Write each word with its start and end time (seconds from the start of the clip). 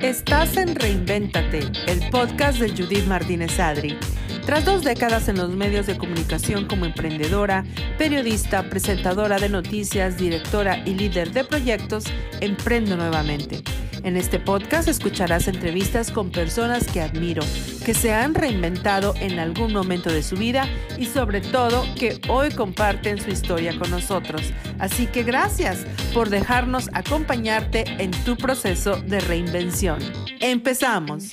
Estás 0.00 0.56
en 0.58 0.76
Reinvéntate, 0.76 1.58
el 1.88 2.08
podcast 2.10 2.60
de 2.60 2.68
Judith 2.68 3.06
Martínez 3.06 3.58
Adri. 3.58 3.98
Tras 4.46 4.64
dos 4.64 4.84
décadas 4.84 5.26
en 5.28 5.38
los 5.38 5.50
medios 5.50 5.86
de 5.88 5.98
comunicación 5.98 6.66
como 6.68 6.84
emprendedora, 6.84 7.64
periodista, 7.98 8.70
presentadora 8.70 9.40
de 9.40 9.48
noticias, 9.48 10.18
directora 10.18 10.84
y 10.86 10.94
líder 10.94 11.32
de 11.32 11.42
proyectos, 11.42 12.04
emprendo 12.40 12.96
nuevamente. 12.96 13.64
En 14.04 14.18
este 14.18 14.38
podcast 14.38 14.86
escucharás 14.86 15.48
entrevistas 15.48 16.10
con 16.10 16.30
personas 16.30 16.86
que 16.86 17.00
admiro, 17.00 17.42
que 17.86 17.94
se 17.94 18.12
han 18.12 18.34
reinventado 18.34 19.14
en 19.18 19.38
algún 19.38 19.72
momento 19.72 20.12
de 20.12 20.22
su 20.22 20.36
vida 20.36 20.68
y 20.98 21.06
sobre 21.06 21.40
todo 21.40 21.86
que 21.98 22.20
hoy 22.28 22.50
comparten 22.50 23.18
su 23.18 23.30
historia 23.30 23.78
con 23.78 23.90
nosotros. 23.90 24.52
Así 24.78 25.06
que 25.06 25.22
gracias 25.22 25.86
por 26.12 26.28
dejarnos 26.28 26.90
acompañarte 26.92 27.84
en 27.98 28.10
tu 28.24 28.36
proceso 28.36 29.00
de 29.00 29.20
reinvención. 29.20 29.98
Empezamos. 30.38 31.32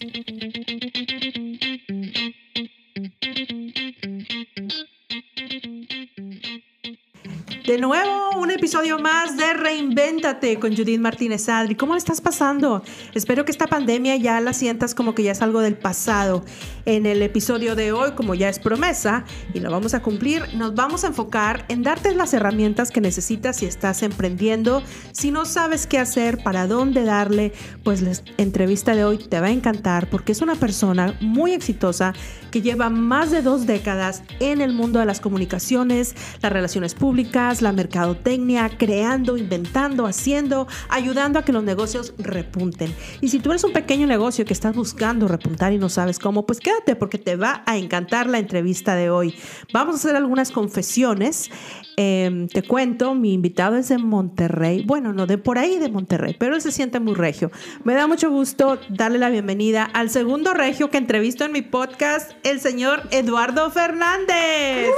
De 7.72 7.78
nuevo, 7.78 8.32
un 8.38 8.52
episodio 8.52 9.00
más 9.00 9.38
de 9.38 9.54
Reinvéntate 9.54 10.60
con 10.60 10.76
Judith 10.76 11.00
Martínez 11.00 11.48
Adri. 11.48 11.76
¿Cómo 11.76 11.96
estás 11.96 12.20
pasando? 12.20 12.84
Espero 13.14 13.46
que 13.46 13.52
esta 13.54 13.68
pandemia 13.68 14.18
ya 14.18 14.42
la 14.42 14.52
sientas 14.52 14.94
como 14.94 15.16
que 15.16 15.24
ya 15.24 15.32
es 15.32 15.42
algo 15.42 15.62
del 15.62 15.78
pasado. 15.78 16.44
En 16.84 17.06
el 17.06 17.22
episodio 17.22 17.76
de 17.78 17.94
hoy, 17.94 18.12
como 18.12 18.36
ya 18.36 18.50
es 18.50 18.60
promesa 18.60 19.24
y 19.54 19.62
lo 19.62 19.72
vamos 19.72 19.94
a 19.94 20.02
cumplir, 20.02 20.54
nos 20.54 20.76
vamos 20.76 21.06
a 21.06 21.08
enfocar 21.08 21.64
en 21.70 21.82
darte 21.82 22.14
las 22.14 22.34
herramientas 22.34 22.92
que 22.92 23.00
necesitas 23.00 23.56
si 23.56 23.68
estás 23.68 24.04
emprendiendo. 24.04 24.84
Si 25.14 25.32
no 25.32 25.46
sabes 25.46 25.88
qué 25.88 25.98
hacer, 25.98 26.44
para 26.44 26.68
dónde 26.68 27.06
darle, 27.06 27.54
pues 27.86 28.02
la 28.02 28.12
entrevista 28.38 28.96
de 28.96 29.06
hoy 29.06 29.18
te 29.18 29.40
va 29.40 29.48
a 29.48 29.52
encantar 29.52 30.10
porque 30.10 30.34
es 30.34 30.42
una 30.42 30.56
persona 30.56 31.16
muy 31.22 31.54
exitosa 31.54 32.12
que 32.52 32.62
lleva 32.62 32.90
más 32.90 33.32
de 33.32 33.42
dos 33.42 33.66
décadas 33.66 34.24
en 34.42 34.60
el 34.60 34.74
mundo 34.74 35.00
de 35.00 35.06
las 35.06 35.22
comunicaciones, 35.22 36.16
las 36.42 36.52
relaciones 36.52 36.96
públicas, 36.96 37.61
la 37.62 37.72
mercadotecnia, 37.72 38.70
creando, 38.78 39.38
inventando, 39.38 40.06
haciendo, 40.06 40.68
ayudando 40.90 41.40
a 41.40 41.44
que 41.44 41.52
los 41.52 41.64
negocios 41.64 42.14
repunten. 42.18 42.94
Y 43.22 43.30
si 43.30 43.40
tú 43.40 43.52
eres 43.52 43.64
un 43.64 43.74
pequeño 43.74 44.08
negocio 44.08 44.46
que 44.46 44.54
estás 44.54 44.76
buscando 44.76 45.28
repuntar 45.28 45.74
y 45.74 45.78
no 45.78 45.90
sabes 45.90 46.20
cómo, 46.20 46.46
pues 46.46 46.60
quédate 46.60 46.96
porque 46.96 47.18
te 47.18 47.36
va 47.36 47.64
a 47.66 47.78
encantar 47.78 48.28
la 48.28 48.40
entrevista 48.40 48.96
de 48.96 49.10
hoy. 49.10 49.36
Vamos 49.74 49.96
a 49.96 49.98
hacer 49.98 50.16
algunas 50.16 50.52
confesiones. 50.52 51.50
Em, 51.98 52.48
te 52.48 52.64
cuento, 52.64 53.14
mi 53.16 53.34
invitado 53.34 53.76
es 53.76 53.90
de 53.90 53.98
Monterrey. 53.98 54.84
Bueno, 54.86 55.14
no 55.14 55.28
de 55.28 55.38
por 55.38 55.58
ahí 55.58 55.78
de 55.78 55.90
Monterrey, 55.90 56.36
pero 56.40 56.56
él 56.56 56.62
se 56.62 56.72
siente 56.72 57.00
muy 57.00 57.14
regio. 57.14 57.52
Me 57.84 57.94
da 57.94 58.08
mucho 58.08 58.30
gusto 58.30 58.80
darle 58.90 59.20
la 59.20 59.30
bienvenida 59.30 59.84
al 59.84 60.10
segundo 60.10 60.54
regio 60.54 60.90
que 60.90 60.98
entrevisto 60.98 61.46
en 61.46 61.52
mi 61.52 61.62
podcast, 61.62 62.32
el 62.44 62.60
señor 62.60 63.04
Eduardo 63.12 63.70
Fernández. 63.72 64.90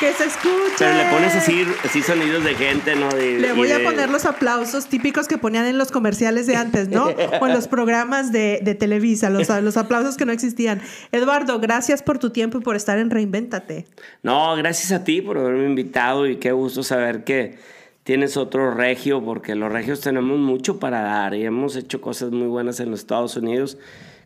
Que 0.00 0.12
se 0.12 0.24
escucha. 0.24 0.76
Pero 0.78 0.94
le 0.94 1.04
pones 1.10 1.34
así, 1.34 1.64
así 1.84 2.02
sonidos 2.02 2.44
de 2.44 2.54
gente, 2.54 2.96
¿no? 2.96 3.08
le 3.10 3.52
voy 3.52 3.70
a 3.72 3.82
poner 3.82 4.10
los 4.10 4.24
aplausos 4.24 4.86
típicos 4.86 5.28
que 5.28 5.38
ponían 5.38 5.66
en 5.66 5.78
los 5.78 5.90
comerciales 5.90 6.46
de 6.46 6.56
antes, 6.56 6.88
¿no? 6.88 7.06
o 7.06 7.46
en 7.46 7.52
los 7.52 7.68
programas 7.68 8.32
de, 8.32 8.60
de 8.62 8.74
Televisa, 8.74 9.30
los, 9.30 9.48
los 9.48 9.76
aplausos 9.76 10.16
que 10.16 10.26
no 10.26 10.32
existían. 10.32 10.82
Eduardo, 11.12 11.58
gracias 11.60 12.02
por 12.02 12.18
tu 12.18 12.30
tiempo 12.30 12.58
y 12.58 12.60
por 12.60 12.76
estar 12.76 12.98
en 12.98 13.10
Reinvéntate. 13.10 13.86
No, 14.22 14.54
gracias 14.56 14.92
a 14.92 15.04
ti 15.04 15.22
por 15.22 15.38
haberme 15.38 15.66
invitado 15.66 16.26
y 16.26 16.36
qué 16.36 16.52
gusto 16.52 16.82
saber 16.82 17.24
que 17.24 17.58
tienes 18.06 18.36
otro 18.36 18.72
regio, 18.72 19.24
porque 19.24 19.54
los 19.54 19.72
regios 19.72 20.00
tenemos 20.00 20.38
mucho 20.38 20.78
para 20.78 21.00
dar 21.00 21.34
y 21.34 21.44
hemos 21.44 21.74
hecho 21.74 22.00
cosas 22.00 22.30
muy 22.30 22.46
buenas 22.46 22.78
en 22.78 22.90
los 22.90 23.00
Estados 23.00 23.36
Unidos, 23.36 23.78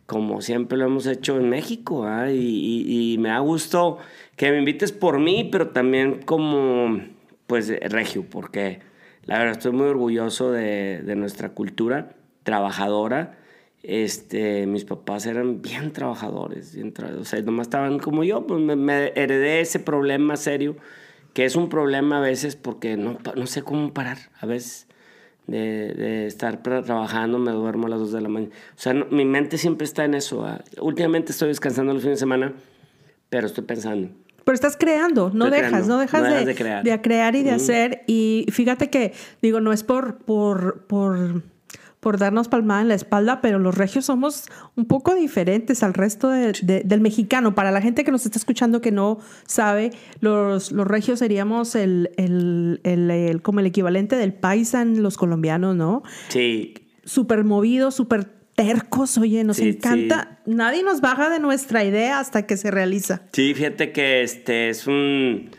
como 0.05 0.41
siempre 0.41 0.77
lo 0.77 0.85
hemos 0.85 1.07
hecho 1.07 1.37
en 1.37 1.49
México. 1.49 2.05
¿ah? 2.05 2.31
Y, 2.31 2.37
y, 2.37 3.13
y 3.13 3.17
me 3.17 3.29
da 3.29 3.39
gusto 3.39 3.97
que 4.35 4.51
me 4.51 4.59
invites 4.59 4.91
por 4.91 5.19
mí, 5.19 5.47
pero 5.51 5.69
también 5.69 6.21
como, 6.23 7.01
pues, 7.47 7.69
regio, 7.89 8.25
porque 8.29 8.79
la 9.25 9.37
verdad 9.37 9.53
estoy 9.53 9.71
muy 9.71 9.87
orgulloso 9.87 10.51
de, 10.51 11.01
de 11.03 11.15
nuestra 11.15 11.49
cultura 11.49 12.15
trabajadora. 12.43 13.37
Este, 13.83 14.67
mis 14.67 14.85
papás 14.85 15.25
eran 15.25 15.61
bien 15.61 15.91
trabajadores, 15.91 16.75
bien 16.75 16.93
o 17.19 17.25
sea, 17.25 17.41
nomás 17.41 17.65
estaban 17.65 17.97
como 17.97 18.23
yo, 18.23 18.45
pues 18.45 18.59
me, 18.59 18.75
me, 18.75 19.07
heredé 19.15 19.61
ese 19.61 19.79
problema 19.79 20.37
serio, 20.37 20.75
que 21.33 21.45
es 21.45 21.55
un 21.55 21.67
problema 21.67 22.19
a 22.19 22.21
veces 22.21 22.55
porque 22.55 22.95
no, 22.95 23.17
no 23.35 23.47
sé 23.47 23.63
cómo 23.63 23.91
parar, 23.91 24.17
a 24.39 24.45
veces 24.45 24.87
de, 25.47 25.93
de 25.93 26.27
estar 26.27 26.61
trabajando, 26.61 27.39
me 27.39 27.51
duermo 27.51 27.87
a 27.87 27.89
las 27.89 27.99
2 27.99 28.11
de 28.11 28.21
la 28.21 28.29
mañana. 28.29 28.53
O 28.75 28.79
sea, 28.79 28.93
no, 28.93 29.05
mi 29.07 29.25
mente 29.25 29.57
siempre 29.57 29.85
está 29.85 30.05
en 30.05 30.13
eso. 30.13 30.45
¿ah? 30.45 30.63
Últimamente 30.79 31.31
estoy 31.31 31.47
descansando 31.47 31.93
los 31.93 32.03
fines 32.03 32.17
de 32.17 32.21
semana, 32.21 32.53
pero 33.29 33.47
estoy 33.47 33.63
pensando. 33.63 34.09
Pero 34.43 34.55
estás 34.55 34.75
creando, 34.77 35.29
no 35.33 35.45
Estoy 35.45 35.59
dejas, 35.59 35.71
creando, 35.71 35.93
no 35.95 35.99
dejas 35.99 36.21
no 36.21 36.27
de, 36.27 36.33
dejas 36.33 36.45
de 36.47 36.55
crear. 36.55 36.83
de 36.83 37.01
crear 37.01 37.35
y 37.35 37.43
de 37.43 37.49
Ujú. 37.51 37.55
hacer. 37.57 38.03
Y 38.07 38.45
fíjate 38.51 38.89
que, 38.89 39.13
digo, 39.41 39.61
no 39.61 39.71
es 39.71 39.83
por, 39.83 40.17
por, 40.17 40.85
por, 40.87 41.43
por 41.99 42.17
darnos 42.17 42.47
palmada 42.47 42.81
en 42.81 42.87
la 42.87 42.95
espalda, 42.95 43.39
pero 43.41 43.59
los 43.59 43.77
regios 43.77 44.05
somos 44.05 44.45
un 44.75 44.85
poco 44.85 45.13
diferentes 45.13 45.83
al 45.83 45.93
resto 45.93 46.29
de- 46.29 46.53
de- 46.63 46.81
del 46.83 47.01
mexicano. 47.01 47.53
Para 47.53 47.69
la 47.69 47.81
gente 47.81 48.03
que 48.03 48.11
nos 48.11 48.25
está 48.25 48.39
escuchando 48.39 48.81
que 48.81 48.91
no 48.91 49.19
sabe, 49.45 49.91
los, 50.21 50.71
los 50.71 50.87
regios 50.87 51.19
seríamos 51.19 51.75
el, 51.75 52.09
el, 52.17 52.81
el- 52.83 53.11
el- 53.11 53.41
como 53.43 53.59
el 53.59 53.67
equivalente 53.67 54.15
del 54.15 54.33
paisa 54.33 54.81
en 54.81 55.03
los 55.03 55.17
colombianos, 55.17 55.75
¿no? 55.75 56.01
Sí, 56.29 56.73
Súper 57.03 57.43
movidos, 57.43 57.93
súper 57.95 58.40
tercos, 58.65 59.17
oye, 59.17 59.43
nos 59.43 59.57
Sí, 59.57 59.69
encanta. 59.69 60.39
Nadie 60.45 60.83
nos 60.83 61.01
baja 61.01 61.29
de 61.29 61.39
nuestra 61.39 61.83
idea 61.83 62.19
hasta 62.19 62.45
que 62.45 62.57
se 62.57 62.71
realiza. 62.71 63.21
Sí, 63.33 63.53
fíjate 63.53 63.91
que 63.91 64.21
este 64.23 64.69
es 64.69 64.87
un... 64.87 65.51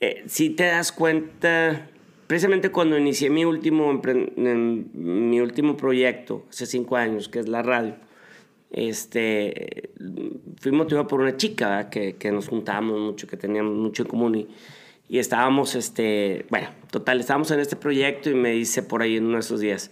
Eh, 0.00 0.22
si 0.26 0.50
te 0.50 0.64
das 0.64 0.92
cuenta, 0.92 1.88
precisamente 2.26 2.70
cuando 2.70 2.96
inicié 2.96 3.30
mi 3.30 3.44
último, 3.44 4.00
mi 4.36 5.40
último 5.40 5.76
proyecto, 5.76 6.46
hace 6.50 6.66
cinco 6.66 6.96
años, 6.96 7.28
que 7.28 7.40
es 7.40 7.48
la 7.48 7.62
radio, 7.62 7.96
este, 8.70 9.90
fui 10.60 10.72
motivado 10.72 11.06
por 11.08 11.20
una 11.20 11.36
chica 11.36 11.90
que, 11.90 12.14
que 12.16 12.30
nos 12.30 12.48
juntábamos 12.48 13.00
mucho, 13.00 13.26
que 13.26 13.36
teníamos 13.36 13.74
mucho 13.74 14.02
en 14.02 14.08
común 14.08 14.34
y, 14.36 14.48
y 15.08 15.18
estábamos, 15.18 15.74
este, 15.74 16.46
bueno, 16.50 16.68
total, 16.90 17.18
estábamos 17.18 17.50
en 17.50 17.60
este 17.60 17.76
proyecto 17.76 18.30
y 18.30 18.34
me 18.34 18.52
dice 18.52 18.82
por 18.82 19.02
ahí 19.02 19.16
en 19.16 19.24
uno 19.24 19.34
de 19.34 19.40
esos 19.40 19.60
días, 19.60 19.90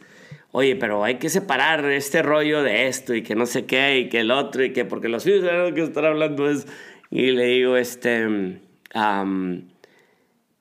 oye, 0.57 0.75
pero 0.75 1.05
hay 1.05 1.17
que 1.17 1.29
separar 1.29 1.85
este 1.85 2.23
rollo 2.23 2.63
de 2.63 2.87
esto 2.87 3.15
y 3.15 3.23
que 3.23 3.35
no 3.35 3.45
sé 3.45 3.67
qué 3.67 3.99
y 3.99 4.09
que 4.09 4.21
el 4.21 4.31
otro 4.31 4.65
y 4.65 4.73
que 4.73 4.87
porque 4.87 5.11
los 5.11 5.27
hijos 5.27 5.45
saben 5.45 5.75
que 5.75 5.83
estar 5.83 6.07
hablando 6.07 6.49
es... 6.49 6.67
Y 7.11 7.33
le 7.33 7.45
digo, 7.45 7.77
este, 7.77 8.63
am, 8.95 9.69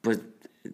pues 0.01 0.21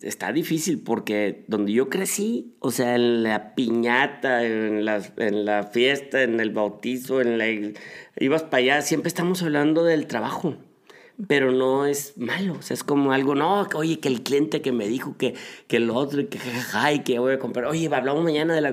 está 0.01 0.33
difícil 0.33 0.81
porque 0.81 1.45
donde 1.47 1.71
yo 1.71 1.87
crecí, 1.87 2.55
o 2.61 2.71
sea, 2.71 2.95
en 2.95 3.21
la 3.21 3.53
piñata, 3.53 4.43
en 4.43 4.85
la 4.85 5.63
fiesta, 5.71 6.23
en 6.23 6.39
el 6.39 6.49
bautizo, 6.49 7.21
en 7.21 7.37
la, 7.37 7.45
ibas 8.19 8.41
para 8.41 8.57
allá, 8.57 8.81
siempre 8.81 9.09
estamos 9.09 9.43
hablando 9.43 9.83
del 9.83 10.07
trabajo. 10.07 10.57
Pero 11.27 11.51
no 11.51 11.85
es 11.85 12.17
malo, 12.17 12.55
o 12.59 12.61
sea, 12.61 12.73
es 12.73 12.83
como 12.83 13.11
algo, 13.11 13.35
no, 13.35 13.67
oye, 13.75 13.99
que 13.99 14.07
el 14.07 14.23
cliente 14.23 14.61
que 14.61 14.71
me 14.71 14.87
dijo 14.87 15.15
que, 15.17 15.35
que 15.67 15.77
el 15.77 15.89
otro, 15.89 16.27
que 16.29 16.39
jajaja, 16.39 16.93
y 16.93 16.99
que 16.99 17.19
voy 17.19 17.33
a 17.33 17.39
comprar, 17.39 17.65
oye, 17.65 17.89
hablamos 17.93 18.23
mañana 18.23 18.55
de 18.55 18.61
la 18.61 18.71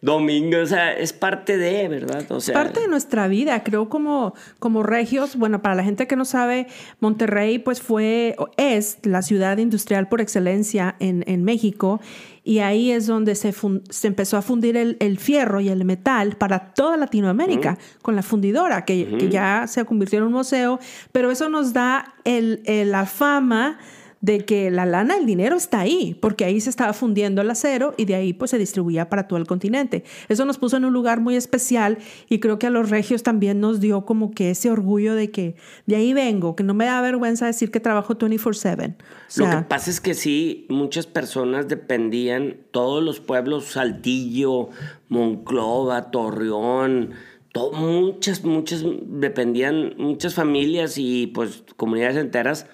domingo, 0.00 0.58
o 0.58 0.66
sea, 0.66 0.92
es 0.92 1.12
parte 1.12 1.56
de, 1.56 1.88
¿verdad? 1.88 2.30
O 2.30 2.40
sea, 2.40 2.54
parte 2.54 2.80
de 2.80 2.88
nuestra 2.88 3.28
vida, 3.28 3.62
creo 3.64 3.88
como, 3.88 4.34
como 4.58 4.82
regios, 4.82 5.36
bueno, 5.36 5.62
para 5.62 5.74
la 5.74 5.84
gente 5.84 6.06
que 6.06 6.16
no 6.16 6.24
sabe, 6.24 6.66
Monterrey 7.00 7.58
pues 7.58 7.80
fue, 7.80 8.36
es 8.56 8.98
la 9.02 9.22
ciudad 9.22 9.58
industrial 9.58 10.08
por 10.08 10.20
excelencia 10.20 10.96
en, 11.00 11.24
en 11.26 11.44
México 11.44 12.00
y 12.42 12.60
ahí 12.60 12.90
es 12.90 13.06
donde 13.06 13.34
se, 13.34 13.54
se 13.90 14.06
empezó 14.06 14.36
a 14.36 14.42
fundir 14.42 14.76
el, 14.76 14.96
el 15.00 15.18
fierro 15.18 15.60
y 15.60 15.68
el 15.68 15.84
metal 15.84 16.36
para 16.36 16.72
toda 16.72 16.96
Latinoamérica 16.96 17.76
con 18.02 18.16
la 18.16 18.22
fundidora, 18.22 18.84
que, 18.84 19.16
que 19.18 19.28
ya 19.28 19.66
se 19.66 19.84
convirtió 19.84 20.18
en 20.20 20.24
un 20.26 20.32
museo, 20.32 20.78
pero 21.12 21.30
eso 21.30 21.48
nos 21.48 21.72
da 21.72 22.14
el, 22.24 22.62
el- 22.64 22.90
la 22.92 23.04
fama 23.06 23.78
de 24.22 24.44
que 24.44 24.70
la 24.70 24.84
lana, 24.84 25.16
el 25.16 25.24
dinero 25.24 25.56
está 25.56 25.80
ahí, 25.80 26.14
porque 26.20 26.44
ahí 26.44 26.60
se 26.60 26.68
estaba 26.68 26.92
fundiendo 26.92 27.40
el 27.40 27.48
acero 27.50 27.94
y 27.96 28.04
de 28.04 28.16
ahí 28.16 28.34
pues 28.34 28.50
se 28.50 28.58
distribuía 28.58 29.08
para 29.08 29.26
todo 29.26 29.38
el 29.38 29.46
continente. 29.46 30.04
Eso 30.28 30.44
nos 30.44 30.58
puso 30.58 30.76
en 30.76 30.84
un 30.84 30.92
lugar 30.92 31.20
muy 31.20 31.36
especial 31.36 31.96
y 32.28 32.38
creo 32.38 32.58
que 32.58 32.66
a 32.66 32.70
los 32.70 32.90
regios 32.90 33.22
también 33.22 33.60
nos 33.60 33.80
dio 33.80 34.04
como 34.04 34.30
que 34.32 34.50
ese 34.50 34.70
orgullo 34.70 35.14
de 35.14 35.30
que 35.30 35.54
de 35.86 35.96
ahí 35.96 36.12
vengo, 36.12 36.54
que 36.54 36.62
no 36.64 36.74
me 36.74 36.84
da 36.84 37.00
vergüenza 37.00 37.46
decir 37.46 37.70
que 37.70 37.80
trabajo 37.80 38.14
24/7. 38.18 38.90
O 38.90 38.94
Lo 39.38 39.46
sea, 39.46 39.60
que 39.62 39.64
pasa 39.68 39.88
es 39.90 40.02
que 40.02 40.12
sí, 40.12 40.66
muchas 40.68 41.06
personas 41.06 41.66
dependían, 41.68 42.56
todos 42.72 43.02
los 43.02 43.20
pueblos, 43.20 43.64
Saltillo, 43.72 44.68
Monclova, 45.08 46.10
Torreón, 46.10 47.10
to- 47.52 47.72
muchas, 47.72 48.44
muchas 48.44 48.84
dependían, 49.06 49.94
muchas 49.98 50.34
familias 50.34 50.98
y 50.98 51.26
pues 51.28 51.64
comunidades 51.76 52.16
enteras 52.16 52.66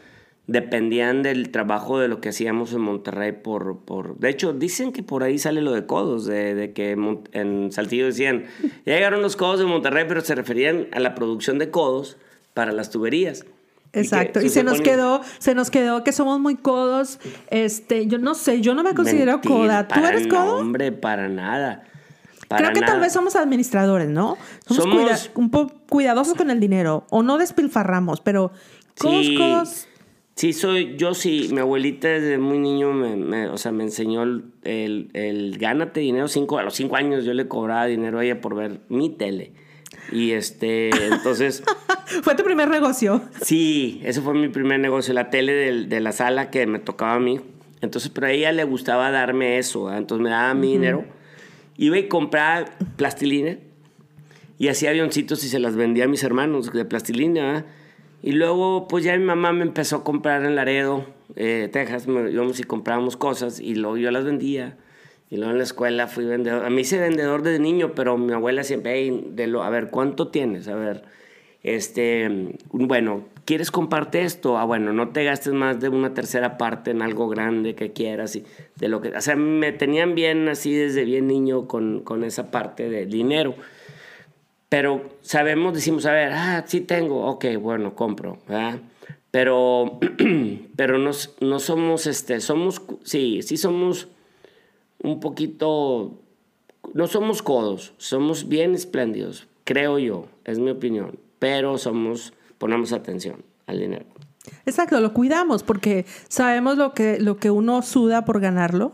dependían 0.47 1.23
del 1.23 1.51
trabajo 1.51 1.99
de 1.99 2.09
lo 2.09 2.21
que 2.21 2.29
hacíamos 2.29 2.73
en 2.73 2.81
Monterrey 2.81 3.33
por, 3.33 3.79
por... 3.81 4.17
De 4.19 4.29
hecho, 4.31 4.53
dicen 4.53 4.93
que 4.93 5.03
por 5.03 5.23
ahí 5.25 5.39
sale 5.39 5.61
lo 5.61 5.73
de 5.73 5.87
codos, 5.87 6.25
de, 6.25 6.55
de 6.55 6.73
que 6.73 6.93
en 7.33 7.73
Saltillo 7.73 8.07
decían, 8.07 8.45
ya 8.85 8.95
llegaron 8.95 9.23
los 9.23 9.35
codos 9.37 9.59
de 9.59 9.67
Monterrey, 9.67 10.05
pero 10.07 10.21
se 10.21 10.35
referían 10.35 10.87
a 10.93 11.01
la 11.01 11.15
producción 11.15 11.59
de 11.59 11.71
codos 11.71 12.17
para 12.55 12.71
las 12.73 12.91
tuberías. 12.91 13.45
Exacto. 13.93 14.41
Y 14.43 14.49
se 14.51 14.63
nos 14.63 14.81
quedó, 14.81 15.23
se 15.39 15.55
nos 15.55 15.71
quedó 15.71 16.05
que 16.05 16.13
somos 16.13 16.39
muy 16.39 16.55
codos. 16.57 17.19
Este, 17.51 18.07
yo 18.07 18.19
no 18.19 18.35
sé, 18.35 18.61
yo 18.61 18.75
no 18.75 18.83
me 18.83 18.95
considero 18.95 19.41
coda. 19.41 19.89
¿Tú 19.89 19.99
eres 20.05 20.27
no, 20.27 20.35
codo? 20.37 20.57
hombre, 20.59 20.93
para 20.93 21.29
nada. 21.29 21.83
Para 22.47 22.71
Creo 22.71 22.81
que 22.81 22.87
tal 22.87 23.01
vez 23.01 23.13
somos 23.13 23.35
administradores, 23.37 24.09
¿no? 24.09 24.37
Somos, 24.67 24.85
Somos- 24.85 25.03
cuida- 25.03 25.19
un 25.35 25.51
poco 25.51 25.75
cuidadosos 25.89 26.35
con 26.35 26.51
el 26.51 26.61
dinero. 26.61 27.05
O 27.11 27.23
no 27.23 27.39
despilfarramos, 27.39 28.21
pero 28.21 28.53
codos, 28.99 29.27
Sí, 29.27 29.37
codos. 29.37 29.89
Sí, 30.37 30.53
soy, 30.53 30.97
yo 30.99 31.15
sí, 31.15 31.49
mi 31.51 31.61
abuelita 31.61 32.09
desde 32.09 32.37
muy 32.37 32.59
niño 32.59 32.93
me, 32.93 33.17
me- 33.17 33.49
o 33.49 33.57
sea, 33.57 33.73
me 33.73 33.85
enseñó 33.85 34.23
el, 34.23 34.45
el, 34.65 35.09
el 35.15 35.57
gánate 35.57 36.01
dinero 36.01 36.29
cinco, 36.29 36.59
a 36.59 36.63
los 36.63 36.75
cinco 36.75 36.97
años 36.97 37.25
yo 37.25 37.33
le 37.33 37.49
cobraba 37.49 37.87
dinero 37.87 38.19
a 38.19 38.25
ella 38.25 38.41
por 38.43 38.55
ver 38.55 38.81
mi 38.91 39.09
tele. 39.09 39.53
Y 40.13 40.33
este, 40.33 40.91
entonces, 41.07 41.63
Fue 42.23 42.35
tu 42.35 42.45
primer 42.45 42.69
negocio. 42.69 43.23
sí, 43.41 44.01
ese 44.05 44.21
fue 44.21 44.35
mi 44.35 44.49
primer 44.49 44.79
negocio, 44.79 45.15
la 45.15 45.31
tele 45.31 45.53
del- 45.55 45.89
de, 45.89 46.01
la 46.01 46.13
sala 46.13 46.51
que 46.51 46.67
me 46.67 46.79
tocaba 46.81 47.15
a 47.15 47.19
mí. 47.21 47.41
Entonces, 47.81 48.11
pero 48.15 48.27
a 48.27 48.31
ella 48.31 48.53
le 48.53 48.65
gustaba 48.65 49.11
darme 49.11 49.57
eso, 49.59 49.85
¿verdad? 49.85 50.01
entonces 50.01 50.23
me 50.23 50.29
daba 50.31 50.53
mi 50.53 50.73
dinero. 50.73 51.05
Iba 51.79 51.97
y 51.99 52.09
compraba 52.09 52.67
plastilina 52.97 53.57
y 54.59 54.69
hacía 54.69 54.91
avioncitos 54.91 55.43
y 55.45 55.49
se 55.49 55.59
las 55.61 55.77
vendía 55.77 56.05
a 56.05 56.09
mis 56.09 56.23
hermanos 56.23 56.71
de 56.73 56.85
plastilina. 56.85 57.43
¿verdad? 57.43 57.67
Y 58.23 58.33
luego, 58.33 58.89
pues 58.89 59.05
ya 59.05 59.17
mi 59.17 59.25
mamá 59.25 59.53
me 59.53 59.63
empezó 59.63 59.97
a 59.97 60.05
comprar 60.05 60.45
en 60.45 60.57
Laredo, 60.57 61.05
eh, 61.37 61.69
Texas, 61.73 62.07
íbamos 62.09 62.59
y 62.59 62.65
comprábamos 62.65 63.17
cosas 63.17 63.61
y 63.61 63.75
luego 63.75 63.97
yo 63.99 64.11
las 64.11 64.25
vendía. 64.25 64.77
Y 65.31 65.37
luego 65.37 65.53
en 65.53 65.59
la 65.59 65.65
escuela 65.65 66.07
fui 66.07 66.25
vendedor. 66.25 66.65
A 66.65 66.71
mí 66.71 66.83
hice 66.83 66.99
vendedor 66.99 67.43
desde 67.43 67.59
niño, 67.59 67.93
pero 67.95 68.17
mi 68.17 68.33
abuela 68.33 68.63
siempre, 68.63 68.95
"Ey, 68.95 69.27
de 69.33 69.47
lo, 69.49 69.63
a 69.65 69.71
ver, 69.71 69.91
¿cuánto 69.91 70.29
tienes? 70.29 70.69
A 70.69 70.77
ver, 70.77 71.03
este, 71.63 72.55
bueno, 72.71 73.25
¿quieres 73.45 73.73
comprarte 73.73 74.23
esto? 74.23 74.57
Ah, 74.57 74.65
bueno, 74.65 74.93
no 74.93 75.09
te 75.09 75.25
gastes 75.25 75.53
más 75.53 75.81
de 75.81 75.89
una 75.89 76.15
tercera 76.15 76.59
parte 76.59 76.93
en 76.93 77.03
algo 77.03 77.29
grande 77.29 77.75
que 77.75 77.93
quieras. 77.93 78.37
Y 78.37 78.45
de 78.77 78.89
lo 78.89 79.01
que, 79.01 79.09
o 79.09 79.21
sea, 79.21 79.35
me 79.37 79.73
tenían 79.73 80.15
bien 80.15 80.49
así 80.49 80.73
desde 80.75 81.05
bien 81.05 81.27
niño 81.27 81.67
con, 81.67 82.01
con 82.01 82.23
esa 82.25 82.51
parte 82.53 82.89
de 82.89 83.07
dinero. 83.07 83.55
Pero 84.69 85.11
sabemos, 85.21 85.75
decimos, 85.75 86.07
a 86.07 86.13
ver, 86.13 86.33
ah, 86.33 86.65
sí 86.67 86.81
tengo, 86.81 87.27
ok, 87.27 87.45
bueno, 87.61 87.95
compro. 87.95 88.39
Pero, 89.31 90.01
pero 90.77 90.99
no, 90.99 91.11
no 91.41 91.59
somos, 91.61 92.07
este, 92.07 92.41
somos, 92.41 92.83
sí, 93.05 93.43
sí 93.43 93.57
somos 93.57 94.09
un 95.03 95.21
poquito, 95.21 96.19
no 96.95 97.07
somos 97.07 97.43
codos, 97.43 97.95
somos 97.99 98.49
bien 98.49 98.75
espléndidos, 98.75 99.47
creo 99.65 99.99
yo, 99.99 100.27
es 100.45 100.59
mi 100.59 100.71
opinión, 100.71 101.19
pero 101.39 101.79
somos, 101.79 102.33
ponemos 102.59 102.93
atención 102.93 103.45
al 103.67 103.79
dinero. 103.79 104.16
Exacto, 104.65 105.01
lo 105.01 105.13
cuidamos 105.13 105.63
porque 105.63 106.07
sabemos 106.29 106.77
lo 106.77 106.93
que, 106.93 107.19
lo 107.21 107.37
que 107.37 107.51
uno 107.51 107.83
suda 107.83 108.25
por 108.25 108.41
ganarlo. 108.41 108.93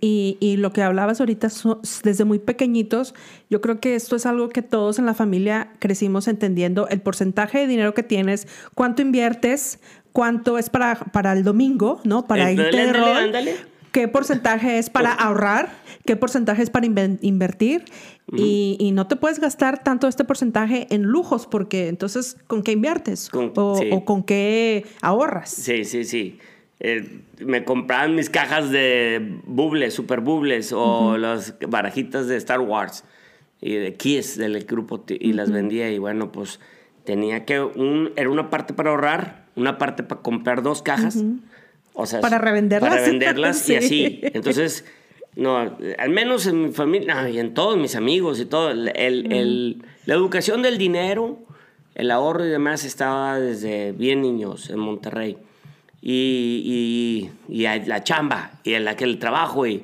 Y, 0.00 0.36
y 0.40 0.56
lo 0.58 0.72
que 0.72 0.82
hablabas 0.82 1.20
ahorita, 1.20 1.48
so- 1.50 1.80
desde 2.02 2.24
muy 2.24 2.38
pequeñitos, 2.38 3.14
yo 3.48 3.60
creo 3.60 3.80
que 3.80 3.94
esto 3.94 4.16
es 4.16 4.26
algo 4.26 4.48
que 4.48 4.62
todos 4.62 4.98
en 4.98 5.06
la 5.06 5.14
familia 5.14 5.72
crecimos 5.78 6.28
entendiendo, 6.28 6.88
el 6.88 7.00
porcentaje 7.00 7.58
de 7.60 7.66
dinero 7.66 7.94
que 7.94 8.02
tienes, 8.02 8.46
cuánto 8.74 9.02
inviertes, 9.02 9.78
cuánto 10.12 10.58
es 10.58 10.70
para, 10.70 10.96
para 10.96 11.32
el 11.32 11.42
domingo, 11.44 12.00
¿no? 12.04 12.26
Para 12.26 12.50
irte 12.66 12.76
de 12.76 12.92
rol. 12.92 13.32
Qué 13.96 14.08
porcentaje 14.08 14.76
es 14.76 14.90
para 14.90 15.10
ahorrar, 15.10 15.70
qué 16.04 16.16
porcentaje 16.16 16.62
es 16.62 16.68
para 16.68 16.84
invertir. 16.84 17.84
y, 18.36 18.76
y 18.78 18.92
no 18.92 19.06
te 19.06 19.16
puedes 19.16 19.38
gastar 19.40 19.82
tanto 19.82 20.06
este 20.06 20.22
porcentaje 20.24 20.86
en 20.90 21.04
lujos 21.04 21.46
porque 21.46 21.88
entonces, 21.88 22.36
¿con 22.46 22.62
qué 22.62 22.72
inviertes? 22.72 23.30
Con- 23.30 23.52
o, 23.56 23.78
sí. 23.78 23.88
o 23.90 24.04
con 24.04 24.22
qué 24.22 24.84
ahorras? 25.00 25.48
Sí, 25.48 25.86
sí, 25.86 26.04
sí. 26.04 26.38
Eh, 26.78 27.20
me 27.38 27.64
compraban 27.64 28.14
mis 28.14 28.28
cajas 28.28 28.68
de 28.70 29.40
bubles, 29.46 29.94
super 29.94 30.20
bubles, 30.20 30.74
o 30.74 31.16
las 31.16 31.54
barajitas 31.66 32.26
de 32.28 32.36
Star 32.36 32.60
Wars 32.60 33.02
y 33.62 33.76
de 33.76 33.94
Kiss 33.94 34.36
del 34.36 34.62
grupo 34.66 35.00
T- 35.00 35.16
y 35.18 35.32
las 35.32 35.50
vendía 35.50 35.90
y 35.90 35.96
bueno, 35.98 36.30
pues 36.32 36.60
tenía 37.04 37.46
que 37.46 37.60
un 37.62 38.12
era 38.16 38.28
una 38.28 38.50
parte 38.50 38.74
para 38.74 38.90
ahorrar, 38.90 39.46
una 39.56 39.78
parte 39.78 40.02
para 40.02 40.20
comprar 40.20 40.62
dos 40.62 40.82
cajas. 40.82 41.24
O 41.96 42.06
sea, 42.06 42.20
Para 42.20 42.38
revenderlas. 42.38 42.90
Para 42.90 43.02
revenderlas 43.02 43.58
Sí. 43.64 43.72
y 43.72 43.76
así. 43.76 44.20
Entonces, 44.22 44.84
no, 45.34 45.56
al 45.98 46.10
menos 46.10 46.46
en 46.46 46.62
mi 46.66 46.72
familia, 46.72 47.22
no, 47.22 47.28
y 47.28 47.38
en 47.38 47.54
todos 47.54 47.76
mis 47.76 47.96
amigos 47.96 48.38
y 48.40 48.44
todo, 48.46 48.70
el, 48.70 48.88
el- 48.94 49.32
el- 49.32 49.82
la 50.04 50.14
educación 50.14 50.62
del 50.62 50.78
dinero, 50.78 51.38
el 51.94 52.10
ahorro 52.10 52.44
y 52.44 52.48
demás 52.48 52.84
estaba 52.84 53.40
desde 53.40 53.92
bien 53.92 54.20
niños 54.22 54.70
en 54.70 54.78
Monterrey. 54.78 55.36
Y, 56.08 57.28
y, 57.48 57.52
y 57.52 57.66
a- 57.66 57.78
la 57.84 58.04
chamba, 58.04 58.52
y 58.62 58.74
el, 58.74 58.86
aquel 58.86 59.18
trabajo, 59.18 59.66
y, 59.66 59.82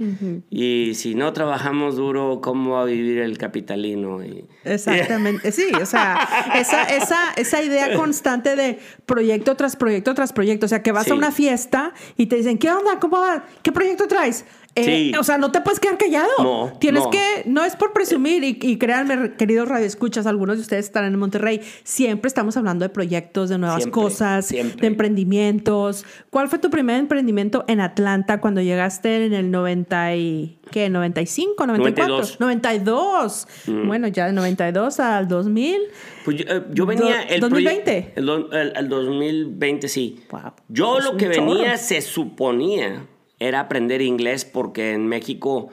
y 0.50 0.92
si 0.94 1.16
no 1.16 1.32
trabajamos 1.32 1.96
duro, 1.96 2.40
¿cómo 2.40 2.74
va 2.74 2.82
a 2.82 2.84
vivir 2.84 3.18
el 3.18 3.36
capitalino? 3.38 4.24
Y, 4.24 4.44
Exactamente, 4.62 5.50
sí, 5.50 5.64
o 5.80 5.84
sea, 5.84 6.28
esa, 6.54 6.84
esa, 6.84 7.32
esa 7.36 7.60
idea 7.62 7.94
constante 7.96 8.54
de 8.54 8.78
proyecto 9.04 9.56
tras 9.56 9.74
proyecto 9.74 10.14
tras 10.14 10.32
proyecto, 10.32 10.66
o 10.66 10.68
sea, 10.68 10.80
que 10.80 10.92
vas 10.92 11.06
Sí. 11.06 11.10
a 11.10 11.14
una 11.14 11.32
fiesta 11.32 11.92
y 12.16 12.26
te 12.26 12.36
dicen, 12.36 12.56
¿qué 12.56 12.70
onda? 12.70 13.00
¿Cómo 13.00 13.18
va? 13.18 13.44
¿Qué 13.64 13.72
proyecto 13.72 14.06
traes? 14.06 14.44
Eh, 14.74 14.84
Sí. 14.84 15.12
O 15.18 15.22
sea, 15.24 15.36
no 15.36 15.52
te 15.52 15.60
puedes 15.60 15.78
quedar 15.80 15.98
callado. 15.98 16.30
No, 16.38 16.72
Tienes 16.78 17.04
no. 17.04 17.10
que, 17.10 17.42
no 17.44 17.62
es 17.64 17.76
por 17.76 17.92
presumir, 17.92 18.42
y, 18.42 18.58
y 18.62 18.78
créanme, 18.78 19.32
queridos 19.36 19.68
radioescuchas, 19.68 20.26
algunos 20.26 20.56
de 20.56 20.62
ustedes 20.62 20.86
están 20.86 21.04
en 21.04 21.18
Monterrey, 21.18 21.60
siempre 21.84 22.28
estamos 22.28 22.56
hablando 22.56 22.82
de 22.84 22.88
proyectos, 22.88 23.50
de 23.50 23.58
nuevas 23.58 23.82
Siempre, 23.82 24.02
cosas, 24.02 24.46
siempre. 24.46 24.80
de 24.80 24.86
emprendimientos. 24.86 26.04
¿Cuál 26.30 26.48
fue 26.48 26.58
tu 26.58 26.70
primer 26.70 26.96
emprendimiento 26.98 27.64
en 27.68 27.80
Atlanta 27.80 28.40
cuando 28.40 28.60
llegaste 28.62 29.26
en 29.26 29.34
el 29.34 29.50
90 29.50 30.16
y, 30.16 30.58
¿qué? 30.70 30.88
95, 30.88 31.66
94? 31.66 32.36
92. 32.38 32.40
92. 32.40 33.48
Mm. 33.66 33.86
Bueno, 33.86 34.08
ya 34.08 34.26
de 34.26 34.32
92 34.32 35.00
al 35.00 35.28
2000. 35.28 35.76
Pues 36.24 36.36
yo, 36.38 36.44
eh, 36.48 36.62
yo 36.72 36.86
venía... 36.86 37.16
Do- 37.26 37.34
el 37.34 37.40
2020. 37.40 37.82
proye- 37.90 38.12
El, 38.16 38.26
do- 38.26 38.52
el- 38.52 38.72
el 38.76 38.88
2020, 38.88 39.88
sí. 39.88 40.20
Wow. 40.30 40.52
Yo 40.68 41.00
lo 41.00 41.16
que 41.16 41.28
venía, 41.28 41.76
se 41.76 42.00
suponía, 42.00 43.06
era 43.46 43.60
aprender 43.60 44.02
inglés 44.02 44.44
porque 44.44 44.92
en 44.92 45.06
México, 45.06 45.68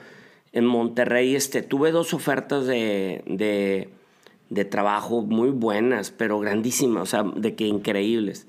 en 0.52 0.66
Monterrey, 0.66 1.34
este, 1.34 1.62
tuve 1.62 1.92
dos 1.92 2.14
ofertas 2.14 2.66
de, 2.66 3.22
de, 3.26 3.88
de 4.50 4.64
trabajo 4.64 5.22
muy 5.22 5.50
buenas, 5.50 6.10
pero 6.10 6.38
grandísimas, 6.40 7.02
o 7.02 7.06
sea, 7.06 7.22
de 7.22 7.54
que 7.54 7.66
increíbles. 7.66 8.46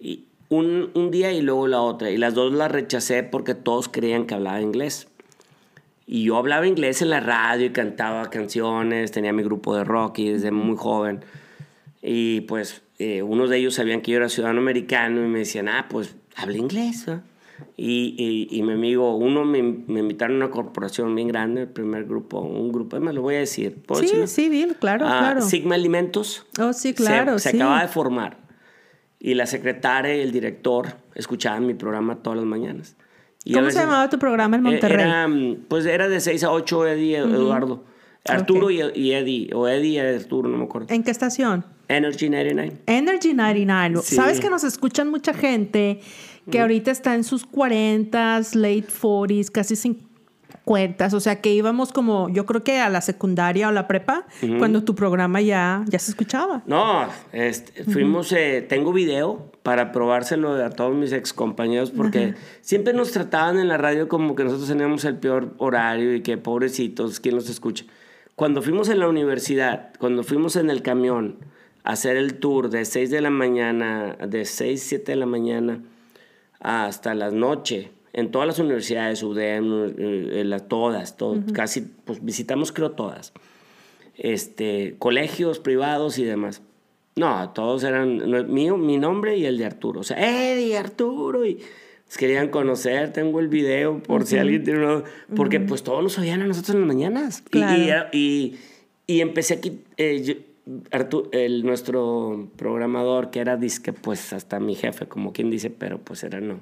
Y 0.00 0.24
un, 0.48 0.90
un 0.94 1.10
día 1.10 1.32
y 1.32 1.42
luego 1.42 1.66
la 1.68 1.80
otra. 1.80 2.10
Y 2.10 2.16
las 2.16 2.34
dos 2.34 2.52
las 2.52 2.70
rechacé 2.70 3.22
porque 3.22 3.54
todos 3.54 3.88
creían 3.88 4.26
que 4.26 4.34
hablaba 4.34 4.60
inglés. 4.60 5.08
Y 6.06 6.24
yo 6.24 6.36
hablaba 6.36 6.66
inglés 6.66 7.02
en 7.02 7.10
la 7.10 7.20
radio 7.20 7.66
y 7.66 7.70
cantaba 7.70 8.30
canciones, 8.30 9.12
tenía 9.12 9.32
mi 9.32 9.42
grupo 9.42 9.76
de 9.76 9.84
rock 9.84 10.20
y 10.20 10.30
desde 10.30 10.50
muy 10.50 10.76
joven. 10.76 11.20
Y 12.00 12.42
pues 12.42 12.80
eh, 12.98 13.22
unos 13.22 13.50
de 13.50 13.58
ellos 13.58 13.74
sabían 13.74 14.00
que 14.00 14.12
yo 14.12 14.16
era 14.16 14.28
ciudadano 14.30 14.60
americano 14.60 15.22
y 15.22 15.28
me 15.28 15.40
decían, 15.40 15.68
ah, 15.68 15.86
pues 15.90 16.16
habla 16.34 16.56
inglés. 16.56 17.04
¿va?". 17.08 17.22
Y, 17.76 18.14
y, 18.50 18.56
y 18.58 18.62
mi 18.62 18.72
amigo, 18.72 19.16
uno 19.16 19.44
me, 19.44 19.62
me 19.62 20.00
invitaron 20.00 20.36
a 20.42 20.46
una 20.46 20.50
corporación 20.50 21.14
bien 21.14 21.28
grande, 21.28 21.62
el 21.62 21.68
primer 21.68 22.04
grupo, 22.04 22.40
un 22.40 22.70
grupo, 22.72 22.98
me 23.00 23.12
lo 23.12 23.22
voy 23.22 23.36
a 23.36 23.38
decir. 23.40 23.76
¿puedo 23.86 24.00
Sí, 24.00 24.06
decirlo? 24.06 24.26
sí, 24.26 24.48
Bill, 24.48 24.76
claro, 24.76 25.06
Ah, 25.08 25.18
claro. 25.20 25.40
Sigma 25.42 25.74
Alimentos. 25.74 26.46
Oh, 26.60 26.72
sí, 26.72 26.88
Se- 26.90 26.94
claro, 26.94 27.38
se 27.38 27.50
sí. 27.50 27.56
acaba 27.56 27.82
de 27.82 27.88
formar. 27.88 28.38
Y 29.20 29.34
la 29.34 29.46
secretaria 29.46 30.16
y 30.16 30.20
el 30.20 30.30
director 30.32 30.94
escuchaban 31.14 31.66
mi 31.66 31.74
programa 31.74 32.16
todas 32.22 32.38
las 32.38 32.46
mañanas. 32.46 32.96
Y 33.44 33.52
¿Cómo 33.54 33.64
se 33.66 33.76
veces- 33.76 33.82
llamaba 33.82 34.08
tu 34.10 34.18
programa 34.18 34.56
en 34.56 34.66
eh, 34.66 34.70
Monterrey? 34.70 35.04
Era, 35.04 35.26
mm, 35.28 35.56
pues 35.68 35.86
era 35.86 36.08
de 36.08 36.20
6 36.20 36.44
a 36.44 36.52
8 36.52 36.86
Eddie 36.86 37.10
y 37.12 37.14
Eduardo. 37.14 37.84
Arturo 38.26 38.66
Ok. 38.66 38.72
y, 38.94 39.00
y 39.00 39.12
Eddie, 39.14 39.50
o 39.54 39.66
Eddie 39.68 39.90
y 39.92 39.98
Arturo, 39.98 40.48
no 40.50 40.58
me 40.58 40.64
acuerdo. 40.64 40.88
¿En 40.92 41.02
qué 41.02 41.10
estación? 41.10 41.64
Energy 41.88 42.28
99. 42.28 42.76
Energy 42.86 43.32
99. 43.32 44.00
Sí. 44.02 44.16
Sabes 44.16 44.38
que 44.40 44.50
nos 44.50 44.64
escuchan 44.64 45.08
mucha 45.10 45.32
gente 45.32 46.00
que 46.50 46.60
ahorita 46.60 46.90
está 46.90 47.14
en 47.14 47.24
sus 47.24 47.48
40s, 47.48 48.54
late 48.54 48.86
40s, 48.88 49.50
casi 49.50 49.74
50s. 49.74 51.12
O 51.12 51.20
sea 51.20 51.40
que 51.40 51.52
íbamos 51.52 51.92
como, 51.92 52.28
yo 52.28 52.46
creo 52.46 52.64
que 52.64 52.78
a 52.78 52.88
la 52.88 53.00
secundaria 53.00 53.68
o 53.68 53.72
la 53.72 53.86
prepa, 53.86 54.26
cuando 54.58 54.84
tu 54.84 54.94
programa 54.94 55.40
ya, 55.40 55.84
ya 55.88 55.98
se 55.98 56.10
escuchaba. 56.10 56.62
No, 56.66 57.06
este, 57.32 57.84
fuimos, 57.84 58.32
eh, 58.32 58.64
tengo 58.68 58.92
video 58.92 59.50
para 59.62 59.92
probárselo 59.92 60.54
a 60.64 60.70
todos 60.70 60.94
mis 60.94 61.12
ex 61.12 61.32
compañeros 61.32 61.90
porque 61.90 62.34
siempre 62.62 62.92
nos 62.94 63.12
trataban 63.12 63.58
en 63.58 63.68
la 63.68 63.76
radio 63.76 64.08
como 64.08 64.34
que 64.34 64.44
nosotros 64.44 64.68
teníamos 64.68 65.04
el 65.04 65.16
peor 65.16 65.54
horario 65.58 66.14
y 66.14 66.22
que 66.22 66.38
pobrecitos, 66.38 67.20
¿quién 67.20 67.34
los 67.34 67.50
escucha? 67.50 67.84
cuando 68.38 68.62
fuimos 68.62 68.88
en 68.88 69.00
la 69.00 69.08
universidad, 69.08 69.90
cuando 69.98 70.22
fuimos 70.22 70.54
en 70.54 70.70
el 70.70 70.80
camión 70.80 71.38
a 71.82 71.90
hacer 71.94 72.16
el 72.16 72.34
tour 72.34 72.70
de 72.70 72.84
6 72.84 73.10
de 73.10 73.20
la 73.20 73.30
mañana, 73.30 74.16
de 74.28 74.44
6, 74.44 74.80
7 74.80 75.10
de 75.10 75.16
la 75.16 75.26
mañana 75.26 75.82
hasta 76.60 77.14
la 77.14 77.30
noche, 77.30 77.90
en 78.12 78.30
todas 78.30 78.48
las 78.48 78.58
universidades, 78.58 79.22
UDEM, 79.22 79.94
eh, 79.98 80.58
todas, 80.68 81.16
casi, 81.52 81.82
pues 82.04 82.24
visitamos 82.24 82.72
creo 82.72 82.92
todas, 82.92 83.32
este, 84.16 84.96
colegios 84.98 85.58
privados 85.58 86.18
y 86.18 86.24
demás. 86.24 86.62
No, 87.18 87.50
todos 87.50 87.82
eran 87.82 88.52
mío, 88.52 88.76
mi 88.76 88.96
nombre 88.96 89.36
y 89.36 89.44
el 89.44 89.58
de 89.58 89.64
Arturo. 89.64 90.00
O 90.00 90.04
sea, 90.04 90.16
Eddie, 90.18 90.78
Arturo. 90.78 91.44
Y 91.44 91.58
querían 92.16 92.48
conocer, 92.48 93.12
tengo 93.12 93.40
el 93.40 93.48
video 93.48 94.00
por 94.02 94.24
si 94.24 94.38
alguien 94.38 94.62
tiene 94.62 94.80
uno. 94.80 95.04
Porque 95.34 95.58
pues 95.58 95.82
todos 95.82 96.02
nos 96.02 96.16
oían 96.18 96.42
a 96.42 96.46
nosotros 96.46 96.74
en 96.74 96.82
las 96.82 96.88
mañanas. 96.88 97.42
Y, 98.12 98.56
y, 99.06 99.20
empecé 99.20 99.54
aquí, 99.54 99.80
eh, 99.96 100.42
el, 101.32 101.64
nuestro 101.64 102.50
programador, 102.56 103.30
que 103.30 103.40
era 103.40 103.56
disque, 103.56 103.92
pues 103.92 104.32
hasta 104.32 104.60
mi 104.60 104.74
jefe, 104.74 105.06
como 105.06 105.32
quien 105.32 105.50
dice, 105.50 105.70
pero 105.70 105.98
pues 105.98 106.24
era 106.24 106.40
no. 106.40 106.60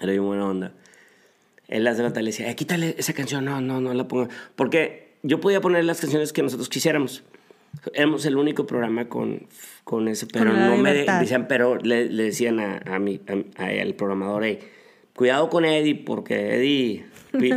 Era 0.00 0.12
bien 0.12 0.24
buena 0.24 0.48
onda. 0.48 0.72
Él 1.68 1.84
las 1.84 1.96
de 1.96 2.04
le 2.04 2.30
decía, 2.30 2.50
eh, 2.50 2.56
quítale 2.56 2.94
esa 2.98 3.12
canción, 3.12 3.44
no, 3.44 3.60
no, 3.60 3.80
no 3.80 3.94
la 3.94 4.08
pongo. 4.08 4.28
Porque 4.56 5.14
yo 5.22 5.40
podía 5.40 5.60
poner 5.60 5.84
las 5.84 6.00
canciones 6.00 6.32
que 6.32 6.42
nosotros 6.42 6.68
quisiéramos. 6.68 7.22
Éramos 7.94 8.26
el 8.26 8.36
único 8.36 8.66
programa 8.66 9.08
con, 9.08 9.46
con 9.84 10.08
ese, 10.08 10.26
pero 10.26 10.52
no 10.52 10.76
me 10.76 10.92
decían, 10.92 11.48
pero 11.48 11.76
le, 11.76 12.10
le 12.10 12.24
decían 12.24 12.60
a, 12.60 12.82
a, 12.84 12.98
mi, 12.98 13.20
a, 13.56 13.64
al 13.64 13.94
programador, 13.94 14.44
hey, 14.44 14.58
cuidado 15.14 15.48
con 15.48 15.64
Eddie, 15.64 15.94
porque 15.94 16.56
Eddie 16.56 17.06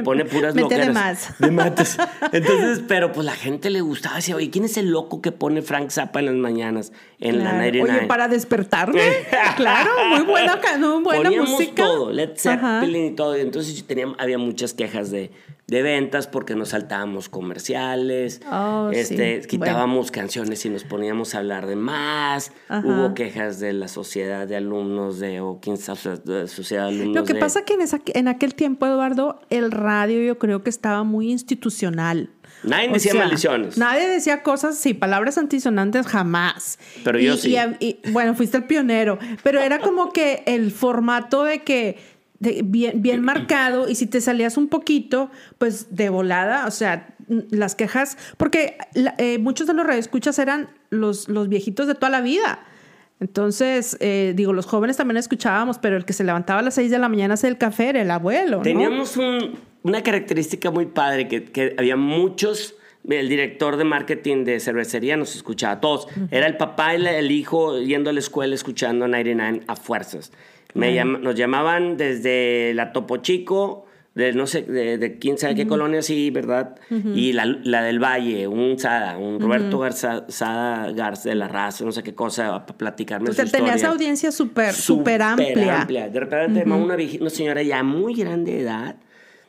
pone 0.04 0.26
puras 0.26 0.54
de 0.56 0.92
más. 0.92 1.38
De 1.40 1.52
mates. 1.52 1.98
Entonces, 2.32 2.84
pero 2.88 3.12
pues 3.12 3.26
la 3.26 3.34
gente 3.34 3.70
le 3.70 3.82
gustaba. 3.82 4.18
Decía, 4.18 4.36
oye, 4.36 4.50
¿quién 4.50 4.66
es 4.66 4.78
el 4.78 4.90
loco 4.90 5.22
que 5.22 5.32
pone 5.32 5.62
Frank 5.62 5.90
Zappa 5.90 6.20
en 6.20 6.26
las 6.26 6.36
mañanas 6.36 6.92
en 7.20 7.44
la 7.44 7.54
99? 7.54 8.00
Oye, 8.00 8.08
para 8.08 8.28
despertarme. 8.28 9.02
claro, 9.56 9.92
muy 10.10 10.22
buena, 10.22 10.60
muy 10.78 11.04
buena 11.04 11.24
Poníamos 11.24 11.50
música. 11.52 11.84
todo, 11.84 12.12
Led 12.12 12.32
Zeppelin 12.38 13.06
y 13.06 13.16
todo. 13.16 13.36
Entonces 13.36 13.86
teníamos, 13.86 14.18
había 14.20 14.38
muchas 14.38 14.74
quejas 14.74 15.12
de, 15.12 15.32
de 15.68 15.82
ventas 15.82 16.28
porque 16.28 16.56
nos 16.56 16.70
saltábamos 16.70 17.28
comerciales, 17.28 18.42
oh, 18.52 18.92
este, 18.94 19.42
quitábamos 19.42 20.12
canciones 20.12 20.64
y 20.66 20.70
nos 20.70 20.84
poníamos 20.84 21.34
a 21.34 21.40
hablar 21.40 21.66
de 21.66 21.76
más. 21.76 22.52
Hubo 22.70 23.14
quejas 23.16 23.60
de 23.60 23.74
la 23.74 23.88
sociedad 23.88 24.48
de 24.48 24.58
alumnos 24.58 25.20
de, 25.20 25.42
o 25.42 25.60
quién 25.60 25.78
sabe, 25.78 26.18
de 26.24 26.48
sociedad 26.48 26.84
de 26.84 26.90
alumnos. 26.90 27.16
Lo 27.16 27.24
que 27.24 27.36
pasa 27.36 27.66
que 27.66 27.74
en, 27.74 27.82
esa, 27.82 28.00
en 28.14 28.28
aquel 28.28 28.54
tiempo, 28.54 28.86
Eduardo, 28.86 29.42
el 29.50 29.65
radio 29.72 30.22
yo 30.22 30.38
creo 30.40 30.64
que 30.64 30.70
estaba 30.70 31.04
muy 31.04 31.32
institucional. 31.32 32.30
Nadie 32.64 32.90
decía 32.90 33.14
maldiciones. 33.14 33.78
Nadie 33.78 34.08
decía 34.08 34.42
cosas, 34.42 34.78
sí, 34.78 34.94
palabras 34.94 35.38
antisonantes 35.38 36.08
jamás. 36.08 36.80
Pero 37.04 37.20
yo 37.20 37.38
sí. 37.38 37.56
Y, 37.80 38.00
bueno, 38.12 38.36
fuiste 38.36 38.58
el 38.58 38.64
pionero. 38.64 39.20
Pero 39.44 39.62
era 39.62 39.80
como 39.80 40.12
que 40.12 40.44
el 40.48 40.72
formato 40.72 41.44
de 41.44 41.64
que 41.64 41.98
bien, 42.40 43.02
bien 43.02 43.22
marcado 43.22 43.88
y 43.88 43.96
si 43.96 44.08
te 44.08 44.22
salías 44.22 44.58
un 44.58 44.68
poquito, 44.68 45.32
pues 45.58 45.96
de 45.96 46.10
volada, 46.10 46.66
o 46.68 46.72
sea, 46.72 47.16
las 47.28 47.76
quejas, 47.76 48.18
porque 48.38 48.78
eh, 49.18 49.38
muchos 49.40 49.68
de 49.68 49.74
los 49.74 49.86
radioescuchas 49.86 50.38
eran 50.40 50.70
los, 50.90 51.28
los 51.28 51.50
viejitos 51.50 51.88
de 51.88 51.96
toda 51.96 52.10
la 52.10 52.22
vida. 52.22 52.60
Entonces, 53.20 53.98
eh, 54.02 54.34
digo, 54.36 54.54
los 54.54 54.66
jóvenes 54.66 54.98
también 54.98 55.18
escuchábamos, 55.18 55.80
pero 55.80 55.98
el 55.98 56.06
que 56.06 56.14
se 56.14 56.24
levantaba 56.24 56.60
a 56.60 56.64
las 56.64 56.76
6 56.76 56.92
de 56.92 57.00
la 57.00 57.10
mañana 57.10 57.34
a 57.34 57.36
hacer 57.36 57.52
el 57.52 57.58
café 57.58 57.90
era 57.90 58.02
el 58.02 58.12
abuelo. 58.12 58.62
Teníamos 58.62 59.18
una 59.84 60.04
característica 60.04 60.70
muy 60.72 60.86
padre, 60.86 61.28
que, 61.28 61.46
que, 61.46 61.76
había 61.78 61.96
muchos, 61.96 62.76
el 63.08 63.30
director 63.30 63.78
de 63.78 63.86
marketing 63.86 64.44
de 64.44 64.60
cervecería 64.60 65.16
nos 65.16 65.36
escuchaba 65.36 65.74
a 65.74 65.82
todos. 65.82 66.08
Era 66.30 66.48
el 66.48 66.58
papá 66.58 66.96
y 66.96 67.06
el 67.06 67.32
hijo 67.32 67.80
yendo 67.80 68.10
a 68.10 68.14
la 68.14 68.20
escuela 68.20 68.54
escuchando 68.54 69.08
99 69.08 69.62
a 69.68 69.76
fuerzas 69.76 70.32
nos 70.76 71.36
llamaban 71.36 71.98
desde 71.98 72.74
la 72.74 72.92
Topo 72.92 73.18
Chico, 73.18 73.86
de 74.16 74.32
no 74.32 74.48
sé, 74.48 74.62
de, 74.64 75.18
quién 75.20 75.38
sabe 75.38 75.56
qué 75.56 75.68
colonia, 75.68 76.02
sí, 76.02 76.32
¿verdad? 76.32 76.76
Y 76.90 77.34
la, 77.34 77.46
la, 77.46 77.84
del 77.84 78.00
Valle, 78.00 78.48
un 78.48 78.80
Sada, 78.80 79.18
un 79.18 79.42
Roberto 79.42 79.80
Garza, 79.80 80.26
Sada 80.30 80.92
Garza 80.94 81.30
de 81.30 81.36
la 81.36 81.50
Raza, 81.50 81.84
no 81.84 81.92
sé 81.92 82.02
qué 82.02 82.16
cosa, 82.16 82.66
para 82.66 82.78
platicarme. 82.78 83.30
O 83.30 83.34
sea, 83.34 83.46
tenías 83.46 83.84
audiencia 83.84 84.32
súper, 84.32 84.74
súper 84.74 85.22
amplia. 85.22 85.82
amplia. 85.82 86.08
De 86.08 86.20
repente, 86.22 86.64
una, 86.64 86.96
una 86.96 87.30
señora 87.30 87.62
ya 87.62 87.84
muy 87.84 88.16
grande 88.16 88.54
de 88.54 88.62
edad 88.62 88.96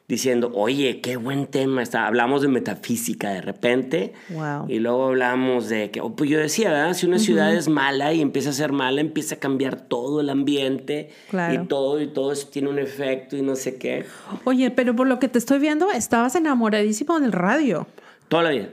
diciendo, 0.08 0.52
oye, 0.54 1.00
qué 1.00 1.16
buen 1.16 1.46
tema 1.46 1.82
está. 1.82 2.06
Hablamos 2.06 2.42
de 2.42 2.48
metafísica 2.48 3.30
de 3.30 3.40
repente. 3.40 4.12
Wow. 4.30 4.66
Y 4.68 4.78
luego 4.78 5.06
hablamos 5.06 5.68
de 5.68 5.90
que, 5.90 6.00
oh, 6.00 6.14
pues 6.14 6.30
yo 6.30 6.38
decía, 6.38 6.70
¿verdad? 6.70 6.94
Si 6.94 7.06
una 7.06 7.18
ciudad 7.18 7.52
es 7.54 7.68
mala 7.68 8.12
y 8.12 8.20
empieza 8.20 8.50
a 8.50 8.52
ser 8.52 8.72
mala, 8.72 9.00
empieza 9.00 9.36
a 9.36 9.38
cambiar 9.38 9.80
todo 9.80 10.20
el 10.20 10.30
ambiente. 10.30 11.10
Claro. 11.30 11.62
Y 11.62 11.66
todo, 11.66 12.00
y 12.00 12.06
todo 12.06 12.32
eso 12.32 12.48
tiene 12.48 12.68
un 12.68 12.78
efecto 12.78 13.36
y 13.36 13.42
no 13.42 13.56
sé 13.56 13.76
qué. 13.78 14.06
Oye, 14.44 14.70
pero 14.70 14.94
por 14.94 15.08
lo 15.08 15.18
que 15.18 15.28
te 15.28 15.38
estoy 15.38 15.58
viendo, 15.58 15.90
estabas 15.90 16.36
enamoradísimo 16.36 17.18
del 17.18 17.32
radio. 17.32 17.86
Toda 18.28 18.44
la 18.44 18.50
vida. 18.50 18.68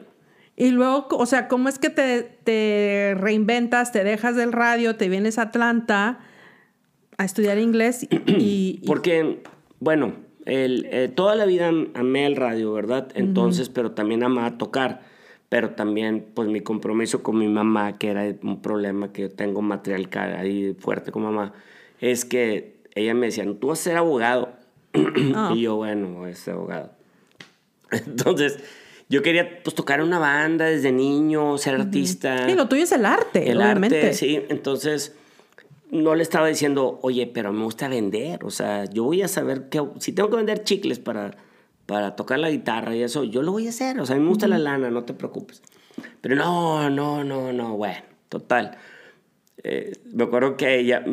Y 0.56 0.70
luego, 0.70 1.08
o 1.10 1.25
sea, 1.25 1.48
¿cómo 1.48 1.68
es 1.68 1.80
que 1.80 1.90
te, 1.90 2.22
te 2.44 3.16
reinventas, 3.18 3.92
te 3.92 4.04
dejas 4.04 4.36
del 4.36 4.52
radio, 4.52 4.96
te 4.96 5.10
vienes 5.10 5.40
a 5.40 5.44
Atlanta 5.44 6.20
a 7.18 7.25
estudiar 7.25 7.58
inglés 7.58 8.08
y... 8.28 8.82
Porque, 8.86 9.42
bueno, 9.80 10.13
el, 10.46 10.88
eh, 10.92 11.10
toda 11.14 11.36
la 11.36 11.46
vida 11.46 11.72
amé 11.94 12.26
el 12.26 12.36
radio, 12.36 12.74
¿verdad? 12.74 13.10
Entonces, 13.16 13.70
pero 13.70 13.92
también 13.92 14.24
amaba 14.24 14.58
tocar. 14.58 15.02
Pero 15.50 15.72
también, 15.72 16.26
pues 16.34 16.50
mi 16.50 16.62
compromiso 16.62 17.22
con 17.22 17.38
mi 17.38 17.48
mamá, 17.48 18.00
que 18.00 18.10
era 18.10 18.34
un 18.42 18.62
problema 18.62 19.14
que 19.14 19.24
yo 19.24 19.30
tengo 19.30 19.62
material 19.62 20.10
ahí 20.40 20.76
fuerte 20.80 21.12
con 21.12 21.24
mamá, 21.24 21.54
es 22.02 22.26
que 22.26 22.78
ella 22.96 23.14
me 23.14 23.28
decía, 23.28 23.46
tú 23.60 23.68
vas 23.68 23.80
a 23.80 23.84
ser 23.84 23.98
abogado. 23.98 24.50
Ah. 25.36 25.52
y 25.56 25.62
yo, 25.62 25.78
bueno, 25.78 26.10
voy 26.10 26.32
a 26.32 26.36
ser 26.36 26.54
abogado. 26.54 26.92
Entonces, 27.92 28.60
yo 29.10 29.22
quería 29.22 29.62
pues 29.64 29.76
tocar 29.76 30.02
una 30.02 30.20
banda 30.20 30.66
desde 30.66 30.92
niño, 30.92 31.58
ser 31.58 31.76
artista. 31.76 32.50
Y 32.50 32.56
lo 32.56 32.68
tuyo 32.68 32.84
es 32.84 32.92
el 32.92 33.06
arte, 33.06 33.52
el 33.52 33.58
obviamente. 33.58 33.98
Arte, 33.98 34.14
sí, 34.14 34.42
entonces 34.50 35.16
no 35.94 36.16
le 36.16 36.24
estaba 36.24 36.48
diciendo, 36.48 37.00
oye, 37.04 37.28
pero 37.28 37.54
me 37.54 37.64
gusta 37.64 37.88
vender. 37.88 38.44
O 38.44 38.50
sea, 38.50 38.86
yo 38.86 39.04
voy 39.04 39.22
a 39.22 39.28
saber 39.28 39.70
que 39.70 39.82
si 40.00 40.12
tengo 40.12 40.30
que 40.30 40.38
vender 40.38 40.64
chicles 40.64 41.00
para, 41.00 41.38
para 41.86 42.16
tocar 42.16 42.40
la 42.40 42.50
guitarra 42.50 42.96
y 42.96 43.04
eso, 43.04 43.24
yo 43.24 43.44
lo 43.44 43.52
voy 43.52 43.68
a 43.68 43.70
hacer. 43.70 44.00
O 44.00 44.06
sea, 44.06 44.16
a 44.16 44.20
mí 44.20 44.24
me 44.24 44.30
gusta 44.30 44.48
la 44.48 44.58
lana, 44.58 44.90
no 44.90 45.04
te 45.04 45.14
preocupes. 45.14 45.62
Pero 46.22 46.36
no, 46.36 46.90
no, 46.90 47.24
no, 47.24 47.54
no, 47.54 47.78
bueno, 47.78 48.02
total. 48.28 48.78
Eh, 49.64 49.94
me 50.12 50.24
acuerdo 50.24 50.58
que 50.58 50.80
ella, 50.80 51.06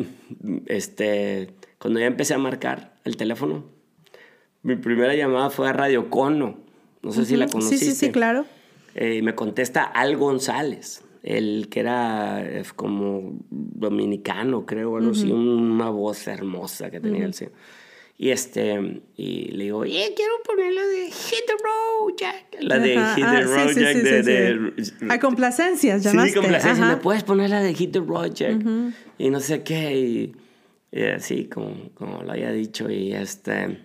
este, 0.65 1.53
cuando 1.77 1.99
ya 1.99 2.07
empecé 2.07 2.33
a 2.33 2.39
marcar 2.39 2.95
el 3.05 3.17
teléfono, 3.17 3.65
mi 4.63 4.75
primera 4.75 5.15
llamada 5.15 5.51
fue 5.51 5.69
a 5.69 5.73
Radio 5.73 6.09
Cono. 6.09 6.57
No 7.03 7.11
sé 7.11 7.25
si 7.25 7.35
la 7.35 7.47
conociste. 7.47 7.85
Sí, 7.85 7.91
sí, 7.91 8.05
sí, 8.07 8.11
claro. 8.11 8.45
Eh, 8.95 9.21
me 9.21 9.35
contesta 9.35 9.83
Al 9.83 10.17
González 10.17 11.03
el 11.23 11.67
que 11.69 11.79
era 11.81 12.41
eh, 12.43 12.63
como 12.75 13.37
dominicano, 13.49 14.65
creo, 14.65 14.97
algo 14.97 15.11
así, 15.11 15.31
una 15.31 15.89
voz 15.89 16.27
hermosa 16.27 16.89
que 16.89 16.99
tenía 16.99 17.25
el 17.25 17.33
señor. 17.33 17.53
Y 18.17 18.29
este, 18.29 19.01
y 19.17 19.47
le 19.53 19.63
digo, 19.63 19.83
eh, 19.83 20.13
quiero 20.15 20.33
poner 20.45 20.73
la 20.73 20.85
de 20.85 21.05
Hit 21.09 21.39
the 21.47 21.53
Road 21.53 22.13
Jack. 22.17 22.57
La 22.59 22.77
de 22.77 22.89
Hit 22.89 23.15
the 23.15 23.23
ah, 23.23 23.41
Road 23.41 23.71
Jack 23.73 23.95
de, 23.97 24.23
de, 24.23 24.73
A 25.09 25.19
complacencias, 25.19 26.03
llamaste. 26.03 26.29
Sí, 26.29 26.35
complacencias. 26.35 26.87
¿Me 26.87 26.97
puedes 26.97 27.23
poner 27.23 27.49
la 27.49 27.61
de 27.61 27.73
Hit 27.73 27.93
the 27.93 27.99
Road 27.99 28.33
Jack? 28.33 28.61
Y 29.17 29.29
no 29.31 29.39
sé 29.39 29.63
qué, 29.63 29.97
y, 29.97 31.01
así 31.01 31.45
como, 31.45 31.89
como 31.95 32.21
lo 32.21 32.31
había 32.31 32.51
dicho. 32.51 32.91
Y 32.91 33.13
este, 33.13 33.79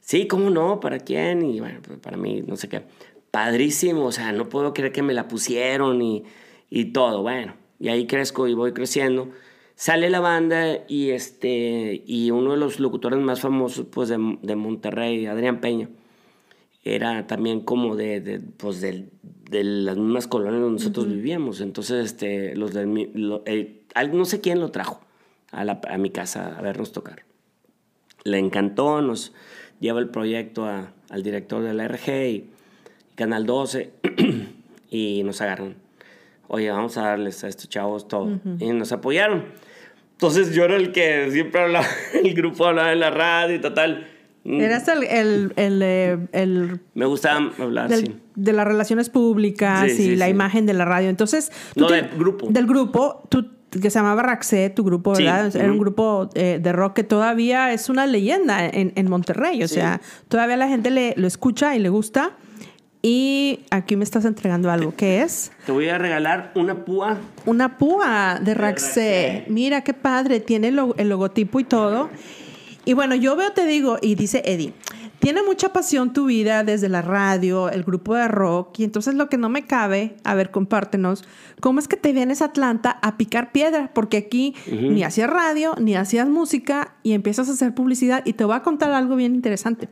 sí, 0.00 0.26
cómo 0.26 0.48
no, 0.48 0.80
¿para 0.80 0.98
quién? 0.98 1.42
Y 1.42 1.60
bueno, 1.60 1.80
pues 1.86 1.98
para 1.98 2.16
mí, 2.16 2.42
no 2.46 2.56
sé 2.56 2.70
qué. 2.70 2.82
Padrísimo, 3.30 4.06
o 4.06 4.12
sea, 4.12 4.32
no 4.32 4.48
puedo 4.48 4.72
creer 4.72 4.92
que 4.92 5.02
me 5.02 5.12
la 5.12 5.28
pusieron 5.28 6.00
y 6.00 6.24
y 6.74 6.86
todo, 6.86 7.20
bueno, 7.20 7.52
y 7.78 7.88
ahí 7.88 8.06
crezco 8.06 8.48
y 8.48 8.54
voy 8.54 8.72
creciendo. 8.72 9.28
Sale 9.74 10.08
la 10.08 10.20
banda 10.20 10.78
y, 10.88 11.10
este, 11.10 12.02
y 12.06 12.30
uno 12.30 12.52
de 12.52 12.56
los 12.56 12.80
locutores 12.80 13.20
más 13.20 13.40
famosos 13.40 13.84
pues, 13.90 14.08
de, 14.08 14.38
de 14.40 14.56
Monterrey, 14.56 15.26
Adrián 15.26 15.60
Peña, 15.60 15.90
era 16.82 17.26
también 17.26 17.60
como 17.60 17.94
de, 17.94 18.22
de 18.22 18.40
pues, 18.40 18.80
de, 18.80 19.06
de, 19.50 19.64
las 19.64 19.98
mismas 19.98 20.26
colonias 20.26 20.62
donde 20.62 20.80
nosotros 20.80 21.08
vivíamos. 21.08 21.60
Entonces, 21.60 22.06
este, 22.06 22.56
los 22.56 22.72
de, 22.72 22.86
no 22.86 24.24
sé 24.24 24.40
quién 24.40 24.58
lo 24.58 24.70
trajo 24.70 25.02
a, 25.50 25.64
la, 25.64 25.78
a, 25.86 25.98
mi 25.98 26.08
casa 26.08 26.56
a 26.56 26.62
vernos 26.62 26.92
tocar. 26.92 27.24
Le 28.24 28.38
encantó, 28.38 29.02
nos 29.02 29.34
lleva 29.78 30.00
el 30.00 30.08
proyecto 30.08 30.64
a, 30.64 30.94
al 31.10 31.22
director 31.22 31.62
de 31.62 31.74
la 31.74 31.86
RG 31.86 32.28
y 32.30 32.50
Canal 33.14 33.44
12 33.44 33.92
y 34.90 35.22
nos 35.22 35.42
agarran 35.42 35.81
oye, 36.48 36.70
vamos 36.70 36.96
a 36.98 37.02
darles 37.02 37.42
a 37.44 37.48
estos 37.48 37.68
chavos 37.68 38.08
todo. 38.08 38.38
Y 38.58 38.70
nos 38.70 38.92
apoyaron. 38.92 39.44
Entonces 40.12 40.54
yo 40.54 40.64
era 40.64 40.76
el 40.76 40.92
que 40.92 41.28
siempre 41.30 41.62
hablaba, 41.62 41.86
el 42.22 42.34
grupo 42.34 42.66
hablaba 42.66 42.92
en 42.92 43.00
la 43.00 43.10
radio 43.10 43.56
y 43.56 43.60
total. 43.60 44.06
Eras 44.44 44.88
el, 44.88 45.04
el, 45.04 45.52
el, 45.56 45.82
eh, 45.82 46.18
el- 46.32 46.80
Me 46.94 47.06
gustaba 47.06 47.50
hablar, 47.58 47.88
del- 47.88 48.06
sí. 48.06 48.16
de 48.34 48.52
las 48.52 48.66
relaciones 48.66 49.08
públicas 49.08 49.82
Sí, 49.86 49.92
y 49.92 49.96
sí, 50.10 50.16
la 50.16 50.24
sí. 50.26 50.30
imagen 50.32 50.66
de 50.66 50.74
la 50.74 50.84
radio. 50.84 51.08
Entonces, 51.08 51.52
No, 51.76 51.86
te- 51.86 51.94
del 51.94 52.08
grupo. 52.18 52.48
Del 52.50 52.66
grupo, 52.66 53.22
tú 53.28 53.46
que 53.70 53.88
se 53.88 53.98
llamaba 54.00 54.22
Raxé, 54.22 54.68
tu 54.68 54.84
grupo, 54.84 55.14
Sí, 55.14 55.22
¿verdad? 55.24 55.54
Era 55.56 55.70
un 55.72 55.78
grupo 55.78 56.28
eh, 56.34 56.58
de 56.60 56.72
rock 56.72 56.92
que 56.94 57.04
todavía 57.04 57.72
es 57.72 57.88
una 57.88 58.04
leyenda 58.06 58.66
en, 58.66 58.92
en 58.96 59.08
Monterrey. 59.08 59.62
O 59.62 59.68
Sí. 59.68 59.76
sea, 59.76 60.00
todavía 60.28 60.56
la 60.58 60.68
gente 60.68 60.90
le, 60.90 61.14
lo 61.16 61.26
escucha 61.26 61.74
y 61.74 61.78
le 61.78 61.88
gusta. 61.88 62.32
Y 63.02 63.66
aquí 63.70 63.96
me 63.96 64.04
estás 64.04 64.24
entregando 64.24 64.70
algo. 64.70 64.94
¿Qué 64.96 65.22
es? 65.22 65.50
Te 65.66 65.72
voy 65.72 65.88
a 65.88 65.98
regalar 65.98 66.52
una 66.54 66.84
púa. 66.84 67.18
Una 67.46 67.76
púa 67.76 68.38
de 68.40 68.54
Raxé. 68.54 69.42
Raxé. 69.42 69.44
Mira 69.48 69.82
qué 69.82 69.92
padre. 69.92 70.38
Tiene 70.38 70.68
el 70.68 71.08
logotipo 71.08 71.58
y 71.58 71.64
todo. 71.64 72.10
Y 72.84 72.94
bueno, 72.94 73.14
yo 73.16 73.36
veo, 73.36 73.52
te 73.52 73.66
digo, 73.66 73.98
y 74.00 74.16
dice 74.16 74.42
Eddie, 74.44 74.72
tiene 75.20 75.42
mucha 75.44 75.72
pasión 75.72 76.12
tu 76.12 76.26
vida 76.26 76.64
desde 76.64 76.88
la 76.88 77.00
radio, 77.00 77.70
el 77.70 77.84
grupo 77.84 78.14
de 78.14 78.26
rock. 78.26 78.80
Y 78.80 78.84
entonces 78.84 79.14
lo 79.14 79.28
que 79.28 79.38
no 79.38 79.48
me 79.48 79.66
cabe, 79.66 80.16
a 80.24 80.34
ver, 80.34 80.50
compártenos, 80.50 81.22
¿cómo 81.60 81.78
es 81.78 81.86
que 81.86 81.96
te 81.96 82.12
vienes 82.12 82.42
a 82.42 82.46
Atlanta 82.46 82.98
a 83.02 83.16
picar 83.16 83.52
piedra? 83.52 83.92
Porque 83.94 84.16
aquí 84.16 84.56
ni 84.68 85.04
hacías 85.04 85.30
radio, 85.30 85.74
ni 85.80 85.94
hacías 85.94 86.28
música 86.28 86.94
y 87.04 87.12
empiezas 87.12 87.48
a 87.48 87.52
hacer 87.52 87.72
publicidad. 87.72 88.22
Y 88.24 88.32
te 88.32 88.44
voy 88.44 88.56
a 88.56 88.62
contar 88.62 88.92
algo 88.92 89.14
bien 89.14 89.36
interesante. 89.36 89.88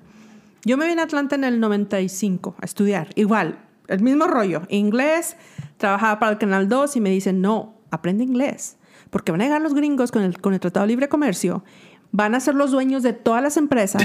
Yo 0.65 0.77
me 0.77 0.87
vine 0.87 1.01
a 1.01 1.05
Atlanta 1.05 1.35
en 1.37 1.45
el 1.45 1.61
95 1.61 2.57
a 2.61 2.65
estudiar. 2.65 3.09
Igual, 3.15 3.59
el 3.89 4.01
mismo 4.01 4.27
rollo. 4.27 4.63
Inglés, 4.69 5.37
trabajaba 5.79 6.19
para 6.19 6.33
el 6.33 6.39
Canal 6.39 6.69
2 6.69 6.97
y 6.97 7.01
me 7.01 7.11
dicen, 7.11 7.41
no, 7.41 7.75
aprende 7.91 8.25
inglés. 8.25 8.77
Porque 9.11 9.33
van 9.33 9.41
a 9.41 9.45
llegar 9.45 9.61
los 9.63 9.75
gringos 9.75 10.13
con 10.13 10.23
el, 10.23 10.41
con 10.41 10.55
el 10.55 10.61
Tratado 10.61 10.85
de 10.85 10.89
Libre 10.89 11.09
Comercio, 11.09 11.65
van 12.13 12.35
a 12.35 12.41
ser 12.41 12.55
los 12.55 12.71
dueños 12.73 13.03
de 13.03 13.13
todas 13.13 13.43
las 13.43 13.57
empresas 13.57 14.05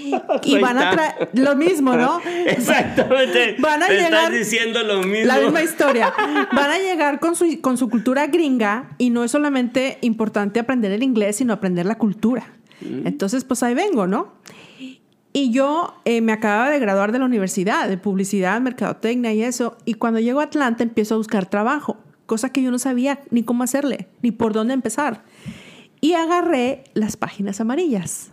y 0.44 0.58
van 0.58 0.78
a 0.78 0.90
traer 0.90 1.30
lo 1.34 1.56
mismo, 1.56 1.94
¿no? 1.96 2.20
Exactamente. 2.46 3.56
Van 3.58 3.82
a 3.82 3.86
Te 3.86 3.94
llegar- 3.94 4.12
estás 4.12 4.32
diciendo 4.32 4.82
lo 4.82 5.02
mismo. 5.02 5.26
La 5.26 5.38
misma 5.40 5.62
historia. 5.62 6.12
Van 6.52 6.70
a 6.70 6.78
llegar 6.78 7.18
con 7.20 7.34
su, 7.34 7.60
con 7.60 7.76
su 7.78 7.88
cultura 7.88 8.26
gringa 8.26 8.90
y 8.98 9.10
no 9.10 9.24
es 9.24 9.30
solamente 9.30 9.98
importante 10.02 10.60
aprender 10.60 10.92
el 10.92 11.02
inglés, 11.02 11.36
sino 11.36 11.52
aprender 11.52 11.86
la 11.86 11.96
cultura. 11.96 12.46
Entonces, 12.80 13.42
pues 13.42 13.64
ahí 13.64 13.74
vengo, 13.74 14.06
¿no? 14.06 14.34
Y 15.32 15.50
yo 15.52 15.94
eh, 16.04 16.20
me 16.20 16.32
acababa 16.32 16.70
de 16.70 16.78
graduar 16.78 17.12
de 17.12 17.18
la 17.18 17.24
universidad, 17.26 17.88
de 17.88 17.98
publicidad, 17.98 18.60
mercadotecnia 18.60 19.32
y 19.34 19.42
eso. 19.42 19.76
Y 19.84 19.94
cuando 19.94 20.20
llego 20.20 20.40
a 20.40 20.44
Atlanta 20.44 20.82
empiezo 20.82 21.14
a 21.14 21.18
buscar 21.18 21.46
trabajo, 21.46 21.98
cosa 22.26 22.50
que 22.50 22.62
yo 22.62 22.70
no 22.70 22.78
sabía 22.78 23.20
ni 23.30 23.42
cómo 23.42 23.62
hacerle, 23.62 24.08
ni 24.22 24.30
por 24.32 24.52
dónde 24.52 24.74
empezar. 24.74 25.24
Y 26.00 26.14
agarré 26.14 26.84
las 26.94 27.16
páginas 27.16 27.60
amarillas 27.60 28.30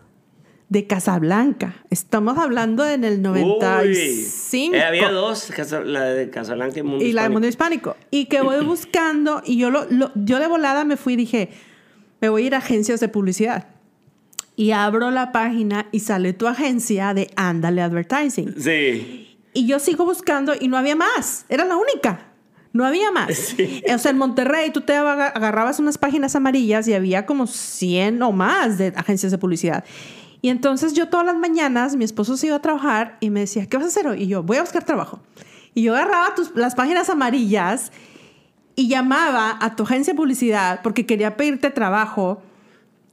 de 0.69 0.87
Casablanca. 0.87 1.75
Estamos 1.89 2.37
hablando 2.37 2.87
en 2.87 3.03
el 3.03 3.21
95. 3.21 4.71
Uy. 4.71 4.75
Eh, 4.75 4.83
había 4.83 5.11
dos, 5.11 5.51
la 5.85 6.05
de 6.05 6.29
Casablanca 6.29 6.79
y 6.79 6.83
Mundo 6.83 7.03
y 7.05 7.11
la 7.11 7.23
del 7.23 7.31
Hispánico. 7.31 7.33
mundo 7.33 7.47
hispánico. 7.47 7.95
Y 8.09 8.25
que 8.25 8.41
voy 8.41 8.63
buscando, 8.65 9.41
y 9.45 9.57
yo, 9.57 9.69
lo, 9.69 9.85
lo- 9.91 10.11
yo 10.15 10.39
de 10.39 10.47
volada 10.47 10.85
me 10.85 10.97
fui 10.97 11.13
y 11.13 11.17
dije, 11.17 11.49
me 12.21 12.29
voy 12.29 12.43
a 12.43 12.47
ir 12.47 12.55
a 12.55 12.59
agencias 12.59 12.99
de 12.99 13.09
publicidad. 13.09 13.67
Y 14.55 14.71
abro 14.71 15.11
la 15.11 15.31
página 15.31 15.87
y 15.91 15.99
sale 15.99 16.33
tu 16.33 16.47
agencia 16.47 17.13
de 17.13 17.29
Ándale 17.35 17.81
Advertising. 17.81 18.55
Sí. 18.57 19.37
Y 19.53 19.67
yo 19.67 19.79
sigo 19.79 20.05
buscando 20.05 20.53
y 20.59 20.67
no 20.69 20.77
había 20.77 20.95
más. 20.95 21.45
Era 21.49 21.65
la 21.65 21.75
única. 21.75 22.27
No 22.73 22.85
había 22.85 23.11
más. 23.11 23.31
Sí. 23.57 23.83
O 23.93 23.97
sea, 23.97 24.11
en 24.11 24.17
Monterrey 24.17 24.71
tú 24.71 24.81
te 24.81 24.93
aga- 24.95 25.27
agarrabas 25.27 25.79
unas 25.79 25.97
páginas 25.97 26.35
amarillas 26.35 26.87
y 26.87 26.93
había 26.93 27.25
como 27.25 27.47
100 27.47 28.21
o 28.23 28.31
más 28.31 28.77
de 28.77 28.93
agencias 28.95 29.31
de 29.31 29.37
publicidad. 29.37 29.83
Y 30.41 30.49
entonces 30.49 30.93
yo 30.93 31.09
todas 31.09 31.25
las 31.25 31.35
mañanas, 31.37 31.95
mi 31.95 32.05
esposo 32.05 32.37
se 32.37 32.47
iba 32.47 32.55
a 32.57 32.61
trabajar 32.61 33.17
y 33.19 33.29
me 33.31 33.41
decía, 33.41 33.65
¿qué 33.67 33.77
vas 33.77 33.85
a 33.85 33.89
hacer 33.89 34.07
hoy? 34.07 34.23
Y 34.23 34.27
yo, 34.27 34.43
voy 34.43 34.57
a 34.57 34.61
buscar 34.61 34.83
trabajo. 34.83 35.19
Y 35.73 35.83
yo 35.83 35.95
agarraba 35.95 36.35
tus, 36.35 36.51
las 36.55 36.75
páginas 36.75 37.09
amarillas 37.09 37.91
y 38.75 38.87
llamaba 38.87 39.57
a 39.59 39.75
tu 39.75 39.83
agencia 39.83 40.13
de 40.13 40.17
publicidad 40.17 40.81
porque 40.83 41.05
quería 41.05 41.35
pedirte 41.35 41.71
trabajo 41.71 42.41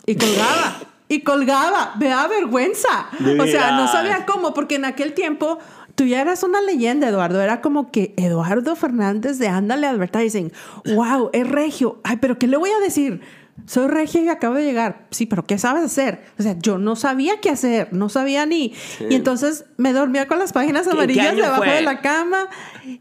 y 0.07 0.15
colgaba. 0.17 0.77
Y 1.13 1.21
colgaba, 1.21 1.95
me 1.99 2.09
da 2.09 2.27
vergüenza. 2.27 3.11
O 3.39 3.47
sea, 3.47 3.73
no 3.73 3.87
sabía 3.87 4.25
cómo, 4.25 4.55
porque 4.55 4.77
en 4.77 4.87
aquel 4.87 5.13
tiempo 5.13 5.59
tú 5.95 6.07
ya 6.07 6.23
eras 6.23 6.43
una 6.43 6.63
leyenda, 6.63 7.07
Eduardo. 7.07 7.43
Era 7.43 7.61
como 7.61 7.91
que 7.91 8.15
Eduardo 8.17 8.75
Fernández 8.77 9.37
de 9.37 9.49
Ándale 9.49 9.87
Advertising. 9.89 10.53
¡Wow! 10.95 11.29
Es 11.35 11.47
regio. 11.47 12.01
Ay, 12.03 12.17
pero 12.17 12.39
¿qué 12.39 12.47
le 12.47 12.57
voy 12.57 12.71
a 12.71 12.79
decir? 12.83 13.21
Soy 13.67 13.89
regio 13.89 14.23
y 14.23 14.29
acabo 14.31 14.55
de 14.55 14.65
llegar. 14.65 15.07
Sí, 15.11 15.27
pero 15.27 15.45
¿qué 15.45 15.59
sabes 15.59 15.85
hacer? 15.85 16.25
O 16.39 16.43
sea, 16.43 16.57
yo 16.59 16.79
no 16.79 16.97
sabía 16.97 17.41
qué 17.43 17.51
hacer, 17.51 17.93
no 17.93 18.09
sabía 18.09 18.47
ni. 18.47 18.73
Y 19.11 19.15
entonces 19.15 19.67
me 19.77 19.93
dormía 19.93 20.27
con 20.27 20.39
las 20.39 20.55
páginas 20.55 20.87
¿En 20.87 20.93
qué 20.93 20.97
amarillas 20.97 21.37
debajo 21.37 21.57
fue? 21.63 21.75
de 21.75 21.83
la 21.83 22.01
cama 22.01 22.49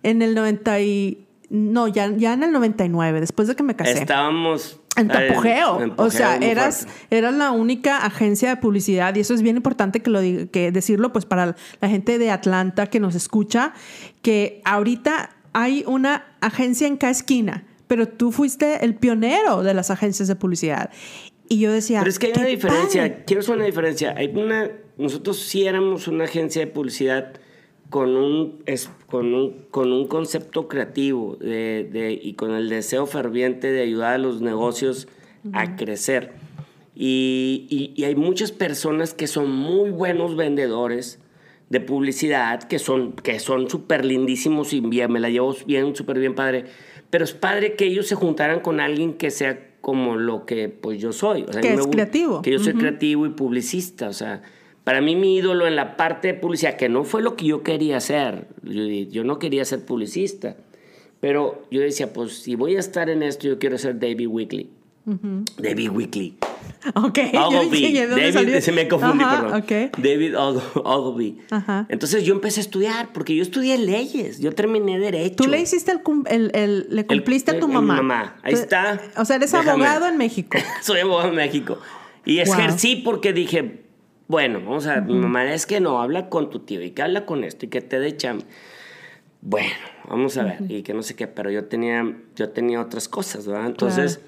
en 0.03 0.21
el 0.21 0.35
90 0.35 0.81
y... 0.81 1.27
No, 1.49 1.87
ya, 1.87 2.11
ya 2.11 2.33
en 2.33 2.43
el 2.43 2.51
99, 2.51 3.21
después 3.21 3.47
de 3.47 3.55
que 3.55 3.63
me 3.63 3.73
casé. 3.73 3.99
Estábamos. 3.99 4.80
En 4.97 5.07
tu 5.07 5.17
apogeo. 5.17 5.81
en 5.81 5.93
o 5.95 6.09
sea, 6.09 6.35
eras, 6.35 6.87
eras 7.09 7.33
la 7.33 7.51
única 7.51 7.97
agencia 8.05 8.49
de 8.49 8.57
publicidad 8.57 9.15
y 9.15 9.21
eso 9.21 9.33
es 9.33 9.41
bien 9.41 9.55
importante 9.55 10.01
que, 10.01 10.09
lo, 10.09 10.21
diga- 10.21 10.49
que 10.49 10.71
decirlo 10.71 11.13
pues 11.13 11.25
para 11.25 11.55
la 11.79 11.89
gente 11.89 12.17
de 12.17 12.29
Atlanta 12.29 12.87
que 12.87 12.99
nos 12.99 13.15
escucha, 13.15 13.73
que 14.21 14.61
ahorita 14.65 15.29
hay 15.53 15.83
una 15.87 16.25
agencia 16.41 16.87
en 16.87 16.97
cada 16.97 17.11
esquina, 17.11 17.63
pero 17.87 18.07
tú 18.07 18.31
fuiste 18.31 18.83
el 18.85 18.95
pionero 18.95 19.63
de 19.63 19.73
las 19.73 19.91
agencias 19.91 20.27
de 20.27 20.35
publicidad. 20.35 20.89
Y 21.47 21.59
yo 21.59 21.71
decía... 21.71 21.99
Pero 21.99 22.09
es 22.09 22.19
que 22.19 22.27
hay 22.27 22.33
"Qué 22.33 22.39
una 22.39 22.49
diferencia. 22.49 23.01
padre". 23.03 23.23
Quiero 23.25 23.39
hacer 23.41 23.55
una 23.55 23.65
diferencia. 23.65 24.13
Hay 24.17 24.27
una. 24.33 24.69
Nosotros 24.97 25.39
sí 25.39 25.65
éramos 25.67 26.07
una 26.07 26.23
agencia 26.25 26.61
de 26.61 26.67
publicidad 26.67 27.33
con 27.91 28.15
un, 28.15 28.63
es- 28.65 28.89
con 29.07 29.35
un, 29.35 29.65
con 29.69 29.91
un 29.91 30.07
concepto 30.07 30.67
creativo 30.67 31.35
de, 31.39 31.87
de- 31.91 32.13
y 32.19 32.33
con 32.33 32.51
el 32.55 32.67
deseo 32.69 33.05
ferviente 33.05 33.71
de 33.71 33.83
ayudar 33.83 34.13
a 34.15 34.17
los 34.17 34.41
negocios 34.41 35.07
a 35.53 35.75
crecer. 35.75 36.31
Y, 36.95 37.67
y- 37.69 37.93
y 38.01 38.05
hay 38.05 38.15
muchas 38.15 38.51
personas 38.51 39.13
que 39.13 39.27
son 39.27 39.51
muy 39.51 39.91
buenos 39.91 40.35
vendedores 40.35 41.19
de 41.69 41.79
publicidad, 41.79 42.63
que 42.63 42.79
son 42.79 43.13
que 43.13 43.39
son 43.39 43.69
súper 43.69 44.03
lindísimos 44.05 44.73
y 44.73 44.81
bien, 44.81 45.11
me 45.11 45.19
la 45.19 45.29
llevo 45.29 45.55
bien, 45.65 45.95
súper 45.95 46.17
bien 46.19 46.33
padre. 46.35 46.65
Pero 47.09 47.23
es 47.23 47.33
padre 47.33 47.75
que 47.75 47.85
ellos 47.85 48.07
se 48.07 48.15
juntaran 48.15 48.61
con 48.61 48.79
alguien 48.79 49.13
que 49.13 49.31
sea 49.31 49.67
como 49.81 50.15
lo 50.15 50.45
que 50.45 50.69
pues 50.69 51.01
yo 51.01 51.11
soy. 51.11 51.43
O 51.47 51.51
sea, 51.51 51.61
Que 51.61 51.73
es 51.73 51.87
creativo. 51.87 52.41
Que 52.41 52.51
yo 52.51 52.59
soy 52.59 52.71
Ujú. 52.71 52.79
creativo 52.79 53.25
y 53.25 53.29
publicista. 53.29 54.07
O 54.09 54.13
sea, 54.13 54.43
para 54.83 55.01
mí 55.01 55.15
mi 55.15 55.35
ídolo 55.37 55.67
en 55.67 55.75
la 55.75 55.95
parte 55.97 56.29
de 56.29 56.33
publicidad, 56.33 56.75
que 56.75 56.89
no 56.89 57.03
fue 57.03 57.21
lo 57.21 57.35
que 57.35 57.45
yo 57.45 57.63
quería 57.63 57.97
hacer. 57.97 58.47
Yo, 58.63 59.23
no 59.23 59.39
quería 59.39 59.63
ser 59.65 59.85
publicista. 59.85 60.55
Pero 61.19 61.67
yo 61.69 61.81
decía, 61.81 62.13
pues 62.13 62.37
si 62.41 62.55
voy 62.55 62.75
a 62.75 62.79
estar 62.79 63.09
en 63.09 63.21
esto, 63.21 63.47
yo 63.47 63.59
quiero 63.59 63.77
ser 63.77 63.99
David 63.99 64.27
Weekly. 64.27 64.69
David 65.57 65.89
Weekly. 65.91 66.37
Ok. 66.95 67.19
yo 67.33 67.47
Ogilvy. 67.47 67.77
dije, 67.77 68.01
¿de 68.01 68.07
dónde 68.07 68.21
David, 68.31 68.33
salió? 68.33 68.61
se 68.61 68.71
me 68.71 68.87
confundí, 68.87 69.23
Ajá, 69.23 69.41
perdón. 69.41 69.61
ok. 69.61 69.97
David 69.97 70.35
Og- 70.37 70.61
Ogilvy. 70.83 71.37
Ajá. 71.51 71.85
Entonces 71.89 72.23
yo 72.23 72.33
empecé 72.33 72.59
a 72.59 72.63
estudiar, 72.63 73.09
porque 73.13 73.35
yo 73.35 73.41
estudié 73.43 73.77
leyes, 73.77 74.39
yo 74.39 74.53
terminé 74.53 74.97
Derecho. 74.99 75.35
Tú 75.35 75.47
le 75.47 75.59
hiciste 75.59 75.91
el, 75.91 76.01
el- 76.27 76.51
el- 76.53 76.87
le 76.89 77.05
cumpliste 77.05 77.51
a 77.51 77.59
tu 77.59 77.67
mamá. 77.67 77.97
mamá. 77.97 78.35
Ahí 78.43 78.53
está. 78.53 78.99
O 79.17 79.25
sea, 79.25 79.35
eres 79.37 79.51
Déjame. 79.51 79.71
abogado 79.71 80.07
en 80.07 80.17
México. 80.17 80.57
Soy 80.81 80.99
abogado 80.99 81.29
en 81.29 81.35
México. 81.35 81.77
Y 82.25 82.43
Wow. 82.43 82.53
ejercí 82.53 82.95
porque 82.97 83.33
dije, 83.33 83.81
bueno, 84.31 84.61
vamos 84.61 84.87
a 84.87 85.01
mi 85.01 85.13
mamá 85.13 85.53
es 85.53 85.65
que 85.65 85.81
no, 85.81 86.01
habla 86.01 86.29
con 86.29 86.49
tu 86.49 86.59
tío 86.59 86.81
y 86.81 86.91
que 86.91 87.01
habla 87.01 87.25
con 87.25 87.43
esto 87.43 87.65
y 87.65 87.69
que 87.69 87.81
te 87.81 87.99
dé 87.99 88.15
chamba. 88.15 88.45
Bueno, 89.41 89.73
vamos 90.07 90.37
a 90.37 90.43
ver, 90.43 90.71
y 90.71 90.83
que 90.83 90.93
no 90.93 91.03
sé 91.03 91.15
qué, 91.15 91.27
pero 91.27 91.51
yo 91.51 91.65
tenía, 91.65 92.15
yo 92.35 92.49
tenía 92.49 92.79
otras 92.79 93.09
cosas, 93.09 93.45
¿verdad? 93.45 93.65
Entonces, 93.65 94.21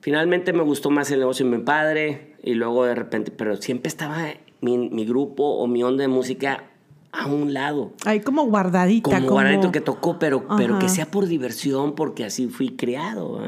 finalmente 0.00 0.54
me 0.54 0.62
gustó 0.62 0.90
más 0.90 1.10
el 1.10 1.18
negocio 1.18 1.44
de 1.44 1.58
mi 1.58 1.62
padre 1.62 2.36
y 2.42 2.54
luego 2.54 2.86
de 2.86 2.94
repente, 2.94 3.30
pero 3.30 3.56
siempre 3.56 3.88
estaba 3.88 4.28
mi, 4.62 4.78
mi 4.78 5.04
grupo 5.04 5.44
o 5.44 5.66
mi 5.66 5.82
onda 5.82 6.02
de 6.02 6.08
música 6.08 6.64
a 7.12 7.26
un 7.26 7.52
lado. 7.52 7.92
Ahí 8.06 8.20
como 8.20 8.44
guardadita. 8.44 9.02
Como 9.04 9.16
como 9.18 9.32
guardadito 9.32 9.70
que 9.72 9.82
tocó, 9.82 10.18
pero, 10.18 10.46
pero 10.56 10.78
que 10.78 10.88
sea 10.88 11.10
por 11.10 11.26
diversión, 11.26 11.94
porque 11.94 12.24
así 12.24 12.48
fui 12.48 12.76
criado. 12.76 13.42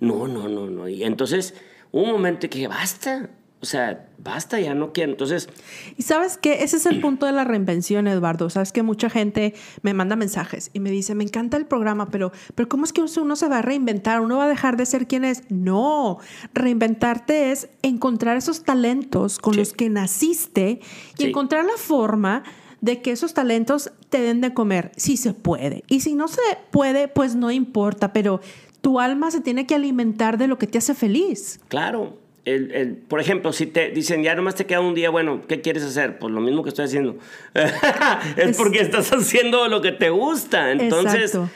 No, 0.00 0.26
no, 0.26 0.48
no, 0.48 0.68
no. 0.68 0.88
Y 0.88 1.04
entonces, 1.04 1.54
un 1.92 2.10
momento 2.10 2.46
en 2.46 2.50
que 2.50 2.58
dije, 2.58 2.68
basta. 2.68 3.30
O 3.60 3.66
sea, 3.66 4.06
basta, 4.18 4.60
ya 4.60 4.72
no 4.74 4.92
quiero. 4.92 5.10
Entonces, 5.10 5.48
Y 5.96 6.02
sabes 6.02 6.38
que 6.38 6.62
ese 6.62 6.76
es 6.76 6.86
el 6.86 7.00
punto 7.00 7.26
de 7.26 7.32
la 7.32 7.42
reinvención, 7.42 8.06
Eduardo. 8.06 8.48
Sabes 8.50 8.70
que 8.70 8.84
mucha 8.84 9.10
gente 9.10 9.52
me 9.82 9.94
manda 9.94 10.14
mensajes 10.14 10.70
y 10.72 10.78
me 10.78 10.90
dice, 10.92 11.16
me 11.16 11.24
encanta 11.24 11.56
el 11.56 11.66
programa, 11.66 12.08
pero, 12.08 12.30
pero 12.54 12.68
¿cómo 12.68 12.84
es 12.84 12.92
que 12.92 13.00
uno 13.00 13.34
se 13.34 13.48
va 13.48 13.58
a 13.58 13.62
reinventar? 13.62 14.20
¿Uno 14.20 14.36
va 14.36 14.44
a 14.44 14.48
dejar 14.48 14.76
de 14.76 14.86
ser 14.86 15.08
quien 15.08 15.24
es? 15.24 15.42
No, 15.50 16.18
reinventarte 16.54 17.50
es 17.50 17.68
encontrar 17.82 18.36
esos 18.36 18.62
talentos 18.62 19.38
con 19.38 19.54
Sí. 19.54 19.60
los 19.60 19.72
que 19.72 19.88
naciste 19.88 20.80
y 21.16 21.22
Sí. 21.22 21.24
encontrar 21.28 21.64
la 21.64 21.76
forma 21.76 22.44
de 22.80 23.02
que 23.02 23.10
esos 23.10 23.34
talentos 23.34 23.90
te 24.08 24.20
den 24.20 24.40
de 24.40 24.54
comer, 24.54 24.92
si 24.96 25.16
se 25.16 25.32
puede. 25.32 25.82
Y 25.88 26.00
si 26.00 26.14
no 26.14 26.28
se 26.28 26.40
puede, 26.70 27.08
pues 27.08 27.34
no 27.34 27.50
importa, 27.50 28.12
pero 28.12 28.40
tu 28.82 29.00
alma 29.00 29.32
se 29.32 29.40
tiene 29.40 29.66
que 29.66 29.74
alimentar 29.74 30.38
de 30.38 30.46
lo 30.46 30.58
que 30.58 30.68
te 30.68 30.78
hace 30.78 30.94
feliz. 30.94 31.58
claro. 31.68 32.18
El, 32.44 32.72
el, 32.72 32.96
por 32.96 33.20
ejemplo, 33.20 33.52
si 33.52 33.66
te 33.66 33.90
dicen, 33.90 34.22
ya 34.22 34.34
nomás 34.34 34.54
te 34.54 34.66
queda 34.66 34.80
un 34.80 34.94
día, 34.94 35.10
bueno, 35.10 35.42
¿qué 35.46 35.60
quieres 35.60 35.82
hacer? 35.82 36.18
Pues 36.18 36.32
lo 36.32 36.40
mismo 36.40 36.62
que 36.62 36.70
estoy 36.70 36.86
haciendo. 36.86 37.16
es, 38.36 38.56
porque 38.56 38.80
estás 38.80 39.12
haciendo 39.12 39.68
lo 39.68 39.80
que 39.80 39.92
te 39.92 40.10
gusta. 40.10 40.72
Entonces, 40.72 41.34
Exacto. 41.34 41.50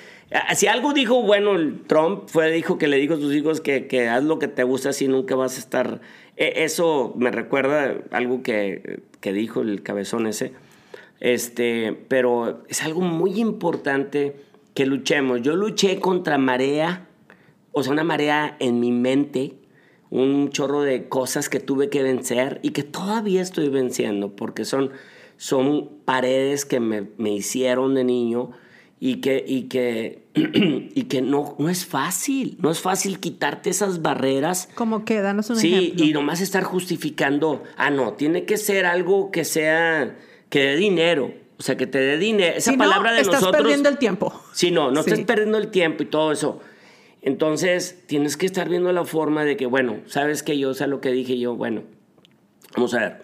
si 0.55 0.67
algo 0.67 0.93
dijo, 0.93 1.23
bueno, 1.23 1.57
Trump 1.87 2.29
fue, 2.29 2.51
dijo 2.51 2.79
que 2.79 2.89
le 2.89 2.99
dijo 2.99 3.15
a 3.15 3.19
sus 3.19 3.35
hijos 3.35 3.61
que, 3.61 3.87
que 3.87 4.09
haz 4.09 4.25
lo 4.25 4.39
que 4.39 4.49
te 4.49 4.65
gusta, 4.65 4.91
así 4.91 5.09
nunca 5.09 5.35
vas 5.35 5.57
a 5.57 5.61
estar... 5.61 6.01
E, 6.37 6.65
eso 6.65 7.15
me 7.17 7.31
recuerda 7.31 7.95
algo 8.11 8.43
que, 8.43 9.01
que 9.21 9.33
dijo 9.33 9.63
el 9.63 9.83
cabezón 9.83 10.27
ese. 10.27 10.53
Este, 11.21 11.97
pero 12.09 12.65
es 12.69 12.83
algo 12.83 13.01
muy 13.01 13.41
importante 13.41 14.35
que 14.75 14.87
luchemos. 14.87 15.43
Yo 15.43 15.55
luché 15.55 16.01
contra 16.01 16.37
marea, 16.37 17.07
o 17.71 17.83
sea, 17.83 17.93
una 17.93 18.05
marea 18.05 18.57
en 18.59 18.81
mi 18.81 18.91
mente, 18.91 19.55
un 20.13 20.51
chorro 20.51 20.83
de 20.83 21.09
cosas 21.09 21.49
que 21.49 21.59
tuve 21.59 21.89
que 21.89 22.03
vencer 22.03 22.61
y 22.63 22.71
que 22.73 22.83
todavía 22.83 23.41
estoy 23.41 23.71
venciendo, 23.71 24.37
porque 24.37 24.67
son, 24.67 24.91
son 25.39 25.89
paredes 26.05 26.67
que 26.67 26.81
me, 26.81 27.09
me 27.17 27.33
hicieron 27.33 27.95
de 27.95 28.05
niño 28.05 28.51
y 29.01 29.17
que, 29.23 29.43
y 29.47 29.63
que, 29.65 30.23
y 30.35 31.05
que 31.05 31.23
no, 31.23 31.57
no 31.59 31.71
es 31.71 31.87
fácil, 31.87 32.59
no 32.61 32.71
es 32.71 32.81
fácil 32.81 33.21
quitarte 33.21 33.71
esas 33.71 34.03
barreras. 34.03 34.69
Como 34.75 35.07
que, 35.07 35.23
danos 35.23 35.49
un 35.49 35.57
sí, 35.57 35.73
ejemplo. 35.75 36.05
Sí, 36.05 36.11
y 36.11 36.13
nomás 36.13 36.43
estar 36.43 36.63
justificando, 36.63 37.63
ah, 37.79 37.89
no, 37.91 38.13
tiene 38.13 38.45
que 38.45 38.59
ser 38.59 38.85
algo 38.85 39.31
que 39.31 39.47
sea, 39.47 40.19
que 40.51 40.61
dé 40.61 40.77
dinero, 40.77 41.33
o 41.57 41.63
sea, 41.63 41.79
que 41.79 41.87
te 41.87 41.99
dé 41.99 42.19
dinero. 42.19 42.55
Esa 42.59 42.73
si 42.73 42.77
palabra 42.77 43.11
no, 43.13 43.17
de 43.17 43.23
estás 43.23 43.41
nosotros. 43.41 43.63
perdiendo 43.63 43.89
el 43.89 43.97
tiempo. 43.97 44.31
Sí, 44.53 44.71
no, 44.71 44.91
no 44.91 45.03
Sí. 45.03 45.11
estás 45.11 45.25
perdiendo 45.25 45.57
el 45.57 45.69
tiempo 45.69 46.03
y 46.03 46.07
todo 46.07 46.33
eso. 46.33 46.61
Entonces, 47.23 48.03
tienes 48.07 48.37
que 48.37 48.47
estar 48.47 48.69
viendo 48.69 48.93
la 48.93 49.05
forma 49.05 49.45
de 49.45 49.57
que, 49.57 49.67
bueno, 49.67 49.99
sabes 50.07 50.43
que 50.43 50.59
yo 50.59 50.75
sé 50.75 50.87
lo 50.89 51.01
que 51.01 51.13
dije 51.13 51.39
yo, 51.39 51.55
bueno, 51.55 51.83
vamos 52.75 52.95
a 52.95 52.99
ver. 53.01 53.23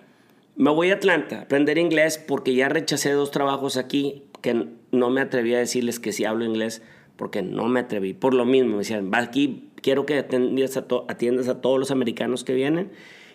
Me 0.57 0.71
voy 0.71 0.91
a 0.91 0.95
Atlanta 0.95 1.39
a 1.39 1.43
aprender 1.43 1.79
inglés 1.79 2.19
porque 2.19 2.55
ya 2.55 2.69
rechacé 2.69 3.11
dos 3.13 3.31
trabajos 3.31 3.77
aquí 3.77 4.25
que 4.41 4.67
no 4.93 5.11
me 5.11 5.21
atreví 5.21 5.55
a 5.55 5.59
decirles 5.59 5.99
que 6.01 6.13
sí 6.13 6.25
hablo 6.25 6.45
inglés 6.45 6.83
porque 7.17 7.43
no 7.43 7.67
me 7.67 7.81
atreví. 7.81 8.15
Por 8.15 8.35
lo 8.35 8.45
mismo, 8.45 8.73
me 8.73 8.79
decían, 8.79 9.11
va 9.13 9.19
aquí, 9.19 9.69
quiero 9.83 10.07
que 10.07 10.19
atiendas 10.19 10.77
a, 10.77 10.87
to- 10.87 11.05
atiendas 11.09 11.49
a 11.49 11.61
todos 11.61 11.79
los 11.81 11.91
americanos 11.91 12.45
que 12.45 12.55
vienen. 12.55 12.91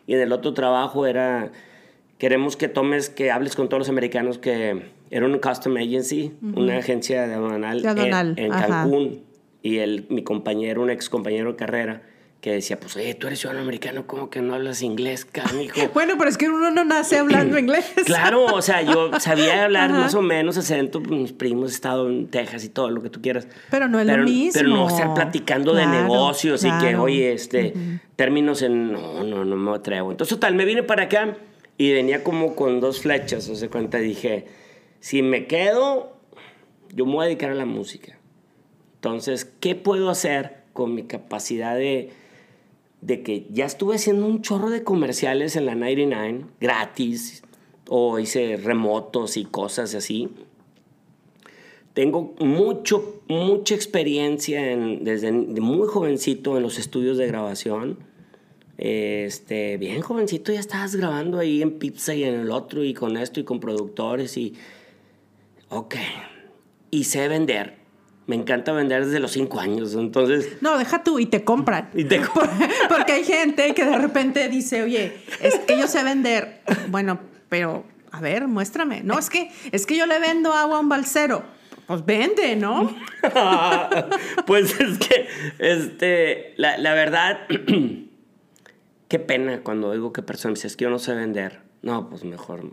Y 0.08 0.13
en 0.13 0.21
el 0.21 0.32
otro 0.32 0.54
trabajo 0.54 1.06
era, 1.06 1.52
queremos 2.17 2.56
que 2.56 2.69
tomes, 2.69 3.10
que 3.10 3.32
hables 3.32 3.56
con 3.56 3.67
todos 3.67 3.80
los 3.80 3.89
americanos 3.89 4.38
que 4.38 4.84
era 5.12 5.26
una 5.26 5.39
custom 5.39 5.76
agency, 5.78 6.32
una 6.41 6.78
agencia 6.78 7.28
de 7.28 7.34
aduanal, 7.34 7.82
De 7.82 7.88
aduanal, 7.89 8.34
en, 8.38 8.45
en. 8.45 8.52
Cancún. 8.84 9.21
Y 9.63 9.80
el, 9.80 10.06
mi 10.10 10.23
compañero, 10.23 10.84
un 10.84 10.91
ex 10.91 11.10
compañero 11.10 11.54
de 11.54 11.56
carrera, 11.56 12.04
que 12.41 12.52
decía, 12.52 12.78
pues, 12.78 12.97
oye, 12.97 13.13
tú 13.13 13.28
eres 13.28 13.39
ciudadano 13.39 13.63
americano, 13.63 14.06
¿cómo 14.06 14.30
que 14.30 14.41
no 14.41 14.54
hablas 14.54 14.82
inglés, 14.82 15.23
canijo? 15.23 15.80
Bueno, 15.93 16.15
pero 16.17 16.30
es 16.30 16.38
que 16.38 16.49
uno 16.49 16.69
no 16.71 16.84
nace 16.84 17.17
hablando 17.17 17.58
inglés. 17.58 17.86
Claro, 18.06 18.43
o 18.43 18.62
sea, 18.62 18.82
yo 18.82 19.17
sabía 19.21 19.63
hablar 19.63 19.91
Ajá. 19.91 20.02
más 20.02 20.13
o 20.15 20.21
menos 20.21 20.58
acento, 20.58 20.99
mis 20.99 21.32
primos 21.32 21.71
he 21.71 21.76
estado 21.76 22.10
en 22.10 22.28
Texas 22.28 22.65
y 22.65 22.69
todo 22.69 22.89
lo 22.89 23.02
que 23.02 23.10
tú 23.10 23.21
quieras. 23.21 23.47
Pero 23.71 23.88
no 23.88 23.97
es 24.02 24.06
lo 24.06 24.17
mismo. 24.17 24.52
Pero 24.54 24.67
no 24.67 24.89
estar 24.89 25.13
platicando 25.13 25.73
de 25.73 25.84
Claro, 25.84 26.02
negocios 26.02 26.65
y 26.65 26.71
que, 26.80 26.97
oye, 26.97 27.32
este, 27.32 27.73
términos 28.17 28.62
en, 28.62 28.91
no, 28.91 29.23
no, 29.23 29.45
no 29.45 29.56
me 29.56 29.71
atrevo. 29.71 30.12
Entonces, 30.12 30.38
tal, 30.38 30.54
me 30.56 30.65
vine 30.65 30.84
para 30.84 31.04
acá 31.04 31.38
y 31.78 31.93
venía 31.93 32.26
como 32.26 32.56
con 32.56 32.82
dos 32.82 32.99
flechas, 32.99 33.47
o 33.47 33.56
sea, 33.56 33.69
cuenta, 33.69 33.99
dije, 33.99 34.47
si 34.99 35.21
me 35.21 35.47
quedo, 35.47 36.17
yo 36.93 37.06
me 37.06 37.13
voy 37.13 37.23
a 37.23 37.28
dedicar 37.28 37.52
a 37.52 37.56
la 37.56 37.65
música. 37.65 38.17
Entonces, 39.03 39.43
¿qué 39.59 39.75
puedo 39.75 40.09
hacer 40.09 40.63
con 40.71 40.95
mi 40.95 41.03
capacidad 41.03 41.75
de, 41.75 42.11
de 43.01 43.21
que 43.21 43.47
ya 43.51 43.65
estuve 43.65 43.95
haciendo 43.95 44.25
un 44.25 44.41
chorro 44.41 44.69
de 44.69 44.83
comerciales 44.85 45.57
en 45.57 45.65
la 45.65 45.75
99, 45.75 46.45
gratis, 46.61 47.43
o 47.89 48.17
hice 48.17 48.55
remotos 48.55 49.35
y 49.35 49.43
cosas 49.43 49.93
así? 49.93 50.29
Tengo 51.93 52.33
mucho, 52.39 53.21
mucha 53.27 53.75
experiencia 53.75 54.71
en- 54.71 55.03
desde 55.03 55.33
de 55.33 55.59
muy 55.59 55.85
jovencito 55.89 56.55
en 56.55 56.63
los 56.63 56.79
estudios 56.79 57.17
de 57.17 57.27
grabación. 57.27 57.99
Este, 58.77 59.75
bien 59.75 59.99
jovencito 59.99 60.53
ya 60.53 60.61
estabas 60.61 60.95
grabando 60.95 61.39
ahí 61.39 61.61
en 61.61 61.77
Pizza 61.77 62.15
y 62.15 62.23
en 62.23 62.35
el 62.39 62.51
otro 62.51 62.85
y 62.85 62.93
con 62.93 63.17
esto 63.17 63.41
y 63.41 63.43
con 63.43 63.59
productores 63.59 64.37
y... 64.37 64.53
Ok. 65.67 65.95
Y 66.89 67.03
sé 67.03 67.27
vender. 67.27 67.82
Me 68.25 68.36
encanta 68.38 68.71
vender 68.71 69.05
desde 69.05 69.19
los 69.19 69.31
cinco 69.31 69.59
años. 69.59 69.93
Entonces, 69.95 70.57
No, 70.62 70.77
deja 70.77 71.03
tú 71.03 71.19
y 71.19 71.25
te 71.25 71.43
compran. 71.43 71.89
Y 71.93 72.05
te 72.05 72.19
Por- 72.21 72.49
Porque 72.89 73.12
hay 73.13 73.23
gente 73.25 73.73
que 73.73 73.83
de 73.86 73.97
repente 73.97 74.47
dice, 74.49 74.81
oye, 74.83 75.13
es 75.41 75.55
que 75.59 75.77
yo 75.77 75.88
sé 75.88 76.03
vender. 76.03 76.62
Bueno, 76.88 77.19
pero 77.49 77.83
a 78.12 78.21
ver, 78.21 78.47
muéstrame. 78.47 79.01
No, 79.03 79.19
es 79.19 79.29
que, 79.29 79.51
es 79.71 79.86
que 79.86 79.97
yo 79.97 80.05
le 80.05 80.19
vendo 80.19 80.53
agua 80.53 80.77
a 80.77 80.79
un 80.79 80.88
balsero. 80.89 81.43
Pues 81.86 82.05
vende, 82.05 82.55
¿no? 82.55 82.95
pues 84.47 84.79
es 84.79 84.97
que, 84.99 85.27
este, 85.59 86.53
la, 86.55 86.77
la 86.77 86.93
verdad, 86.93 87.39
qué 89.09 89.19
pena 89.19 89.62
cuando 89.63 89.89
oigo 89.89 90.13
que 90.13 90.21
personas 90.21 90.59
dicen, 90.59 90.67
es 90.69 90.77
que 90.77 90.83
yo 90.86 90.89
no 90.89 90.99
sé 90.99 91.13
vender. 91.13 91.62
No, 91.83 92.09
pues 92.09 92.23
mejor. 92.23 92.71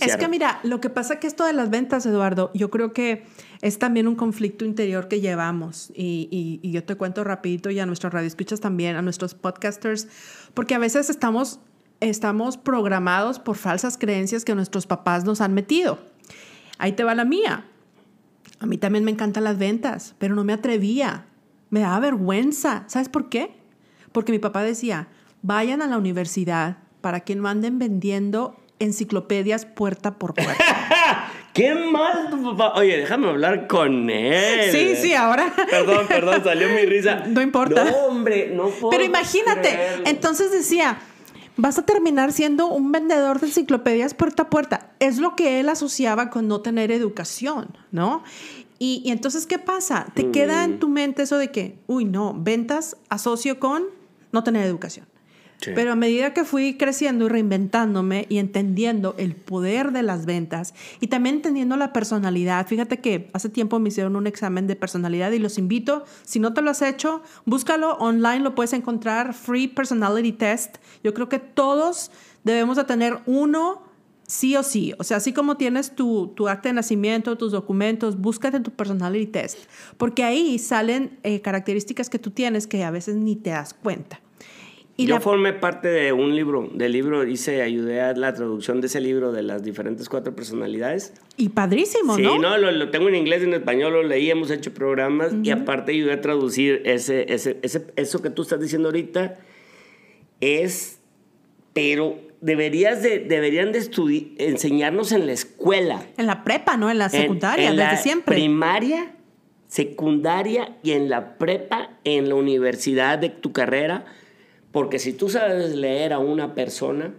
Es 0.00 0.16
que 0.16 0.26
mira, 0.26 0.60
lo 0.62 0.80
que 0.80 0.88
pasa 0.88 1.20
que 1.20 1.26
esto 1.26 1.44
de 1.44 1.52
las 1.52 1.68
ventas, 1.68 2.06
Eduardo, 2.06 2.50
yo 2.54 2.70
creo 2.70 2.94
que 2.94 3.26
es 3.60 3.78
también 3.78 4.08
un 4.08 4.16
conflicto 4.16 4.64
interior 4.64 5.08
que 5.08 5.20
llevamos. 5.20 5.92
Y, 5.94 6.26
y- 6.30 6.58
y 6.66 6.72
yo 6.72 6.82
te 6.82 6.96
cuento 6.96 7.22
rapidito 7.22 7.68
y 7.70 7.78
a 7.80 7.84
nuestros 7.86 8.12
radioescuchas 8.14 8.58
también, 8.60 8.96
a 8.96 9.02
nuestros 9.02 9.34
podcasters, 9.34 10.08
porque 10.54 10.74
a 10.74 10.78
veces 10.78 11.10
estamos, 11.10 11.60
estamos 12.00 12.56
programados 12.56 13.38
por 13.38 13.56
falsas 13.56 13.98
creencias 13.98 14.46
que 14.46 14.54
nuestros 14.54 14.86
papás 14.86 15.24
nos 15.26 15.42
han 15.42 15.52
metido. 15.52 15.98
Ahí 16.78 16.92
te 16.92 17.04
va 17.04 17.14
la 17.14 17.26
mía. 17.26 17.66
A 18.58 18.64
mí 18.64 18.78
también 18.78 19.04
me 19.04 19.10
encantan 19.10 19.44
las 19.44 19.58
ventas, 19.58 20.14
pero 20.18 20.34
no 20.34 20.44
me 20.44 20.54
atrevía. 20.54 21.26
Me 21.68 21.80
daba 21.80 22.00
vergüenza. 22.00 22.84
¿Sabes 22.86 23.10
por 23.10 23.28
qué? 23.28 23.50
Porque 24.12 24.32
mi 24.32 24.38
papá 24.38 24.62
decía, 24.62 25.08
vayan 25.42 25.82
a 25.82 25.86
la 25.86 25.98
universidad 25.98 26.78
para 27.00 27.20
que 27.20 27.34
no 27.34 27.48
anden 27.48 27.78
vendiendo 27.78 28.56
enciclopedias 28.80 29.66
puerta 29.66 30.18
por 30.18 30.34
puerta. 30.34 30.64
¡Qué 31.52 31.74
papá! 31.92 32.72
Oye, 32.76 32.96
déjame 32.96 33.28
hablar 33.28 33.66
con 33.66 34.08
él. 34.08 34.70
sí, 34.70 34.94
sí, 34.96 35.14
ahora. 35.14 35.52
Perdón, 35.70 36.06
perdón, 36.08 36.42
salió 36.44 36.68
mi 36.68 36.86
risa. 36.86 37.24
No 37.28 37.42
importa. 37.42 37.84
No, 37.84 37.96
hombre, 38.06 38.50
no 38.54 38.68
puedo. 38.68 38.90
Pero 38.90 39.04
imagínate, 39.04 39.68
creerlo. 39.68 40.06
entonces 40.06 40.52
decía, 40.52 40.98
vas 41.56 41.78
a 41.78 41.84
terminar 41.84 42.32
siendo 42.32 42.68
un 42.68 42.92
vendedor 42.92 43.40
de 43.40 43.48
enciclopedias 43.48 44.14
puerta 44.14 44.44
a 44.44 44.50
puerta. 44.50 44.90
Es 45.00 45.18
lo 45.18 45.36
que 45.36 45.60
él 45.60 45.68
asociaba 45.68 46.30
con 46.30 46.48
no 46.48 46.60
tener 46.60 46.92
educación, 46.92 47.76
¿no? 47.90 48.22
Y, 48.78 49.02
y 49.04 49.10
entonces, 49.10 49.46
¿qué 49.46 49.58
pasa? 49.58 50.06
Te 50.14 50.30
queda 50.30 50.64
en 50.64 50.78
tu 50.78 50.88
mente 50.88 51.22
eso 51.22 51.36
de 51.36 51.50
que, 51.50 51.78
uy, 51.86 52.04
no, 52.06 52.34
ventas 52.34 52.96
asocio 53.10 53.58
con 53.60 53.84
no 54.32 54.42
tener 54.44 54.64
educación. 54.64 55.09
Pero 55.64 55.92
a 55.92 55.96
medida 55.96 56.32
que 56.32 56.44
fui 56.44 56.76
creciendo 56.76 57.26
y 57.26 57.28
reinventándome 57.28 58.26
y 58.28 58.38
entendiendo 58.38 59.14
el 59.18 59.34
poder 59.34 59.92
de 59.92 60.02
las 60.02 60.26
ventas 60.26 60.74
y 61.00 61.08
también 61.08 61.36
entendiendo 61.36 61.76
la 61.76 61.92
personalidad, 61.92 62.66
fíjate 62.66 62.98
que 63.00 63.30
hace 63.32 63.48
tiempo 63.48 63.78
me 63.78 63.88
hicieron 63.88 64.16
un 64.16 64.26
examen 64.26 64.66
de 64.66 64.76
personalidad 64.76 65.32
y 65.32 65.38
los 65.38 65.58
invito, 65.58 66.04
si 66.24 66.40
no 66.40 66.54
te 66.54 66.62
lo 66.62 66.70
has 66.70 66.82
hecho, 66.82 67.22
búscalo 67.44 67.94
online, 67.94 68.40
lo 68.40 68.54
puedes 68.54 68.72
encontrar, 68.72 69.34
Free 69.34 69.68
Personality 69.68 70.32
Test. 70.32 70.78
Yo 71.04 71.14
creo 71.14 71.28
que 71.28 71.38
todos 71.38 72.10
debemos 72.44 72.76
de 72.76 72.84
tener 72.84 73.18
uno 73.26 73.82
sí 74.30 74.56
o 74.56 74.62
sí. 74.62 74.94
O 74.98 75.04
sea, 75.04 75.18
así 75.18 75.32
como 75.32 75.56
tienes 75.56 75.94
tu, 75.94 76.28
tu 76.28 76.48
acta 76.48 76.68
de 76.68 76.74
nacimiento, 76.74 77.36
tus 77.36 77.52
documentos, 77.52 78.18
búscate 78.18 78.60
tu 78.60 78.70
personality 78.70 79.26
test, 79.26 79.58
porque 79.96 80.24
ahí 80.24 80.58
salen 80.58 81.18
eh, 81.22 81.40
características 81.40 82.08
que 82.08 82.18
tú 82.18 82.30
tienes 82.30 82.66
que 82.66 82.84
a 82.84 82.90
veces 82.90 83.16
ni 83.16 83.36
te 83.36 83.50
das 83.50 83.74
cuenta. 83.74 84.20
Y 85.02 85.06
Yo 85.06 85.14
la- 85.14 85.20
formé 85.20 85.52
parte 85.52 85.88
de 85.88 86.12
un 86.12 86.34
libro, 86.34 86.68
del 86.74 86.92
libro, 86.92 87.26
hice, 87.26 87.62
ayudé 87.62 88.00
a 88.00 88.12
la 88.14 88.34
traducción 88.34 88.80
de 88.80 88.88
ese 88.88 89.00
libro 89.00 89.32
de 89.32 89.42
las 89.42 89.62
diferentes 89.62 90.08
cuatro 90.08 90.34
personalidades. 90.36 91.14
Y 91.36 91.48
padrísimo, 91.50 92.16
sí, 92.16 92.22
¿no? 92.22 92.38
no, 92.38 92.58
lo, 92.58 92.70
lo 92.70 92.90
tengo 92.90 93.08
en 93.08 93.14
inglés 93.14 93.40
y 93.42 93.44
en 93.44 93.54
español, 93.54 93.92
lo 93.92 94.02
leí, 94.02 94.30
hemos 94.30 94.50
hecho 94.50 94.74
programas 94.74 95.32
y 95.42 95.50
aparte 95.50 95.92
ayudé 95.92 96.12
a 96.12 96.20
traducir 96.20 96.82
ese, 96.84 97.32
ese, 97.32 97.58
ese, 97.62 97.86
eso 97.96 98.20
que 98.20 98.30
tú 98.30 98.42
estás 98.42 98.60
diciendo 98.60 98.88
ahorita. 98.88 99.38
Es, 100.40 100.98
pero 101.72 102.18
deberías 102.40 103.02
de, 103.02 103.18
deberían 103.20 103.72
de 103.72 103.80
enseñarnos 104.38 105.12
en 105.12 105.26
la 105.26 105.32
escuela. 105.32 106.02
En 106.16 106.26
la 106.26 106.44
prepa, 106.44 106.76
¿no? 106.76 106.90
En 106.90 106.98
la 106.98 107.06
En- 107.06 107.10
secundaria, 107.10 107.70
en 107.70 107.76
desde 107.76 107.90
la 107.92 107.96
siempre. 107.96 108.34
Primaria, 108.36 109.14
secundaria 109.68 110.76
y 110.82 110.92
en 110.92 111.08
la 111.10 111.38
prepa, 111.38 111.90
en 112.04 112.28
la 112.28 112.34
universidad 112.34 113.18
de 113.18 113.28
tu 113.30 113.52
carrera. 113.52 114.04
Porque 114.72 114.98
si 114.98 115.12
tú 115.12 115.28
sabes 115.28 115.74
leer 115.74 116.12
a 116.12 116.18
una 116.18 116.54
persona, 116.54 117.12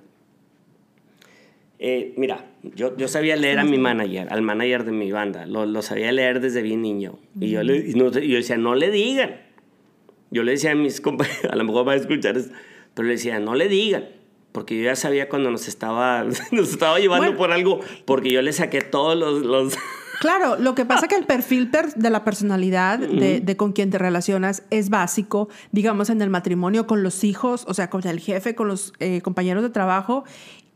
eh, 1.80 2.14
mira, 2.18 2.46
yo, 2.76 2.96
yo 2.96 3.08
sabía 3.08 3.36
leer 3.36 3.60
a 3.60 3.64
mi 3.64 3.78
manager, 3.78 4.28
al 4.32 4.42
manager 4.42 4.84
de 4.86 4.92
mi 4.92 5.12
banda, 5.12 5.46
lo, 5.48 5.66
lo 5.66 5.82
sabía 5.82 6.12
leer 6.12 6.40
desde 6.40 6.62
bien 6.62 6.82
niño. 6.82 7.18
Y 7.40 7.50
yo, 7.50 7.64
le, 7.64 7.78
y 7.78 7.94
no- 7.96 8.12
yo 8.12 8.36
decía, 8.38 8.58
no 8.58 8.76
le 8.76 8.92
digan. 8.92 9.42
Yo 10.30 10.44
le 10.44 10.52
decía 10.54 10.72
a 10.72 10.76
mis 10.76 11.02
compañeros, 11.02 11.46
a 11.52 11.56
lo 11.56 11.64
mejor 11.64 11.88
va 11.88 11.94
a 11.94 11.96
escuchar, 11.96 12.38
es- 12.38 12.52
Pero 12.94 13.08
le 13.08 13.14
decía, 13.16 13.40
no 13.40 13.56
le 13.56 13.68
digan, 13.68 14.06
porque 14.52 14.78
yo 14.78 14.84
ya 14.84 14.96
sabía 14.96 15.28
cuando 15.28 15.50
nos 15.50 15.68
estaba, 15.68 16.24
nos 16.52 16.70
estaba 16.72 17.00
llevando 17.00 17.36
por 17.36 17.52
algo, 17.52 17.80
porque 18.06 18.30
yo 18.30 18.42
le 18.42 18.54
saqué 18.54 18.82
todos 18.82 19.18
los... 19.18 19.42
los 19.44 19.78
Claro, 20.22 20.56
lo 20.56 20.76
que 20.76 20.86
pasa 20.86 21.08
es 21.08 21.10
que 21.10 21.16
el 21.16 21.26
perfil 21.26 21.72
de 21.72 22.10
la 22.12 22.24
personalidad 22.24 23.00
de, 23.00 23.58
con 23.58 23.72
quien 23.72 23.90
te 23.90 23.98
relacionas 23.98 24.62
es 24.70 24.92
básico, 24.92 25.50
digamos, 25.72 26.12
en 26.12 26.22
el 26.22 26.30
matrimonio, 26.30 26.86
con 26.86 27.02
los 27.02 27.24
hijos, 27.24 27.66
o 27.68 27.74
sea, 27.74 27.90
con 27.90 28.06
el 28.06 28.20
jefe, 28.20 28.54
con 28.54 28.68
los 28.68 28.94
eh, 29.00 29.22
compañeros 29.22 29.64
de 29.64 29.72
trabajo. 29.72 30.24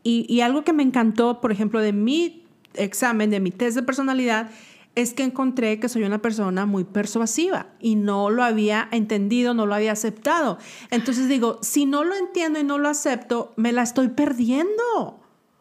Y, 0.02 0.26
y, 0.28 0.40
algo 0.40 0.64
que 0.64 0.72
me 0.72 0.82
encantó, 0.82 1.40
por 1.40 1.52
ejemplo, 1.52 1.80
de 1.80 1.92
mi 1.92 2.44
examen, 2.74 3.30
de 3.30 3.38
mi 3.38 3.52
test 3.52 3.76
de 3.76 3.84
personalidad, 3.84 4.50
es 4.96 5.14
que 5.14 5.22
encontré 5.22 5.78
que 5.78 5.88
soy 5.88 6.02
una 6.02 6.20
persona 6.20 6.66
muy 6.66 6.82
persuasiva 6.82 7.68
y 7.78 7.94
no 7.94 8.30
lo 8.30 8.42
había 8.42 8.88
entendido, 8.90 9.54
no 9.54 9.64
lo 9.64 9.76
había 9.76 9.92
aceptado. 9.92 10.58
Entonces 10.90 11.28
digo, 11.28 11.60
si 11.62 11.86
no 11.86 12.02
lo 12.02 12.16
entiendo 12.16 12.58
y 12.58 12.64
no 12.64 12.78
lo 12.78 12.88
acepto, 12.88 13.52
me 13.54 13.70
la 13.70 13.84
estoy 13.84 14.08
perdiendo. 14.08 15.20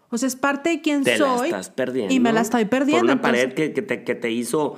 O 0.10 0.18
sea, 0.18 0.28
es 0.28 0.36
parte 0.36 0.70
de 0.70 0.82
quién 0.82 1.04
te 1.04 1.18
soy. 1.18 1.52
La 1.52 1.60
estás 1.60 1.70
perdiendo. 1.70 2.14
Y 2.14 2.20
me 2.20 2.32
la 2.32 2.42
estoy 2.42 2.66
perdiendo. 2.66 3.06
Por 3.08 3.14
una 3.14 3.22
pared 3.22 3.54
que, 3.54 3.74
que, 3.74 3.82
te, 3.82 4.04
que, 4.04 4.16
te, 4.16 4.32
hizo. 4.32 4.78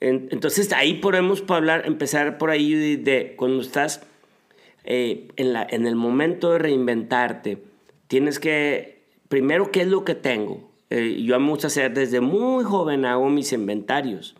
Entonces 0.00 0.72
ahí 0.72 0.94
podemos 0.94 1.42
hablar, 1.48 1.84
empezar 1.86 2.38
por 2.38 2.50
ahí 2.50 2.96
de, 2.96 3.34
cuando 3.36 3.62
estás 3.62 4.02
eh, 4.84 5.28
en, 5.36 5.52
la, 5.52 5.66
en 5.68 5.86
el 5.86 5.96
momento 5.96 6.52
de 6.52 6.58
reinventarte, 6.58 7.62
tienes 8.06 8.38
que, 8.38 9.02
primero, 9.28 9.72
¿qué 9.72 9.82
es 9.82 9.88
lo 9.88 10.04
que 10.04 10.14
tengo? 10.14 10.70
Eh, 10.90 11.22
yo 11.22 11.38
me 11.40 11.50
gusta 11.50 11.66
hacer 11.66 11.94
desde 11.94 12.20
muy 12.20 12.64
joven, 12.64 13.04
hago 13.04 13.28
mis 13.28 13.52
inventarios. 13.52 14.36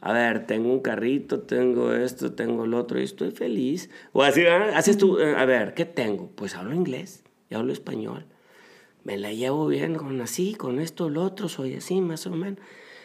A 0.00 0.12
ver, 0.12 0.46
tengo 0.46 0.72
un 0.72 0.78
carrito, 0.78 1.40
tengo 1.40 1.92
esto, 1.92 2.32
tengo 2.34 2.66
el 2.66 2.74
otro 2.74 3.00
y 3.00 3.02
estoy 3.02 3.32
feliz. 3.32 3.90
O 4.12 4.22
así, 4.22 4.46
haces 4.46 4.96
tú, 4.96 5.18
eh, 5.18 5.34
a 5.36 5.44
ver, 5.44 5.74
¿qué 5.74 5.84
tengo? 5.84 6.30
Pues 6.36 6.54
hablo 6.54 6.72
inglés 6.72 7.24
y 7.50 7.56
hablo 7.56 7.72
español. 7.72 8.26
Me 9.06 9.16
la 9.16 9.32
llevo 9.32 9.68
bien 9.68 9.94
con 9.94 10.20
así, 10.20 10.54
con 10.54 10.80
esto, 10.80 11.08
lo 11.08 11.22
otro, 11.22 11.48
soy 11.48 11.74
así, 11.74 12.00
más 12.00 12.26
o 12.26 12.30
menos. 12.30 12.58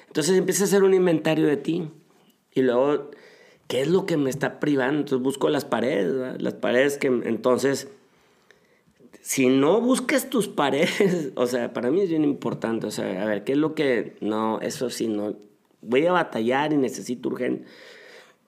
Entonces 0.07 0.35
empieza 0.35 0.63
a 0.63 0.65
hacer 0.65 0.81
un 0.81 0.95
inventario 0.95 1.45
de 1.45 1.57
ti. 1.57 1.91
Y 2.55 2.63
luego, 2.63 3.11
¿qué 3.67 3.81
es 3.81 3.87
lo 3.87 4.07
que 4.07 4.17
me 4.17 4.31
está 4.31 4.59
privando? 4.59 5.01
Entonces 5.01 5.23
busco 5.23 5.49
las 5.49 5.63
paredes, 5.63 6.41
las 6.41 6.55
paredes 6.55 6.97
que 6.97 7.05
entonces 7.05 7.87
si 9.21 9.45
no 9.45 9.79
buscas 9.79 10.31
tus 10.31 10.47
paredes, 10.63 11.33
o 11.35 11.45
sea, 11.45 11.71
para 11.71 11.91
mí 11.91 12.01
es 12.01 12.09
bien 12.09 12.23
importante, 12.23 12.87
o 12.87 12.91
sea, 12.91 13.21
a 13.21 13.25
ver, 13.25 13.43
¿qué 13.43 13.51
es 13.51 13.59
lo 13.59 13.75
que, 13.75 14.15
no, 14.21 14.59
eso 14.59 14.89
sí, 14.89 15.07
no, 15.07 15.35
voy 15.81 16.07
a 16.07 16.11
batallar 16.11 16.73
y 16.73 16.77
necesito 16.77 17.29
urgente. 17.29 17.67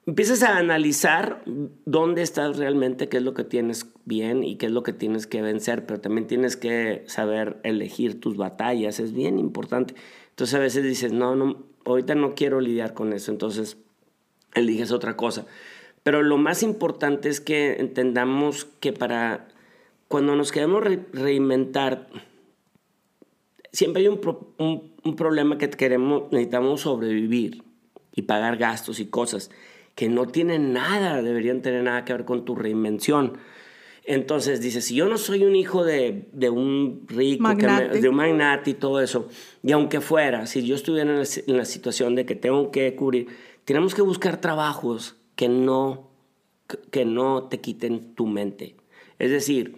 Empiezas 0.06 0.42
a 0.42 0.58
analizar 0.58 1.42
dónde 1.86 2.20
estás 2.20 2.58
realmente, 2.58 3.08
qué 3.08 3.16
es 3.16 3.22
lo 3.22 3.32
que 3.32 3.44
tienes 3.44 3.86
bien 4.04 4.44
y 4.44 4.56
qué 4.56 4.66
es 4.66 4.72
lo 4.72 4.82
que 4.82 4.92
tienes 4.92 5.26
que 5.26 5.40
vencer, 5.40 5.86
pero 5.86 5.98
también 5.98 6.26
tienes 6.26 6.58
que 6.58 7.04
saber 7.06 7.58
elegir 7.62 8.20
tus 8.20 8.36
batallas, 8.36 9.00
es 9.00 9.14
bien 9.14 9.38
importante. 9.38 9.94
Entonces 10.28 10.54
a 10.54 10.58
veces 10.58 10.84
dices, 10.84 11.12
no, 11.12 11.36
no, 11.36 11.64
ahorita 11.86 12.14
no 12.14 12.34
quiero 12.34 12.60
lidiar 12.60 12.92
con 12.92 13.14
eso, 13.14 13.32
entonces 13.32 13.78
eliges 14.52 14.92
otra 14.92 15.16
cosa. 15.16 15.46
Pero 16.02 16.22
lo 16.22 16.36
más 16.36 16.62
importante 16.62 17.30
es 17.30 17.40
que 17.40 17.76
entendamos 17.76 18.66
que 18.80 18.92
para 18.92 19.48
cuando 20.08 20.36
nos 20.36 20.52
queremos 20.52 20.84
reinventar, 21.12 22.08
siempre 23.72 24.02
hay 24.02 24.08
un, 24.08 24.20
un, 25.02 25.16
problema 25.16 25.56
que 25.56 25.70
queremos, 25.70 26.24
necesitamos 26.30 26.82
sobrevivir 26.82 27.62
y 28.14 28.22
pagar 28.22 28.58
gastos 28.58 29.00
y 29.00 29.06
cosas 29.06 29.50
que 29.94 30.08
no 30.08 30.26
tienen 30.26 30.72
nada, 30.72 31.22
deberían 31.22 31.62
tener 31.62 31.82
nada 31.84 32.04
que 32.04 32.12
ver 32.12 32.24
con 32.24 32.44
tu 32.44 32.54
reinvención. 32.54 33.38
Entonces 34.06 34.60
dices, 34.60 34.84
si 34.84 34.96
yo 34.96 35.08
no 35.08 35.16
soy 35.16 35.44
un 35.44 35.56
hijo 35.56 35.82
de, 35.82 36.28
de 36.32 36.50
un 36.50 37.06
rico, 37.08 37.48
de 37.54 38.08
un 38.08 38.14
magnate 38.14 38.70
y 38.70 38.74
todo 38.74 39.00
eso, 39.00 39.28
y 39.62 39.72
aunque 39.72 40.00
fuera, 40.00 40.46
si 40.46 40.66
yo 40.66 40.74
estuviera 40.74 41.10
en 41.10 41.18
la, 41.18 41.26
en 41.46 41.56
la, 41.56 41.64
situación 41.64 42.14
de 42.14 42.26
que 42.26 42.34
tengo 42.34 42.70
que 42.70 42.94
cubrir, 42.94 43.28
tenemos 43.64 43.94
que 43.94 44.02
buscar 44.02 44.40
trabajos 44.40 45.16
que 45.36 45.48
no, 45.48 46.10
que 46.90 47.06
no 47.06 47.44
te 47.44 47.60
quiten 47.60 48.14
tu 48.14 48.26
mente. 48.26 48.76
Es 49.18 49.30
decir, 49.30 49.76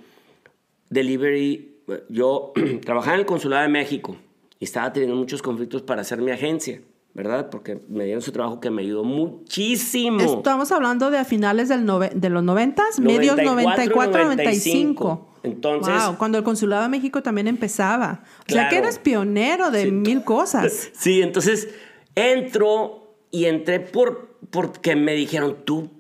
delivery, 0.91 1.77
yo 2.09 2.53
trabajaba 2.85 3.15
en 3.15 3.21
el 3.21 3.27
Consulado 3.27 3.63
de 3.63 3.69
México 3.69 4.17
y 4.59 4.65
estaba 4.65 4.93
teniendo 4.93 5.17
muchos 5.17 5.41
conflictos 5.41 5.83
para 5.83 6.01
hacer 6.01 6.21
mi 6.21 6.33
agencia, 6.33 6.81
¿verdad? 7.17 7.49
Porque 7.49 7.81
me 7.89 8.05
dieron 8.05 8.21
su 8.21 8.31
trabajo 8.31 8.61
que 8.61 8.69
me 8.69 8.83
ayudó 8.83 9.03
muchísimo. 9.03 10.21
Estamos 10.21 10.71
hablando 10.71 11.11
de 11.11 11.17
a 11.17 11.25
finales 11.25 11.71
del 11.71 11.87
de 12.15 12.29
los 12.29 12.43
90, 12.43 12.85
medios 13.01 13.39
94, 13.43 14.25
95. 14.25 15.33
Entonces, 15.43 15.95
wow, 16.05 16.19
cuando 16.19 16.37
el 16.37 16.45
Consulado 16.45 16.83
de 16.83 16.91
México 16.91 17.23
también 17.23 17.47
empezaba. 17.47 18.23
O 18.47 18.53
sea 18.53 18.69
que 18.69 18.77
eres 18.77 18.99
pionero 18.99 19.71
de 19.71 19.91
mil 19.91 20.25
cosas. 20.25 20.91
Sí, 20.97 21.23
entonces 21.23 21.69
entro 22.15 23.17
y 23.31 23.47
entré 23.47 23.81
por, 23.81 24.37
porque 24.51 24.95
me 24.95 25.15
dijeron, 25.15 25.57
tú, 25.65 25.91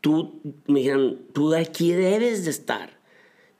tú, 0.00 0.40
me 0.66 0.80
dijeron, 0.80 1.20
tú 1.34 1.54
aquí 1.54 1.92
debes 1.92 2.44
de 2.44 2.50
estar 2.50 3.02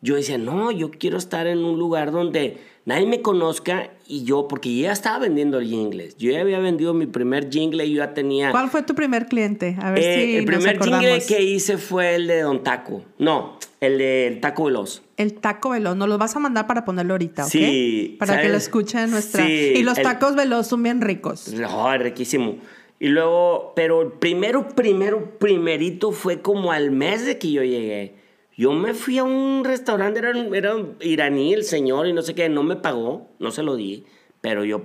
yo 0.03 0.16
decía, 0.16 0.37
no, 0.37 0.72
yo 0.72 0.90
quiero 0.90 1.16
estar 1.16 1.46
en 1.46 1.64
un 1.64 1.79
lugar 1.79 2.11
donde 2.11 2.59
nadie 2.85 3.07
me 3.07 3.22
conozca 3.22 3.92
y 4.12 4.25
yo, 4.25 4.46
porque 4.46 4.77
ya 4.77 4.92
estaba 4.92 5.20
vendiendo 5.20 5.59
el 5.59 5.66
jingle. 5.66 6.11
Yo 6.18 6.31
ya 6.33 6.42
había 6.42 6.59
vendido 6.59 6.92
mi 6.92 7.07
primer 7.07 7.48
jingle 7.51 7.87
y 7.87 7.94
yo 7.94 8.05
ya 8.05 8.12
tenía... 8.12 8.51
¿Cuál 8.51 8.68
fue 8.68 8.83
tu 8.83 8.94
primer 8.94 9.25
cliente? 9.25 9.75
A 9.81 9.90
ver 9.90 10.01
eh, 10.01 10.14
si 10.14 10.37
El 10.37 10.44
primer 10.44 10.79
jingle 10.79 11.22
que 11.27 11.42
hice 11.42 11.79
fue 11.79 12.16
el 12.16 12.27
de 12.27 12.42
Don 12.42 12.62
Taco. 12.62 13.03
No, 13.18 13.59
el 13.81 13.96
de 13.96 14.38
Taco 14.42 14.64
Veloz. 14.64 15.01
El 15.16 15.33
Taco 15.33 15.70
Veloz. 15.70 15.96
Nos 15.96 16.11
lo 16.11 16.18
vas 16.18 16.37
a 16.37 16.40
mandar 16.40 16.66
para 16.66 16.85
ponerlo 16.85 17.14
ahorita, 17.14 17.46
¿ok? 17.46 17.51
Sí. 17.51 18.16
Para 18.18 18.42
que 18.42 18.51
lo 18.51 18.59
escuchen 18.59 19.11
nuestra... 19.11 19.46
Sí, 19.46 19.72
y 19.77 19.83
los 19.83 19.96
tacos 20.03 20.37
Veloz 20.37 20.66
son 20.66 20.83
bien 20.83 21.01
ricos. 21.01 21.51
Oh, 21.66 21.96
riquísimo. 21.96 22.59
Y 23.01 23.09
luego, 23.09 23.72
pero 23.75 24.03
el 24.03 24.12
primero, 24.12 24.68
primero, 24.68 25.38
primerito 25.38 26.12
fue 26.12 26.42
como 26.42 26.70
al 26.70 26.90
mes 26.90 27.25
de 27.25 27.38
que 27.38 27.51
yo 27.51 27.62
llegué. 27.62 28.16
Yo 28.57 28.73
me 28.73 28.95
fui 28.95 29.19
a 29.19 29.25
un 29.25 29.65
restaurante, 29.65 30.19
era, 30.19 30.33
era 30.55 30.77
iraní 31.01 31.55
el 31.55 31.65
señor 31.65 32.07
y 32.07 32.12
no 32.12 32.23
sé 32.23 32.35
qué, 32.35 32.49
no 32.49 32.62
me 32.62 32.77
pagó, 32.77 33.29
no 33.38 33.51
se 33.51 33.62
lo 33.62 33.77
di, 33.77 34.05
pero 34.43 34.65
yo, 34.65 34.83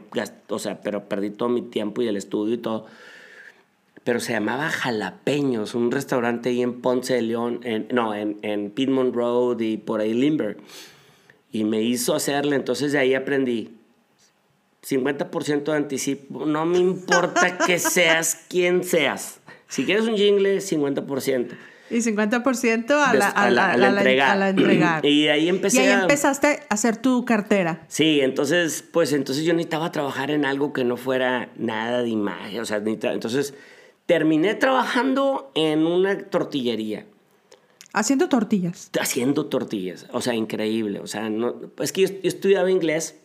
o 0.49 0.60
sea, 0.60 0.82
pero 0.82 1.10
perdí 1.10 1.32
todo 1.32 1.49
mi 1.49 1.62
tiempo 1.62 2.01
y 2.01 2.08
el 2.08 2.15
estudio 2.15 2.53
y 2.53 2.58
todo. 2.60 2.86
Pero 4.03 4.21
se 4.21 4.32
llamaba 4.32 4.69
Jalapeños, 4.69 5.75
un 5.75 5.91
restaurante 5.91 6.49
ahí 6.49 6.62
en 6.62 6.82
Ponce 6.82 7.15
de 7.15 7.23
León, 7.23 7.60
en, 7.63 7.88
no, 7.91 8.15
en, 8.15 8.38
en 8.41 8.71
Piedmont 8.71 9.13
Road 9.13 9.60
y 9.60 9.75
por 9.75 9.99
ahí 9.99 10.13
Limber. 10.13 10.58
Y 11.51 11.65
me 11.65 11.82
hizo 11.82 12.15
hacerle, 12.15 12.56
entonces 12.56 12.93
de 12.93 12.99
ahí 12.99 13.15
aprendí. 13.15 13.73
50% 14.88 15.63
de 15.63 15.75
anticipo, 15.75 16.45
no 16.45 16.65
me 16.65 16.77
importa 16.77 17.58
que 17.58 17.80
seas 17.80 18.45
quien 18.47 18.86
seas. 18.86 19.41
Si 19.67 19.84
quieres 19.84 20.08
un 20.08 20.15
jingle, 20.15 20.60
50%. 20.60 21.49
Y 21.89 21.97
50% 21.97 22.91
a 22.91 23.13
la, 23.13 23.28
a, 23.30 23.50
la, 23.50 23.71
a, 23.71 23.78
la, 23.78 24.50
entregar. 24.50 25.06
Y 25.06 25.28
ahí 25.28 25.47
empecé. 25.47 25.78
Y 25.78 25.88
ahí 25.88 26.02
empezaste 26.02 26.60
a 26.69 26.73
hacer 26.73 26.97
tu 26.97 27.26
cartera. 27.26 27.86
Sí, 27.88 28.19
entonces, 28.21 28.84
pues 28.91 29.13
entonces 29.13 29.45
yo 29.45 29.54
necesitaba 29.54 29.91
trabajar 29.91 30.32
en 30.32 30.45
algo 30.45 30.73
que 30.73 30.84
no 30.84 30.97
fuera 30.97 31.50
nada 31.58 32.02
de 32.02 32.10
imagen. 32.10 32.60
O 32.60 32.65
sea, 32.65 32.78
entonces 32.78 33.54
terminé 34.06 34.56
trabajando 34.56 35.52
en 35.56 35.86
una 35.86 36.17
tortillería. 36.17 37.06
Haciendo 37.93 38.30
tortillas. 38.30 38.89
Haciendo 39.00 39.45
tortillas. 39.45 40.08
O 40.12 40.21
sea, 40.21 40.36
increíble. 40.36 41.00
O 41.00 41.08
sea, 41.08 41.30
no, 41.30 41.56
es 41.80 41.91
que 41.91 42.02
yo 42.02 42.08
estudiaba 42.23 42.69
inglés 42.69 43.15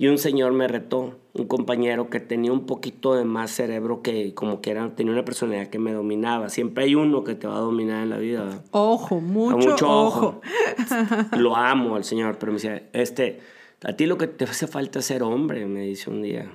y 0.00 0.08
un 0.08 0.16
señor 0.16 0.54
me 0.54 0.66
retó, 0.66 1.18
un 1.34 1.46
compañero 1.46 2.08
que 2.08 2.20
tenía 2.20 2.52
un 2.52 2.64
poquito 2.64 3.14
de 3.14 3.26
más 3.26 3.50
cerebro 3.50 4.00
que 4.00 4.32
como 4.32 4.62
que 4.62 4.70
era, 4.70 4.88
tenía 4.94 5.12
una 5.12 5.26
personalidad 5.26 5.66
que 5.66 5.78
me 5.78 5.92
dominaba. 5.92 6.48
Siempre 6.48 6.84
hay 6.84 6.94
uno 6.94 7.22
que 7.22 7.34
te 7.34 7.46
va 7.46 7.58
a 7.58 7.60
dominar 7.60 8.04
en 8.04 8.08
la 8.08 8.16
vida. 8.16 8.62
Ojo, 8.70 9.20
mucho, 9.20 9.86
ojo. 9.86 10.40
Lo 11.36 11.54
amo 11.54 11.96
al 11.96 12.04
señor, 12.04 12.38
pero 12.38 12.50
me 12.50 12.56
dice, 12.56 12.84
este, 12.94 13.40
a 13.84 13.92
ti 13.92 14.06
lo 14.06 14.16
que 14.16 14.26
te 14.26 14.44
hace 14.44 14.66
falta 14.66 15.00
es 15.00 15.04
ser 15.04 15.22
hombre, 15.22 15.66
me 15.66 15.82
dice 15.82 16.08
un 16.08 16.22
día. 16.22 16.50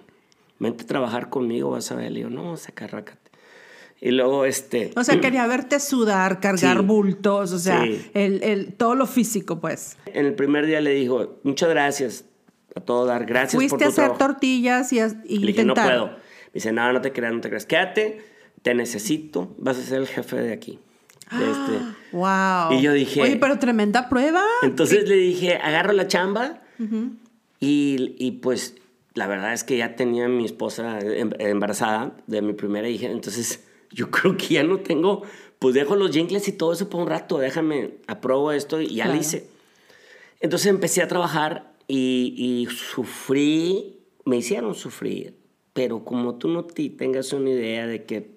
Vente 0.57 0.83
a 0.83 0.87
trabajar 0.87 1.29
conmigo, 1.29 1.69
vas 1.69 1.91
a 1.91 1.95
ver. 1.97 2.13
Le 2.13 2.21
digo, 2.21 2.31
no, 2.31 2.57
sacarrácate. 2.57 3.29
Y 4.01 4.09
luego, 4.09 4.45
este... 4.45 4.91
O 4.95 5.03
sea, 5.03 5.21
quería 5.21 5.45
verte 5.45 5.79
sudar, 5.79 6.39
cargar 6.39 6.81
bultos, 6.81 7.51
o 7.51 7.59
sea, 7.59 7.83
el, 7.83 8.41
el, 8.41 8.73
todo 8.73 8.95
lo 8.95 9.05
físico, 9.05 9.59
pues. 9.59 9.99
En 10.07 10.25
el 10.25 10.33
primer 10.33 10.65
día 10.65 10.81
le 10.81 10.95
dijo, 10.95 11.37
muchas 11.43 11.69
gracias, 11.69 12.25
a 12.75 12.81
todo 12.81 13.05
dar. 13.05 13.25
Gracias 13.25 13.55
Fuiste 13.55 13.69
por 13.69 13.79
tu 13.79 13.85
a 13.85 14.05
hacer 14.05 14.17
tortillas 14.17 14.93
y, 14.93 14.99
a, 14.99 15.07
y 15.25 15.39
Le 15.39 15.47
dije, 15.47 15.63
no 15.63 15.73
puedo. 15.73 16.07
Me 16.07 16.53
dice, 16.53 16.71
no, 16.71 16.91
no 16.91 17.01
te 17.01 17.11
creas, 17.11 17.33
no 17.33 17.41
te 17.41 17.49
creas. 17.49 17.65
Quédate, 17.65 18.21
te 18.61 18.75
necesito, 18.75 19.55
vas 19.57 19.77
a 19.77 19.81
ser 19.81 19.99
el 19.99 20.07
jefe 20.07 20.37
de 20.37 20.53
aquí. 20.53 20.79
este. 21.31 21.79
¡Wow! 22.11 22.73
Y 22.73 22.81
yo 22.81 22.93
dije... 22.93 23.21
Oye, 23.21 23.37
pero 23.37 23.59
tremenda 23.59 24.09
prueba. 24.09 24.43
Entonces 24.61 25.07
le 25.07 25.15
dije, 25.15 25.55
agarro 25.55 25.93
la 25.93 26.07
chamba 26.07 26.61
y, 27.59 28.15
y 28.19 28.31
pues 28.33 28.75
la 29.13 29.27
verdad 29.27 29.53
es 29.53 29.63
que 29.63 29.77
ya 29.77 29.95
tenía 29.95 30.25
a 30.25 30.29
mi 30.29 30.45
esposa 30.45 30.99
em, 30.99 31.31
embarazada 31.39 32.15
de 32.27 32.41
mi 32.41 32.53
primera 32.53 32.87
hija, 32.89 33.07
entonces 33.07 33.63
yo 33.91 34.11
creo 34.11 34.37
que 34.37 34.55
ya 34.55 34.63
no 34.63 34.79
tengo 34.79 35.23
pues 35.59 35.73
dejo 35.73 35.95
los 35.95 36.11
jingles 36.11 36.47
y 36.47 36.51
todo 36.51 36.73
eso 36.73 36.89
por 36.89 37.01
un 37.01 37.07
rato, 37.07 37.37
déjame, 37.37 37.95
apruebo 38.07 38.51
esto 38.51 38.81
y 38.81 38.95
ya 38.95 39.07
lo 39.07 39.15
hice. 39.15 39.47
Entonces 40.41 40.67
empecé 40.67 41.01
a 41.01 41.07
trabajar 41.07 41.74
y, 41.87 42.67
sufrí, 42.71 43.99
me 44.25 44.37
hicieron 44.37 44.75
sufrir, 44.75 45.35
pero 45.73 46.03
como 46.03 46.35
tú 46.35 46.47
no 46.47 46.65
te 46.65 46.89
tengas 46.89 47.33
una 47.33 47.49
idea 47.49 47.87
de 47.87 48.05
que 48.05 48.35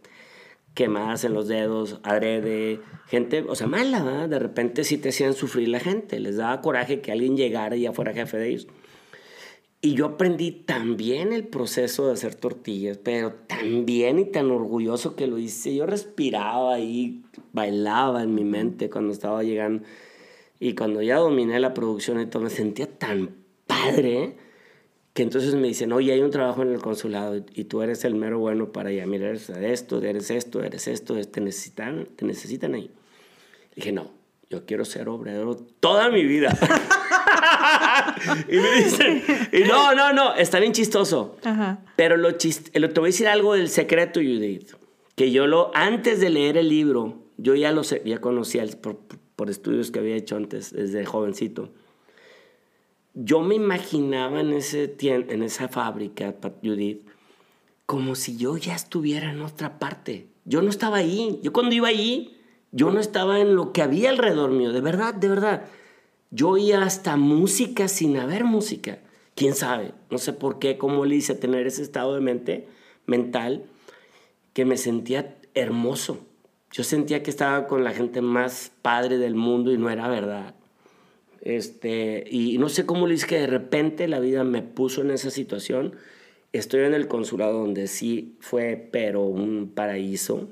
quemadas 0.74 1.24
en 1.24 1.34
los 1.34 1.48
dedos, 1.48 1.98
adrede, 2.04 2.80
gente, 3.06 3.44
o 3.48 3.54
sea, 3.54 3.66
mala. 3.66 4.28
De 4.28 4.38
repente 4.38 4.84
sí 4.84 4.96
te 4.98 5.08
hacían 5.08 5.34
sufrir 5.34 5.68
la 5.68 5.80
gente, 5.80 6.20
les 6.20 6.36
daba 6.36 6.60
coraje 6.60 7.00
que 7.00 7.10
alguien 7.10 7.36
llegara 7.36 7.74
y 7.74 7.82
ya 7.82 7.92
fuera 7.92 8.12
jefe 8.12 8.36
de 8.36 8.48
ellos. 8.48 8.68
Y 9.80 9.94
yo 9.94 10.06
aprendí 10.06 10.50
también 10.50 11.32
el 11.32 11.46
proceso 11.46 12.06
de 12.06 12.14
hacer 12.14 12.34
tortillas, 12.34 12.98
pero 12.98 13.32
también 13.32 14.18
y 14.18 14.24
tan 14.24 14.50
orgulloso 14.50 15.14
que 15.14 15.28
lo 15.28 15.38
hice. 15.38 15.74
Yo 15.74 15.86
respiraba 15.86 16.80
y 16.80 17.22
bailaba 17.52 18.24
en 18.24 18.34
mi 18.34 18.44
mente 18.44 18.90
cuando 18.90 19.12
estaba 19.12 19.44
llegando. 19.44 19.84
Y 20.60 20.74
cuando 20.74 21.02
ya 21.02 21.16
dominé 21.16 21.60
la 21.60 21.74
producción 21.74 22.20
y 22.20 22.26
todo, 22.26 22.42
me 22.42 22.50
sentía 22.50 22.86
tan 22.86 23.36
padre 23.66 24.36
que 25.14 25.22
entonces 25.22 25.54
me 25.54 25.66
dicen, 25.66 25.92
oye, 25.92 26.12
hay 26.12 26.20
un 26.20 26.30
trabajo 26.30 26.62
en 26.62 26.72
el 26.72 26.80
consulado 26.80 27.36
y 27.36 27.64
tú 27.64 27.82
eres 27.82 28.04
el 28.04 28.14
mero 28.14 28.38
bueno 28.38 28.70
para 28.70 28.90
allá. 28.90 29.06
Mira, 29.06 29.28
eres 29.28 29.50
esto, 29.50 30.00
eres 30.00 30.30
esto, 30.30 30.62
eres 30.62 30.86
esto, 30.86 31.20
te 31.26 31.40
necesitan, 31.40 32.06
te 32.14 32.24
necesitan 32.24 32.74
ahí. 32.74 32.90
dije, 33.74 33.92
no, 33.92 34.12
yo 34.50 34.64
quiero 34.64 34.84
ser 34.84 35.08
obrero 35.08 35.56
toda 35.80 36.08
mi 36.10 36.24
vida. 36.24 36.56
y 38.48 38.56
me 38.56 38.70
dicen, 38.76 39.22
y 39.52 39.60
no, 39.60 39.94
no, 39.94 40.12
no, 40.12 40.34
está 40.34 40.60
bien 40.60 40.72
chistoso. 40.72 41.36
Pero 41.96 42.16
lo 42.16 42.32
chist 42.32 42.68
te 42.70 42.78
voy 42.80 43.08
a 43.08 43.12
decir 43.12 43.28
algo 43.28 43.54
del 43.54 43.68
secreto, 43.68 44.20
Judith, 44.20 44.72
que 45.14 45.30
yo 45.32 45.46
lo, 45.46 45.70
antes 45.74 46.20
de 46.20 46.30
leer 46.30 46.56
el 46.56 46.68
libro, 46.68 47.24
yo 47.36 47.54
ya 47.54 47.72
lo 47.72 47.84
sé, 47.84 48.02
ya 48.04 48.20
conocía 48.20 48.64
por, 48.80 49.00
por 49.38 49.50
estudios 49.50 49.92
que 49.92 50.00
había 50.00 50.16
hecho 50.16 50.34
antes, 50.34 50.72
desde 50.72 51.06
jovencito. 51.06 51.68
Yo 53.14 53.40
me 53.40 53.54
imaginaba 53.54 54.40
en, 54.40 54.52
ese, 54.52 54.96
en 55.00 55.44
esa 55.44 55.68
fábrica, 55.68 56.34
Judith, 56.60 57.06
como 57.86 58.16
si 58.16 58.36
yo 58.36 58.56
ya 58.56 58.74
estuviera 58.74 59.30
en 59.30 59.42
otra 59.42 59.78
parte. 59.78 60.26
Yo 60.44 60.60
no 60.60 60.70
estaba 60.70 60.96
ahí. 60.96 61.38
Yo 61.44 61.52
cuando 61.52 61.76
iba 61.76 61.86
ahí, 61.86 62.36
yo 62.72 62.90
no 62.90 62.98
estaba 62.98 63.38
en 63.38 63.54
lo 63.54 63.72
que 63.72 63.82
había 63.82 64.10
alrededor 64.10 64.50
mío, 64.50 64.72
de 64.72 64.80
verdad, 64.80 65.14
de 65.14 65.28
verdad. 65.28 65.66
Yo 66.32 66.48
oía 66.48 66.82
hasta 66.82 67.16
música 67.16 67.86
sin 67.86 68.16
haber 68.16 68.42
música. 68.42 68.98
¿Quién 69.36 69.54
sabe? 69.54 69.94
No 70.10 70.18
sé 70.18 70.32
por 70.32 70.58
qué, 70.58 70.78
cómo 70.78 71.04
le 71.04 71.14
hice 71.14 71.36
tener 71.36 71.64
ese 71.68 71.82
estado 71.82 72.12
de 72.12 72.20
mente 72.20 72.66
mental 73.06 73.66
que 74.52 74.64
me 74.64 74.76
sentía 74.76 75.38
hermoso. 75.54 76.26
Yo 76.70 76.84
sentía 76.84 77.22
que 77.22 77.30
estaba 77.30 77.66
con 77.66 77.84
la 77.84 77.92
gente 77.92 78.20
más 78.20 78.72
padre 78.82 79.18
del 79.18 79.34
mundo 79.34 79.72
y 79.72 79.78
no 79.78 79.90
era 79.90 80.08
verdad. 80.08 80.54
Este, 81.40 82.24
y 82.30 82.58
no 82.58 82.68
sé 82.68 82.84
cómo 82.84 83.06
le 83.06 83.14
hice 83.14 83.26
que 83.26 83.38
de 83.38 83.46
repente 83.46 84.08
la 84.08 84.20
vida 84.20 84.44
me 84.44 84.62
puso 84.62 85.00
en 85.00 85.10
esa 85.10 85.30
situación. 85.30 85.94
Estoy 86.52 86.82
en 86.82 86.94
el 86.94 87.08
consulado 87.08 87.60
donde 87.60 87.86
sí 87.86 88.36
fue, 88.40 88.88
pero 88.90 89.22
un 89.22 89.72
paraíso. 89.74 90.48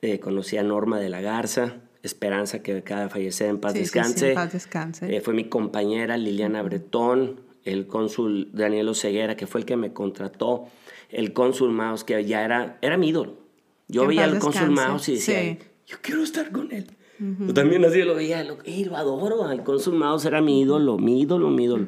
Eh, 0.00 0.18
conocí 0.20 0.56
a 0.56 0.62
Norma 0.62 0.98
de 0.98 1.08
la 1.08 1.20
Garza, 1.20 1.76
Esperanza, 2.02 2.62
que 2.62 2.78
acaba 2.78 3.02
de 3.02 3.08
fallecer, 3.10 3.48
en 3.48 3.58
paz 3.58 3.74
descanse. 3.74 4.32
paz 4.32 4.52
descanse. 4.52 5.14
Eh, 5.14 5.20
fue 5.20 5.34
mi 5.34 5.48
compañera 5.48 6.16
Liliana 6.16 6.62
Bretón, 6.62 7.40
el 7.64 7.86
cónsul 7.86 8.48
Daniel 8.52 8.88
Oseguera, 8.88 9.36
que 9.36 9.46
fue 9.46 9.60
el 9.60 9.66
que 9.66 9.76
me 9.76 9.92
contrató, 9.92 10.66
el 11.10 11.32
cónsul 11.32 11.72
Maus, 11.72 12.04
que 12.04 12.24
ya 12.24 12.44
era, 12.44 12.78
era 12.80 12.96
mi 12.96 13.08
ídolo. 13.08 13.39
Yo 13.90 14.06
veía 14.06 14.24
al 14.24 14.38
cónsul 14.38 14.70
Maus 14.70 15.08
y 15.08 15.14
decía, 15.14 15.58
yo 15.86 15.96
quiero 16.00 16.22
estar 16.22 16.50
con 16.50 16.72
él. 16.72 16.86
Yo 17.18 17.52
también 17.52 17.84
así 17.84 18.02
lo 18.02 18.14
veía, 18.14 18.42
lo, 18.44 18.56
lo 18.64 18.96
adoro, 18.96 19.44
al 19.44 19.62
cónsul 19.62 19.94
Maus 19.94 20.24
era 20.24 20.40
mi 20.40 20.62
ídolo, 20.62 20.96
mi 20.96 21.20
ídolo, 21.20 21.50
mi 21.50 21.64
ídolo. 21.64 21.86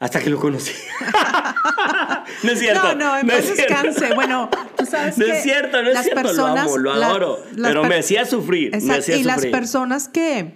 Hasta 0.00 0.20
que 0.20 0.30
lo 0.30 0.40
conocí. 0.40 0.72
no 2.42 2.50
es 2.50 2.58
cierto. 2.58 2.94
No, 2.94 2.94
no, 2.94 3.18
en 3.18 3.26
paz 3.26 3.54
descanse. 3.54 4.14
Bueno, 4.14 4.48
tú 4.74 4.86
sabes 4.86 5.18
no 5.18 5.26
que. 5.26 5.30
No 5.30 5.36
es 5.36 5.42
cierto, 5.42 5.82
no 5.82 5.90
es 5.90 6.02
cierto. 6.02 6.32
lo 6.32 6.46
amo, 6.46 6.78
lo 6.78 6.92
adoro. 6.92 7.38
pero 7.54 7.84
me 7.84 7.98
hacía 7.98 8.24
sufrir. 8.24 8.70
Me 8.70 8.94
hacía 8.94 9.16
y 9.16 9.22
sufrir. 9.22 9.26
las 9.26 9.46
personas 9.46 10.08
que, 10.08 10.54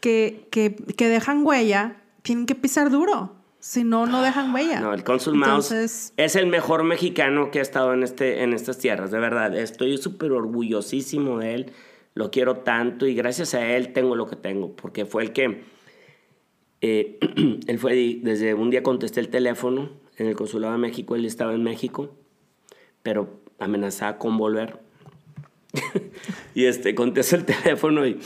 que, 0.00 0.48
que, 0.50 0.74
que, 0.74 1.08
dejan 1.08 1.44
huella 1.44 1.96
tienen 2.22 2.46
que 2.46 2.54
pisar 2.54 2.90
duro. 2.90 3.35
Si 3.66 3.82
no, 3.82 4.06
no 4.06 4.22
dejan 4.22 4.54
huella. 4.54 4.78
No, 4.78 4.94
el 4.94 5.02
cónsul 5.02 5.34
Maus 5.34 5.72
es 5.72 6.36
el 6.36 6.46
mejor 6.46 6.84
mexicano 6.84 7.50
que 7.50 7.58
ha 7.58 7.62
estado 7.62 7.94
en, 7.94 8.04
este, 8.04 8.44
en 8.44 8.52
estas 8.52 8.78
tierras, 8.78 9.10
de 9.10 9.18
verdad. 9.18 9.56
Estoy 9.56 9.98
súper 9.98 10.30
orgullosísimo 10.30 11.40
de 11.40 11.54
él. 11.54 11.72
Lo 12.14 12.30
quiero 12.30 12.58
tanto 12.58 13.08
y 13.08 13.16
gracias 13.16 13.54
a 13.54 13.74
él 13.74 13.92
tengo 13.92 14.14
lo 14.14 14.28
que 14.28 14.36
tengo, 14.36 14.76
porque 14.76 15.04
fue 15.04 15.24
el 15.24 15.32
que 15.32 15.62
eh, 16.80 17.18
él 17.66 17.78
fue, 17.80 18.20
desde 18.22 18.54
un 18.54 18.70
día 18.70 18.84
contesté 18.84 19.18
el 19.18 19.30
teléfono 19.30 19.90
en 20.16 20.28
el 20.28 20.36
Consulado 20.36 20.72
de 20.72 20.78
México, 20.78 21.16
él 21.16 21.24
estaba 21.24 21.52
en 21.52 21.64
México, 21.64 22.14
pero 23.02 23.40
amenazaba 23.58 24.16
con 24.16 24.38
volver. 24.38 24.78
y 26.54 26.66
este, 26.66 26.94
contesta 26.94 27.34
el 27.34 27.44
teléfono 27.44 28.06
y, 28.06 28.20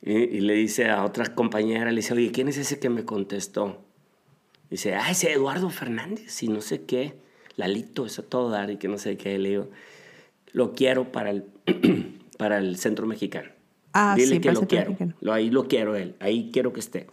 y, 0.00 0.40
le 0.40 0.54
dice 0.54 0.88
a 0.88 1.04
otra 1.04 1.34
compañera, 1.34 1.90
le 1.90 1.96
dice, 1.96 2.14
oye, 2.14 2.30
¿quién 2.30 2.46
es 2.46 2.56
ese 2.56 2.78
que 2.78 2.88
me 2.88 3.04
contestó? 3.04 3.89
Dice, 4.70 4.94
ah, 4.94 5.10
ese 5.10 5.32
Eduardo 5.32 5.68
Fernández 5.70 6.42
y 6.42 6.48
no 6.48 6.60
sé 6.60 6.82
qué, 6.82 7.14
Lalito, 7.56 8.06
eso 8.06 8.22
todo 8.22 8.50
dar 8.50 8.70
y 8.70 8.76
que 8.76 8.88
no 8.88 8.98
sé 8.98 9.16
qué. 9.16 9.38
Le 9.38 9.48
digo, 9.48 9.70
lo 10.52 10.72
quiero 10.72 11.10
para 11.10 11.30
el, 11.30 11.44
para 12.38 12.58
el 12.58 12.76
centro 12.76 13.06
mexicano. 13.06 13.50
Ah, 13.92 14.14
Dile 14.16 14.36
sí, 14.36 14.40
que 14.40 14.52
lo 14.52 14.68
quiero. 14.68 14.96
Lo, 15.20 15.32
ahí 15.32 15.50
lo 15.50 15.66
quiero 15.66 15.96
él, 15.96 16.14
ahí 16.20 16.50
quiero 16.52 16.72
que 16.72 16.80
esté 16.80 17.08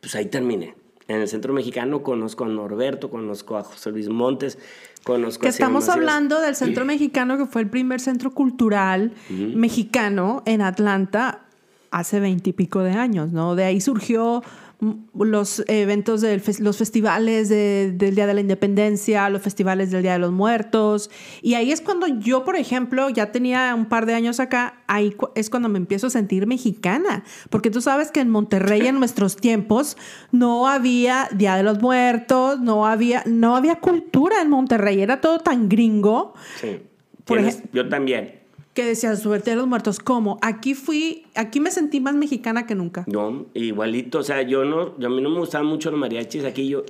pues 0.00 0.14
ahí 0.14 0.26
terminé. 0.26 0.74
En 1.06 1.22
el 1.22 1.28
centro 1.28 1.54
mexicano 1.54 2.02
conozco 2.02 2.44
a 2.44 2.48
Norberto, 2.48 3.08
conozco 3.10 3.56
a 3.56 3.64
José 3.64 3.90
Luis 3.90 4.10
Montes, 4.10 4.58
conozco 5.04 5.40
que 5.40 5.46
a 5.46 5.50
estamos 5.50 5.88
hablando 5.88 6.40
del 6.40 6.54
centro 6.54 6.84
mexicano 6.84 7.38
que 7.38 7.46
fue 7.46 7.62
el 7.62 7.68
primer 7.68 8.00
centro 8.00 8.32
cultural 8.32 9.12
mexicano 9.30 10.42
en 10.44 10.60
Atlanta 10.60 11.46
hace 11.90 12.20
veintipico 12.20 12.80
de 12.80 12.92
años, 12.92 13.32
¿no? 13.32 13.54
De 13.54 13.64
ahí 13.64 13.80
surgió 13.80 14.42
los 14.80 15.64
eventos 15.66 16.20
de 16.20 16.40
los 16.60 16.76
festivales 16.76 17.48
del 17.48 18.14
Día 18.14 18.26
de 18.26 18.34
la 18.34 18.40
Independencia, 18.40 19.28
los 19.28 19.42
festivales 19.42 19.90
del 19.90 20.02
Día 20.02 20.12
de 20.12 20.20
los 20.20 20.30
Muertos. 20.30 21.10
Y 21.42 21.54
ahí 21.54 21.72
es 21.72 21.80
cuando 21.80 22.06
yo, 22.06 22.44
por 22.44 22.56
ejemplo, 22.56 23.10
ya 23.10 23.32
tenía 23.32 23.74
un 23.74 23.86
par 23.86 24.06
de 24.06 24.14
años 24.14 24.38
acá, 24.38 24.80
ahí 24.86 25.16
es 25.34 25.50
cuando 25.50 25.68
me 25.68 25.78
empiezo 25.78 26.06
a 26.06 26.10
sentir 26.10 26.46
mexicana. 26.46 27.24
Porque 27.50 27.70
tú 27.70 27.80
sabes 27.80 28.12
que 28.12 28.20
en 28.20 28.30
Monterrey 28.30 28.86
en 28.86 28.98
nuestros 28.98 29.36
tiempos 29.36 29.96
no 30.30 30.68
había 30.68 31.28
Día 31.34 31.56
de 31.56 31.64
los 31.64 31.80
Muertos, 31.82 32.60
no 32.60 32.86
había, 32.86 33.24
no 33.26 33.56
había 33.56 33.80
cultura 33.80 34.40
en 34.42 34.50
Monterrey, 34.50 35.00
era 35.00 35.20
todo 35.20 35.40
tan 35.40 35.68
gringo. 35.68 36.34
Sí. 36.60 36.82
Por 37.24 37.40
yo 37.72 37.88
también 37.88 38.37
que 38.78 38.84
decía 38.84 39.16
suerte 39.16 39.50
de 39.50 39.56
los 39.56 39.66
muertos. 39.66 39.98
¿Cómo? 39.98 40.38
Aquí 40.40 40.74
fui, 40.74 41.26
aquí 41.34 41.58
me 41.58 41.72
sentí 41.72 41.98
más 41.98 42.14
mexicana 42.14 42.64
que 42.64 42.76
nunca. 42.76 43.02
No, 43.08 43.46
igualito. 43.52 44.20
O 44.20 44.22
sea, 44.22 44.42
yo 44.42 44.64
no, 44.64 44.96
yo 45.00 45.08
a 45.08 45.10
mí 45.10 45.20
no 45.20 45.30
me 45.30 45.40
gustaban 45.40 45.66
mucho 45.66 45.90
los 45.90 45.98
mariachis. 45.98 46.44
Aquí 46.44 46.68
yo, 46.68 46.84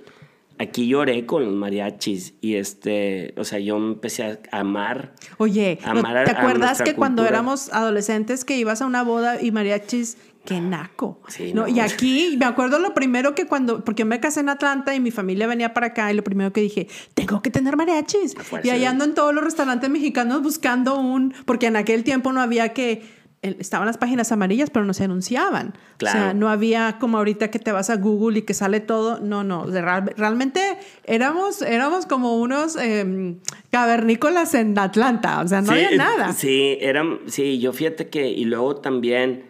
aquí 0.59 0.87
lloré 0.87 1.25
con 1.25 1.47
los 1.47 1.55
mariachis 1.55 2.35
y 2.43 2.57
este, 2.57 3.33
o 3.39 3.45
sea, 3.45 3.59
yo 3.59 3.79
empecé 3.79 4.39
a 4.53 4.61
amar. 4.61 5.15
Oye, 5.39 5.79
¿te 5.83 6.31
acuerdas 6.31 6.83
que 6.83 6.95
cuando 6.95 7.25
éramos 7.25 7.73
adolescentes 7.73 8.45
que 8.45 8.59
ibas 8.59 8.83
a 8.83 8.87
una 8.87 9.03
boda 9.03 9.41
y 9.41 9.51
mariachis 9.51 10.19
qué 10.49 10.63
naco. 10.63 11.21
¿no? 11.53 11.69
Y 11.69 11.79
aquí 11.79 12.37
me 12.39 12.47
acuerdo 12.47 12.79
lo 12.79 12.95
primero 12.95 13.35
que 13.35 13.47
cuando, 13.47 13.85
porque 13.85 14.07
me 14.07 14.19
casé 14.19 14.41
en 14.41 14.49
Atlanta 14.49 14.95
y 14.95 15.01
mi 15.01 15.11
familia 15.11 15.47
venía 15.47 15.75
para 15.75 15.89
acá 15.89 16.11
y 16.11 16.15
lo 16.15 16.25
primero 16.25 16.55
que 16.55 16.63
dije, 16.63 16.89
tengo 17.13 17.43
que 17.43 17.51
tener 17.51 17.77
mariachis. 17.77 18.35
Y 18.63 18.71
allá 18.71 18.89
ando 18.89 19.05
en 19.05 19.13
todos 19.13 19.35
los 19.35 19.45
restaurantes 19.45 19.91
mexicanos 19.91 20.43
buscando 20.43 20.99
un, 20.99 21.35
porque 21.45 21.67
en 21.67 21.77
aquel 21.77 22.03
tiempo 22.03 22.33
no 22.33 22.41
había 22.41 22.73
que 22.73 23.19
estaban 23.43 23.87
las 23.87 23.99
páginas 23.99 24.33
amarillas, 24.33 24.71
pero 24.71 24.87
no 24.87 24.95
se 24.95 25.05
anunciaban. 25.05 25.75
O 26.03 26.07
sea, 26.07 26.33
no 26.33 26.49
había 26.49 26.97
como 26.99 27.19
ahorita 27.19 27.51
que 27.51 27.59
te 27.59 27.71
vas 27.71 27.91
a 27.91 27.97
Google 27.97 28.39
y 28.39 28.43
que 28.43 28.55
sale 28.55 28.81
todo. 28.81 29.21
No, 29.21 29.45
no. 29.45 29.67
realmente 29.67 30.61
éramos, 31.05 31.61
éramos 31.61 32.07
como 32.07 32.39
unos 32.39 32.77
em, 32.77 33.37
cavernícolas 33.71 34.55
en 34.55 34.79
Atlanta. 34.79 35.43
O 35.43 35.47
sea, 35.47 35.61
no 35.61 35.73
había 35.73 35.91
nada. 35.95 36.33
Sí, 36.33 36.79
eran, 36.81 37.19
sí, 37.27 37.59
yo 37.59 37.75
fíjate 37.75 38.09
que, 38.09 38.29
y 38.29 38.47
luego 38.47 38.77
también 38.77 39.48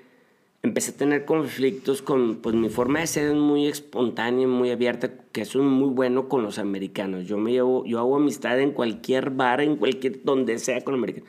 empecé 0.69 0.93
a 0.93 0.97
tener 0.97 1.25
conflictos 1.25 2.03
con, 2.03 2.37
pues 2.37 2.55
mi 2.55 2.69
forma 2.69 3.01
de 3.01 3.07
ser 3.07 3.29
es 3.31 3.35
muy 3.35 3.67
espontánea, 3.67 4.47
muy 4.47 4.71
abierta, 4.71 5.13
que 5.33 5.43
eso 5.43 5.61
es 5.61 5.65
muy 5.65 5.89
bueno 5.89 6.29
con 6.29 6.43
los 6.43 6.59
americanos. 6.59 7.27
Yo 7.27 7.39
me 7.39 7.53
llevo, 7.53 7.85
yo 7.85 7.99
hago 7.99 8.17
amistad 8.17 8.61
en 8.61 8.73
cualquier 8.73 9.31
bar, 9.31 9.61
en 9.61 9.77
cualquier, 9.77 10.23
donde 10.23 10.59
sea 10.59 10.83
con 10.83 10.95
americanos. 10.95 11.29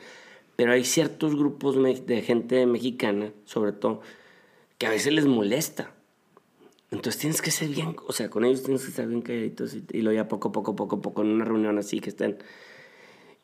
Pero 0.56 0.72
hay 0.72 0.84
ciertos 0.84 1.34
grupos 1.34 1.76
de 2.06 2.22
gente 2.22 2.64
mexicana, 2.66 3.32
sobre 3.44 3.72
todo, 3.72 4.02
que 4.78 4.86
a 4.86 4.90
veces 4.90 5.12
les 5.12 5.26
molesta. 5.26 5.92
Entonces 6.90 7.20
tienes 7.20 7.40
que 7.40 7.50
ser 7.50 7.68
bien, 7.68 7.96
o 8.06 8.12
sea, 8.12 8.30
con 8.30 8.44
ellos 8.44 8.62
tienes 8.62 8.82
que 8.82 8.88
estar 8.88 9.06
bien 9.06 9.22
calladitos 9.22 9.74
y, 9.74 9.84
y 9.92 10.02
lo 10.02 10.12
ya 10.12 10.26
poco, 10.28 10.50
poco, 10.50 10.74
poco, 10.74 11.00
poco, 11.00 11.22
en 11.22 11.28
una 11.28 11.44
reunión 11.44 11.78
así 11.78 12.00
que 12.00 12.10
estén 12.10 12.38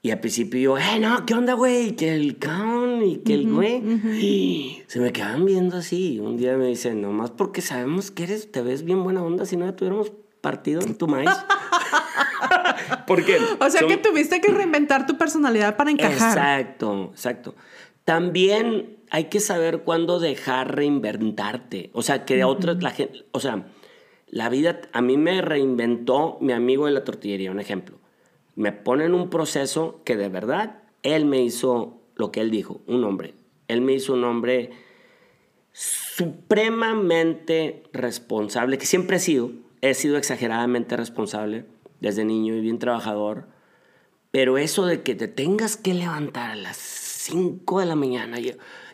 Y 0.07 0.13
al 0.13 0.21
principio 0.21 0.61
yo, 0.61 0.79
eh, 0.79 1.01
no, 1.01 1.27
¿qué 1.27 1.35
onda, 1.35 1.55
güey? 1.55 1.97
Que 1.97 2.15
el 2.15 2.39
caón 2.39 3.03
y 3.03 3.17
que 3.17 3.35
el 3.35 3.53
güey. 3.53 3.83
Y 4.23 4.85
se 4.87 5.01
me 5.01 5.13
quedaban 5.13 5.45
viendo 5.45 5.79
así. 5.79 6.21
Un 6.21 6.37
día 6.37 6.57
me 6.57 6.69
dicen, 6.69 7.03
nomás 7.03 7.33
porque 7.33 7.61
sabemos 7.61 8.13
que 8.13 8.23
eres, 8.23 8.53
te 8.53 8.63
ves 8.63 8.85
bien 8.85 9.03
buena 9.03 9.25
onda 9.25 9.47
si 9.47 9.57
no 9.57 9.75
tuviéramos 9.75 10.13
partido 10.41 10.81
en 10.81 10.97
tu 10.97 11.09
maíz. 11.09 11.29
porque 13.09 13.37
o 13.59 13.69
sea 13.69 13.85
que 13.85 13.97
tuviste 13.97 14.41
que 14.41 14.53
reinventar 14.53 15.09
tu 15.09 15.19
personalidad 15.19 15.77
para 15.77 15.91
encajar. 15.91 16.39
Exacto, 16.39 17.11
exacto. 17.11 17.57
También 18.05 18.99
hay 19.11 19.25
que 19.25 19.41
saber 19.41 19.81
cuándo 19.81 20.21
dejar 20.21 20.77
reinventarte. 20.77 21.91
O 21.95 22.03
sea, 22.03 22.25
que 22.25 22.37
de 22.37 22.45
otras, 22.45 22.81
la 22.81 22.93
gente, 22.93 23.25
o 23.33 23.41
sea, 23.41 23.67
la 24.29 24.51
vida 24.51 24.83
a 24.93 25.03
mí 25.03 25.17
me 25.17 25.43
reinventó 25.43 26.39
mi 26.41 26.53
amigo 26.53 26.87
de 26.87 26.93
la 26.93 27.03
tortillería, 27.03 27.51
un 27.51 27.59
ejemplo 27.59 27.96
me 28.57 28.73
pone 28.73 29.05
en 29.05 29.15
un 29.15 29.31
proceso 29.31 30.01
que 30.05 30.17
de 30.17 30.29
verdad 30.29 30.83
él 31.03 31.27
me 31.27 31.43
hizo 31.43 32.01
lo 32.17 32.33
que 32.33 32.41
él 32.41 32.51
dijo, 32.51 32.81
un 32.87 33.05
hombre. 33.05 33.35
Él 33.69 33.83
me 33.83 33.93
hizo 33.93 34.15
un 34.15 34.25
hombre 34.25 34.71
supremamente 35.73 37.85
responsable, 37.93 38.79
que 38.79 38.87
siempre 38.87 39.19
he 39.19 39.21
sido, 39.21 39.53
he 39.83 39.95
sido 39.95 40.17
exageradamente 40.17 40.97
responsable 40.97 41.67
desde 42.01 42.25
niño 42.25 42.55
y 42.55 42.61
bien 42.61 42.79
trabajador, 42.79 43.49
pero 44.31 44.57
eso 44.57 44.87
de 44.87 45.03
que 45.03 45.15
te 45.15 45.29
tengas 45.29 45.77
que 45.77 45.93
levantar 45.93 46.51
a 46.51 46.57
las 46.57 46.79
5 46.79 47.81
de 47.81 47.87
la 47.87 47.97
mañana, 47.97 48.39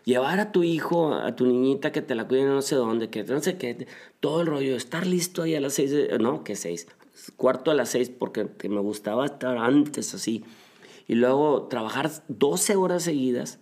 llevar 0.05 0.41
a 0.41 0.51
tu 0.51 0.65
hijo, 0.65 1.15
a 1.15 1.37
tu 1.37 1.47
niñita 1.47 1.93
que 1.93 2.03
te 2.03 2.17
la 2.17 2.27
cuiden 2.27 2.49
no 2.49 2.63
sé 2.63 2.75
dónde, 2.75 3.11
que 3.11 3.23
no 3.23 3.41
sé 3.41 3.59
qué, 3.59 3.87
todo 4.19 4.41
el 4.41 4.49
rollo, 4.49 4.75
estar 4.75 5.07
listo 5.07 5.43
ahí 5.43 5.55
a 5.55 5.61
las 5.61 5.75
6, 5.75 6.19
no, 6.19 6.43
que 6.43 6.57
6, 6.57 6.89
cuarto 7.37 7.71
a 7.71 7.75
las 7.75 7.91
seis 7.91 8.11
porque 8.11 8.49
me 8.69 8.81
gustaba 8.81 9.27
estar 9.27 9.59
antes 9.59 10.15
así. 10.15 10.45
Y 11.09 11.15
luego 11.15 11.65
trabajar 11.65 12.11
12 12.29 12.77
horas 12.77 13.03
seguidas, 13.03 13.59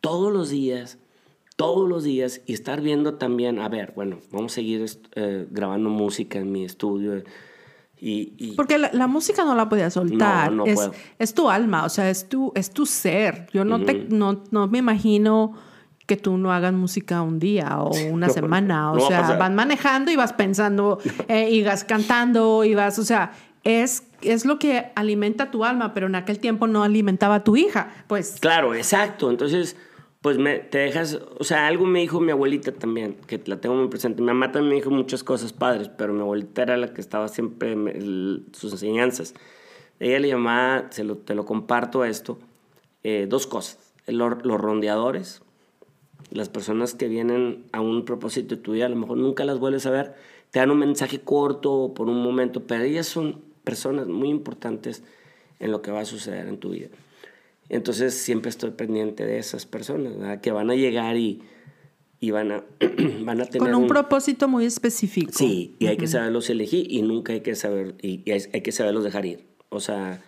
todos 0.00 0.32
los 0.32 0.50
días, 0.50 0.98
todos 1.56 1.88
los 1.88 2.02
días, 2.04 2.40
y 2.46 2.54
estar 2.54 2.80
viendo 2.80 3.14
también, 3.14 3.58
a 3.58 3.68
ver, 3.68 3.92
bueno, 3.94 4.18
vamos 4.30 4.52
a 4.52 4.54
seguir 4.56 4.84
eh, 5.14 5.46
grabando 5.50 5.90
música 5.90 6.38
en 6.38 6.50
mi 6.50 6.64
estudio. 6.64 7.22
Y, 8.04 8.54
Porque 8.56 8.78
la, 8.78 9.06
música 9.06 9.44
no 9.44 9.54
la 9.54 9.68
podía 9.68 9.88
soltar. 9.88 10.50
No, 10.50 10.64
no 10.64 10.66
es, 10.66 10.90
es, 11.20 11.34
tu 11.34 11.48
alma, 11.48 11.84
o 11.84 11.88
sea, 11.88 12.10
es 12.10 12.28
tu, 12.28 12.50
es 12.56 12.70
tu 12.70 12.84
ser. 12.84 13.46
Yo 13.52 13.64
no, 13.64 13.84
te, 13.84 13.94
no, 13.94 14.42
no 14.50 14.66
me 14.66 14.78
imagino 14.78 15.56
que 16.06 16.16
tú 16.16 16.36
no 16.36 16.52
hagas 16.52 16.72
música 16.72 17.22
un 17.22 17.38
día 17.38 17.78
o 17.80 17.90
una 18.10 18.28
semana. 18.28 18.92
O 18.92 19.00
sea, 19.00 19.36
van 19.36 19.54
manejando 19.54 20.10
y 20.10 20.16
vas 20.16 20.32
pensando, 20.32 20.98
eh, 21.28 21.50
y 21.50 21.62
vas 21.62 21.84
cantando, 21.84 22.64
y 22.64 22.74
vas, 22.74 22.98
o 22.98 23.04
sea, 23.04 23.32
es, 23.64 24.04
es 24.22 24.44
lo 24.44 24.58
que 24.58 24.90
alimenta 24.94 25.50
tu 25.50 25.64
alma, 25.64 25.94
pero 25.94 26.06
en 26.06 26.14
aquel 26.14 26.38
tiempo 26.38 26.66
no 26.66 26.82
alimentaba 26.82 27.36
a 27.36 27.44
tu 27.44 27.56
hija. 27.56 27.90
Pues. 28.08 28.38
Claro, 28.40 28.74
exacto. 28.74 29.30
Entonces, 29.30 29.76
pues 30.20 30.38
me, 30.38 30.58
te 30.58 30.78
dejas, 30.78 31.18
o 31.38 31.44
sea, 31.44 31.66
algo 31.66 31.84
me 31.84 32.00
dijo 32.00 32.20
mi 32.20 32.30
abuelita 32.30 32.72
también, 32.72 33.16
que 33.26 33.40
la 33.46 33.60
tengo 33.60 33.74
muy 33.74 33.88
presente. 33.88 34.22
Mi 34.22 34.26
mamá 34.26 34.52
también 34.52 34.70
me 34.70 34.74
dijo 34.76 34.90
muchas 34.90 35.24
cosas 35.24 35.52
padres, 35.52 35.88
pero 35.88 36.12
mi 36.12 36.20
abuelita 36.20 36.62
era 36.62 36.76
la 36.76 36.94
que 36.94 37.00
estaba 37.00 37.28
siempre 37.28 37.72
en 37.72 38.46
sus 38.52 38.72
enseñanzas. 38.72 39.34
Ella 39.98 40.18
le 40.18 40.28
llamaba, 40.28 40.86
se 40.90 41.04
lo, 41.04 41.16
te 41.16 41.34
lo 41.34 41.44
comparto 41.44 42.02
a 42.02 42.08
esto, 42.08 42.38
eh, 43.04 43.26
dos 43.28 43.46
cosas. 43.46 43.94
los 44.06 44.60
rondeadores, 44.60 45.41
las 46.34 46.48
personas 46.48 46.94
que 46.94 47.08
vienen 47.08 47.64
a 47.72 47.80
un 47.80 48.04
propósito 48.04 48.56
de 48.56 48.62
tu 48.62 48.72
vida, 48.72 48.86
a 48.86 48.88
lo 48.88 48.96
mejor 48.96 49.18
nunca 49.18 49.44
las 49.44 49.58
vuelves 49.58 49.86
a 49.86 49.90
ver, 49.90 50.14
te 50.50 50.58
dan 50.58 50.70
un 50.70 50.78
mensaje 50.78 51.20
corto 51.20 51.92
por 51.94 52.08
un 52.08 52.22
momento, 52.22 52.64
pero 52.66 52.84
ellas 52.84 53.06
son 53.06 53.40
personas 53.64 54.06
muy 54.06 54.28
importantes 54.28 55.02
en 55.60 55.70
lo 55.70 55.82
que 55.82 55.90
va 55.90 56.00
a 56.00 56.04
suceder 56.04 56.48
en 56.48 56.58
tu 56.58 56.70
vida. 56.70 56.88
Entonces 57.68 58.14
siempre 58.14 58.50
estoy 58.50 58.72
pendiente 58.72 59.24
de 59.24 59.38
esas 59.38 59.66
personas, 59.66 60.40
que 60.40 60.50
van 60.50 60.70
a 60.70 60.74
llegar 60.74 61.16
y, 61.16 61.42
y 62.20 62.30
van, 62.30 62.52
a, 62.52 62.64
van 63.20 63.40
a 63.40 63.46
tener... 63.46 63.70
Con 63.70 63.74
un, 63.74 63.86
propósito 63.86 64.48
muy 64.48 64.66
específico. 64.66 65.32
Sí, 65.34 65.74
y 65.78 65.86
hay 65.86 65.96
que 65.96 66.06
saberlos 66.06 66.50
elegir 66.50 66.90
y 66.90 67.02
nunca 67.02 67.32
hay 67.32 67.40
que 67.40 67.54
saber, 67.54 67.94
y, 68.02 68.30
hay, 68.30 68.42
hay, 68.52 68.60
que 68.60 68.72
saberlos 68.72 69.04
dejar 69.04 69.24
ir. 69.24 69.46
O 69.70 69.80
sea, 69.80 70.22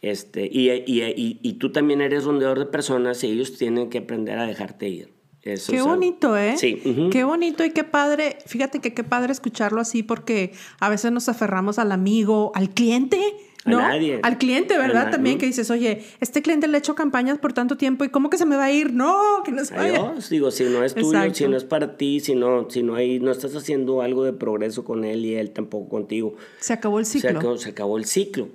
este, 0.00 0.48
y, 0.50 0.70
y, 0.70 1.38
y, 1.42 1.52
tú 1.54 1.72
también 1.72 2.00
eres 2.00 2.24
rondador 2.24 2.58
de 2.58 2.66
personas 2.66 3.22
y 3.24 3.32
ellos 3.32 3.58
tienen 3.58 3.90
que 3.90 3.98
aprender 3.98 4.38
a 4.38 4.46
dejarte 4.46 4.88
ir 4.88 5.17
qué 5.42 5.82
bonito, 5.82 6.36
¿eh? 6.36 6.56
Sí. 6.56 7.10
Qué 7.10 7.24
bonito 7.24 7.64
y 7.64 7.70
qué 7.70 7.84
padre. 7.84 8.38
Fíjate 8.46 8.80
que 8.80 8.94
qué 8.94 9.04
padre 9.04 9.32
escucharlo 9.32 9.80
así 9.80 10.02
porque 10.02 10.52
a 10.80 10.88
veces 10.88 11.12
nos 11.12 11.28
aferramos 11.28 11.78
al 11.78 11.92
amigo, 11.92 12.52
al 12.54 12.70
cliente. 12.70 13.20
¿no? 13.64 13.78
A 13.78 13.88
nadie. 13.88 14.20
Al 14.22 14.38
cliente, 14.38 14.78
¿verdad? 14.78 15.10
También 15.10 15.38
que 15.38 15.46
dices, 15.46 15.70
oye, 15.70 16.02
este 16.20 16.42
cliente 16.42 16.68
le 16.68 16.76
he 16.76 16.78
hecho 16.78 16.94
campañas 16.94 17.38
por 17.38 17.52
tanto 17.52 17.76
tiempo 17.76 18.04
y 18.04 18.08
¿cómo 18.08 18.30
que 18.30 18.38
se 18.38 18.46
me 18.46 18.56
va 18.56 18.64
a 18.64 18.72
ir? 18.72 18.92
No, 18.94 19.42
que 19.44 19.52
no 19.52 19.64
se 19.64 19.74
vaya. 19.74 20.14
Digo, 20.30 20.50
si 20.50 20.64
no 20.64 20.82
es 20.84 20.94
tuyo, 20.94 21.34
si 21.34 21.48
no 21.48 21.56
es 21.56 21.64
para 21.64 21.96
ti, 21.96 22.20
si 22.20 22.34
no, 22.34 22.70
si 22.70 22.82
no, 22.82 22.94
hay, 22.94 23.20
no 23.20 23.30
estás 23.30 23.54
haciendo 23.54 24.00
algo 24.00 24.24
de 24.24 24.32
progreso 24.32 24.84
con 24.84 25.04
él 25.04 25.24
y 25.26 25.34
él 25.34 25.50
tampoco 25.50 25.88
contigo. 25.88 26.34
Se 26.60 26.72
acabó 26.72 26.98
el 26.98 27.06
ciclo. 27.06 27.58
Se 27.58 27.70
acabó, 27.70 27.98
el 27.98 28.06
ciclo. 28.06 28.48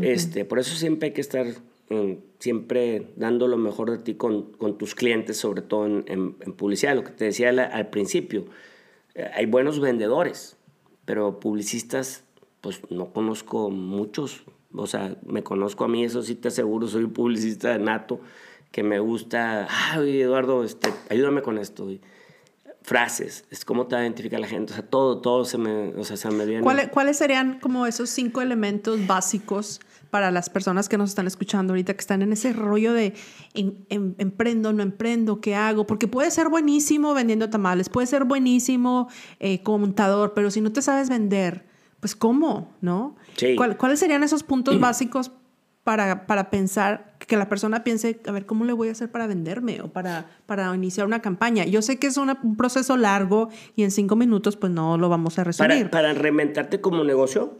este, 0.00 0.44
por 0.44 0.58
eso 0.58 0.74
siempre 0.74 1.08
hay 1.08 1.14
que 1.14 1.20
estar 1.20 1.46
siempre 2.38 3.12
dando 3.16 3.48
lo 3.48 3.56
mejor 3.56 3.90
de 3.90 3.98
ti 3.98 4.14
con, 4.14 4.52
con 4.52 4.76
tus 4.78 4.94
clientes, 4.94 5.36
sobre 5.36 5.62
todo 5.62 5.86
en, 5.86 6.04
en, 6.06 6.52
publicidad. 6.52 6.94
Lo 6.94 7.04
que 7.04 7.12
te 7.12 7.26
decía 7.26 7.50
al, 7.50 7.88
principio, 7.90 8.46
eh, 9.14 9.30
hay 9.34 9.46
buenos 9.46 9.80
vendedores, 9.80 10.56
pero 11.04 11.38
publicistas, 11.38 12.24
pues 12.60 12.80
no 12.90 13.12
conozco 13.12 13.70
muchos. 13.70 14.44
O 14.74 14.86
sea, 14.86 15.16
me 15.24 15.42
conozco 15.42 15.84
a 15.84 15.88
mí, 15.88 16.04
eso 16.04 16.22
sí 16.22 16.34
te 16.34 16.48
aseguro, 16.48 16.88
soy 16.88 17.06
publicista 17.06 17.70
de 17.70 17.78
nato, 17.78 18.20
que 18.72 18.82
me 18.82 18.98
gusta, 18.98 19.68
ay, 19.70 20.20
Eduardo, 20.20 20.64
este, 20.64 20.92
ayúdame 21.08 21.40
con 21.40 21.56
esto. 21.56 21.88
frases, 22.82 23.46
es 23.50 23.64
cómo 23.64 23.86
te 23.86 23.96
identifica 23.96 24.38
la 24.38 24.48
gente, 24.48 24.72
o 24.72 24.76
sea, 24.76 24.84
todo, 24.84 25.20
todo 25.20 25.44
se 25.44 25.56
me, 25.56 25.94
o 25.94 26.04
sea, 26.04 26.16
se 26.16 26.30
me 26.30 26.44
viene. 26.44 26.62
¿Cuáles 26.90 27.16
serían 27.16 27.58
como 27.60 27.86
esos 27.86 28.10
cinco 28.10 28.42
elementos 28.42 29.06
básicos 29.06 29.80
para 30.10 30.30
las 30.30 30.50
personas 30.50 30.88
que 30.88 30.98
nos 30.98 31.10
están 31.10 31.26
escuchando 31.26 31.72
ahorita, 31.72 31.94
que 31.94 32.00
están 32.00 32.22
en 32.22 32.32
ese 32.32 32.52
rollo 32.52 32.92
de 32.92 33.14
em, 33.54 33.74
em, 33.88 34.14
emprendo, 34.18 34.72
no 34.72 34.82
emprendo, 34.82 35.40
¿qué 35.40 35.54
hago? 35.54 35.86
Porque 35.86 36.08
puede 36.08 36.30
ser 36.30 36.48
buenísimo 36.48 37.14
vendiendo 37.14 37.50
tamales, 37.50 37.88
puede 37.88 38.06
ser 38.06 38.24
buenísimo 38.24 39.08
eh, 39.40 39.62
como 39.62 39.78
montador, 39.78 40.32
pero 40.34 40.50
si 40.50 40.60
no 40.60 40.72
te 40.72 40.82
sabes 40.82 41.08
vender, 41.08 41.66
pues 42.00 42.14
¿cómo? 42.14 42.74
¿No? 42.80 43.16
¿Cuáles 43.56 43.98
serían 43.98 44.22
esos 44.22 44.42
puntos 44.42 44.80
básicos 44.80 45.32
para, 45.86 46.26
para 46.26 46.50
pensar, 46.50 47.14
que 47.28 47.36
la 47.36 47.48
persona 47.48 47.84
piense, 47.84 48.18
a 48.26 48.32
ver, 48.32 48.44
¿cómo 48.44 48.64
le 48.64 48.72
voy 48.72 48.88
a 48.88 48.90
hacer 48.90 49.08
para 49.08 49.28
venderme 49.28 49.80
o 49.82 49.86
para, 49.86 50.26
para 50.44 50.74
iniciar 50.74 51.06
una 51.06 51.22
campaña? 51.22 51.64
Yo 51.64 51.80
sé 51.80 52.00
que 52.00 52.08
es 52.08 52.16
un 52.16 52.56
proceso 52.56 52.96
largo 52.96 53.50
y 53.76 53.84
en 53.84 53.92
cinco 53.92 54.16
minutos 54.16 54.56
pues 54.56 54.72
no 54.72 54.98
lo 54.98 55.08
vamos 55.08 55.38
a 55.38 55.44
resolver. 55.44 55.88
Para, 55.88 56.12
reinventarte 56.12 56.80
como 56.80 57.04
negocio, 57.04 57.56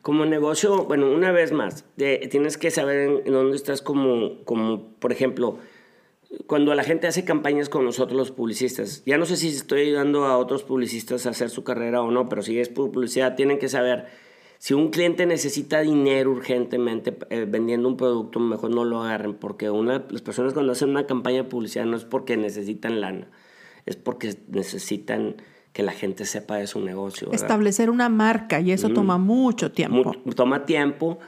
como 0.00 0.24
negocio, 0.24 0.86
bueno, 0.86 1.12
una 1.12 1.32
vez 1.32 1.52
más, 1.52 1.84
tienes 1.96 2.56
que 2.56 2.70
saber 2.70 3.20
en, 3.26 3.30
dónde 3.30 3.56
estás 3.56 3.82
como, 3.82 4.42
como, 4.46 4.94
por 4.98 5.12
ejemplo, 5.12 5.58
cuando 6.46 6.74
la 6.74 6.82
gente 6.82 7.08
hace 7.08 7.26
campañas 7.26 7.68
con 7.68 7.84
nosotros 7.84 8.16
los 8.16 8.30
publicistas, 8.30 9.02
ya 9.04 9.18
no 9.18 9.26
sé 9.26 9.36
si 9.36 9.48
estoy 9.48 9.82
ayudando 9.82 10.24
a 10.24 10.38
otros 10.38 10.62
publicistas 10.62 11.26
a 11.26 11.30
hacer 11.30 11.50
su 11.50 11.62
carrera 11.62 12.00
o 12.00 12.10
no, 12.10 12.30
pero 12.30 12.40
si 12.40 12.58
es 12.58 12.70
publicidad, 12.70 13.34
tienen 13.34 13.58
que 13.58 13.68
saber 13.68 14.29
si 14.60 14.74
un 14.74 14.90
cliente 14.90 15.24
necesita 15.24 15.80
dinero 15.80 16.32
urgentemente 16.32 17.16
eh, 17.30 17.46
vendiendo 17.48 17.88
un 17.88 17.96
producto, 17.96 18.40
mejor 18.40 18.70
no 18.70 18.84
lo 18.84 19.02
agarren, 19.02 19.32
porque 19.32 19.70
una, 19.70 20.04
las 20.10 20.20
personas 20.20 20.52
cuando 20.52 20.72
hacen 20.72 20.90
una 20.90 21.06
campaña 21.06 21.44
de 21.44 21.44
publicidad 21.44 21.86
no 21.86 21.96
es 21.96 22.04
porque 22.04 22.36
necesitan 22.36 23.00
lana, 23.00 23.28
es 23.86 23.96
porque 23.96 24.36
necesitan 24.48 25.36
que 25.72 25.82
la 25.82 25.92
gente 25.92 26.26
sepa 26.26 26.56
de 26.56 26.66
su 26.66 26.78
negocio. 26.82 27.32
Establecer 27.32 27.88
una 27.88 28.10
marca 28.10 28.60
y 28.60 28.72
eso 28.72 28.90
toma 28.90 29.16
mucho 29.16 29.72
tiempo. 29.72 30.14
toma 30.36 30.66
tiempo 30.66 31.18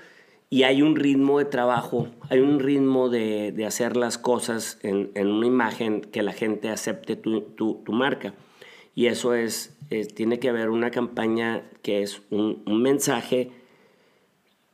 y 0.50 0.64
hay 0.64 0.82
un 0.82 0.94
ritmo 0.94 1.38
de 1.38 1.46
trabajo, 1.46 2.08
hay 2.28 2.40
un 2.40 2.60
ritmo 2.60 3.08
de, 3.08 3.52
de 3.52 3.64
hacer 3.64 3.96
las 3.96 4.18
cosas 4.18 4.78
en, 4.82 5.10
en, 5.14 5.28
una 5.28 5.46
imagen 5.46 6.02
que 6.02 6.22
la 6.22 6.34
gente 6.34 6.68
acepte 6.68 7.16
tu, 7.16 7.40
tu, 7.40 7.80
tu 7.82 7.92
marca. 7.92 8.34
Y 8.94 9.06
eso 9.06 9.32
es, 9.32 9.71
tiene 10.14 10.38
que 10.38 10.48
haber 10.48 10.70
una 10.70 10.90
campaña 10.90 11.64
que 11.82 12.02
es 12.02 12.22
un, 12.30 12.62
mensaje 12.66 13.50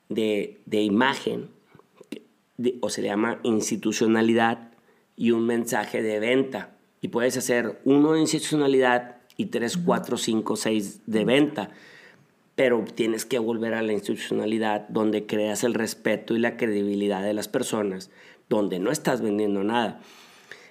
de, 0.09 0.59
imagen, 0.71 1.51
o 2.81 2.91
se 2.91 3.03
llama 3.03 3.41
institucionalidad, 3.43 4.73
y 5.17 5.33
un 5.33 5.47
mensaje 5.47 6.01
de 6.03 6.21
venta. 6.21 6.77
Y 7.01 7.09
puedes 7.09 7.37
hacer 7.37 7.81
uno 7.85 8.13
de 8.13 8.21
institucionalidad 8.21 9.17
y 9.37 9.47
tres, 9.47 9.77
cuatro, 9.77 10.17
cinco, 10.17 10.57
seis 10.57 11.01
de 11.07 11.25
venta. 11.25 11.71
Pero 12.55 12.85
tienes 12.95 13.25
que 13.25 13.39
volver 13.39 13.75
a 13.75 13.83
la 13.83 13.93
institucionalidad 13.93 14.89
donde 14.89 15.27
creas 15.27 15.65
el 15.65 15.75
respeto 15.75 16.37
y 16.37 16.39
la 16.39 16.57
credibilidad 16.57 17.23
de 17.23 17.35
las 17.35 17.49
personas, 17.49 18.11
donde 18.49 18.79
no 18.79 18.91
estás 18.93 19.21
vendiendo 19.21 19.65
nada. 19.65 20.01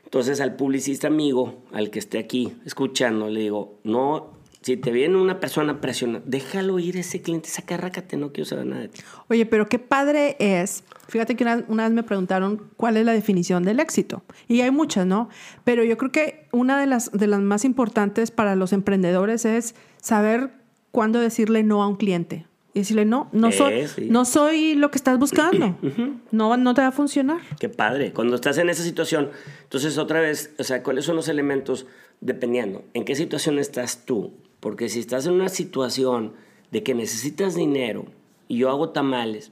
Entonces 0.05 0.39
al 0.39 0.55
publicista 0.55 1.07
amigo, 1.07 1.63
al 1.73 1.89
que 1.89 1.99
esté 1.99 2.17
aquí 2.17 2.53
escuchando, 2.65 3.29
le 3.29 3.41
digo, 3.41 3.77
no 3.83 4.36
Si 4.67 4.75
te 4.75 4.91
viene 4.91 5.15
una 5.15 5.39
persona 5.39 5.79
presionada, 5.79 6.25
déjalo 6.27 6.77
ir 6.77 6.97
ese 6.97 7.21
cliente, 7.21 7.47
saca 7.47 7.77
rácate, 7.77 8.17
no 8.17 8.33
quiero 8.33 8.49
saber 8.49 8.65
nada 8.65 8.81
de 8.81 8.89
ti. 8.89 8.99
Oye, 9.29 9.45
pero 9.45 9.69
qué 9.69 9.79
padre 9.79 10.35
es. 10.39 10.83
Fíjate 11.07 11.37
que 11.37 11.45
una, 11.45 11.63
una, 11.69 11.83
vez 11.85 11.93
me 11.93 12.03
preguntaron 12.03 12.69
cuál 12.75 12.97
es 12.97 13.05
la 13.05 13.13
definición 13.13 13.63
del 13.63 13.79
éxito. 13.79 14.23
Y 14.49 14.59
hay 14.59 14.71
muchas, 14.71 15.05
¿no? 15.05 15.29
Pero 15.63 15.85
yo 15.85 15.95
creo 15.95 16.11
que 16.11 16.49
una 16.51 16.77
de 16.81 16.85
las, 16.85 17.13
de 17.13 17.27
las 17.27 17.39
más 17.39 17.63
importantes 17.63 18.29
para 18.29 18.57
los 18.57 18.73
emprendedores 18.73 19.45
es 19.45 19.73
saber 20.01 20.51
cuándo 20.91 21.21
decirle 21.21 21.63
no 21.63 21.81
a 21.81 21.87
un 21.87 21.95
cliente. 21.95 22.45
Y 22.73 22.79
decirle, 22.79 23.05
no, 23.05 23.29
no 23.31 23.53
soy, 23.53 23.73
Eh, 23.73 23.87
sí. 23.87 24.07
no 24.09 24.25
soy 24.25 24.75
lo 24.75 24.91
que 24.91 24.97
estás 24.97 25.17
buscando. 25.17 25.77
no, 26.31 26.57
no 26.57 26.73
te 26.73 26.81
va 26.81 26.87
a 26.87 26.91
funcionar. 26.91 27.39
Qué 27.57 27.69
padre. 27.69 28.11
Cuando 28.11 28.35
estás 28.35 28.57
en 28.57 28.69
esa 28.69 28.83
situación, 28.83 29.29
entonces 29.63 29.97
otra 29.97 30.19
vez, 30.19 30.53
o 30.59 30.65
sea, 30.65 30.83
¿cuáles 30.83 31.05
son 31.05 31.15
los 31.15 31.29
elementos? 31.29 31.87
Dependiendo, 32.19 32.83
¿en 32.93 33.05
qué 33.05 33.15
situación 33.15 33.59
estás 33.59 34.03
tú? 34.05 34.33
Porque 34.59 34.89
si 34.89 34.99
estás 34.99 35.25
en 35.25 35.33
una 35.33 35.49
situación 35.49 36.33
de 36.71 36.83
que 36.83 36.93
necesitas 36.93 37.55
dinero 37.55 38.05
y 38.47 38.57
yo 38.57 38.69
hago 38.69 38.89
tamales, 38.89 39.51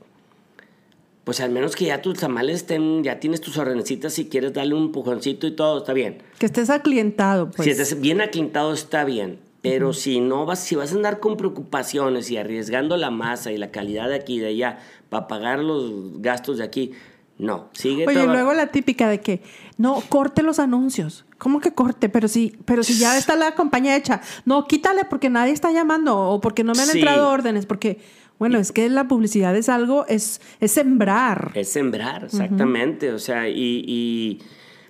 pues 1.24 1.40
al 1.40 1.50
menos 1.50 1.76
que 1.76 1.86
ya 1.86 2.02
tus 2.02 2.20
tamales 2.20 2.58
estén, 2.58 3.04
ya 3.04 3.20
tienes 3.20 3.42
tus 3.42 3.58
ordenecitas 3.58 4.14
si 4.14 4.30
quieres 4.30 4.54
darle 4.54 4.76
un 4.76 4.84
empujoncito 4.84 5.48
y 5.48 5.52
todo, 5.52 5.80
está 5.80 5.94
bien. 5.94 6.20
Que 6.38 6.46
estés 6.46 6.70
aclientado, 6.70 7.50
pues. 7.50 7.66
Si 7.66 7.72
estás 7.72 8.00
bien 8.00 8.22
aclintado 8.22 8.74
está 8.74 9.04
bien, 9.04 9.40
pero 9.64 9.94
si 9.94 10.20
no 10.20 10.46
vas, 10.46 10.60
si 10.60 10.76
vas 10.76 10.92
a 10.92 10.96
andar 10.96 11.20
con 11.20 11.38
preocupaciones 11.38 12.30
y 12.30 12.38
arriesgando 12.38 12.96
la 12.98 13.10
masa 13.10 13.52
y 13.52 13.58
la 13.58 13.72
calidad 13.72 14.08
de 14.10 14.16
aquí 14.16 14.36
y 14.36 14.40
de 14.40 14.50
allá 14.50 14.80
para 15.10 15.28
pagar 15.28 15.60
los 15.60 16.22
gastos 16.22 16.60
de 16.60 16.64
aquí, 16.64 16.92
no, 17.38 17.70
sigue 17.74 18.06
Oye, 18.08 18.16
traba- 18.16 18.34
luego 18.34 18.54
la 18.54 18.68
típica 18.68 19.10
de 19.10 19.20
que 19.20 19.42
no 19.78 20.02
corte 20.10 20.42
los 20.44 20.60
anuncios. 20.60 21.26
¿Cómo 21.38 21.60
que 21.60 21.74
corte? 21.74 22.08
Pero 22.08 22.28
si, 22.30 22.56
pero 22.66 22.82
si 22.84 22.98
ya 22.98 23.18
está 23.18 23.36
la 23.36 23.56
campaña 23.56 23.96
hecha. 23.98 24.22
No, 24.46 24.66
quítale 24.68 25.04
porque 25.04 25.30
nadie 25.30 25.52
está 25.52 25.72
llamando 25.72 26.18
o 26.18 26.40
porque 26.40 26.64
no 26.64 26.72
me 26.74 26.82
han 26.82 26.88
Sí. 26.88 27.00
entrado 27.00 27.30
órdenes. 27.30 27.66
Porque, 27.66 28.00
bueno, 28.40 28.58
es 28.58 28.72
que 28.72 28.88
la 28.90 29.10
publicidad 29.10 29.54
es 29.58 29.68
algo, 29.68 30.06
es, 30.08 30.40
es 30.62 30.72
sembrar. 30.72 31.52
Es 31.56 31.70
sembrar, 31.74 32.24
exactamente. 32.24 33.12
O 33.12 33.20
sea, 33.20 33.50
y, 33.50 33.84
y, 33.86 34.40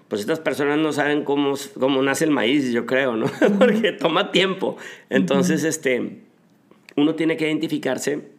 pues 0.07 0.21
estas 0.21 0.39
personas 0.39 0.77
no 0.77 0.93
saben 0.93 1.23
cómo, 1.23 1.55
cómo 1.79 2.03
nace 2.03 2.25
el 2.25 2.31
maíz, 2.31 2.71
yo 2.71 2.85
creo, 2.85 3.15
¿no? 3.15 3.25
Porque 3.59 3.91
toma 3.91 4.31
tiempo. 4.31 4.77
Entonces, 5.09 5.63
este, 5.63 6.21
uno 6.95 7.15
tiene 7.15 7.37
que 7.37 7.47
identificarse 7.47 8.34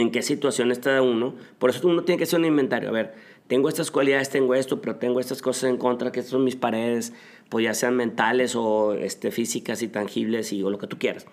en 0.00 0.10
qué 0.10 0.22
situación 0.22 0.70
está 0.72 1.00
uno. 1.02 1.34
Por 1.58 1.70
eso 1.70 1.86
uno 1.86 2.04
tiene 2.04 2.18
que 2.18 2.24
hacer 2.24 2.38
un 2.40 2.46
inventario. 2.46 2.88
A 2.88 2.92
ver, 2.92 3.14
tengo 3.46 3.68
estas 3.68 3.90
cualidades, 3.90 4.30
tengo 4.30 4.54
esto, 4.54 4.80
pero 4.80 4.96
tengo 4.96 5.20
estas 5.20 5.42
cosas 5.42 5.70
en 5.70 5.76
contra, 5.76 6.12
que 6.12 6.20
estas 6.20 6.30
son 6.30 6.44
mis 6.44 6.56
paredes, 6.56 7.12
pues 7.48 7.64
ya 7.64 7.74
sean 7.74 7.96
mentales 7.96 8.54
o 8.54 8.94
este, 8.94 9.30
físicas 9.30 9.82
y 9.82 9.88
tangibles 9.88 10.52
y, 10.52 10.62
o 10.62 10.70
lo 10.70 10.78
que 10.78 10.86
tú 10.86 10.98
quieras. 10.98 11.26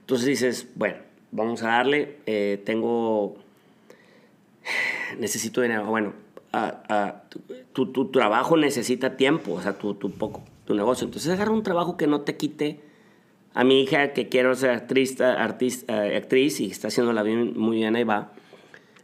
Entonces 0.00 0.26
dices, 0.26 0.68
bueno, 0.74 0.96
vamos 1.30 1.62
a 1.62 1.68
darle, 1.68 2.18
eh, 2.26 2.60
tengo 2.64 3.36
necesito 5.18 5.60
dinero. 5.60 5.86
Bueno, 5.86 6.14
ah, 6.52 6.82
ah, 6.88 7.22
tu, 7.72 7.92
tu 7.92 8.10
trabajo 8.10 8.56
necesita 8.56 9.16
tiempo, 9.16 9.54
o 9.54 9.62
sea, 9.62 9.78
tu, 9.78 9.94
tu, 9.94 10.10
poco, 10.10 10.42
tu 10.64 10.74
negocio. 10.74 11.04
Entonces 11.04 11.30
agarra 11.32 11.52
un 11.52 11.62
trabajo 11.62 11.96
que 11.96 12.06
no 12.06 12.22
te 12.22 12.36
quite. 12.36 12.80
A 13.56 13.64
mi 13.64 13.80
hija 13.80 14.12
que 14.12 14.28
quiero 14.28 14.54
ser 14.54 14.68
actriz, 14.68 15.18
artista, 15.18 16.06
eh, 16.06 16.18
actriz 16.18 16.60
y 16.60 16.66
está 16.66 16.88
haciéndola 16.88 17.22
bien, 17.22 17.58
muy 17.58 17.78
bien, 17.78 17.96
ahí 17.96 18.04
va. 18.04 18.32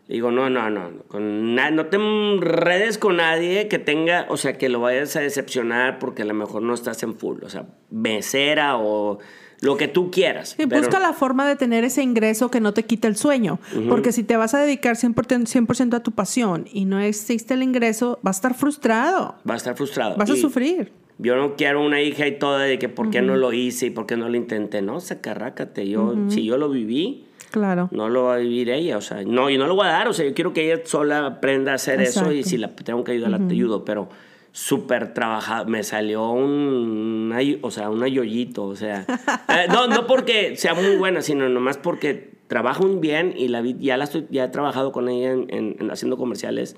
Le 0.09 0.17
digo, 0.17 0.31
no, 0.31 0.51
no, 0.51 0.69
no, 0.69 0.91
no, 0.91 1.03
con 1.05 1.55
no 1.55 1.87
te 1.87 1.97
enredes 1.97 2.99
con 2.99 3.17
nadie 3.17 3.69
que 3.69 3.79
tenga, 3.79 4.27
o 4.29 4.37
sea, 4.37 4.59
que 4.59 4.69
lo 4.69 4.79
vayas 4.81 5.17
a 5.17 5.21
decepcionar 5.21 5.99
porque 5.99 6.21
a 6.21 6.25
lo 6.27 6.35
mejor 6.35 6.61
no 6.61 6.75
estás 6.75 7.03
en 7.03 7.17
full, 7.17 7.43
o 7.43 7.49
sea, 7.49 7.65
mesera 7.91 8.77
o 8.77 9.21
lo 9.63 9.79
que 9.79 9.89
tú 9.89 10.11
quieras. 10.11 10.55
Y 10.59 10.67
pero- 10.67 10.83
busca 10.83 11.01
la 11.01 11.15
forma 11.15 11.49
de 11.49 11.57
tener 11.57 11.85
ese 11.85 12.03
ingreso 12.03 12.51
que 12.51 12.61
no 12.61 12.75
te 12.75 12.83
quite 12.83 13.09
el 13.09 13.17
sueño. 13.17 13.59
Porque 13.89 14.13
si 14.13 14.23
te 14.23 14.37
vas 14.37 14.53
a 14.53 14.61
dedicar 14.61 14.97
100%, 14.97 15.47
100 15.47 15.95
a 15.95 16.03
tu 16.03 16.13
pasión 16.13 16.67
y 16.71 16.85
no 16.85 17.01
existe 17.01 17.55
el 17.55 17.63
ingreso, 17.63 18.19
vas 18.21 18.37
a 18.37 18.39
estar 18.39 18.55
frustrado. 18.55 19.37
Va 19.49 19.55
a 19.55 19.57
estar 19.57 19.75
frustrado. 19.77 20.17
Vas 20.19 20.29
a 20.29 20.37
sufrir. 20.37 20.93
Yo 21.23 21.37
no 21.37 21.55
quiero 21.57 21.85
una 21.85 22.01
hija 22.03 22.27
y 22.27 22.39
toda 22.39 22.61
de 22.65 22.79
que 22.79 22.89
por 22.89 23.11
qué 23.11 23.23
no 23.23 23.37
lo 23.37 23.53
hice 23.53 23.87
y 23.87 23.91
por 23.91 24.07
qué 24.07 24.17
no 24.17 24.29
lo 24.29 24.37
intenté. 24.37 24.83
No, 24.83 25.01
sacarrácate. 25.01 25.89
Yo, 25.89 26.15
Si 26.29 26.45
yo 26.45 26.59
lo 26.59 26.69
viví, 26.69 27.25
Claro. 27.51 27.89
no 27.93 28.09
lo 28.09 28.25
va 28.25 28.35
a 28.35 28.39
vivir 28.39 28.71
ella. 28.71 28.97
O 28.97 29.01
sea, 29.01 29.23
no, 29.25 29.49
y 29.51 29.57
no 29.59 29.67
lo 29.67 29.75
voy 29.77 29.87
a 29.87 29.91
dar. 29.91 30.09
O 30.09 30.13
sea, 30.13 30.27
yo 30.27 30.35
quiero 30.35 30.53
que 30.53 30.71
ella 30.73 30.83
sola 30.85 31.25
aprenda 31.27 31.73
a 31.73 31.75
hacer 31.77 32.01
eso 32.01 32.33
y 32.33 32.43
si 32.43 32.57
la 32.59 32.75
tengo 32.75 33.05
que 33.05 33.13
ayudar, 33.13 33.31
la 33.31 33.37
ayudo. 33.37 33.85
Pero 33.85 34.09
súper 34.53 35.15
trabajado. 35.15 35.67
Me 35.67 35.83
salió 35.83 36.31
un, 36.31 37.31
una, 37.33 37.39
o 37.63 37.71
sea, 37.71 37.89
una 37.91 38.09
yoyito. 38.09 38.65
O 38.65 38.75
sea, 38.77 39.07
eh, 39.49 39.67
no, 39.69 39.87
no 39.87 40.07
porque 40.07 40.57
sea 40.57 40.75
muy 40.75 40.97
buena, 40.97 41.23
sino 41.23 41.49
nomás 41.49 41.77
porque 41.79 42.33
trabaja 42.49 42.83
muy 42.83 42.97
bien 42.97 43.33
y 43.37 43.49
la 43.49 43.63
ya, 43.63 43.97
la 43.97 44.05
estoy, 44.05 44.27
ya 44.31 44.45
he 44.45 44.49
trabajado 44.49 44.93
con 44.93 45.09
ella 45.09 45.33
en, 45.33 45.47
en- 45.49 45.77
en 45.79 45.91
haciendo 45.91 46.17
comerciales. 46.17 46.77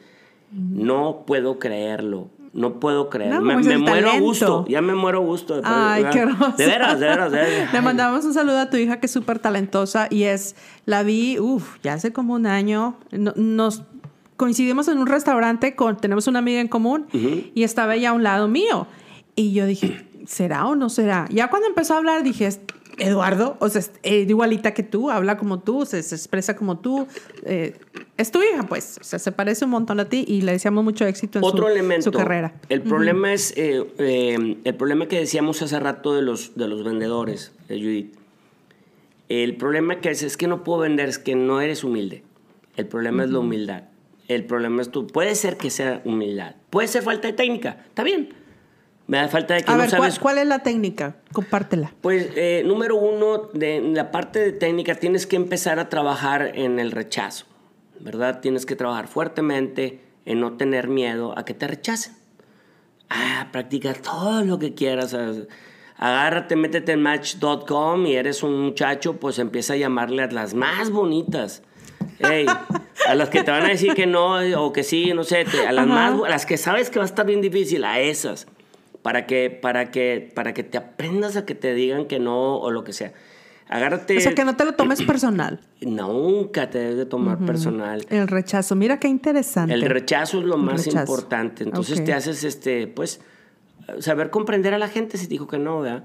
No 0.53 1.25
puedo 1.27 1.59
creerlo. 1.59 2.29
No 2.55 2.79
puedo 2.81 3.11
creerlo. 3.11 3.41
No, 3.41 3.45
me 3.61 3.79
muero 3.79 4.11
a 4.11 4.19
gusto. 4.21 4.65
Ya 4.69 4.81
me 4.81 4.95
muero 4.95 5.19
a 5.19 5.23
gusto. 5.23 5.61
Ay, 5.65 6.05
qué 6.13 6.19
hermoso. 6.21 6.57
De 6.57 6.67
veras, 6.67 7.01
de 7.01 7.07
veras, 7.07 7.33
de 7.33 7.39
veras. 7.39 7.73
Le 7.75 7.81
mandamos 7.83 8.25
un 8.25 8.33
saludo 8.33 8.59
a 8.61 8.71
tu 8.71 8.77
hija 8.77 9.01
que 9.01 9.07
es 9.07 9.13
súper 9.13 9.41
talentosa 9.41 10.07
y 10.09 10.23
es, 10.23 10.55
la 10.87 11.03
vi, 11.03 11.39
uff, 11.41 11.79
ya 11.83 11.95
hace 11.95 12.13
como 12.13 12.35
un 12.35 12.47
año. 12.47 12.97
No- 13.11 13.33
nos 13.37 13.83
coincidimos 14.37 14.87
en 14.89 14.99
un 14.99 15.07
restaurante, 15.07 15.75
con, 15.75 15.97
tenemos 15.97 16.27
una 16.29 16.39
amiga 16.39 16.61
en 16.61 16.69
común 16.69 17.07
y 17.13 17.63
estaba 17.65 17.95
ella 17.97 18.11
a 18.11 18.13
un 18.13 18.23
lado 18.23 18.47
mío. 18.49 18.87
Y 19.37 19.53
yo 19.53 19.67
dije, 19.67 20.07
¿será 20.27 20.67
o 20.67 20.77
no 20.77 20.89
será? 20.91 21.27
Ya 21.31 21.51
cuando 21.51 21.67
empezó 21.69 21.95
a 21.95 21.97
hablar 21.99 22.23
dije, 22.23 22.47
"Es 22.47 22.61
Eduardo, 22.99 23.57
o 23.61 23.69
sea, 23.69 23.81
es 23.81 23.91
eh, 24.03 24.27
igualita 24.29 24.73
que 24.75 24.83
tú, 24.83 25.11
habla 25.11 25.37
como 25.37 25.61
tú, 25.61 25.85
se, 25.87 26.03
se 26.03 26.15
expresa 26.15 26.57
como 26.57 26.79
tú. 26.79 27.07
eh, 27.45 27.77
es 28.17 28.31
tu 28.31 28.41
hija, 28.43 28.63
pues, 28.65 28.99
o 29.01 29.05
sea, 29.05 29.19
se 29.19 29.33
parece 29.33 29.65
un 29.65 29.73
montón 29.73 29.99
a 30.01 30.05
ti 30.05 30.25
y 30.29 30.43
le 30.43 30.53
deseamos 30.53 30.85
mucho 30.85 31.05
éxito 31.05 31.39
en 31.39 31.45
Otro 31.45 31.65
su, 31.65 31.73
elemento. 31.73 32.05
su 32.05 32.13
carrera. 32.13 32.55
El 32.69 32.83
problema 32.83 33.33
es 33.33 33.53
eh, 33.57 33.85
eh, 33.99 34.57
el 34.63 34.75
problema 34.75 35.07
que 35.09 35.19
decíamos 35.19 35.61
hace 35.63 35.81
rato 35.81 36.15
de 36.15 36.23
los, 36.23 36.55
de 36.57 36.69
los 36.69 36.85
vendedores, 36.85 37.53
Judith. 37.69 38.15
El 39.29 39.57
problema 39.57 40.01
que 40.01 40.11
es, 40.11 40.23
es 40.23 40.37
que 40.37 40.47
no 40.47 40.63
puedo 40.63 40.81
vender, 40.81 41.09
es 41.09 41.19
que 41.19 41.35
no 41.35 41.61
eres 41.61 41.83
humilde. 41.83 42.23
El 42.77 42.87
problema 42.87 43.25
es 43.25 43.31
la 43.31 43.39
humildad. 43.39 43.85
El 44.29 44.45
problema 44.45 44.83
es 44.83 44.91
tú. 44.91 45.07
Puede 45.07 45.35
ser 45.35 45.57
que 45.57 45.71
sea 45.71 46.03
humildad. 46.05 46.57
Puede 46.71 46.89
ser 46.89 47.03
falta 47.03 47.29
de 47.29 47.35
técnica. 47.35 47.85
Está 47.89 48.03
bien. 48.03 48.35
Me 49.07 49.19
da 49.19 49.29
falta 49.29 49.55
de 49.55 49.63
que 49.63 49.71
A 49.71 49.75
no 49.75 49.81
ver, 49.83 49.91
¿cuál, 49.91 50.01
sabes. 50.03 50.19
cuál 50.19 50.39
es 50.39 50.47
la 50.47 50.61
técnica? 50.61 51.17
Compártela. 51.33 51.93
Pues, 52.01 52.29
eh, 52.37 52.63
número 52.65 52.97
uno, 52.97 53.51
de 53.53 53.77
en 53.77 53.95
la 53.95 54.11
parte 54.11 54.39
de 54.39 54.53
técnica 54.53 54.95
tienes 54.95 55.27
que 55.27 55.37
empezar 55.37 55.79
a 55.79 55.91
trabajar 55.91 56.53
en 56.55 56.79
el 56.81 56.91
rechazo, 56.91 57.45
¿verdad? 58.01 58.41
Tienes 58.41 58.65
que 58.65 58.77
trabajar 58.77 59.07
fuertemente 59.09 60.01
en 60.25 60.41
no 60.41 60.55
tener 60.57 60.89
miedo 60.89 61.39
a 61.39 61.45
que 61.45 61.53
te 61.53 61.67
rechacen. 61.67 62.15
Ah, 63.11 63.49
practica 63.53 63.93
todo 63.93 64.43
lo 64.43 64.59
que 64.59 64.73
quieras. 64.73 65.15
Agárrate, 65.99 66.57
métete 66.57 66.93
en 66.93 67.03
match.com 67.03 68.07
y 68.07 68.15
eres 68.17 68.43
un 68.43 68.59
muchacho, 68.61 69.19
pues 69.21 69.39
empieza 69.39 69.75
a 69.75 69.77
llamarle 69.77 70.23
a 70.23 70.27
las 70.31 70.55
más 70.55 70.91
bonitas. 70.91 71.63
Ey, 72.19 72.47
a 73.07 73.15
las 73.15 73.29
que 73.29 73.43
te 73.43 73.51
van 73.51 73.65
a 73.65 73.69
decir 73.69 73.93
que 73.95 74.07
no 74.07 74.39
o 74.61 74.73
que 74.73 74.83
sí, 74.83 75.13
no 75.15 75.25
sé, 75.25 75.45
te- 75.45 75.67
a 75.67 75.73
las 75.73 75.87
Ajá. 75.87 76.11
más, 76.13 76.23
a 76.27 76.29
las 76.31 76.47
que 76.47 76.57
sabes 76.57 76.89
que 76.91 76.99
va 76.99 77.05
a 77.05 77.07
estar 77.07 77.27
bien 77.27 77.41
difícil, 77.43 77.85
a 77.85 78.01
esas 78.01 78.47
para 79.05 79.27
que, 79.27 79.51
para 79.51 79.91
que, 79.91 80.33
para 80.35 80.55
que 80.55 80.63
te 80.63 80.79
aprendas 80.79 81.37
a 81.37 81.45
que 81.45 81.55
te 81.55 81.75
digan 81.75 82.07
que 82.07 82.19
no 82.19 82.57
o 82.57 82.71
lo 82.71 82.85
que 82.85 82.95
sea. 82.95 83.13
Agárrate. 83.69 84.17
O 84.17 84.21
sea, 84.21 84.35
que 84.35 84.47
no 84.47 84.57
te 84.57 84.65
lo 84.65 84.73
tomes 84.73 85.03
personal. 85.07 85.61
Nunca 85.83 86.71
te 86.71 86.79
debes 86.79 86.97
de 86.97 87.05
tomar 87.05 87.37
personal. 87.45 88.07
El 88.09 88.29
rechazo. 88.29 88.75
Mira 88.77 88.99
qué 88.99 89.09
interesante. 89.09 89.75
El 89.75 89.83
rechazo 89.83 90.39
es 90.39 90.47
lo 90.47 90.57
más 90.57 90.87
importante. 90.87 91.65
Entonces 91.65 92.03
te 92.03 92.15
haces, 92.15 92.45
este, 92.45 92.87
pues, 92.87 93.21
saber 93.99 94.31
comprender 94.31 94.73
a 94.73 94.79
la 94.79 94.89
gente 94.89 95.19
si 95.19 95.27
dijo 95.27 95.47
que 95.49 95.59
no, 95.59 95.81
¿verdad? 95.81 96.05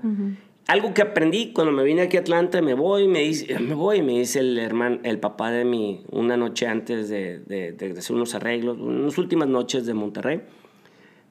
Algo 0.68 0.94
que 0.94 1.02
aprendí 1.02 1.54
cuando 1.54 1.72
me 1.72 1.84
vine 1.84 2.02
aquí 2.02 2.18
a 2.18 2.20
Atlanta, 2.20 2.62
me 2.62 2.74
voy, 2.74 3.08
me 3.08 3.22
dice, 3.22 3.58
me 3.60 3.76
voy, 3.76 4.02
me 4.02 4.20
dice 4.20 4.40
el 4.40 4.60
hermano, 4.60 5.00
el 5.04 5.20
papá 5.20 5.52
de 5.52 5.64
mi, 5.64 6.04
una 6.12 6.36
noche 6.36 6.68
antes 6.68 7.08
de, 7.08 7.40
de, 7.40 7.72
de 7.72 7.98
hacer 7.98 8.14
unos 8.14 8.36
arreglos, 8.36 8.78
unas 8.78 9.18
últimas 9.18 9.48
noches 9.48 9.86
de 9.86 9.94
Monterrey, 9.94 10.42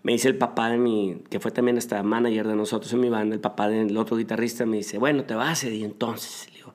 me 0.02 0.12
dice 0.12 0.28
el 0.28 0.38
papá 0.38 0.70
de 0.70 0.78
mi, 0.78 1.22
que 1.30 1.40
fue 1.40 1.50
también 1.50 1.78
hasta 1.78 2.02
manager 2.02 2.46
de 2.46 2.54
nosotros 2.54 2.92
en 2.92 3.00
mi 3.00 3.08
banda, 3.08 3.34
el 3.34 3.40
papá 3.40 3.68
del 3.68 3.96
otro 3.96 4.16
guitarrista, 4.16 4.64
me 4.66 4.78
dice, 4.78 4.98
bueno, 4.98 5.24
te 5.24 5.34
vas, 5.34 5.64
y 5.64 5.84
entonces, 5.84 6.48
le 6.50 6.58
digo, 6.58 6.74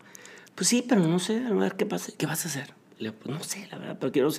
pues 0.55 0.67
sí, 0.67 0.85
pero 0.87 1.01
no 1.01 1.19
sé, 1.19 1.45
a 1.45 1.51
ver 1.53 1.75
qué, 1.75 1.85
pasa, 1.85 2.11
qué 2.17 2.25
vas 2.25 2.45
a 2.45 2.49
hacer. 2.49 2.73
Le 2.99 3.09
digo, 3.09 3.15
pues 3.23 3.35
no 3.35 3.43
sé, 3.43 3.67
la 3.71 3.77
verdad, 3.77 3.97
pero 3.99 4.11
quiero... 4.11 4.29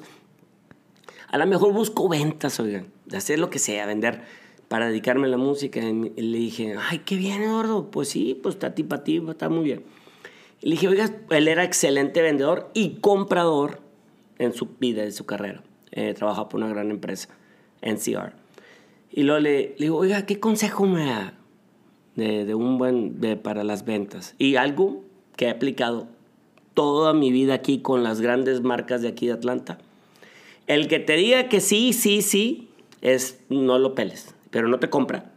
A 1.29 1.39
lo 1.39 1.47
mejor 1.47 1.73
busco 1.73 2.09
ventas, 2.09 2.61
oigan, 2.61 2.87
de 3.07 3.17
hacer 3.17 3.41
lo 3.41 3.51
que 3.51 3.59
sea, 3.59 3.87
vender 3.87 4.23
para 4.69 4.89
dedicarme 4.89 5.27
a 5.27 5.31
la 5.31 5.37
música. 5.37 5.81
Y 5.81 6.21
le 6.21 6.39
dije, 6.39 6.77
ay, 6.79 7.01
qué 7.01 7.17
bien, 7.17 7.43
Eduardo. 7.43 7.91
Pues 7.91 8.09
sí, 8.09 8.39
pues 8.43 8.55
está 8.55 8.75
ti 8.75 8.83
para 8.83 9.05
ti, 9.05 9.23
está 9.29 9.49
muy 9.49 9.65
bien. 9.65 9.85
Y 10.61 10.69
le 10.69 10.71
dije, 10.73 10.89
oiga, 10.89 11.11
él 11.31 11.49
era 11.49 11.65
excelente 11.65 12.23
vendedor 12.23 12.71
y 12.75 12.97
comprador 13.01 13.81
en 14.39 14.53
su 14.53 14.69
vida, 14.79 15.03
en 15.05 15.13
su 15.13 15.27
carrera. 15.27 15.63
Eh, 15.91 16.15
trabajaba 16.15 16.49
por 16.49 16.61
una 16.61 16.69
gran 16.69 16.91
empresa, 16.91 17.29
NCR. 17.83 18.44
Y 19.17 19.23
luego 19.23 19.41
le, 19.41 19.61
le 19.79 19.87
digo, 19.87 19.97
oiga, 19.99 20.27
¿qué 20.27 20.41
consejo 20.41 20.87
me 20.87 21.07
da? 21.07 21.35
de, 22.17 22.45
de 22.45 22.55
un 22.55 22.79
buen, 22.79 23.21
de, 23.21 23.37
para 23.37 23.65
las 23.65 23.85
ventas. 23.85 24.35
Y 24.39 24.55
algo 24.57 25.03
que 25.37 25.47
he 25.47 25.51
aplicado 25.51 26.07
toda 26.75 27.13
mi 27.13 27.33
vida 27.33 27.55
aquí 27.55 27.79
con 27.81 28.03
las 28.05 28.21
grandes 28.21 28.61
marcas 28.63 29.03
de 29.03 29.09
aquí 29.09 29.27
de 29.27 29.33
Atlanta. 29.33 29.79
El 30.69 30.87
que 30.89 30.99
te 31.01 31.15
diga 31.17 31.49
que 31.49 31.61
sí, 31.61 31.93
sí, 31.93 32.23
sí, 32.23 32.69
es 33.03 33.41
no 33.49 33.79
lo 33.81 33.95
peles, 33.97 34.35
pero 34.51 34.69
no 34.69 34.79
te 34.79 34.91
compra. 34.91 35.33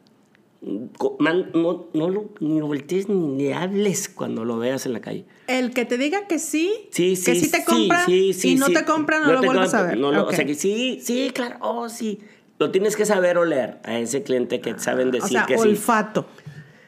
Co- 0.98 1.16
man, 1.20 1.52
no, 1.54 1.86
no 1.94 2.10
lo, 2.10 2.30
ni 2.40 2.60
lo 2.60 2.68
voltees 2.68 3.10
ni 3.10 3.38
le 3.44 3.54
hables 3.54 4.10
cuando 4.10 4.44
lo 4.46 4.58
veas 4.58 4.86
en 4.86 4.94
la 4.94 5.02
calle. 5.02 5.26
El 5.48 5.72
que 5.72 5.86
te 5.86 5.98
diga 5.98 6.28
que 6.28 6.40
sí, 6.40 6.72
Sí, 6.92 7.16
sí, 7.16 7.26
que 7.26 7.36
sí 7.40 7.52
te 7.52 7.64
compra 7.64 8.06
sí, 8.06 8.34
sí, 8.34 8.54
y 8.54 8.56
no 8.56 8.68
te 8.70 8.84
compra, 8.86 9.20
no, 9.20 9.34
lo 9.34 9.42
te 9.42 9.48
vuelves 9.48 9.74
a 9.74 9.84
ver. 9.84 9.98
no 9.98 10.12
lo- 10.12 10.24
Ok. 10.24 10.30
O 10.30 10.34
sea 10.36 10.46
que 10.46 10.56
sí, 10.56 11.00
sí, 11.02 11.30
claro, 11.34 11.58
oh, 11.62 11.90
sí. 11.90 12.20
Lo 12.60 12.72
tienes 12.72 12.96
que 12.96 13.06
saber 13.06 13.38
oler 13.38 13.80
a 13.84 14.00
ese 14.00 14.24
cliente 14.24 14.62
que 14.62 14.78
saben 14.80 15.12
decir 15.12 15.26
o 15.26 15.30
sea, 15.30 15.46
que 15.46 15.58
sí. 15.58 15.68
olfato. 15.68 16.26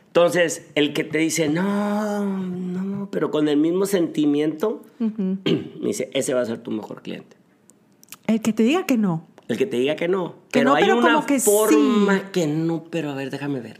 Entonces, 0.07 0.67
el 0.73 0.93
que 0.93 1.03
te 1.03 1.19
dice, 1.19 1.49
no, 1.49 2.25
no, 2.25 3.09
pero 3.11 3.29
con 3.29 3.47
el 3.47 3.57
mismo 3.57 3.85
sentimiento, 3.85 4.81
me 4.97 5.37
dice, 5.81 6.09
ese 6.13 6.33
va 6.33 6.41
a 6.41 6.45
ser 6.45 6.57
tu 6.59 6.71
mejor 6.71 7.03
cliente. 7.03 7.37
El 8.25 8.41
que 8.41 8.51
te 8.51 8.63
diga 8.63 8.85
que 8.85 8.97
no. 8.97 9.27
El 9.47 9.57
que 9.57 9.65
te 9.67 9.77
diga 9.77 9.95
que 9.95 10.07
no. 10.07 10.33
Que 10.51 10.59
pero 10.59 10.71
no, 10.71 10.75
hay 10.75 10.83
pero 10.83 10.97
una 10.97 11.13
como 11.13 11.25
que 11.25 11.39
forma 11.39 12.17
sí. 12.17 12.23
que 12.31 12.47
no, 12.47 12.85
pero 12.89 13.11
a 13.11 13.15
ver, 13.15 13.29
déjame 13.29 13.59
ver. 13.59 13.79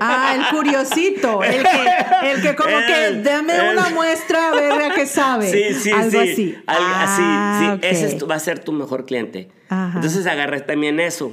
Ah, 0.00 0.34
el 0.36 0.56
curiosito, 0.56 1.42
el 1.42 1.62
que, 1.62 2.30
el 2.32 2.42
que 2.42 2.54
como 2.56 2.76
que 2.86 3.20
dame 3.22 3.56
el- 3.56 3.72
una 3.76 3.88
muestra 3.90 4.48
a 4.48 4.52
ver 4.52 4.72
a 4.90 4.94
qué 4.94 5.06
sabe. 5.06 5.50
Sí, 5.50 5.74
sí, 5.80 5.90
Algo 5.90 6.10
sí. 6.10 6.18
así. 6.32 6.58
Algo 6.66 6.84
Ah, 6.86 7.68
así, 7.72 7.80
sí. 7.82 7.88
Ese 7.88 8.06
es 8.08 8.18
tu- 8.18 8.26
va 8.26 8.34
a 8.36 8.40
ser 8.40 8.58
tu 8.60 8.72
mejor 8.72 9.06
cliente. 9.06 9.48
Ajá. 9.68 9.92
Entonces 9.96 10.26
agarré 10.26 10.60
también 10.60 11.00
eso. 11.00 11.32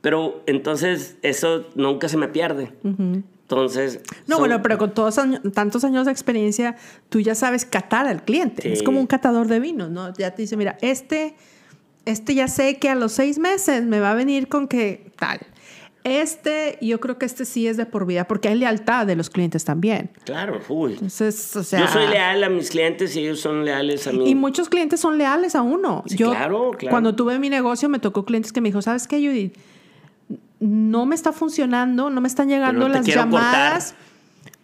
Pero 0.00 0.42
entonces 0.46 1.16
eso 1.22 1.66
nunca 1.74 2.08
se 2.08 2.16
me 2.16 2.28
pierde. 2.28 2.72
Entonces. 2.84 4.00
No, 4.26 4.36
son- 4.36 4.38
bueno, 4.42 4.62
pero 4.62 4.78
con 4.78 4.92
todos 4.94 5.18
años- 5.18 5.40
tantos 5.54 5.84
años 5.84 6.06
de 6.06 6.12
experiencia, 6.12 6.76
tú 7.08 7.20
ya 7.20 7.34
sabes 7.34 7.64
catar 7.64 8.06
al 8.06 8.24
cliente. 8.24 8.62
Sí. 8.62 8.68
Es 8.72 8.82
como 8.82 9.00
un 9.00 9.06
catador 9.06 9.46
de 9.48 9.60
vinos, 9.60 9.90
¿no? 9.90 10.12
Ya 10.14 10.32
te 10.32 10.42
dice, 10.42 10.56
mira, 10.56 10.76
este, 10.80 11.34
este 12.04 12.34
ya 12.34 12.48
sé 12.48 12.78
que 12.78 12.88
a 12.88 12.94
los 12.94 13.12
seis 13.12 13.38
meses 13.38 13.84
me 13.84 14.00
va 14.00 14.12
a 14.12 14.14
venir 14.14 14.48
con 14.48 14.68
que 14.68 15.10
tal. 15.18 15.40
Este, 16.06 16.78
yo 16.80 17.00
creo 17.00 17.18
que 17.18 17.26
este 17.26 17.44
sí 17.44 17.66
es 17.66 17.76
de 17.76 17.84
por 17.84 18.06
vida, 18.06 18.28
porque 18.28 18.48
hay 18.48 18.54
lealtad 18.54 19.08
de 19.08 19.16
los 19.16 19.28
clientes 19.28 19.64
también. 19.64 20.10
Claro, 20.24 20.60
uy. 20.68 20.92
Entonces, 20.92 21.56
o 21.56 21.64
sea. 21.64 21.80
Yo 21.80 21.88
soy 21.88 22.06
leal 22.06 22.44
a 22.44 22.48
mis 22.48 22.70
clientes 22.70 23.16
y 23.16 23.20
ellos 23.22 23.40
son 23.40 23.64
leales 23.64 24.06
a 24.06 24.12
mí. 24.12 24.30
Y 24.30 24.36
muchos 24.36 24.68
clientes 24.68 25.00
son 25.00 25.18
leales 25.18 25.56
a 25.56 25.62
uno. 25.62 26.04
Sí, 26.06 26.16
Yo, 26.16 26.30
claro, 26.30 26.70
claro. 26.78 26.92
Cuando 26.92 27.16
tuve 27.16 27.40
mi 27.40 27.50
negocio, 27.50 27.88
me 27.88 27.98
tocó 27.98 28.24
clientes 28.24 28.52
que 28.52 28.60
me 28.60 28.68
dijo, 28.68 28.82
¿sabes 28.82 29.08
qué, 29.08 29.16
Judith? 29.18 29.56
No 30.60 31.06
me 31.06 31.16
está 31.16 31.32
funcionando, 31.32 32.08
no 32.08 32.20
me 32.20 32.28
están 32.28 32.48
llegando 32.48 32.88
las 32.88 33.04
llamadas, 33.04 33.96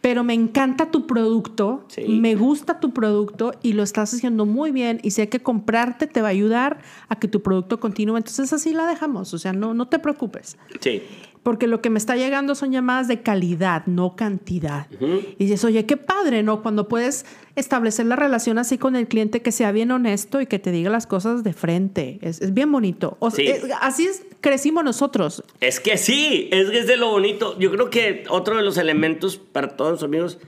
pero 0.00 0.22
me 0.22 0.34
encanta 0.34 0.92
tu 0.92 1.08
producto, 1.08 1.84
Sí. 1.88 2.04
me 2.06 2.36
gusta 2.36 2.78
tu 2.78 2.92
producto 2.92 3.52
y 3.62 3.72
lo 3.72 3.82
estás 3.82 4.14
haciendo 4.14 4.46
muy 4.46 4.70
bien 4.70 5.00
y 5.02 5.10
sé 5.10 5.28
que 5.28 5.40
comprarte 5.40 6.06
te 6.06 6.22
va 6.22 6.28
a 6.28 6.30
ayudar 6.30 6.78
a 7.08 7.16
que 7.16 7.26
tu 7.26 7.42
producto 7.42 7.80
continúe. 7.80 8.16
Entonces 8.16 8.52
así 8.52 8.72
la 8.72 8.86
dejamos, 8.86 9.34
o 9.34 9.38
sea, 9.38 9.52
no, 9.52 9.74
no 9.74 9.88
te 9.88 9.98
preocupes. 9.98 10.56
Sí. 10.80 11.02
Porque 11.42 11.66
lo 11.66 11.80
que 11.82 11.90
me 11.90 11.98
está 11.98 12.14
llegando 12.16 12.54
son 12.54 12.70
llamadas 12.70 13.08
de 13.08 13.20
calidad, 13.22 13.84
no 13.86 14.14
cantidad. 14.14 14.86
Y 15.00 15.44
dices, 15.44 15.64
oye, 15.64 15.86
qué 15.86 15.96
padre, 15.96 16.44
¿no? 16.44 16.62
Cuando 16.62 16.86
puedes 16.86 17.26
establecer 17.56 18.06
la 18.06 18.14
relación 18.14 18.58
así 18.58 18.78
con 18.78 18.94
el 18.94 19.08
cliente 19.08 19.42
que 19.42 19.50
sea 19.50 19.72
bien 19.72 19.90
honesto 19.90 20.40
y 20.40 20.46
que 20.46 20.60
te 20.60 20.70
diga 20.70 20.88
las 20.88 21.08
cosas 21.08 21.42
de 21.42 21.52
frente. 21.52 22.18
Es, 22.22 22.40
es 22.40 22.54
bien 22.54 22.70
bonito. 22.70 23.16
O 23.18 23.30
sea, 23.32 23.44
Sí. 23.44 23.50
es- 23.50 23.64
así 23.80 24.06
es, 24.06 24.22
crecimos 24.40 24.84
nosotros. 24.84 25.42
Es 25.60 25.80
que 25.80 25.96
sí, 25.98 26.48
es 26.52 26.70
que 26.70 26.78
es 26.78 26.86
de 26.86 26.96
lo 26.96 27.10
bonito. 27.10 27.58
Yo 27.58 27.72
creo 27.72 27.90
que 27.90 28.22
otro 28.30 28.56
de 28.56 28.62
los 28.62 28.78
elementos 28.78 29.36
para 29.36 29.76
todos 29.76 29.90
los 29.92 30.02
amigos, 30.04 30.38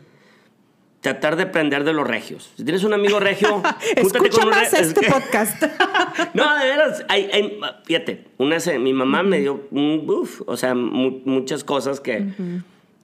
tratar 1.05 1.37
de 1.37 1.43
aprender 1.45 1.85
de 1.85 1.93
los 1.93 2.07
regios. 2.09 2.51
Si 2.57 2.65
tienes 2.65 2.83
un 2.83 2.95
amigo 2.95 3.21
regio, 3.21 3.49
júntate 3.63 4.01
Escucha 4.01 4.31
con 4.39 4.45
un 4.45 4.51
más 4.51 4.73
re- 4.73 4.81
es 4.81 4.87
este 4.89 5.07
podcast. 5.09 5.63
No, 6.35 6.57
de 6.59 6.65
veras, 6.67 7.05
hay, 7.09 7.29
hay- 7.33 7.61
fíjate, 7.85 8.25
una, 8.39 8.59
se- 8.59 8.79
mi 8.79 8.93
mamá 8.95 9.23
me 9.23 9.39
dio 9.41 9.67
un 9.71 10.05
uf, 10.09 10.41
o 10.47 10.57
sea, 10.57 10.75
mu- 10.75 11.21
muchas 11.27 11.63
cosas 11.63 12.01
que, 12.01 12.27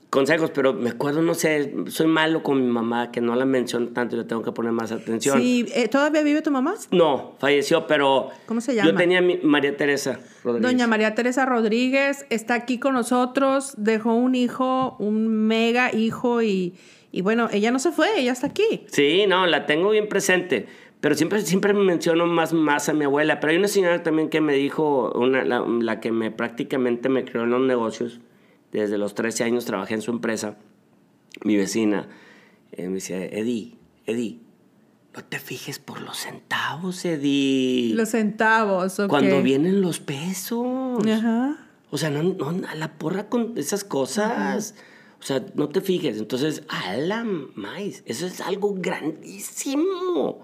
consejos, 0.08 0.50
pero 0.52 0.72
me 0.72 0.90
acuerdo, 0.90 1.22
no 1.22 1.34
sé, 1.34 1.74
soy 1.88 2.06
malo 2.06 2.42
con 2.42 2.60
mi 2.64 2.66
mamá, 2.72 3.10
que 3.12 3.20
no 3.20 3.36
la 3.36 3.44
menciono 3.44 3.88
tanto 3.88 4.16
y 4.16 4.18
le 4.20 4.24
tengo 4.24 4.42
que 4.42 4.50
poner 4.52 4.72
más 4.72 4.90
atención. 4.92 5.38
sí, 5.40 5.66
eh, 5.74 5.86
¿todavía 5.88 6.22
vive 6.22 6.40
tu 6.42 6.50
mamá? 6.50 6.74
No, 6.90 7.34
falleció, 7.38 7.86
pero... 7.86 8.30
¿Cómo 8.46 8.60
se 8.60 8.74
Yo 8.74 8.82
llama? 8.84 8.98
tenía 8.98 9.20
mi- 9.20 9.38
María 9.42 9.76
Teresa 9.76 10.18
Rodríguez. 10.42 10.72
Doña 10.72 10.86
María 10.86 11.14
Teresa 11.14 11.44
Rodríguez 11.46 12.26
está 12.30 12.54
aquí 12.54 12.78
con 12.78 12.94
nosotros, 12.94 13.74
dejó 13.76 14.14
un 14.14 14.34
hijo, 14.34 14.96
un 14.98 15.28
mega 15.28 15.94
hijo 15.94 16.42
y, 16.42 16.74
y 17.12 17.22
bueno, 17.22 17.48
ella 17.52 17.70
no 17.70 17.78
se 17.78 17.92
fue, 17.92 18.20
ella 18.20 18.32
está 18.32 18.48
aquí. 18.48 18.84
Sí, 18.86 19.24
no, 19.26 19.46
la 19.46 19.66
tengo 19.66 19.90
bien 19.90 20.08
presente. 20.08 20.68
Pero 21.00 21.14
siempre, 21.14 21.40
siempre 21.40 21.72
menciono 21.72 22.26
más, 22.26 22.52
más 22.52 22.88
a 22.88 22.92
mi 22.92 23.04
abuela. 23.04 23.40
Pero 23.40 23.52
hay 23.52 23.56
una 23.56 23.68
señora 23.68 24.02
también 24.02 24.28
que 24.28 24.40
me 24.40 24.52
dijo, 24.54 25.10
una, 25.14 25.44
la, 25.44 25.60
la 25.60 25.98
que 26.00 26.12
me 26.12 26.30
prácticamente 26.30 27.08
me 27.08 27.24
creó 27.24 27.44
en 27.44 27.50
los 27.50 27.62
negocios. 27.62 28.20
Desde 28.70 28.98
los 28.98 29.14
13 29.14 29.44
años 29.44 29.64
trabajé 29.64 29.94
en 29.94 30.02
su 30.02 30.10
empresa. 30.10 30.58
Mi 31.42 31.56
vecina 31.56 32.08
eh, 32.72 32.88
me 32.88 32.94
decía, 32.94 33.24
Eddie, 33.24 33.76
Eddie, 34.06 34.40
no 35.14 35.24
te 35.24 35.38
fijes 35.40 35.78
por 35.78 36.00
los 36.02 36.18
centavos, 36.18 37.04
Eddie. 37.04 37.94
Los 37.94 38.10
centavos, 38.10 39.00
ok. 39.00 39.08
Cuando 39.08 39.42
vienen 39.42 39.80
los 39.80 39.98
pesos. 39.98 41.04
Ajá. 41.08 41.66
O 41.90 41.98
sea, 41.98 42.10
no, 42.10 42.22
no, 42.22 42.68
a 42.68 42.74
la 42.76 42.92
porra 42.92 43.28
con 43.28 43.54
esas 43.56 43.82
cosas. 43.82 44.76
O 45.20 45.22
sea, 45.22 45.44
no 45.54 45.68
te 45.68 45.80
fijes. 45.82 46.18
Entonces, 46.18 46.62
a 46.68 46.96
la 46.96 47.24
maíz. 47.24 48.02
Eso 48.06 48.26
es 48.26 48.40
algo 48.40 48.74
grandísimo. 48.74 50.42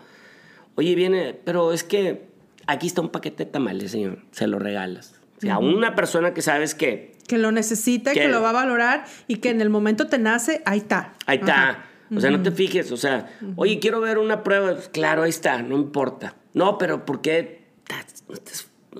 Oye, 0.74 0.94
viene, 0.94 1.38
pero 1.44 1.72
es 1.72 1.82
que 1.82 2.26
aquí 2.66 2.86
está 2.86 3.00
un 3.00 3.08
paquete 3.08 3.46
de 3.46 3.50
tamales, 3.50 3.90
señor. 3.92 4.18
Se 4.32 4.46
lo 4.46 4.58
regalas. 4.58 5.14
O 5.38 5.40
sea, 5.40 5.54
a 5.54 5.58
una 5.58 5.94
persona 5.94 6.34
que 6.34 6.42
sabes 6.42 6.74
que 6.74 7.14
Que 7.26 7.38
lo 7.38 7.50
necesita, 7.52 8.12
Que- 8.12 8.20
que 8.20 8.28
lo 8.28 8.40
va 8.40 8.50
a 8.50 8.52
valorar 8.52 9.04
y 9.26 9.36
que 9.36 9.50
en 9.50 9.60
el 9.60 9.68
momento 9.70 10.06
te 10.06 10.18
nace, 10.18 10.62
ahí 10.64 10.78
está. 10.78 11.14
ahí 11.26 11.38
está. 11.38 11.70
Ajá. 11.70 11.84
O 12.14 12.20
sea, 12.20 12.30
no 12.30 12.40
te 12.40 12.52
fijes. 12.52 12.92
O 12.92 12.96
sea, 12.96 13.36
oye, 13.56 13.80
quiero 13.80 14.00
ver 14.00 14.18
una 14.18 14.44
prueba. 14.44 14.76
Claro, 14.92 15.24
ahí 15.24 15.30
está, 15.30 15.60
no 15.62 15.76
importa. 15.76 16.36
No, 16.54 16.78
pero 16.78 17.04
¿por 17.04 17.20
qué? 17.20 17.66
No 18.28 18.36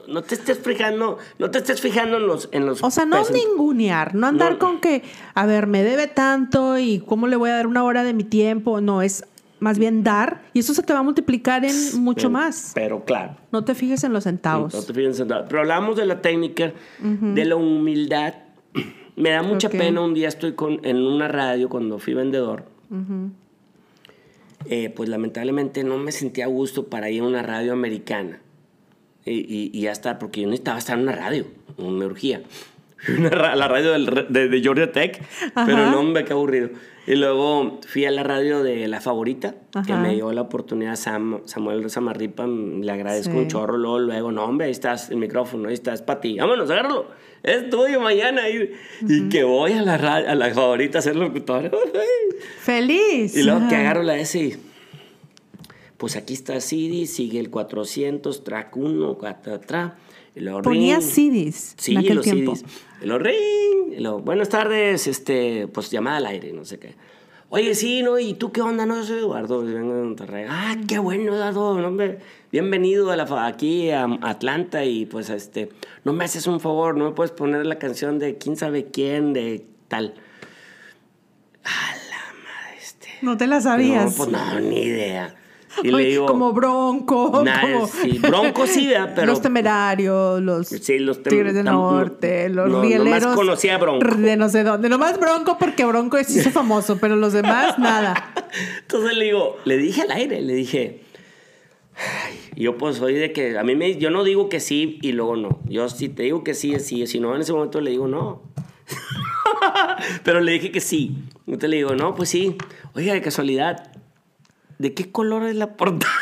no 0.09 0.23
te 0.23 0.35
estés 0.35 0.59
fijando, 0.59 1.19
no 1.39 1.51
te 1.51 1.59
estés 1.59 1.81
fijando 1.81 2.17
en 2.19 2.27
los, 2.27 2.49
en 2.53 2.67
los 2.67 2.83
O 2.83 2.91
sea, 2.91 3.05
no 3.07 3.23
ningunear, 3.31 4.15
no 4.15 4.27
andar 4.27 4.53
No. 4.53 4.59
con 4.59 4.81
que, 4.81 5.03
a 5.35 5.47
ver, 5.47 5.67
me 5.67 5.83
debe 5.83 6.07
tanto 6.07 6.79
y 6.79 7.01
cómo 7.01 7.27
le 7.27 7.37
voy 7.37 7.51
a 7.51 7.55
dar 7.57 7.67
una 7.67 7.83
hora 7.85 8.05
de 8.05 8.13
mi 8.15 8.25
tiempo. 8.25 8.81
No, 8.81 9.03
es 9.03 9.25
más 9.59 9.79
bien 9.79 10.05
dar 10.05 10.43
y 10.53 10.59
eso 10.59 10.75
se 10.75 10.83
te 10.83 10.93
va 10.93 10.99
a 10.99 11.03
multiplicar 11.03 11.65
en 11.65 11.75
mucho 12.03 12.29
Pero- 12.29 12.31
más. 12.31 12.73
Pero 12.75 13.05
claro. 13.05 13.37
No 13.53 13.65
te 13.65 13.75
fijes 13.75 14.05
en 14.05 14.13
los 14.13 14.25
centavos. 14.25 14.75
No 14.75 14.83
te 14.83 14.93
fijes 14.93 15.19
en 15.21 15.29
nada. 15.29 15.47
Pero 15.49 15.61
hablamos 15.61 15.97
de 15.97 16.05
la 16.07 16.21
técnica, 16.21 16.73
de 17.01 17.45
la 17.45 17.57
humildad. 17.57 18.35
Me 19.17 19.31
da 19.31 19.43
mucha 19.43 19.71
pena. 19.71 20.03
Un 20.03 20.13
día 20.13 20.29
estoy 20.29 20.53
con, 20.53 20.81
en 20.85 20.99
una 20.99 21.27
radio 21.29 21.69
cuando 21.71 21.99
fui 21.99 22.13
vendedor. 22.13 22.65
Eh, 24.69 24.93
pues 24.95 25.09
lamentablemente 25.09 25.85
no 25.85 25.97
me 25.97 26.11
sentía 26.13 26.45
a 26.47 26.49
gusto 26.49 26.89
para 26.89 27.09
ir 27.09 27.23
a 27.23 27.27
una 27.27 27.43
radio 27.43 27.73
americana. 27.73 28.41
Y, 29.27 29.71
y, 29.77 29.87
estar, 29.89 30.19
porque 30.19 30.43
yo 30.43 30.47
necesitaba 30.47 30.79
estar 30.79 30.97
en 30.97 31.03
una 31.03 31.13
radio. 31.17 31.47
Me 31.79 32.07
urgía. 32.07 32.43
Una 33.19 33.29
la 33.57 33.69
radio 33.69 33.91
del 33.93 34.27
de, 34.31 34.49
de 34.49 34.61
Georgia 34.61 34.93
Tech. 34.93 35.21
Pero 35.55 35.77
Ajá. 35.77 35.91
no, 35.91 36.01
hombre, 36.01 36.25
qué 36.25 36.33
aburrido. 36.33 36.71
Y 37.09 37.15
luego 37.17 37.81
fui 37.87 38.05
a 38.05 38.11
la 38.11 38.23
radio 38.25 38.63
de 38.65 38.89
La 38.89 39.01
Favorita, 39.01 39.55
que 39.85 39.93
Ajá. 39.93 40.01
me 40.01 40.15
dio 40.15 40.33
la 40.33 40.43
oportunidad 40.43 40.97
Sam, 40.97 41.41
Samuel 41.45 41.89
Samarripa. 41.91 42.47
Le 42.47 42.91
agradezco 42.91 43.33
Sí. 43.33 43.39
un 43.39 43.49
chorro. 43.49 43.77
Luego, 43.77 43.99
luego, 44.01 44.33
no, 44.33 44.45
hombre, 44.45 44.67
ahí 44.67 44.73
estás 44.73 45.11
el 45.11 45.17
micrófono, 45.19 45.69
ahí 45.69 45.75
estás 45.75 46.03
para 46.03 46.21
ti. 46.21 46.37
Vámonos, 46.39 46.71
agárralo. 46.71 47.07
Es 47.43 47.69
tuyo 47.71 48.01
mañana. 48.01 48.49
Y, 48.49 48.73
y 49.09 49.29
que 49.29 49.45
voy 49.45 49.73
a 49.73 49.83
la, 49.83 49.95
a 49.95 50.35
la 50.35 50.55
Favorita 50.55 50.99
a 50.99 51.03
ser 51.03 51.15
locutor. 51.17 51.71
Feliz. 52.61 53.37
Y 53.37 53.43
luego 53.43 53.69
que 53.69 53.77
agarro 53.77 54.03
la 54.03 54.19
S 54.19 54.39
y... 54.39 54.57
Pues 55.97 56.17
aquí 56.17 56.35
está 56.35 56.61
CD, 56.61 57.07
sigue 57.07 57.41
el 57.41 57.51
400, 57.51 58.45
track 58.45 58.77
1, 58.77 59.19
tra, 59.67 59.97
y 60.35 60.41
luego 60.41 60.63
Ponía. 60.63 61.01
CDs 61.01 61.75
Sí, 61.79 61.93
en 61.93 61.99
aquel 61.99 62.17
los 62.17 62.25
tiempo. 62.25 62.55
CDs. 62.55 62.65
Luego 63.03 63.25
ring, 63.25 64.01
luego, 64.01 64.19
buenas 64.21 64.49
tardes, 64.49 65.07
este, 65.07 65.69
pues 65.69 65.91
llamada 65.91 66.19
al 66.19 66.27
aire, 66.27 66.53
no 66.53 66.65
sé 66.65 66.79
qué. 66.79 66.95
Oye, 67.49 67.75
sí, 67.75 68.03
¿no? 68.03 68.19
¿Y 68.19 68.35
tú 68.35 68.51
qué 68.51 68.61
onda? 68.61 68.85
No, 68.87 69.03
soy 69.05 69.19
Eduardo, 69.19 69.63
vengo 69.65 69.95
de 69.95 70.03
Monterrey. 70.03 70.47
Ah, 70.49 70.77
qué 70.89 70.99
bueno, 70.99 71.35
Eduardo, 71.35 71.81
no. 71.81 71.97
Bienvenido 72.51 73.11
a 73.13 73.17
la, 73.17 73.47
aquí 73.47 73.91
a 73.91 74.05
Atlanta 74.23 74.85
y 74.85 75.07
pues, 75.07 75.31
este, 75.31 75.69
no 76.05 76.13
me 76.13 76.25
haces 76.25 76.47
un 76.49 76.59
favor, 76.59 76.97
no 76.97 77.05
me 77.05 77.13
puedes 77.13 77.31
poner 77.31 77.65
la 77.65 77.79
canción 77.79 78.19
de 78.19 78.37
quién 78.37 78.57
sabe 78.57 78.87
quién, 78.87 79.33
de 79.33 79.65
tal. 79.89 80.15
A 81.63 81.95
la 82.11 82.35
madre, 82.43 82.79
este. 82.83 83.09
No 83.23 83.37
te 83.37 83.47
la 83.47 83.61
sabías. 83.61 84.11
No, 84.11 84.17
pues 84.25 84.29
no, 84.29 84.61
ni 84.61 84.81
idea. 84.81 85.37
Y 85.83 85.91
le 85.91 86.05
digo. 86.05 86.27
Como 86.27 86.53
Bronco. 86.53 87.43
Nah, 87.45 87.61
como- 87.61 87.87
sí, 87.87 88.19
Bronco 88.19 88.67
sí, 88.67 88.91
pero. 89.15 89.27
los 89.27 89.41
temerarios, 89.43 90.41
los, 90.43 90.69
Sí, 90.69 90.99
los 90.99 91.23
tem- 91.23 91.31
Tigres 91.31 91.55
del 91.55 91.67
tam- 91.67 91.73
Norte, 91.73 92.49
los 92.49 92.69
no, 92.71 92.83
rieleros. 92.83 93.21
nomás 93.23 93.37
conocía 93.37 93.75
a 93.75 93.79
Bronco. 93.79 94.07
De 94.17 94.37
no 94.37 94.49
sé 94.49 94.63
dónde. 94.65 94.89
Nomás 94.89 95.19
Bronco 95.21 95.57
porque 95.59 95.85
Bronco 95.85 96.17
es 96.17 96.35
hizo 96.35 96.51
famoso, 96.51 96.99
pero 96.99 97.17
los 97.17 97.33
demás, 97.33 97.79
nada. 97.79 98.33
Entonces 98.81 99.17
le 99.17 99.27
digo, 99.27 99.57
le 99.65 99.77
dije 99.77 100.03
al 100.03 100.11
aire, 100.13 100.41
le 100.43 100.55
dije. 100.55 101.03
"Ay", 101.97 102.39
yo 102.57 102.77
pues 102.77 102.97
soy 102.97 103.15
de 103.15 103.33
que 103.33 103.59
a 103.59 103.63
mí 103.63 103.75
me 103.75 103.97
yo 103.97 104.11
no 104.11 104.23
digo 104.25 104.49
que 104.49 104.61
sí 104.61 104.99
y 105.03 105.13
luego 105.13 105.37
no. 105.37 105.61
Yo 105.69 105.89
si 105.89 106.09
te 106.09 106.23
digo 106.25 106.45
que 106.45 106.55
sí 106.55 106.75
es 106.75 106.87
sí, 106.87 107.07
si 107.07 107.21
no 107.21 107.35
en 107.35 107.41
ese 107.43 107.53
momento 107.53 107.81
le 107.81 107.91
digo 107.91 108.07
no. 108.07 108.43
Pero 110.25 110.41
le 110.41 110.53
dije 110.53 110.71
que 110.71 110.81
sí. 110.81 111.17
Entonces 111.47 111.71
le 111.71 111.77
digo, 111.77 111.95
"No, 111.95 112.15
pues 112.15 112.29
sí. 112.29 112.57
Oiga, 112.95 113.13
de 113.15 113.23
casualidad, 113.23 113.91
¿de 114.79 114.95
qué 114.95 115.11
color 115.11 115.45
es 115.45 115.57
la 115.57 115.77
portada?" 115.77 116.13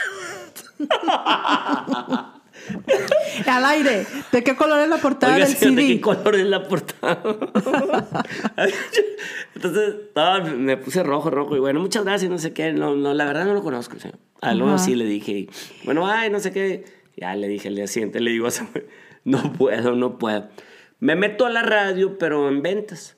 Al 3.46 3.64
aire. 3.66 4.07
¿De 4.32 4.42
qué 4.42 4.57
color 4.57 4.80
es 4.80 4.88
la 4.88 4.98
portada 4.98 5.34
Oiga, 5.34 5.46
del 5.46 5.57
señor, 5.57 5.74
¿de 5.76 5.82
CD? 5.82 5.94
qué 5.94 6.00
color 6.00 6.34
es 6.36 6.46
la 6.46 6.66
portada? 6.68 7.22
Entonces, 9.55 9.94
no, 10.14 10.44
me 10.57 10.76
puse 10.76 11.02
rojo, 11.02 11.30
rojo. 11.30 11.57
Y 11.57 11.59
bueno, 11.59 11.80
muchas 11.80 12.05
gracias, 12.05 12.30
no 12.30 12.38
sé 12.38 12.52
qué. 12.52 12.72
No, 12.72 12.94
no, 12.96 13.12
la 13.14 13.24
verdad 13.24 13.44
no 13.44 13.55
lo 13.55 13.62
conozco, 13.62 13.98
señor. 13.98 14.18
A 14.40 14.55
luego 14.55 14.74
Ajá. 14.74 14.84
sí 14.84 14.94
le 14.94 15.05
dije. 15.05 15.48
Bueno, 15.84 16.09
ay, 16.09 16.30
no 16.30 16.40
sé 16.40 16.52
qué. 16.52 16.84
Ya 17.16 17.34
le 17.36 17.48
dije 17.48 17.68
al 17.68 17.76
día 17.76 17.86
siguiente, 17.86 18.20
le 18.20 18.30
digo 18.30 18.48
no 19.24 19.52
puedo, 19.52 19.94
no 19.94 20.18
puedo. 20.18 20.48
Me 21.00 21.16
meto 21.16 21.46
a 21.46 21.50
la 21.50 21.62
radio, 21.62 22.18
pero 22.18 22.48
en 22.48 22.62
ventas. 22.62 23.16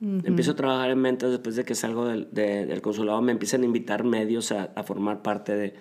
Empiezo 0.00 0.52
a 0.52 0.56
trabajar 0.56 0.90
en 0.90 1.02
ventas 1.02 1.30
después 1.30 1.56
de 1.56 1.64
que 1.64 1.74
salgo 1.74 2.06
del, 2.06 2.28
de- 2.32 2.66
del 2.66 2.80
consulado. 2.82 3.20
Me 3.20 3.32
empiezan 3.32 3.62
a 3.62 3.64
invitar 3.64 4.04
medios 4.04 4.52
a, 4.52 4.70
a 4.76 4.82
formar 4.84 5.22
parte 5.22 5.54
de... 5.56 5.74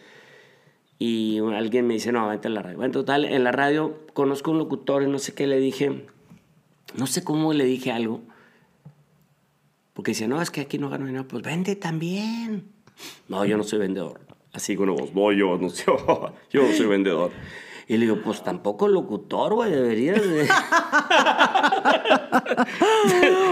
Y 0.99 1.37
alguien 1.39 1.85
me 1.85 1.93
dice, 1.93 2.11
no, 2.11 2.27
vente 2.27 2.47
a 2.47 2.51
la 2.51 2.63
radio. 2.63 2.77
Bueno, 2.77 2.91
total, 2.91 3.25
en 3.25 3.43
la 3.43 3.51
radio 3.51 3.99
conozco 4.13 4.49
un 4.49 4.57
locutor 4.57 5.03
y 5.03 5.07
no 5.07 5.19
sé 5.19 5.33
qué 5.35 5.45
le 5.45 5.59
dije. 5.59 6.05
No 6.95 7.05
sé 7.05 7.23
cómo 7.23 7.53
le 7.53 7.65
dije 7.65 7.91
algo. 7.91 8.21
Porque 9.93 10.11
dice, 10.11 10.27
no, 10.27 10.41
es 10.41 10.49
que 10.49 10.61
aquí 10.61 10.79
no 10.79 10.89
gano 10.89 11.05
dinero. 11.05 11.27
Pues 11.27 11.43
vende 11.43 11.75
también. 11.75 12.63
No, 13.27 13.45
yo 13.45 13.57
no 13.57 13.63
soy 13.63 13.77
vendedor. 13.79 14.21
Así 14.53 14.75
con 14.75 14.89
una 14.89 14.99
voz, 15.01 15.13
no, 15.13 15.31
yo 15.31 15.57
no, 15.59 15.69
soy, 15.69 15.93
yo 16.51 16.63
no 16.63 16.71
soy 16.73 16.87
vendedor. 16.87 17.31
Y 17.89 17.95
le 17.97 18.05
digo, 18.05 18.19
pues 18.21 18.43
tampoco 18.43 18.87
locutor, 18.89 19.53
güey, 19.53 19.71
deberías 19.71 20.21
de... 20.21 20.41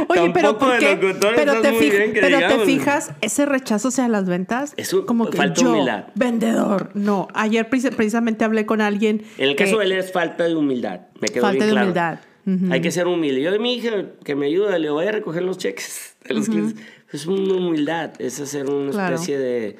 Oye, 0.08 0.32
pero 0.34 0.50
Tampoco 0.54 0.58
¿por 0.60 0.72
de 0.74 0.80
qué? 0.80 0.96
locutor 0.96 1.34
Pero, 1.36 1.62
te, 1.62 1.72
muy 1.72 1.82
fij- 1.86 1.92
bien, 1.92 2.14
que 2.14 2.20
pero 2.22 2.40
te 2.48 2.60
fijas, 2.66 3.12
ese 3.22 3.46
rechazo 3.46 3.88
hacia 3.90 4.08
las 4.08 4.26
ventas, 4.28 4.74
Es 4.78 4.94
un- 4.94 5.06
como 5.06 5.30
que 5.30 5.38
falta 5.38 5.62
yo, 5.62 5.72
humildad. 5.72 6.08
vendedor. 6.16 6.92
No, 6.96 7.28
ayer 7.34 7.70
preci- 7.70 7.96
precisamente 7.96 8.44
hablé 8.46 8.66
con 8.66 8.82
alguien. 8.82 9.24
En 9.38 9.50
el 9.50 9.56
que- 9.56 9.64
caso 9.66 9.78
de 9.80 9.86
él 9.86 9.92
es 9.94 10.12
falta 10.12 10.44
de 10.46 10.56
humildad. 10.56 11.02
Me 11.22 11.28
quedó 11.30 11.44
Falta 11.44 11.66
bien 11.66 11.68
de 11.68 11.72
claro. 11.72 11.86
humildad. 11.86 12.20
Ujú. 12.46 12.74
Hay 12.74 12.82
que 12.82 12.92
ser 12.92 13.08
humilde. 13.08 13.42
Yo, 13.42 13.58
mi 13.60 13.76
hija, 13.76 13.90
que 14.24 14.36
me 14.36 14.46
ayuda, 14.48 14.78
le 14.78 14.90
voy 14.90 15.06
a 15.08 15.12
recoger 15.12 15.44
los 15.44 15.58
cheques 15.58 16.16
de 16.28 16.34
los 16.36 16.48
clientes. 16.50 16.76
Es 17.12 17.26
una 17.26 17.54
humildad, 17.56 18.12
es 18.20 18.40
hacer 18.40 18.70
una 18.70 18.92
Claro. 18.92 19.16
especie 19.16 19.40
de 19.40 19.78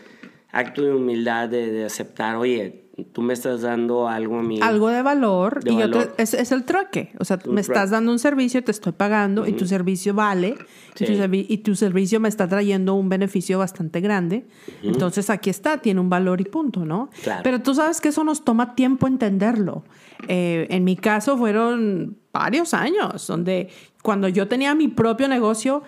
acto 0.52 0.82
de 0.82 0.94
humildad, 0.94 1.50
de, 1.50 1.70
de 1.72 1.86
aceptar, 1.86 2.38
oye, 2.38 2.85
tú 3.12 3.22
me 3.22 3.34
estás 3.34 3.62
dando 3.62 4.08
algo 4.08 4.40
a 4.40 4.42
mí. 4.44 4.60
algo 4.62 4.88
de 4.88 5.02
valor 5.02 5.62
De 5.64 5.74
y 5.74 5.78
yo 5.78 5.90
te- 5.92 5.98
valor. 5.98 6.16
es, 6.18 6.34
es 6.34 6.52
el 6.54 6.64
trueque. 6.64 7.12
O 7.20 7.26
sea, 7.26 7.40
Un 7.46 7.56
me 7.56 7.62
estás 7.62 7.90
dando 7.90 8.12
un 8.12 8.20
servicio, 8.20 8.64
te 8.64 8.72
estoy 8.72 8.94
pagando 8.94 9.46
y 9.48 9.52
tu 9.54 9.66
servicio 9.68 10.14
vale 10.14 10.56
y, 10.96 11.06
tu 11.06 11.06
Sí. 11.06 11.16
servi- 11.16 11.46
y 11.50 11.58
tu 11.58 11.76
servicio 11.76 12.20
me 12.22 12.30
está 12.30 12.48
trayendo 12.48 12.94
un 12.96 13.10
beneficio 13.10 13.60
bastante 13.60 14.00
grande. 14.00 14.46
Entonces 14.82 15.30
aquí 15.30 15.50
está, 15.50 15.80
tiene 15.80 16.00
un 16.00 16.10
valor 16.10 16.40
y 16.40 16.46
punto, 16.46 16.86
¿no? 16.86 17.10
Claro. 17.24 17.42
Pero 17.44 17.62
tú 17.62 17.76
sabes 17.76 18.00
que 18.00 18.10
eso 18.10 18.24
nos 18.24 18.46
toma 18.46 18.76
tiempo 18.76 19.08
entenderlo. 19.08 19.84
Eh, 20.30 20.68
en 20.70 20.84
mi 20.86 20.96
caso 20.96 21.38
fueron 21.38 22.18
varios 22.32 22.74
años 22.74 23.28
donde 23.28 23.70
cuando 24.04 24.28
yo 24.30 24.48
tenía 24.48 24.74
mi 24.74 24.88
propio 24.88 25.28
negocio, 25.28 25.84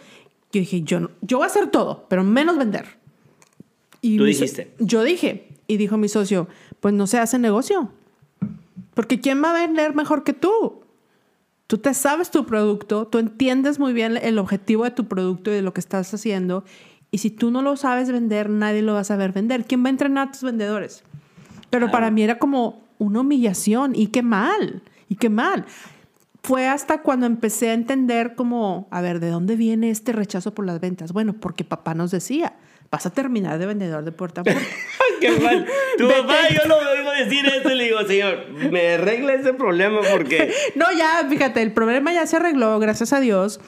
yo 0.51 0.59
dije, 0.59 0.81
yo, 0.81 0.99
no- 0.99 1.11
yo 1.21 1.37
voy 1.37 1.45
a 1.45 1.47
hacer 1.47 1.67
todo, 1.67 2.05
pero 2.09 2.23
menos 2.25 2.57
vender. 2.57 2.85
Y 4.01 4.17
Tú 4.17 4.23
so- 4.23 4.27
dijiste. 4.27 4.73
Yo 4.79 5.03
dije, 5.03 5.47
y 5.67 5.77
dijo 5.77 5.97
mi 5.97 6.07
socio, 6.07 6.47
pues 6.87 6.95
no 6.95 7.05
se 7.05 7.19
hace 7.19 7.37
negocio. 7.37 7.91
Porque 8.93 9.19
¿quién 9.19 9.43
va 9.43 9.49
a 9.49 9.67
vender 9.67 9.93
mejor 9.93 10.23
que 10.23 10.31
tú? 10.31 10.83
Tú 11.67 11.79
te 11.79 11.93
sabes 11.93 12.31
tu 12.31 12.45
producto, 12.45 13.07
tú 13.07 13.17
entiendes 13.17 13.77
muy 13.77 13.91
bien 13.91 14.15
el 14.15 14.39
objetivo 14.39 14.85
de 14.85 14.91
tu 14.91 15.05
producto 15.05 15.51
y 15.51 15.55
de 15.55 15.61
lo 15.61 15.73
que 15.73 15.81
estás 15.81 16.13
haciendo. 16.13 16.63
Y 17.11 17.17
si 17.17 17.29
tú 17.29 17.51
no 17.51 17.61
lo 17.61 17.75
sabes 17.75 18.09
vender, 18.09 18.49
nadie 18.49 18.83
lo 18.83 18.93
va 18.93 19.01
a 19.01 19.03
saber 19.03 19.33
vender. 19.33 19.65
¿Quién 19.65 19.83
va 19.83 19.87
a 19.87 19.89
entrenar 19.89 20.29
a 20.29 20.31
tus 20.31 20.43
vendedores? 20.43 21.03
Pero 21.69 21.91
para 21.91 22.09
mí 22.09 22.23
era 22.23 22.39
como 22.39 22.81
una 22.99 23.19
humillación 23.19 23.93
y 23.93 24.07
qué 24.07 24.23
mal, 24.23 24.81
y 25.09 25.15
qué 25.15 25.27
mal. 25.27 25.65
Fue 26.41 26.69
hasta 26.69 27.01
cuando 27.01 27.25
empecé 27.25 27.71
a 27.71 27.73
entender 27.73 28.33
como, 28.35 28.87
a 28.91 29.01
ver, 29.01 29.19
¿de 29.19 29.29
dónde 29.29 29.57
viene 29.57 29.89
este 29.89 30.13
rechazo 30.13 30.53
por 30.53 30.65
las 30.65 30.79
ventas? 30.79 31.11
Bueno, 31.11 31.33
porque 31.33 31.65
papá 31.65 31.95
nos 31.95 32.11
decía, 32.11 32.53
vas 32.91 33.05
a 33.05 33.09
terminar 33.09 33.59
de 33.59 33.65
vendedor 33.65 34.03
de 34.03 34.11
puerta 34.11 34.41
a 34.41 34.43
puerta. 34.43 34.61
¡Qué 35.21 35.31
mal! 35.39 35.65
Tu 35.97 36.07
papá, 36.07 36.35
yo 36.49 36.67
lo 36.67 36.77
oigo 36.77 37.11
decir 37.11 37.45
esto 37.47 37.71
y 37.71 37.75
le 37.75 37.83
digo, 37.85 37.99
señor, 38.07 38.49
me 38.71 38.93
arregla 38.93 39.33
ese 39.33 39.53
problema 39.53 39.99
porque... 40.11 40.53
No, 40.75 40.85
ya, 40.97 41.25
fíjate, 41.27 41.61
el 41.61 41.73
problema 41.73 42.13
ya 42.13 42.25
se 42.27 42.35
arregló, 42.37 42.77
gracias 42.79 43.13
a 43.13 43.19
Dios. 43.19 43.59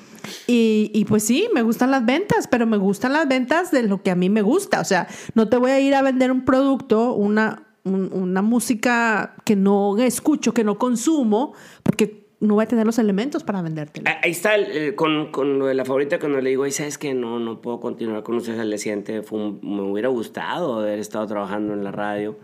Y, 0.46 0.92
y 0.94 1.06
pues 1.06 1.24
sí, 1.24 1.50
me 1.54 1.64
gustan 1.64 1.90
las 1.92 2.06
ventas, 2.06 2.48
pero 2.48 2.68
me 2.68 2.78
gustan 2.78 3.14
las 3.14 3.28
ventas 3.28 3.72
de 3.72 3.84
lo 3.84 4.04
que 4.04 4.12
a 4.12 4.16
mí 4.16 4.30
me 4.30 4.42
gusta. 4.44 4.80
O 4.80 4.86
sea, 4.86 5.08
no 5.34 5.50
te 5.50 5.58
voy 5.58 5.72
a 5.72 5.80
ir 5.80 5.96
a 5.96 6.02
vender 6.04 6.32
un 6.32 6.46
producto, 6.46 7.14
una, 7.14 7.64
un- 7.84 8.12
una 8.14 8.42
música 8.44 9.36
que 9.44 9.56
no 9.56 9.98
escucho, 9.98 10.54
que 10.54 10.64
no 10.64 10.78
consumo, 10.78 11.54
porque 11.82 12.29
no 12.42 12.54
voy 12.56 12.64
a 12.64 12.68
tener 12.68 12.86
los 12.86 13.00
elementos 13.00 13.44
para 13.44 13.62
vendértela. 13.62 14.10
Ah, 14.12 14.22
Ahí 14.24 14.32
está, 14.32 14.56
el- 14.56 14.72
el- 14.72 14.96
con, 14.96 15.32
con 15.32 15.60
lo 15.60 15.66
de 15.68 15.74
la 15.74 15.84
favorita, 15.86 16.20
cuando 16.20 16.40
le 16.40 16.50
digo, 16.52 16.64
"Ay, 16.64 16.72
¿sabes 16.72 16.98
que 16.98 17.14
No, 17.14 17.40
no 17.40 17.62
puedo 17.62 17.80
continuar 17.80 18.24
con 18.24 18.36
ustedes 18.38 18.60
al 18.60 18.78
siguiente. 18.80 19.22
Fue 19.24 19.40
un- 19.40 19.60
me 19.62 19.82
hubiera 19.82 20.08
gustado 20.10 20.80
haber 20.80 21.00
estado 21.00 21.28
trabajando 21.28 21.74
en 21.74 21.84
la 21.84 21.92
radio, 21.92 22.38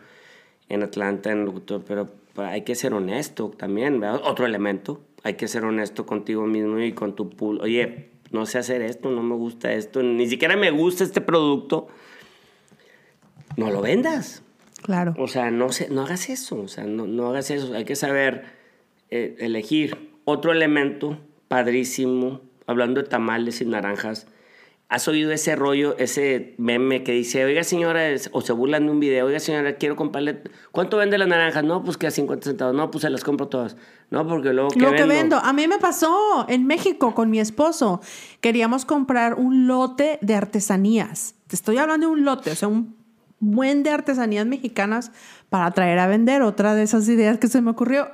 en 0.69 0.83
Atlanta, 0.83 1.31
en 1.31 1.45
locutor, 1.45 1.83
pero 1.87 2.09
hay 2.37 2.63
que 2.63 2.75
ser 2.75 2.93
honesto 2.93 3.51
también, 3.55 3.99
¿verdad? 4.01 4.21
Otro 4.25 4.45
elemento, 4.45 4.99
hay 5.23 5.35
que 5.35 5.47
ser 5.47 5.63
honesto 5.63 6.05
contigo 6.05 6.45
mismo 6.45 6.79
y 6.79 6.91
con 6.91 7.15
tu 7.15 7.29
pool. 7.29 7.61
Oye, 7.61 8.09
no 8.31 8.45
sé 8.45 8.57
hacer 8.57 8.81
esto, 8.81 9.09
no 9.11 9.23
me 9.23 9.35
gusta 9.35 9.71
esto, 9.71 10.03
ni 10.03 10.27
siquiera 10.27 10.57
me 10.57 10.71
gusta 10.71 11.03
este 11.05 11.21
producto. 11.21 11.87
No 13.55 13.69
lo 13.71 13.81
vendas. 13.81 14.43
Claro. 14.81 15.13
O 15.17 15.27
sea, 15.27 15.49
no, 15.51 15.71
se, 15.71 15.89
no 15.89 16.01
hagas 16.01 16.29
eso, 16.29 16.59
o 16.59 16.67
sea, 16.67 16.83
no, 16.83 17.07
no 17.07 17.29
hagas 17.29 17.49
eso. 17.51 17.73
Hay 17.73 17.85
que 17.85 17.95
saber 17.95 18.43
eh, 19.15 19.35
elegir. 19.39 20.11
Otro 20.25 20.51
elemento 20.51 21.19
padrísimo, 21.47 22.41
hablando 22.67 23.01
de 23.01 23.07
tamales 23.07 23.61
y 23.61 23.65
naranjas. 23.65 24.27
¿Has 24.87 25.07
oído 25.07 25.31
ese 25.31 25.55
rollo, 25.55 25.97
ese 25.97 26.53
meme 26.57 27.03
que 27.03 27.11
dice, 27.11 27.43
oiga 27.43 27.63
señora, 27.63 28.01
o 28.31 28.41
se 28.41 28.53
burlan 28.53 28.85
de 28.85 28.91
un 28.91 28.99
video, 28.99 29.25
oiga 29.25 29.39
señora, 29.39 29.77
quiero 29.77 29.95
comprarle, 29.95 30.43
¿cuánto 30.71 30.97
vende 30.97 31.17
las 31.17 31.27
naranjas? 31.27 31.63
No, 31.63 31.83
pues 31.83 31.97
que 31.97 32.05
a 32.05 32.11
50 32.11 32.45
centavos, 32.45 32.75
no, 32.75 32.91
pues 32.91 33.01
se 33.01 33.09
las 33.09 33.23
compro 33.23 33.47
todas. 33.47 33.77
No, 34.11 34.27
porque 34.27 34.53
luego 34.53 34.69
que 34.69 34.79
Lo 34.79 34.91
vendo? 34.91 35.03
que 35.03 35.07
vendo. 35.07 35.37
A 35.37 35.53
mí 35.53 35.67
me 35.67 35.79
pasó 35.79 36.45
en 36.49 36.67
México 36.67 37.15
con 37.15 37.31
mi 37.31 37.39
esposo. 37.39 38.01
Queríamos 38.41 38.85
comprar 38.85 39.35
un 39.35 39.65
lote 39.65 40.19
de 40.21 40.35
artesanías. 40.35 41.35
Te 41.47 41.55
estoy 41.55 41.77
hablando 41.77 42.07
de 42.07 42.13
un 42.13 42.25
lote, 42.25 42.51
o 42.51 42.55
sea, 42.55 42.67
un 42.67 42.95
buen 43.39 43.81
de 43.83 43.89
artesanías 43.89 44.45
mexicanas 44.45 45.11
para 45.49 45.71
traer 45.71 45.97
a 45.97 46.07
vender. 46.07 46.41
Otra 46.43 46.75
de 46.75 46.83
esas 46.83 47.07
ideas 47.09 47.39
que 47.39 47.47
se 47.47 47.61
me 47.61 47.71
ocurrió. 47.71 48.09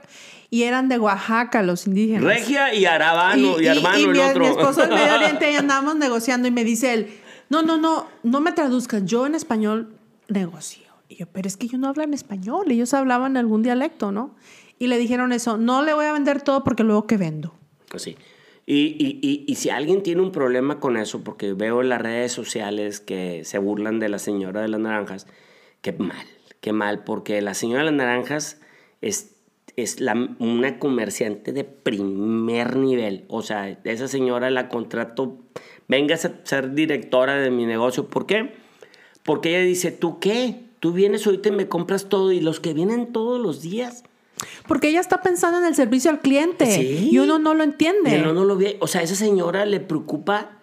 Y 0.52 0.64
eran 0.64 0.90
de 0.90 1.00
Oaxaca, 1.00 1.64
los 1.64 1.88
indígenas. 1.88 2.24
Regia 2.24 2.76
y 2.76 2.86
Arabano 2.86 3.60
y, 3.60 3.66
hermano 3.66 3.98
y 3.98 4.04
el 4.04 4.12
mi, 4.12 4.20
otro. 4.20 4.42
mi 4.42 4.48
esposo 4.48 4.82
del 4.82 4.90
Medio 4.90 5.16
Oriente 5.16 5.52
y 5.52 5.56
andábamos 5.56 5.96
negociando 5.96 6.48
y 6.48 6.52
me 6.52 6.64
dice 6.64 6.94
él, 6.94 7.08
no, 7.50 7.64
no, 7.64 7.78
no, 7.78 8.08
no 8.22 8.42
me 8.42 8.52
traduzcas, 8.52 9.04
yo 9.06 9.26
en 9.26 9.34
español 9.34 9.96
negocio. 10.28 10.84
Y 11.08 11.16
yo, 11.16 11.26
pero 11.26 11.48
es 11.48 11.56
que 11.56 11.68
yo 11.68 11.78
no 11.78 11.88
hablo 11.88 12.04
en 12.04 12.14
español, 12.14 12.70
ellos 12.70 12.94
hablaban 12.94 13.38
algún 13.38 13.64
dialecto, 13.64 14.12
¿no? 14.12 14.36
Y 14.78 14.88
le 14.88 14.98
dijeron 14.98 15.32
eso, 15.32 15.58
no 15.58 15.84
le 15.84 15.94
voy 15.94 16.06
a 16.06 16.14
vender 16.14 16.42
todo 16.42 16.64
porque 16.64 16.84
luego 16.84 17.08
que 17.08 17.16
vendo. 17.16 17.56
Pues 17.90 18.04
sí. 18.04 18.18
Y, 18.66 18.96
y, 19.00 19.20
y, 19.22 19.46
y 19.48 19.56
si 19.56 19.70
alguien 19.70 20.04
tiene 20.04 20.22
un 20.22 20.32
problema 20.32 20.80
con 20.80 20.98
eso, 20.98 21.24
porque 21.24 21.54
veo 21.54 21.82
en 21.82 21.90
las 21.90 22.02
redes 22.02 22.32
sociales 22.32 23.00
que 23.00 23.44
se 23.46 23.58
burlan 23.58 24.00
de 24.00 24.10
la 24.10 24.20
señora 24.20 24.62
de 24.62 24.68
las 24.68 24.80
naranjas, 24.80 25.28
qué 25.82 25.94
mal, 25.94 26.26
qué 26.60 26.74
mal, 26.74 27.04
porque 27.04 27.42
la 27.42 27.54
señora 27.54 27.80
de 27.80 27.86
las 27.86 27.96
naranjas 27.96 28.62
es, 29.02 29.31
es 29.76 30.00
la, 30.00 30.14
una 30.40 30.80
comerciante 30.80 31.52
de 31.54 31.64
primer 31.64 32.76
nivel. 32.76 33.26
O 33.28 33.42
sea, 33.42 33.70
esa 33.84 34.08
señora 34.08 34.50
la 34.50 34.70
contrato, 34.70 35.38
venga 35.88 36.16
a 36.16 36.18
ser 36.18 36.74
directora 36.74 37.36
de 37.36 37.52
mi 37.52 37.66
negocio. 37.66 38.08
¿Por 38.08 38.26
qué? 38.26 38.54
Porque 39.24 39.50
ella 39.50 39.66
dice, 39.66 39.92
¿tú 39.92 40.20
qué? 40.20 40.64
Tú 40.80 40.94
vienes 40.94 41.26
ahorita 41.26 41.50
y 41.50 41.52
me 41.54 41.68
compras 41.68 42.10
todo 42.10 42.32
y 42.32 42.40
los 42.42 42.60
que 42.60 42.74
vienen 42.74 43.14
todos 43.14 43.40
los 43.40 43.62
días 43.62 44.04
Porque 44.68 44.90
ella 44.90 45.00
está 45.00 45.22
pensando 45.22 45.60
en 45.60 45.66
el 45.66 45.76
servicio 45.76 46.10
al 46.10 46.20
cliente 46.22 46.66
Sí. 46.66 47.10
y 47.12 47.20
uno 47.20 47.38
no 47.38 47.54
lo 47.54 47.64
entiende. 47.64 48.18
Y 48.18 48.22
no, 48.22 48.34
no 48.34 48.46
lo 48.46 48.58
ve. 48.58 48.78
O 48.80 48.88
sea, 48.88 49.04
esa 49.04 49.14
señora 49.16 49.66
le 49.68 49.80
preocupa 49.80 50.58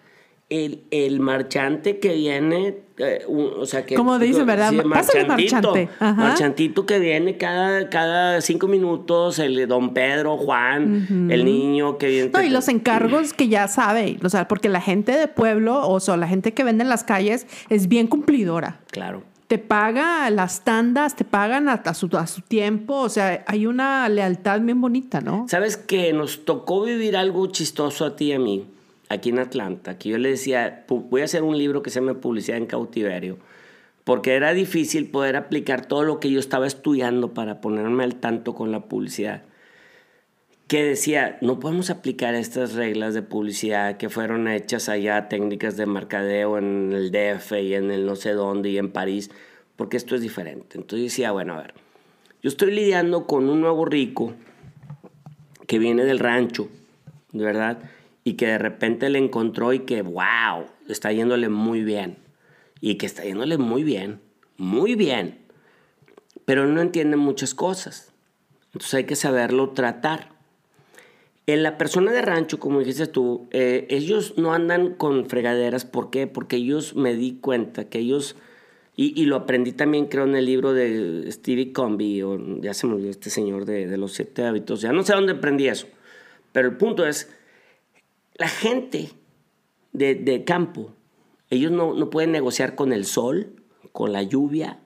el, 0.49 0.81
el 0.89 1.19
marchante 1.19 1.99
que 1.99 2.15
viene, 2.15 2.77
eh, 2.97 3.21
un- 3.27 3.51
o 3.59 3.65
sea 3.67 3.85
que... 3.85 3.93
Como 3.93 4.17
dicen, 4.17 4.47
¿verdad? 4.47 4.71
Marchante. 4.73 5.89
Ajá. 5.99 6.13
Marchantito 6.13 6.87
que 6.87 6.97
viene 6.97 7.37
cada, 7.37 7.87
cada 7.89 8.41
cinco 8.41 8.67
minutos, 8.67 9.37
el 9.37 9.67
don 9.67 9.93
Pedro, 9.93 10.37
Juan, 10.37 11.29
el 11.31 11.45
niño 11.45 11.97
que 11.99 12.07
viene... 12.07 12.31
No, 12.33 12.41
y 12.41 12.49
los 12.49 12.67
encargos 12.67 13.33
que 13.33 13.47
ya 13.47 13.67
sabe, 13.67 14.17
o 14.23 14.29
sea, 14.29 14.47
porque 14.47 14.69
la 14.69 14.81
gente 14.81 15.11
de 15.11 15.27
pueblo, 15.27 15.87
o 15.87 15.99
sea, 15.99 16.17
la 16.17 16.27
gente 16.27 16.53
que 16.53 16.63
vende 16.63 16.83
en 16.83 16.89
las 16.89 17.03
calles 17.03 17.45
es 17.69 17.87
bien 17.87 18.07
cumplidora. 18.07 18.79
Claro. 18.91 19.21
Te 19.47 19.57
paga 19.59 20.29
las 20.29 20.63
tandas, 20.63 21.15
te 21.15 21.25
pagan 21.25 21.69
a, 21.69 21.73
a 21.73 21.93
su, 21.93 22.07
a 22.17 22.27
su 22.27 22.41
tiempo, 22.41 22.95
o 22.95 23.09
sea, 23.09 23.43
hay 23.47 23.65
una 23.65 24.07
lealtad 24.09 24.61
bien 24.61 24.79
bonita, 24.81 25.21
¿no? 25.21 25.45
¿Sabes 25.47 25.75
que 25.77 26.13
nos 26.13 26.45
tocó 26.45 26.83
vivir 26.83 27.17
algo 27.17 27.47
chistoso 27.47 28.05
a 28.05 28.15
ti 28.15 28.25
y 28.25 28.33
a 28.33 28.39
mí 28.39 28.65
aquí 29.09 29.29
en 29.29 29.39
Atlanta? 29.39 29.97
Que 29.97 30.09
yo 30.09 30.17
le 30.17 30.29
decía, 30.29 30.85
"Pu- 30.87 31.09
voy 31.09 31.21
a 31.21 31.25
hacer 31.25 31.43
un 31.43 31.57
libro 31.57 31.81
que 31.83 31.89
se 31.89 31.99
llama 31.99 32.19
Publicidad 32.21 32.57
en 32.57 32.65
Cautiverio, 32.65 33.37
porque 34.03 34.33
era 34.35 34.53
difícil 34.53 35.09
poder 35.09 35.35
aplicar 35.35 35.85
todo 35.85 36.03
lo 36.03 36.19
que 36.19 36.31
yo 36.31 36.39
estaba 36.39 36.65
estudiando 36.65 37.33
para 37.33 37.61
ponerme 37.61 38.03
al 38.03 38.15
tanto 38.15 38.55
con 38.55 38.71
la 38.71 38.85
publicidad. 38.85 39.43
Que 40.67 40.83
decía, 40.83 41.37
no 41.41 41.59
podemos 41.59 41.89
aplicar 41.89 42.35
estas 42.35 42.73
reglas 42.73 43.15
de 43.15 43.23
publicidad 43.23 43.97
que 43.97 44.09
fueron 44.09 44.47
hechas 44.47 44.87
allá, 44.87 45.27
técnicas 45.27 45.77
de 45.77 45.87
mercadeo 45.87 46.57
en 46.59 46.91
el 46.93 47.11
DF 47.11 47.53
y 47.61 47.73
en 47.73 47.89
el 47.89 48.05
no 48.05 48.15
sé 48.15 48.33
dónde 48.33 48.69
y 48.69 48.77
en 48.77 48.91
París, 48.91 49.31
porque 49.75 49.97
esto 49.97 50.13
es 50.15 50.21
diferente. 50.21 50.77
Entonces 50.77 51.09
decía, 51.11 51.31
bueno, 51.31 51.55
a 51.55 51.61
ver, 51.61 51.73
yo 52.43 52.49
estoy 52.49 52.71
lidiando 52.71 53.25
con 53.25 53.49
un 53.49 53.61
nuevo 53.61 53.85
rico 53.85 54.33
que 55.65 55.79
viene 55.79 56.03
del 56.05 56.19
rancho, 56.19 56.67
de 57.31 57.43
verdad, 57.45 57.79
y 58.23 58.33
que 58.33 58.47
de 58.47 58.57
repente 58.57 59.09
le 59.09 59.19
encontró 59.19 59.73
y 59.73 59.79
que, 59.79 60.01
wow, 60.01 60.65
está 60.87 61.11
yéndole 61.11 61.49
muy 61.49 61.83
bien. 61.83 62.17
Y 62.81 62.95
que 62.95 63.05
está 63.05 63.23
yéndole 63.23 63.57
muy 63.57 63.83
bien, 63.83 64.21
muy 64.57 64.95
bien. 64.95 65.39
Pero 66.45 66.67
no 66.67 66.81
entiende 66.81 67.17
muchas 67.17 67.53
cosas. 67.53 68.13
Entonces 68.67 68.93
hay 68.93 69.03
que 69.05 69.15
saberlo 69.15 69.69
tratar. 69.71 70.29
En 71.47 71.63
la 71.63 71.77
persona 71.77 72.11
de 72.11 72.21
rancho, 72.21 72.59
como 72.59 72.79
dijiste 72.79 73.07
tú, 73.07 73.47
eh, 73.51 73.87
ellos 73.89 74.35
no 74.37 74.53
andan 74.53 74.93
con 74.93 75.27
fregaderas. 75.27 75.85
¿Por 75.85 76.11
qué? 76.11 76.27
Porque 76.27 76.57
ellos 76.57 76.95
me 76.95 77.15
di 77.15 77.39
cuenta 77.41 77.89
que 77.89 77.99
ellos, 77.99 78.35
y, 78.95 79.19
y 79.19 79.25
lo 79.25 79.35
aprendí 79.35 79.71
también 79.71 80.05
creo 80.05 80.25
en 80.25 80.35
el 80.35 80.45
libro 80.45 80.73
de 80.73 81.25
Stevie 81.31 81.73
Comby, 81.73 82.21
o 82.21 82.61
ya 82.61 82.75
se 82.75 82.85
me 82.85 82.93
olvidó 82.93 83.09
este 83.09 83.31
señor 83.31 83.65
de, 83.65 83.87
de 83.87 83.97
los 83.97 84.13
siete 84.13 84.43
hábitos, 84.43 84.81
ya 84.81 84.91
no 84.91 85.01
sé 85.01 85.13
dónde 85.13 85.33
aprendí 85.33 85.67
eso. 85.67 85.87
Pero 86.51 86.67
el 86.67 86.77
punto 86.77 87.05
es, 87.05 87.31
la 88.39 88.47
gente 88.47 89.11
de, 89.93 90.15
de 90.15 90.43
campo, 90.43 90.93
ellos 91.51 91.71
no, 91.71 91.93
no 91.93 92.09
pueden 92.09 92.31
negociar 92.31 92.73
con 92.75 92.91
el 92.93 93.05
sol, 93.05 93.53
con 93.91 94.11
la 94.13 94.23
lluvia, 94.23 94.79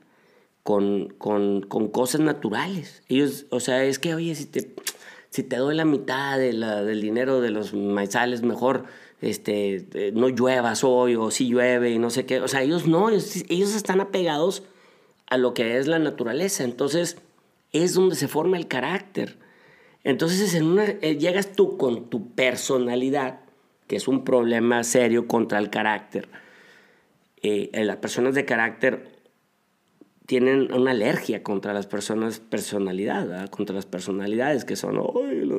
con, 0.63 1.09
con, 1.17 1.61
con 1.61 1.87
cosas 1.89 2.21
naturales. 2.21 3.03
Ellos, 3.07 3.45
o 3.49 3.59
sea, 3.59 3.83
es 3.85 3.99
que, 3.99 4.15
oye, 4.15 4.33
si 4.35 4.45
te, 4.45 4.73
si 5.29 5.43
te 5.43 5.57
doy 5.57 5.75
la 5.75 5.85
mitad 5.85 6.37
de 6.37 6.53
la- 6.53 6.83
del 6.83 7.01
dinero 7.01 7.41
de 7.41 7.51
los 7.51 7.73
maizales, 7.73 8.41
mejor 8.43 8.85
este, 9.21 9.87
eh, 9.93 10.11
no 10.13 10.29
lluevas 10.29 10.83
hoy 10.83 11.15
o 11.15 11.31
si 11.31 11.47
llueve 11.47 11.91
y 11.91 11.99
no 11.99 12.09
sé 12.09 12.25
qué. 12.25 12.39
O 12.41 12.47
sea, 12.47 12.61
ellos 12.61 12.87
no, 12.87 13.09
ellos, 13.09 13.43
ellos 13.49 13.75
están 13.75 14.01
apegados 14.01 14.63
a 15.27 15.37
lo 15.37 15.53
que 15.53 15.77
es 15.77 15.87
la 15.87 15.99
naturaleza. 15.99 16.63
Entonces, 16.63 17.17
es 17.71 17.93
donde 17.93 18.15
se 18.15 18.27
forma 18.27 18.57
el 18.57 18.67
carácter. 18.67 19.37
Entonces, 20.03 20.53
en 20.55 20.65
una, 20.65 20.85
eh, 20.85 21.17
llegas 21.17 21.53
tú 21.53 21.77
con 21.77 22.09
tu 22.09 22.31
personalidad, 22.35 23.39
que 23.93 23.97
es 23.97 24.07
un 24.07 24.23
problema 24.23 24.83
serio 24.83 25.27
contra 25.27 25.59
el 25.59 25.69
carácter. 25.69 26.27
Eh, 27.43 27.69
eh, 27.73 27.83
las 27.85 27.97
personas 27.97 28.33
de 28.33 28.43
carácter 28.43 29.19
tienen 30.25 30.73
una 30.73 30.89
alergia 30.89 31.43
contra 31.43 31.73
las 31.75 31.85
personas 31.85 32.39
personalidad, 32.39 33.27
¿verdad? 33.27 33.49
contra 33.51 33.75
las 33.75 33.85
personalidades 33.85 34.65
que 34.65 34.75
son, 34.75 34.97
o 34.97 35.13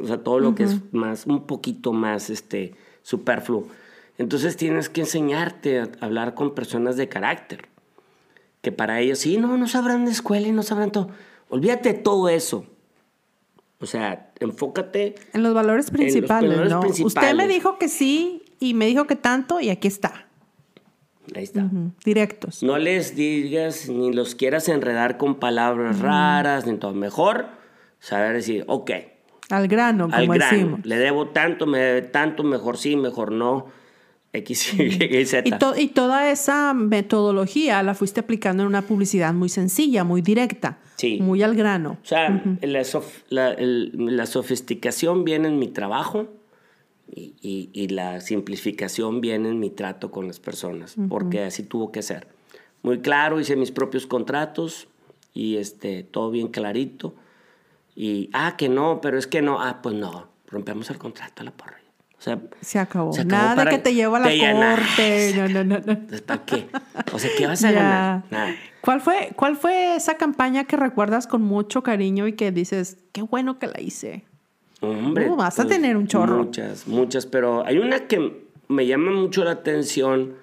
sea, 0.04 0.18
todo 0.24 0.40
lo 0.40 0.56
que 0.56 0.64
es 0.64 0.80
más, 0.92 1.26
un 1.26 1.46
poquito 1.46 1.92
más 1.92 2.28
este, 2.28 2.74
superfluo. 3.02 3.68
Entonces 4.18 4.56
tienes 4.56 4.88
que 4.88 5.02
enseñarte 5.02 5.78
a 5.78 5.88
hablar 6.00 6.34
con 6.34 6.56
personas 6.56 6.96
de 6.96 7.08
carácter, 7.08 7.68
que 8.62 8.72
para 8.72 8.98
ellos, 8.98 9.20
sí, 9.20 9.36
no, 9.36 9.56
no 9.56 9.68
sabrán 9.68 10.06
de 10.06 10.10
escuela 10.10 10.48
y 10.48 10.50
no 10.50 10.64
sabrán 10.64 10.90
todo. 10.90 11.10
Olvídate 11.50 11.92
de 11.92 11.98
todo 12.00 12.28
eso. 12.28 12.66
O 13.84 13.86
sea, 13.86 14.32
enfócate 14.40 15.14
En 15.34 15.42
los 15.42 15.52
valores 15.52 15.90
principales, 15.90 16.58
valores 16.70 16.98
¿no? 16.98 17.06
Usted 17.06 17.34
me 17.34 17.46
dijo 17.46 17.78
que 17.78 17.88
sí 17.88 18.42
y 18.58 18.72
me 18.72 18.86
dijo 18.86 19.06
que 19.06 19.14
tanto 19.14 19.60
y 19.60 19.68
aquí 19.68 19.88
está. 19.88 20.26
Ahí 21.34 21.44
está. 21.44 21.68
Directos. 22.02 22.62
No 22.62 22.78
les 22.78 23.14
digas 23.14 23.88
ni 23.90 24.10
los 24.12 24.34
quieras 24.34 24.68
enredar 24.70 25.18
con 25.18 25.34
palabras 25.36 26.00
raras, 26.00 26.66
ni 26.66 26.76
todo. 26.78 26.94
Mejor 26.94 27.46
saber 27.98 28.34
decir, 28.34 28.64
ok, 28.68 28.90
Al 29.50 29.68
grano, 29.68 30.04
como 30.04 30.16
al 30.16 30.26
grano. 30.28 30.50
decimos. 30.56 30.80
Le 30.84 30.96
debo 30.96 31.28
tanto, 31.28 31.66
me 31.66 31.78
debe 31.78 32.02
tanto, 32.02 32.42
mejor 32.42 32.78
sí, 32.78 32.96
mejor 32.96 33.32
no. 33.32 33.66
X, 34.34 34.74
Y, 34.78 35.24
Z. 35.26 35.48
Y, 35.48 35.58
to- 35.58 35.78
y 35.78 35.88
toda 35.88 36.30
esa 36.30 36.74
metodología 36.74 37.82
la 37.82 37.94
fuiste 37.94 38.20
aplicando 38.20 38.62
en 38.64 38.68
una 38.68 38.82
publicidad 38.82 39.32
muy 39.32 39.48
sencilla, 39.48 40.04
muy 40.04 40.22
directa, 40.22 40.78
Sí. 40.96 41.18
muy 41.20 41.42
al 41.42 41.54
grano. 41.54 41.98
O 42.02 42.06
sea, 42.06 42.42
la, 42.60 42.80
sof- 42.80 43.22
la- 43.30 43.52
el- 43.52 43.92
la 43.94 44.26
sofisticación 44.26 45.24
viene 45.24 45.48
en 45.48 45.58
mi 45.58 45.68
trabajo 45.68 46.28
y, 47.10 47.34
y- 47.40 47.70
y 47.72 47.88
la 47.88 48.20
simplificación 48.20 49.20
viene 49.20 49.48
en 49.50 49.60
mi 49.60 49.70
trato 49.70 50.10
con 50.10 50.26
las 50.26 50.40
personas, 50.40 50.96
porque 51.08 51.42
así 51.44 51.62
tuvo 51.62 51.92
que 51.92 52.02
ser. 52.02 52.26
Muy 52.82 52.98
claro, 53.00 53.40
hice 53.40 53.56
mis 53.56 53.70
propios 53.70 54.06
contratos 54.06 54.88
y 55.32 55.56
este, 55.56 56.02
todo 56.02 56.30
bien 56.30 56.48
clarito. 56.48 57.14
Y, 57.96 58.30
ah, 58.32 58.56
que 58.58 58.68
no, 58.68 59.00
pero 59.00 59.16
es 59.18 59.26
que 59.28 59.40
no, 59.42 59.60
ah, 59.62 59.80
pues 59.80 59.94
no, 59.94 60.26
rompemos 60.48 60.90
el 60.90 60.98
contrato 60.98 61.42
a 61.42 61.44
la 61.44 61.52
porra. 61.52 61.78
O 62.24 62.26
sea, 62.26 62.38
Se 62.62 62.78
acabó. 62.78 63.12
Se 63.12 63.20
acabó 63.20 63.42
Nada 63.42 63.54
para- 63.54 63.70
que 63.70 63.78
te 63.78 63.92
llevo 63.92 64.16
a 64.16 64.20
la 64.20 64.30
llena- 64.30 64.76
corte. 64.76 65.34
No, 65.36 65.46
no, 65.48 65.62
no, 65.62 65.78
no. 65.84 65.98
¿para 66.24 66.44
qué? 66.46 66.66
O 67.12 67.18
sea, 67.18 67.30
¿qué 67.36 67.46
vas 67.46 67.62
a 67.64 67.70
Ya. 67.70 67.74
ganar? 67.82 68.22
Nada. 68.30 68.54
¿Cuál 68.80 69.00
fue, 69.02 69.32
¿Cuál 69.36 69.56
fue 69.56 69.96
esa 69.96 70.14
campaña 70.16 70.64
que 70.64 70.76
recuerdas 70.78 71.26
con 71.26 71.42
mucho 71.42 71.82
cariño 71.82 72.26
y 72.26 72.32
que 72.32 72.50
dices, 72.50 72.96
qué 73.12 73.20
bueno 73.20 73.58
que 73.58 73.66
la 73.66 73.78
hice? 73.80 74.24
Hombre, 74.80 75.28
Uh, 75.28 75.36
vas 75.36 75.58
a 75.58 75.64
pues, 75.64 75.74
tener 75.76 75.98
un 75.98 76.06
chorro. 76.06 76.38
Muchas, 76.44 76.86
muchas, 76.88 77.26
pero 77.26 77.64
hay 77.66 77.76
una 77.78 78.00
que 78.06 78.42
me 78.68 78.86
llama 78.86 79.10
mucho 79.12 79.44
la 79.44 79.50
atención 79.52 80.34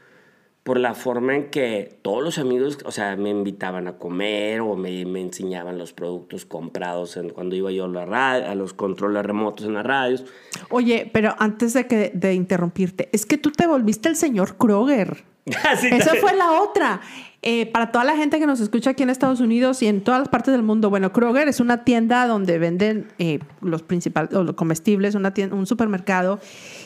por 0.64 0.80
la 0.80 0.94
forma 0.94 1.36
en 1.36 1.50
que 1.50 1.98
todos 2.04 2.24
los 2.24 2.38
amigos, 2.38 2.78
o 2.86 2.92
sea, 2.92 3.16
me 3.16 3.30
invitaban 3.30 3.88
a 3.88 3.94
comer 3.94 4.62
o 4.62 4.76
me, 4.76 5.06
me 5.06 5.20
enseñaban 5.20 5.80
los 5.80 5.92
productos 5.92 6.46
comprados 6.46 7.18
en, 7.18 7.30
cuando 7.30 7.56
iba 7.56 7.72
yo 7.72 7.86
a, 7.86 7.88
la 7.88 8.06
radio, 8.06 8.48
a 8.48 8.54
los 8.54 8.74
controles 8.74 9.26
remotos 9.26 9.66
en 9.66 9.74
las 9.74 9.86
radios. 9.86 10.24
Oye, 10.70 11.10
pero 11.12 11.36
antes 11.40 11.74
de, 11.74 11.88
que, 11.88 12.12
de 12.14 12.36
interrumpirte, 12.36 13.10
es 13.12 13.26
que 13.26 13.38
tú 13.38 13.52
te 13.52 13.66
volviste 13.66 14.08
el 14.10 14.16
señor 14.16 14.56
Kroger. 14.58 15.24
Así 15.68 15.88
Esa 15.88 16.06
también. 16.06 16.22
fue 16.22 16.36
la 16.36 16.52
otra. 16.62 17.02
Eh, 17.44 17.66
para 17.66 17.92
toda 17.92 18.04
la 18.04 18.16
gente 18.16 18.38
que 18.38 18.46
nos 18.46 18.60
escucha 18.60 18.92
aquí 18.92 19.02
en 19.02 19.10
Estados 19.10 19.40
Unidos 19.40 19.82
y 19.82 19.88
en 19.88 20.02
todas 20.02 20.20
las 20.20 20.30
partes 20.30 20.52
del 20.52 20.62
mundo, 20.62 20.92
bueno, 20.92 21.12
Kroger 21.12 21.48
es 21.48 21.60
una 21.60 21.84
tienda 21.84 22.28
donde 22.28 22.60
venden 22.60 23.08
eh, 23.18 23.40
los 23.62 23.82
principales, 23.82 24.32
o 24.36 24.44
los 24.44 24.54
comestibles, 24.54 25.16
una 25.16 25.34
tienda, 25.34 25.56
un 25.56 25.66
supermercado. 25.66 26.40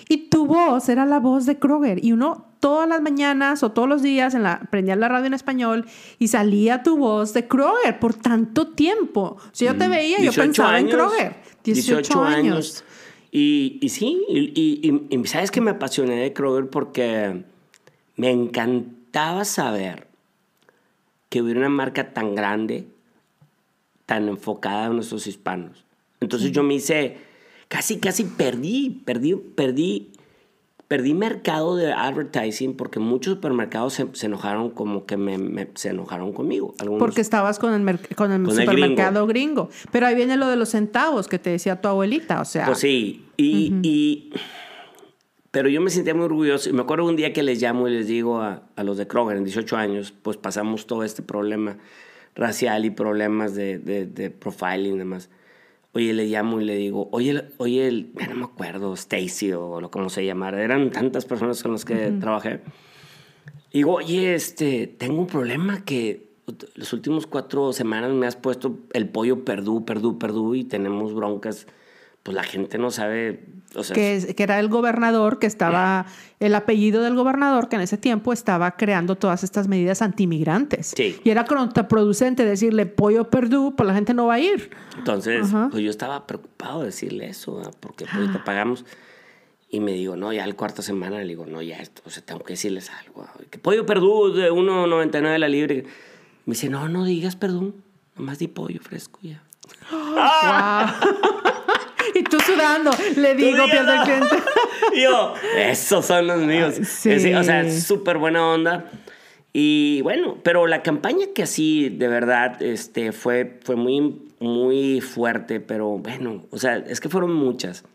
Y 0.07 0.29
tu 0.29 0.45
voz 0.45 0.87
era 0.87 1.05
la 1.05 1.19
voz 1.19 1.45
de 1.45 1.59
Kroger. 1.59 2.03
Y 2.05 2.13
uno 2.13 2.45
todas 2.65 2.89
las 2.89 2.99
mañanas 2.99 3.61
o 3.61 3.71
todos 3.73 3.87
los 3.87 4.01
días 4.01 4.33
en 4.33 4.41
la, 4.41 4.67
radio 4.71 5.27
en 5.27 5.35
español 5.35 5.85
y 6.17 6.29
salía 6.29 6.81
tu 6.81 6.97
voz 6.97 7.31
de 7.35 7.47
Kroger 7.47 7.99
por 7.99 8.15
tanto 8.15 8.69
tiempo. 8.69 9.37
Si 9.51 9.65
yo 9.65 9.77
te 9.77 9.87
veía, 9.87 10.17
yo 10.17 10.31
18 10.31 10.41
pensaba 10.41 10.79
en 10.79 10.87
Kroger. 10.89 11.35
18, 11.63 12.23
años. 12.23 12.83
Y, 13.31 13.77
y 13.83 13.89
sí, 13.89 14.19
y, 14.29 14.39
y- 14.59 14.79
y- 14.81 15.15
y 15.15 15.25
sabes 15.27 15.51
que 15.51 15.61
me 15.61 15.69
apasioné 15.69 16.15
de 16.15 16.33
Kroger 16.33 16.67
porque 16.71 17.43
me 18.15 18.31
encantaba 18.31 19.45
saber 19.45 20.07
que 21.29 21.43
hubiera 21.43 21.59
una 21.59 21.69
marca 21.69 22.13
tan 22.13 22.33
grande, 22.33 22.87
tan 24.07 24.27
enfocada 24.27 24.87
en 24.87 24.95
nuestros 24.95 25.27
hispanos. 25.27 25.85
Entonces 26.19 26.51
yo 26.51 26.63
me 26.63 26.73
hice, 26.73 27.17
casi, 27.67 27.99
casi 27.99 28.23
perdí, 28.23 29.03
perdí, 29.05 29.35
perdí, 29.35 30.09
perdí 30.87 31.13
mercado 31.15 31.75
de 31.75 31.91
advertising 31.91 32.75
porque 32.77 32.99
muchos 32.99 33.33
supermercados 33.35 33.93
se, 33.93 34.07
se 34.13 34.27
enojaron 34.27 34.69
como 34.69 35.05
que 35.05 35.17
me, 35.17 35.37
me- 35.37 35.69
se 35.75 35.89
enojaron 35.89 36.31
conmigo. 36.33 36.75
Algunos, 36.79 36.99
Porque 36.99 37.21
estabas 37.21 37.57
con 37.59 37.73
el, 37.73 37.81
mer- 37.81 37.99
con 38.15 38.31
el 38.31 38.43
Con 38.43 38.59
el 38.59 38.65
supermercado 38.65 39.25
gringo. 39.25 39.69
Pero 39.91 40.05
ahí 40.07 40.15
viene 40.15 40.37
lo 40.37 40.47
de 40.47 40.55
los 40.57 40.69
centavos 40.69 41.27
que 41.27 41.39
te 41.39 41.49
decía 41.49 41.81
tu 41.81 41.87
abuelita. 41.87 42.39
O 42.39 42.45
sea, 42.45 42.65
Pues 42.67 42.79
sí, 42.79 43.25
y, 43.37 43.73
y- 43.81 44.31
pero 45.51 45.69
yo 45.69 45.79
me 45.81 45.89
sentía 45.89 46.13
muy 46.13 46.25
orgulloso. 46.25 46.69
Y 46.69 46.73
me 46.73 46.81
acuerdo 46.81 47.05
un 47.05 47.15
día 47.15 47.31
que 47.33 47.41
les 47.41 47.61
llamo 47.61 47.87
y 47.87 47.91
les 47.91 48.07
digo 48.07 48.41
a, 48.41 48.63
a 48.75 48.83
los 48.83 48.97
de 48.97 49.07
Kroger, 49.07 49.37
en 49.37 49.43
18 49.45 49.77
años, 49.77 50.13
pues 50.21 50.35
pasamos 50.37 50.85
todo 50.85 51.03
este 51.03 51.21
problema 51.21 51.77
racial 52.35 52.83
y 52.83 52.89
problemas 52.89 53.55
de, 53.55 53.79
de, 53.79 54.05
de 54.05 54.29
profiling 54.29 54.95
y 54.95 54.97
demás. 54.97 55.29
Oye, 55.95 56.13
le 56.13 56.25
llamo 56.25 56.59
y 56.59 56.65
le 56.65 56.75
digo, 56.75 57.07
oye, 57.11 57.45
oye, 57.57 57.87
el, 57.87 58.11
ya 58.19 58.27
no 58.27 58.35
me 58.35 58.43
acuerdo, 58.43 58.93
Stacy 58.93 59.53
o 59.53 59.79
lo 59.79 59.89
como 59.89 60.09
se 60.09 60.25
llamara, 60.25 60.61
eran 60.61 60.91
tantas 60.91 61.23
personas 61.23 61.63
con 61.63 61.71
las 61.71 61.85
que 61.85 62.11
trabajé. 62.19 62.59
Digo, 63.71 63.93
oye, 63.93 64.35
este, 64.35 64.87
tengo 64.87 65.19
un 65.19 65.27
problema 65.27 65.85
que 65.85 66.27
los 66.75 66.91
últimos 66.91 67.27
cuatro 67.27 67.71
semanas 67.71 68.11
me 68.11 68.27
has 68.27 68.35
puesto 68.35 68.77
el 68.91 69.07
pollo 69.07 69.45
perdú, 69.45 69.85
perdú, 69.85 70.19
perdú 70.19 70.55
y 70.55 70.65
tenemos 70.65 71.13
broncas 71.13 71.65
pues 72.25 72.35
la 72.35 72.43
gente 72.43 72.79
no 72.79 72.89
sabe. 72.89 73.45
O 73.75 73.83
sea, 73.83 73.93
que, 73.93 74.33
que, 74.35 74.43
era 74.43 74.59
el 74.59 74.69
gobernador, 74.69 75.39
que 75.39 75.47
estaba, 75.47 76.05
el 76.39 76.55
apellido 76.55 77.01
del 77.03 77.15
gobernador, 77.15 77.69
que 77.69 77.75
en 77.75 77.81
ese 77.81 77.97
tiempo 77.97 78.33
estaba 78.33 78.77
creando 78.77 79.15
todas 79.15 79.43
estas 79.43 79.67
medidas 79.67 80.01
antimigrantes. 80.01 80.93
Sí. 80.95 81.19
Y 81.23 81.29
era 81.29 81.45
contraproducente 81.45 82.45
decirle 82.45 82.85
pollo 82.85 83.29
perdú, 83.29 83.75
pues 83.75 83.87
la 83.87 83.93
gente 83.93 84.13
no 84.13 84.27
va 84.27 84.35
a 84.35 84.39
ir. 84.39 84.71
Entonces, 84.97 85.47
pues 85.71 85.83
yo 85.83 85.89
estaba 85.89 86.25
preocupado 86.25 86.79
de 86.81 86.87
decirle 86.87 87.27
eso, 87.27 87.61
porque 87.79 88.05
pues 88.05 88.31
te 88.31 88.39
pagamos. 88.39 88.85
Y 89.69 89.79
me 89.79 89.93
digo, 89.93 90.15
no, 90.15 90.31
ya 90.31 90.45
el 90.45 90.55
cuarta 90.55 90.81
semana 90.81 91.17
le 91.17 91.25
digo, 91.25 91.45
no, 91.45 91.61
ya 91.61 91.77
esto, 91.77 92.01
o 92.05 92.09
sea, 92.09 92.23
tengo 92.23 92.41
que 92.43 92.53
decirles 92.53 92.89
algo. 92.89 93.27
Que 93.49 93.57
pollo 93.57 93.85
perdú 93.85 94.31
de 94.31 94.51
1.99 94.51 95.37
la 95.37 95.49
libre. 95.49 95.85
Me 96.45 96.53
dice, 96.53 96.69
no, 96.69 96.87
no 96.87 97.03
digas 97.03 97.35
perdú, 97.35 97.75
nomás 98.15 98.39
di 98.39 98.47
pollo 98.47 98.79
fresco 98.81 99.19
ya. 99.21 99.43
y 102.13 102.23
tú 102.23 102.39
sudando, 102.39 102.91
le 103.15 103.35
digo, 103.35 103.65
pierde 103.65 103.95
el 103.95 104.01
cliente. 104.01 104.35
Yo, 104.95 105.33
esos 105.57 106.05
son 106.05 106.27
los 106.27 106.39
míos. 106.41 106.75
Sí. 106.87 107.33
o 107.33 107.43
sea, 107.43 107.69
súper 107.71 108.17
buena 108.17 108.47
onda. 108.47 108.91
Y 109.53 110.01
bueno, 110.01 110.37
pero 110.43 110.67
la 110.67 110.83
campaña 110.83 111.27
que 111.33 111.43
así, 111.43 111.89
de 111.89 112.07
verdad, 112.07 112.61
este, 112.61 113.11
fue, 113.11 113.59
fue 113.63 113.75
muy, 113.75 114.31
muy 114.39 115.01
fuerte, 115.01 115.59
pero 115.61 115.97
bueno, 115.97 116.45
o 116.51 116.57
sea, 116.57 116.77
es 116.77 116.99
que 116.99 117.09
fueron 117.09 117.33
muchas. 117.33 117.85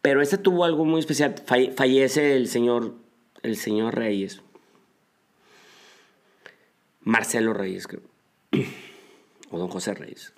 Pero 0.00 0.22
esta 0.22 0.38
tuvo 0.38 0.64
algo 0.64 0.84
muy 0.84 1.00
especial. 1.00 1.34
fallece 1.46 2.36
el 2.36 2.48
señor, 2.48 2.94
el 3.42 3.56
señor 3.56 3.96
Reyes. 3.96 4.42
Marcelo 7.00 7.52
Reyes, 7.52 7.86
creo. 7.86 8.02
O 9.54 9.58
don 9.58 9.68
José 9.68 9.92
Reyes 9.92 10.32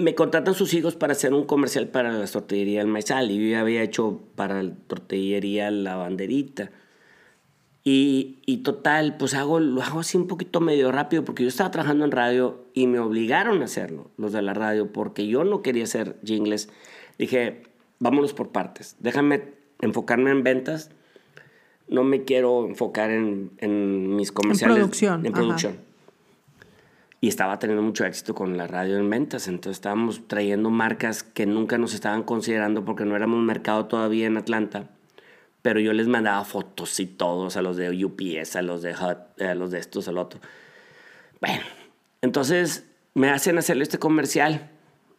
me 0.00 0.14
contratan 0.14 0.54
sus 0.54 0.74
hijos 0.74 0.96
para 0.96 1.12
hacer 1.12 1.34
un 1.34 1.44
comercial 1.44 1.88
para 1.88 2.12
la 2.12 2.26
tortillería 2.26 2.80
del 2.80 2.88
maizal 2.88 3.30
y 3.30 3.50
yo 3.50 3.58
había 3.58 3.82
hecho 3.82 4.20
para 4.34 4.62
la 4.62 4.74
tortillería 4.86 5.70
la 5.70 5.96
banderita. 5.96 6.70
Y, 7.82 8.40
y, 8.44 8.58
total, 8.58 9.16
pues 9.16 9.32
hago, 9.32 9.58
lo 9.58 9.82
hago 9.82 10.00
así 10.00 10.18
un 10.18 10.26
poquito 10.26 10.60
medio 10.60 10.92
rápido 10.92 11.24
porque 11.24 11.44
yo 11.44 11.48
estaba 11.48 11.70
trabajando 11.70 12.04
en 12.04 12.10
radio 12.10 12.66
y 12.74 12.86
me 12.86 12.98
obligaron 12.98 13.62
a 13.62 13.64
hacerlo, 13.64 14.10
los 14.18 14.32
de 14.32 14.42
la 14.42 14.52
radio, 14.52 14.92
porque 14.92 15.26
yo 15.26 15.44
no 15.44 15.62
quería 15.62 15.84
hacer 15.84 16.16
jingles. 16.22 16.68
Dije, 17.18 17.62
vámonos 17.98 18.34
por 18.34 18.50
partes, 18.50 18.96
déjame 19.00 19.44
enfocarme 19.80 20.30
en 20.30 20.42
ventas, 20.42 20.90
no 21.88 22.04
me 22.04 22.24
quiero 22.24 22.66
enfocar 22.66 23.10
en, 23.10 23.52
en 23.58 24.14
mis 24.14 24.30
comerciales. 24.30 24.76
En 24.76 24.82
producción. 24.82 25.26
En 25.26 25.32
producción 25.32 25.89
y 27.20 27.28
estaba 27.28 27.58
teniendo 27.58 27.82
mucho 27.82 28.04
éxito 28.04 28.34
con 28.34 28.56
la 28.56 28.66
radio 28.66 28.98
en 28.98 29.10
ventas. 29.10 29.46
Entonces 29.46 29.78
estábamos 29.78 30.26
trayendo 30.26 30.70
marcas 30.70 31.22
que 31.22 31.46
nunca 31.46 31.76
nos 31.76 31.92
estaban 31.92 32.22
considerando 32.22 32.84
porque 32.84 33.04
no 33.04 33.14
éramos 33.14 33.38
un 33.38 33.46
mercado 33.46 33.86
todavía 33.86 34.26
en 34.26 34.38
Atlanta. 34.38 34.88
Pero 35.62 35.80
yo 35.80 35.92
les 35.92 36.08
mandaba 36.08 36.42
fotos 36.44 36.98
y 37.00 37.06
todos 37.06 37.56
a 37.56 37.62
los 37.62 37.76
de 37.76 38.04
UPS, 38.04 38.56
a 38.56 38.62
los 38.62 38.80
de 38.80 38.92
Hut, 38.92 39.42
a 39.42 39.54
los 39.54 39.70
de 39.70 39.78
estos, 39.78 40.08
al 40.08 40.16
otro. 40.16 40.40
Bueno, 41.40 41.62
entonces 42.22 42.86
me 43.12 43.28
hacen 43.28 43.58
hacerle 43.58 43.82
este 43.82 43.98
comercial 43.98 44.70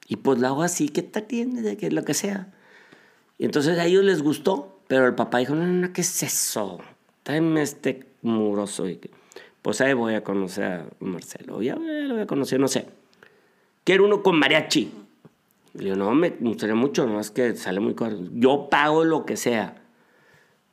y 0.07 0.15
pues 0.15 0.39
lo 0.39 0.47
hago 0.47 0.63
así, 0.63 0.89
¿qué 0.89 1.03
te 1.03 1.21
tiene? 1.21 1.61
De 1.61 1.77
que 1.77 1.91
lo 1.91 2.03
que 2.03 2.15
sea. 2.15 2.51
Y 3.37 3.45
entonces 3.45 3.77
a 3.77 3.85
ellos 3.85 4.03
les 4.03 4.23
gustó, 4.23 4.81
pero 4.87 5.05
el 5.05 5.13
papá 5.13 5.37
dijo, 5.37 5.53
no, 5.53 5.67
no, 5.67 5.73
no 5.73 5.93
¿qué 5.93 6.01
es 6.01 6.23
eso? 6.23 6.79
Tráeme 7.21 7.61
este 7.61 8.07
muroso. 8.23 8.89
Y 8.89 8.99
pues 9.61 9.81
ahí 9.81 9.93
voy 9.93 10.15
a 10.15 10.23
conocer 10.23 10.63
a 10.65 10.85
Marcelo. 10.99 11.61
Ya 11.61 11.75
lo 11.75 12.13
voy 12.13 12.23
a 12.23 12.27
conocer, 12.27 12.59
no 12.59 12.67
sé. 12.67 12.87
Quiero 13.83 14.05
uno 14.05 14.23
con 14.23 14.37
mariachi. 14.37 14.91
Le 15.73 15.83
digo, 15.83 15.95
no, 15.95 16.13
me 16.13 16.31
gustaría 16.31 16.75
mucho, 16.75 17.05
no 17.07 17.19
es 17.19 17.31
que 17.31 17.55
sale 17.55 17.79
muy 17.79 17.95
caro. 17.95 18.17
Yo 18.33 18.67
pago 18.69 19.05
lo 19.05 19.25
que 19.25 19.37
sea. 19.37 19.81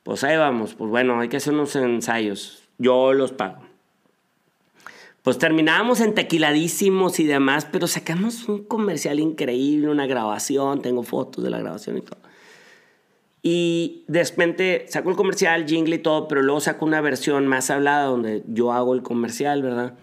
Pues 0.03 0.23
ahí 0.23 0.37
vamos, 0.37 0.73
pues 0.73 0.89
bueno, 0.89 1.19
hay 1.19 1.29
que 1.29 1.37
hacer 1.37 1.53
unos 1.53 1.75
ensayos. 1.75 2.63
Yo 2.77 3.13
los 3.13 3.31
pago. 3.31 3.59
Pues 5.21 5.37
terminábamos 5.37 6.01
en 6.01 6.15
tequiladísimos 6.15 7.19
y 7.19 7.25
demás, 7.25 7.67
pero 7.71 7.87
sacamos 7.87 8.47
un 8.47 8.63
comercial 8.63 9.19
increíble, 9.19 9.89
una 9.89 10.07
grabación, 10.07 10.81
tengo 10.81 11.03
fotos 11.03 11.43
de 11.43 11.49
la 11.49 11.59
grabación 11.59 11.97
y 11.97 12.01
todo. 12.01 12.19
Y 13.41 14.03
de 14.07 14.23
repente 14.23 14.85
saco 14.89 15.09
el 15.09 15.15
comercial, 15.15 15.65
jingle 15.65 15.95
y 15.95 15.99
todo, 15.99 16.27
pero 16.27 16.41
luego 16.41 16.59
saco 16.59 16.85
una 16.85 16.99
versión 16.99 17.47
más 17.47 17.69
hablada 17.69 18.05
donde 18.05 18.43
yo 18.47 18.73
hago 18.73 18.93
el 18.93 19.01
comercial, 19.01 19.61
¿verdad? 19.61 19.93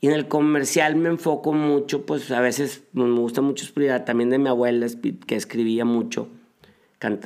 Y 0.00 0.06
en 0.06 0.12
el 0.12 0.28
comercial 0.28 0.96
me 0.96 1.08
enfoco 1.08 1.52
mucho, 1.52 2.06
pues 2.06 2.30
a 2.30 2.40
veces 2.40 2.84
me 2.92 3.10
gusta 3.18 3.40
mucho 3.40 3.64
explicar 3.64 4.04
también 4.04 4.30
de 4.30 4.38
mi 4.38 4.48
abuela, 4.48 4.86
que 5.26 5.34
escribía 5.34 5.84
mucho. 5.84 6.28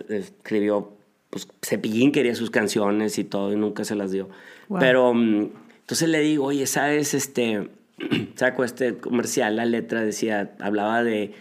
escribió, 0.08 0.92
pues 1.28 1.48
Cepillín 1.60 2.12
quería 2.12 2.34
sus 2.34 2.50
canciones 2.50 3.18
y 3.18 3.24
todo, 3.24 3.52
y 3.52 3.56
nunca 3.56 3.84
se 3.84 3.96
las 3.96 4.12
dio. 4.12 4.28
Pero 4.78 5.12
mm, 5.12 5.50
entonces 5.80 6.08
le 6.08 6.20
digo, 6.20 6.44
oye, 6.44 6.66
¿sabes? 6.66 7.14
Este, 7.14 7.68
saco 8.36 8.64
este 8.64 8.96
comercial, 8.96 9.56
la 9.56 9.66
letra 9.66 10.02
decía, 10.02 10.54
hablaba 10.60 11.02
de 11.02 11.32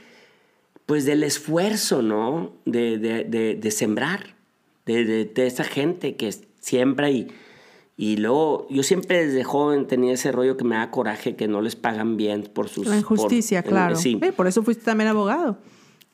pues 0.87 1.05
del 1.05 1.23
esfuerzo, 1.23 2.01
¿no? 2.01 2.53
De, 2.65 2.97
de, 2.97 3.55
de, 3.55 3.71
sembrar, 3.71 4.35
de, 4.85 5.29
esa 5.35 5.65
gente 5.65 6.15
que 6.15 6.33
siembra 6.61 7.11
y, 7.11 7.27
y 7.97 8.15
luego 8.15 8.67
yo 8.69 8.83
siempre 8.83 9.27
desde 9.27 9.43
joven 9.43 9.85
tenía 9.85 10.13
ese 10.13 10.31
rollo 10.31 10.55
que 10.55 10.63
me 10.63 10.77
da 10.77 10.89
coraje 10.89 11.35
que 11.35 11.49
no 11.49 11.61
les 11.61 11.75
pagan 11.75 12.15
bien 12.15 12.43
por 12.43 12.69
sus... 12.69 12.87
La 12.87 12.97
injusticia, 12.97 13.63
claro. 13.63 13.97
sí. 13.97 14.15
por 14.35 14.47
eso 14.47 14.63
fuiste 14.63 14.85
también 14.85 15.09
abogado. 15.09 15.57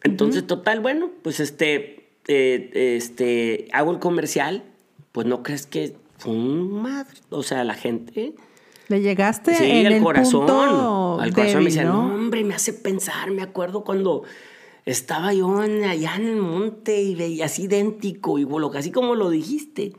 Entonces, 0.02 0.46
total, 0.48 0.80
bueno, 0.80 1.12
pues 1.22 1.40
este, 1.40 2.10
eh, 2.28 2.96
este, 2.98 3.68
hago 3.74 3.92
el 3.92 4.00
comercial, 4.00 4.64
pues 5.12 5.28
no 5.28 5.44
crees 5.44 5.68
que 5.68 5.96
fue 6.18 6.34
un 6.34 6.82
madre, 6.82 7.20
o 7.30 7.44
sea, 7.44 7.64
la 7.64 7.76
gente... 7.76 8.34
Le 8.88 9.02
llegaste 9.02 9.54
sí, 9.54 9.64
en 9.64 9.86
al 9.86 9.94
el 9.94 10.04
corazón. 10.04 10.50
al 11.22 11.32
corazón 11.32 11.60
me 11.60 11.70
dice, 11.70 11.86
¿no? 11.86 12.16
hombre, 12.16 12.44
me 12.44 12.56
hace 12.56 12.74
pensar, 12.74 13.30
me 13.30 13.44
acuerdo 13.44 13.84
cuando 13.84 14.24
estaba 14.86 15.34
yo 15.34 15.60
allá 15.60 16.16
en 16.16 16.28
el 16.28 16.36
monte 16.38 17.02
y 17.02 17.16
veía 17.16 17.46
así 17.46 17.64
idéntico, 17.64 18.38
y 18.40 18.48
así 18.76 18.92
como 18.92 19.16
lo 19.16 19.30
dijiste, 19.30 19.94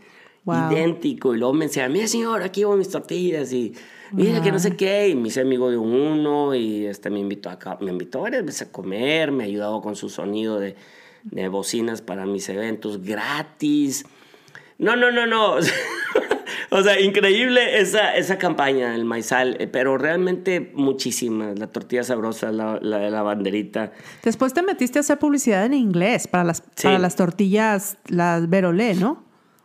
idéntico. 0.46 1.34
Y 1.34 1.38
luego 1.38 1.54
me 1.54 1.66
decía, 1.66 1.88
mira 1.88 2.06
señor, 2.06 2.42
aquí 2.42 2.64
voy 2.64 2.78
mis 2.78 2.90
tortillas 2.90 3.52
y 3.52 3.74
mira 4.12 4.42
que 4.42 4.52
no 4.52 4.58
sé 4.58 4.76
qué. 4.76 5.08
Y 5.08 5.14
me 5.14 5.28
hice 5.28 5.40
amigo 5.40 5.70
de 5.70 5.78
uno 5.78 6.54
y 6.54 6.86
este, 6.86 7.10
me 7.10 7.20
invitó 7.20 7.50
acá, 7.50 7.78
me 7.80 7.90
invitó 7.90 8.20
varias 8.20 8.44
veces 8.44 8.68
a 8.68 8.72
comer, 8.72 9.32
me 9.32 9.44
ayudaba 9.44 9.80
con 9.80 9.96
su 9.96 10.08
sonido 10.08 10.58
de, 10.58 10.76
de 11.24 11.48
bocinas 11.48 12.02
para 12.02 12.26
mis 12.26 12.48
eventos 12.48 13.02
gratis. 13.02 14.04
No, 14.78 14.96
no, 14.96 15.10
no, 15.10 15.26
no. 15.26 15.56
O 16.76 16.82
sea, 16.82 17.00
increíble 17.00 17.78
esa, 17.80 18.16
esa 18.16 18.36
campaña, 18.36 18.96
el 18.96 19.04
maizal, 19.04 19.56
eh, 19.60 19.68
pero 19.68 19.96
realmente 19.96 20.72
muchísimas. 20.74 21.56
La 21.56 21.68
tortilla 21.68 22.02
sabrosa, 22.02 22.50
la, 22.50 22.80
la, 22.82 23.10
la 23.10 23.22
banderita. 23.22 23.92
Después 24.24 24.54
te 24.54 24.62
metiste 24.64 24.98
a 24.98 25.00
hacer 25.00 25.20
publicidad 25.20 25.64
en 25.64 25.74
inglés 25.74 26.26
para 26.26 26.42
las, 26.42 26.62
para 26.82 26.98
las 26.98 27.14
tortillas, 27.14 27.96
las 28.08 28.50
Verolé, 28.50 28.94
¿no? 28.94 29.22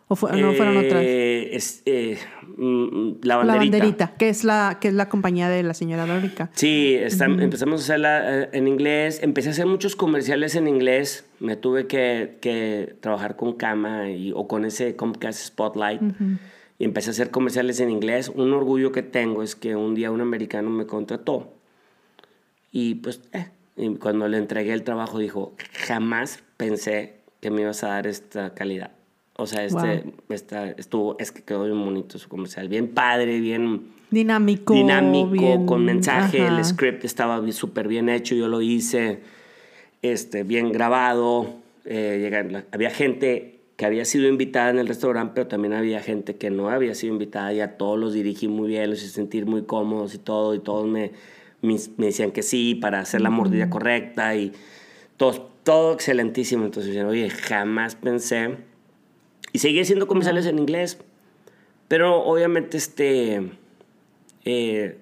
¿O 0.08 0.14
no 0.14 0.54
fueron 0.54 0.78
otras? 0.78 1.02
Eh, 1.04 1.58
eh, 1.88 2.20
mm, 2.58 3.12
la 3.24 3.38
banderita. 3.38 3.44
La 3.44 3.56
banderita, 3.56 4.14
que 4.16 4.30
es 4.30 4.44
la, 4.44 4.78
que 4.80 4.90
es 4.90 4.94
la 4.94 5.10
compañía 5.10 5.50
de 5.50 5.64
la 5.64 5.74
señora 5.74 6.06
Dórica. 6.06 6.52
Sí, 6.54 6.96
empezamos 7.00 7.82
a 7.82 7.84
hacerla 7.86 8.50
en 8.52 8.68
inglés. 8.68 9.20
Empecé 9.24 9.50
a 9.50 9.52
hacer 9.54 9.66
muchos 9.66 9.96
comerciales 9.96 10.54
en 10.54 10.68
inglés. 10.68 11.26
Me 11.40 11.56
tuve 11.56 11.88
que, 11.88 12.38
que 12.40 12.98
trabajar 13.02 13.36
con 13.36 13.54
Cama 13.54 14.12
y, 14.12 14.32
o 14.32 14.48
con 14.48 14.64
ese 14.64 14.96
Comcast 14.96 15.40
Spotlight 15.40 16.02
y 16.80 16.86
empecé 16.86 17.10
a 17.10 17.12
hacer 17.12 17.30
comerciales 17.30 17.80
en 17.82 17.92
inglés. 17.92 18.32
Un 18.34 18.54
orgullo 18.54 18.92
que 18.92 19.04
tengo 19.04 19.44
es 19.44 19.56
que 19.56 19.76
un 19.76 19.94
día 19.94 20.10
un 20.10 20.22
americano 20.22 20.70
me 20.70 20.88
contrató 20.88 21.54
y 22.72 22.96
pues 22.96 23.22
eh, 23.34 23.50
cuando 24.00 24.28
le 24.28 24.38
entregué 24.38 24.74
el 24.74 24.84
trabajo 24.84 25.20
dijo, 25.20 25.54
jamás 25.86 26.44
pensé 26.58 27.16
que 27.42 27.52
me 27.52 27.62
ibas 27.62 27.84
a 27.84 27.90
dar 27.90 28.08
esta 28.08 28.54
calidad. 28.54 28.92
O 29.36 29.48
sea, 29.48 29.64
este, 29.64 30.04
esta, 30.28 30.70
estuvo, 30.72 31.18
es 31.18 31.32
que 31.32 31.42
quedó 31.42 31.64
bien 31.64 31.84
bonito 31.84 32.20
su 32.20 32.28
comercial, 32.28 32.68
bien 32.68 32.90
padre, 32.90 33.40
bien 33.40 33.88
dinámico. 34.12 34.74
Dinámico, 34.74 35.66
con 35.66 35.86
mensaje, 35.86 36.46
el 36.46 36.64
script 36.66 37.06
estaba 37.06 37.50
súper 37.54 37.88
bien 37.88 38.10
hecho, 38.10 38.36
yo 38.36 38.50
lo 38.50 38.62
hice, 38.62 39.22
este, 40.02 40.44
bien 40.44 40.74
grabado. 40.74 41.56
Eh, 41.86 42.64
había 42.72 42.90
gente 42.90 43.59
que 43.80 43.86
había 43.86 44.04
sido 44.04 44.28
invitada 44.28 44.72
en 44.72 44.78
el 44.80 44.90
restaurante, 44.90 45.32
pero 45.36 45.48
también 45.48 45.72
había 45.74 46.02
gente 46.02 46.36
que 46.36 46.50
no 46.50 46.68
había 46.68 46.94
sido 46.96 47.14
invitada 47.14 47.54
y 47.54 47.62
a 47.62 47.78
todos 47.78 47.98
los 47.98 48.14
dirigí 48.14 48.50
muy 48.50 48.68
bien, 48.68 48.90
los 48.90 49.02
hice 49.02 49.14
sentir 49.14 49.46
muy 49.46 49.62
cómodos 49.64 50.14
y 50.14 50.18
todo, 50.18 50.54
y 50.54 50.60
todos 50.60 50.86
me, 50.86 51.14
me, 51.62 51.78
me 51.96 52.08
decían 52.08 52.32
que 52.32 52.44
sí 52.44 52.76
para 52.76 53.00
hacer 53.00 53.22
la 53.22 53.30
mordida 53.30 53.70
correcta 53.70 54.36
y 54.36 54.52
todo, 55.16 55.50
todo 55.64 55.94
excelentísimo. 55.94 56.66
Entonces, 56.66 57.02
oye, 57.06 57.30
jamás 57.30 57.96
pensé. 57.96 58.58
Y 59.54 59.60
seguí 59.60 59.80
haciendo 59.80 60.08
comerciales 60.08 60.46
en 60.46 60.60
inglés. 60.60 60.98
Pero 61.88 62.22
obviamente, 62.26 62.76
este. 62.76 63.50
eh, 64.44 64.98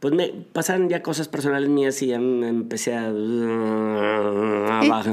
pues 0.00 0.12
me 0.14 0.28
pasaron 0.52 0.88
ya 0.88 1.02
cosas 1.02 1.28
personales 1.28 1.68
mías 1.68 2.00
y 2.02 2.08
ya 2.08 2.18
me 2.18 2.48
empecé 2.48 2.94
a. 2.94 3.08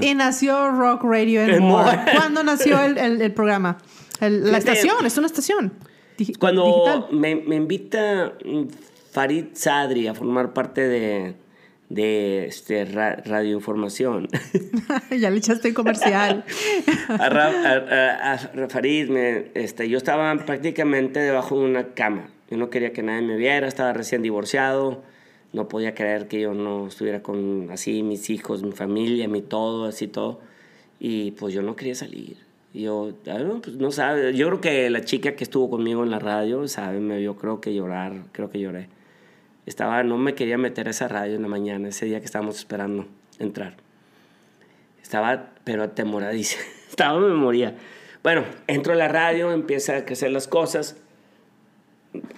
Y, 0.02 0.06
y 0.10 0.14
nació 0.16 0.72
Rock 0.72 1.04
Radio 1.04 1.42
And 1.44 1.60
More. 1.62 1.98
¿Cuándo 2.16 2.44
nació 2.44 2.82
el, 2.84 2.98
el- 2.98 3.22
el 3.22 3.32
programa? 3.34 3.78
El- 4.20 4.52
la 4.52 4.58
estación, 4.58 5.06
es 5.06 5.18
una 5.18 5.28
estación. 5.28 5.74
digi- 6.18 6.38
Cuando 6.38 7.08
me, 7.12 7.36
me 7.36 7.56
invita 7.56 8.34
Farid 9.12 9.46
Sadri 9.54 10.08
a 10.08 10.14
formar 10.14 10.54
parte 10.54 10.82
de, 10.88 11.36
de 11.90 12.46
este, 12.46 12.86
ra- 12.86 13.16
radioinformación. 13.26 14.28
ya 15.18 15.30
le 15.30 15.38
echaste 15.38 15.70
el 15.70 15.74
comercial. 15.74 16.44
a, 17.08 17.30
Ra- 17.30 17.48
a- 17.48 18.34
a- 18.34 18.64
a 18.66 18.70
Farid, 18.70 19.10
me- 19.10 19.52
este, 19.56 19.88
yo 19.90 19.98
estaba 19.98 20.36
prácticamente 20.46 21.20
debajo 21.20 21.58
de 21.60 21.66
una 21.66 21.94
cama. 21.94 22.30
Yo 22.54 22.60
no 22.60 22.70
quería 22.70 22.94
que 22.94 23.02
nadie 23.02 23.24
me 23.24 23.36
viera, 23.36 23.68
estaba 23.68 23.94
recién 23.94 24.22
divorciado. 24.22 25.02
No 25.54 25.68
podía 25.68 25.96
creer 25.96 26.28
que 26.28 26.40
yo 26.40 26.54
no 26.54 26.86
estuviera 26.86 27.24
con 27.24 27.72
así 27.72 28.04
mis 28.04 28.30
hijos, 28.30 28.62
mi 28.62 28.74
familia, 28.74 29.28
mi 29.28 29.42
todo, 29.42 29.86
así 29.86 30.08
todo. 30.08 30.40
Y 31.00 31.32
pues 31.32 31.52
yo 31.52 31.64
no 31.64 31.76
quería 31.76 31.96
salir. 31.96 32.38
Yo, 32.72 33.12
ah, 33.26 33.40
no, 33.40 33.60
pues 33.60 33.78
no 33.78 33.92
sabe. 33.92 34.36
Yo 34.36 34.46
creo 34.50 34.62
que 34.62 34.90
la 34.92 35.02
chica 35.02 35.36
que 35.36 35.44
estuvo 35.44 35.68
conmigo 35.68 36.04
en 36.04 36.12
la 36.12 36.20
radio, 36.20 36.68
sabe, 36.68 37.00
me 37.00 37.18
vio, 37.18 37.38
creo 37.38 37.60
que 37.60 37.74
llorar, 37.74 38.26
creo 38.34 38.52
que 38.52 38.60
lloré. 38.60 38.88
Estaba, 39.66 40.04
no 40.04 40.20
me 40.20 40.36
quería 40.36 40.60
meter 40.60 40.88
a 40.88 40.92
esa 40.92 41.08
radio 41.08 41.36
en 41.36 41.42
la 41.42 41.48
mañana, 41.48 41.90
ese 41.90 42.06
día 42.06 42.20
que 42.20 42.26
estábamos 42.28 42.58
esperando 42.58 43.08
entrar. 43.40 43.78
Estaba, 45.02 45.54
pero 45.64 45.82
atemoradísimo. 45.82 46.62
Estaba, 46.88 47.20
me 47.20 47.34
moría. 47.34 47.76
Bueno, 48.22 48.46
entro 48.68 48.94
a 48.94 48.96
la 48.96 49.08
radio, 49.08 49.52
empieza 49.52 49.98
a 49.98 50.06
crecer 50.06 50.30
las 50.30 50.48
cosas. 50.48 50.98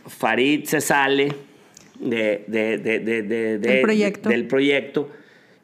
Farid 0.07 0.65
se 0.65 0.81
sale 0.81 1.29
de, 1.99 2.43
de, 2.47 2.77
de, 2.77 2.99
de, 2.99 3.21
de- 3.21 3.23
de- 3.23 3.57
Del 3.59 3.81
proyecto. 3.81 4.29
del 4.29 4.47
proyecto 4.47 5.09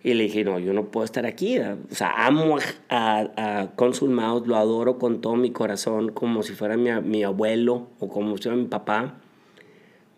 y 0.04 0.14
le 0.16 0.24
dije, 0.24 0.44
no, 0.44 0.58
yo 0.60 0.74
no 0.74 0.86
puedo 0.86 1.06
estar 1.06 1.26
aquí. 1.26 1.60
O 1.60 1.78
sea, 1.96 2.26
amo 2.26 2.58
a, 2.58 3.20
a, 3.36 3.60
a 3.62 3.76
Consul 3.76 4.10
Mouse, 4.10 4.48
lo 4.48 4.56
adoro 4.56 4.98
con 4.98 5.22
todo 5.22 5.36
mi 5.36 5.52
corazón, 5.52 6.12
como 6.12 6.42
si 6.44 6.54
fuera 6.54 6.76
mi, 6.76 6.90
mi 7.02 7.24
abuelo 7.24 7.88
o 8.00 8.08
como 8.10 8.36
si 8.38 8.44
fuera 8.44 8.58
mi 8.58 8.66
papá. 8.66 9.16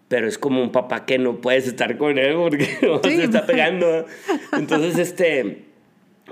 Pero 0.08 0.28
es 0.28 0.38
como 0.38 0.62
un 0.62 0.72
papá 0.72 1.06
que 1.06 1.18
no 1.18 1.42
puedes 1.42 1.68
estar 1.68 1.98
con 1.98 2.18
él 2.18 2.36
porque 2.36 2.66
Sí. 3.04 3.16
se 3.18 3.24
está 3.26 3.46
pegando. 3.46 4.06
Entonces, 4.54 4.98
este, 5.00 5.66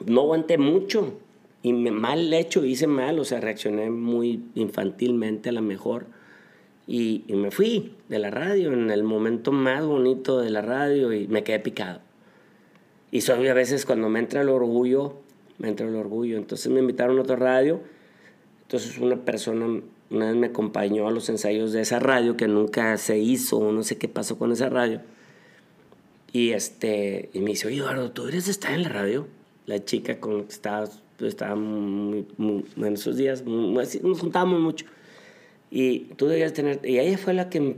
no 0.06 0.22
aguanté 0.22 0.58
mucho 0.58 1.20
y 1.64 1.74
me 1.74 1.92
mal 1.92 2.32
hecho, 2.34 2.64
hice 2.64 2.88
mal, 2.88 3.20
o 3.20 3.26
sea, 3.26 3.42
reaccioné 3.42 3.90
muy 3.90 4.44
infantilmente 4.56 5.50
a 5.50 5.52
lo 5.52 5.62
mejor 5.62 6.06
y, 6.88 7.24
y 7.28 7.34
me 7.36 7.52
fui 7.52 7.94
de 8.10 8.20
la 8.20 8.30
radio 8.32 8.74
en 8.74 8.90
el 8.92 9.04
momento 9.04 9.52
más 9.52 9.86
bonito 9.86 10.40
de 10.40 10.50
la 10.50 10.62
radio 10.62 11.14
y 11.14 11.28
me 11.28 11.44
quedé 11.44 11.60
picado. 11.60 12.02
Y 13.12 13.22
soy 13.22 13.48
a 13.48 13.54
veces 13.54 13.86
cuando 13.86 14.10
me 14.10 14.20
entra 14.20 14.42
el 14.42 14.50
orgullo, 14.50 15.16
me 15.58 15.70
entra 15.70 15.88
el 15.88 15.96
orgullo. 15.96 16.38
Entonces 16.38 16.72
me 16.72 16.80
invitaron 16.80 17.18
a 17.20 17.22
otra 17.22 17.36
radio. 17.36 17.82
Entonces 18.64 18.98
una 18.98 19.18
persona 19.18 19.82
una 20.10 20.28
vez 20.28 20.36
me 20.36 20.48
acompañó 20.48 21.08
a 21.08 21.12
los 21.12 21.30
ensayos 21.30 21.72
de 21.72 21.82
esa 21.82 22.00
radio 22.00 22.36
que 22.36 22.48
nunca 22.48 22.98
se 22.98 23.18
hizo, 23.18 23.72
no 23.72 23.82
sé 23.84 23.98
qué 23.98 24.10
pasó 24.10 24.38
con 24.38 24.52
esa 24.52 24.68
radio. 24.70 25.02
Y, 26.34 26.52
este, 26.52 27.30
y 27.34 27.40
me 27.40 27.52
dice, 27.52 27.68
oye 27.68 27.78
Eduardo, 27.78 28.12
¿tú 28.12 28.28
eres 28.28 28.46
de 28.46 28.52
estar 28.52 28.74
en 28.74 28.84
la 28.84 28.90
radio? 28.90 29.28
La 29.66 29.84
chica 29.84 30.20
con 30.20 30.38
la 30.38 30.44
que 30.44 30.50
estaba, 30.52 30.90
estaba 31.20 31.56
muy, 31.56 32.26
muy- 32.38 32.66
en 32.78 32.94
esos 32.94 33.16
días, 33.18 33.44
muy- 33.46 33.86
nos 34.04 34.20
juntábamos 34.20 34.60
mucho. 34.60 34.86
Y 35.74 36.00
tú 36.18 36.28
debías 36.28 36.52
tener, 36.52 36.82
y 36.84 37.00
ella 37.00 37.18
fue 37.18 37.34
la 37.34 37.50
que. 37.50 37.78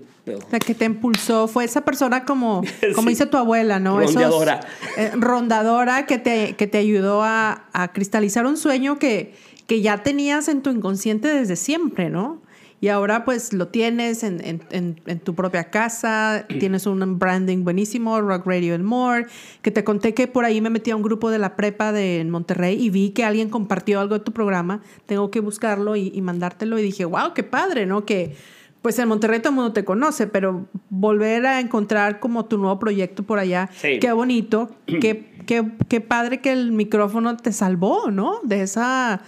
La 0.52 0.58
que 0.60 0.74
te 0.74 0.86
impulsó 0.86 1.48
fue 1.48 1.64
esa 1.66 1.82
persona 1.86 2.26
como, 2.26 2.62
como 2.96 3.08
Sí. 3.08 3.14
dice 3.14 3.26
tu 3.28 3.38
abuela, 3.38 3.80
¿no? 3.80 4.02
Esos- 4.02 4.14
Rondeadora. 4.16 4.62
eh, 4.98 5.12
rondadora 5.16 6.06
que 6.08 6.18
te, 6.18 6.56
que 6.56 6.66
te 6.66 6.78
ayudó 6.80 7.22
a, 7.24 7.66
a 7.74 7.92
cristalizar 7.92 8.46
un 8.48 8.58
sueño 8.58 8.98
que, 9.00 9.34
que 9.68 9.82
ya 9.82 10.02
tenías 10.02 10.48
en 10.48 10.62
tu 10.62 10.70
inconsciente 10.72 11.28
desde 11.28 11.56
siempre, 11.56 12.10
¿no? 12.10 12.42
Y 12.84 12.90
ahora 12.90 13.24
pues 13.24 13.54
lo 13.54 13.70
tienes 13.70 14.24
en, 14.24 14.46
en- 14.46 14.62
en- 14.72 15.00
en 15.06 15.20
tu 15.22 15.36
propia 15.36 15.70
casa, 15.72 16.46
tienes 16.60 16.86
un 16.86 17.18
branding 17.18 17.64
buenísimo, 17.64 18.20
Rock 18.20 18.46
Radio 18.46 18.76
and 18.76 18.84
More, 18.84 19.28
que 19.62 19.72
te 19.72 19.86
conté 19.86 20.14
que 20.14 20.28
por 20.28 20.44
ahí 20.44 20.60
me 20.60 20.70
metí 20.70 20.92
a 20.92 20.98
un 20.98 21.02
grupo 21.02 21.32
de 21.32 21.40
la 21.40 21.56
prepa 21.56 21.94
de 21.94 22.20
en 22.20 22.30
Monterrey 22.30 22.76
y 22.84 22.90
vi 22.90 23.12
que 23.12 23.24
alguien 23.24 23.48
compartió 23.50 24.02
algo 24.02 24.16
de 24.16 24.20
tu 24.26 24.34
programa, 24.34 24.82
tengo 25.06 25.32
que 25.32 25.40
buscarlo 25.40 25.96
y, 25.96 26.12
y 26.14 26.22
mandártelo 26.22 26.78
y 26.78 26.82
dije, 26.84 27.06
wow, 27.06 27.34
qué 27.34 27.44
padre, 27.44 27.86
¿no? 27.86 28.04
Que 28.06 28.36
pues 28.82 29.00
en 29.00 29.08
Monterrey 29.08 29.40
todo 29.40 29.52
el 29.52 29.56
mundo 29.56 29.72
te 29.72 29.86
conoce, 29.86 30.28
pero 30.28 30.66
volver 30.90 31.46
a 31.46 31.62
encontrar 31.62 32.20
como 32.20 32.44
tu 32.48 32.58
nuevo 32.58 32.80
proyecto 32.80 33.24
por 33.24 33.40
allá, 33.40 33.70
Sí. 33.76 33.98
qué 34.02 34.12
bonito, 34.12 34.70
qué, 34.88 35.32
qué, 35.46 35.64
qué 35.88 36.02
padre 36.02 36.42
que 36.42 36.52
el 36.52 36.74
micrófono 36.74 37.38
te 37.38 37.54
salvó, 37.54 38.12
¿no? 38.12 38.42
De 38.44 38.62
esa... 38.62 39.22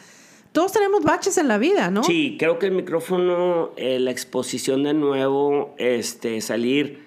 Todos 0.55 0.71
tenemos 0.71 1.03
baches 1.03 1.37
en 1.37 1.49
la 1.49 1.57
vida, 1.57 1.91
¿no? 1.91 2.05
Sí, 2.05 2.37
creo 2.39 2.59
que 2.59 2.67
el 2.67 2.71
micrófono, 2.71 3.71
eh, 3.75 3.99
la 3.99 4.11
exposición 4.11 4.83
de 4.83 4.93
nuevo, 4.93 5.75
este, 5.77 6.39
salir, 6.39 7.03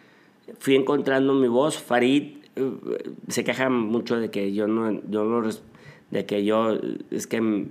fui 0.59 0.75
encontrando 0.75 1.33
mi 1.33 1.49
voz. 1.49 1.79
Farid 1.79 2.37
eh, 2.57 2.71
se 3.29 3.45
queja 3.45 3.71
mucho 3.71 4.21
de 4.21 4.31
que 4.31 4.53
yo 4.53 4.69
no, 4.69 5.01
yo 5.09 5.25
no, 5.25 5.49
de 6.11 6.27
que 6.27 6.45
yo, 6.45 6.79
es 7.11 7.27
que 7.27 7.65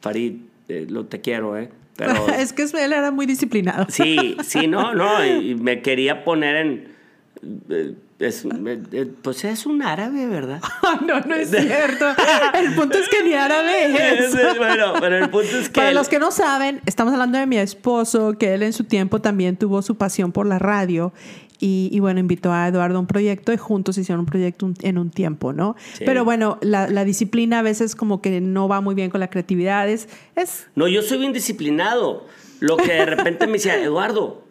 Farid, 0.00 0.36
eh, 0.68 0.86
lo 0.88 1.06
te 1.06 1.20
quiero, 1.20 1.58
¿eh? 1.58 1.68
Pero 1.96 2.28
es 2.38 2.52
que 2.52 2.62
él 2.62 2.92
era 2.92 3.10
muy 3.10 3.26
disciplinado. 3.26 3.86
sí, 3.88 4.36
sí, 4.44 4.68
no, 4.68 4.94
no, 4.94 5.26
y, 5.26 5.50
y 5.50 5.54
me 5.56 5.82
quería 5.82 6.22
poner 6.22 6.54
en, 6.54 7.98
es- 8.18 8.44
eh, 8.92 9.10
pues 9.22 9.44
es 9.44 9.64
un 9.66 9.82
árabe, 9.82 10.26
¿verdad? 10.26 10.60
no, 11.06 11.20
no 11.20 11.34
es 11.34 11.50
cierto. 11.50 12.06
El 12.54 12.74
punto 12.74 12.98
es 12.98 13.08
que 13.08 13.22
ni 13.24 13.34
árabe 13.34 14.14
es. 14.18 14.34
bueno, 14.58 14.94
pero 15.00 15.18
el 15.18 15.30
punto 15.30 15.56
es 15.58 15.68
que... 15.68 15.74
Para 15.74 15.88
él- 15.90 15.94
los 15.94 16.08
que 16.08 16.18
no 16.18 16.30
saben, 16.30 16.80
estamos 16.86 17.12
hablando 17.12 17.38
de 17.38 17.46
mi 17.46 17.58
esposo, 17.58 18.36
que 18.38 18.54
él 18.54 18.62
en 18.62 18.72
su 18.72 18.84
tiempo 18.84 19.20
también 19.20 19.56
tuvo 19.56 19.82
su 19.82 19.96
pasión 19.96 20.32
por 20.32 20.46
la 20.46 20.58
radio. 20.58 21.12
Y, 21.60 21.90
y 21.92 21.98
bueno, 21.98 22.20
invitó 22.20 22.52
a 22.52 22.68
Eduardo 22.68 22.98
a 22.98 23.00
un 23.00 23.08
proyecto 23.08 23.52
y 23.52 23.56
juntos 23.56 23.98
hicieron 23.98 24.20
un 24.20 24.26
proyecto 24.26 24.70
en 24.80 24.96
un 24.96 25.10
tiempo, 25.10 25.52
¿no? 25.52 25.74
Sí. 25.94 26.04
Pero 26.06 26.24
bueno, 26.24 26.56
la, 26.62 26.86
la 26.88 27.04
disciplina 27.04 27.58
a 27.58 27.62
veces 27.62 27.96
como 27.96 28.22
que 28.22 28.40
no 28.40 28.68
va 28.68 28.80
muy 28.80 28.94
bien 28.94 29.10
con 29.10 29.18
la 29.18 29.28
creatividad. 29.28 29.88
Es, 29.88 30.08
es 30.36 30.68
No, 30.76 30.86
yo 30.86 31.02
soy 31.02 31.18
bien 31.18 31.32
disciplinado. 31.32 32.26
Lo 32.60 32.76
que 32.76 32.92
de 32.92 33.06
repente 33.06 33.46
me 33.48 33.54
decía, 33.54 33.76
Eduardo, 33.82 34.44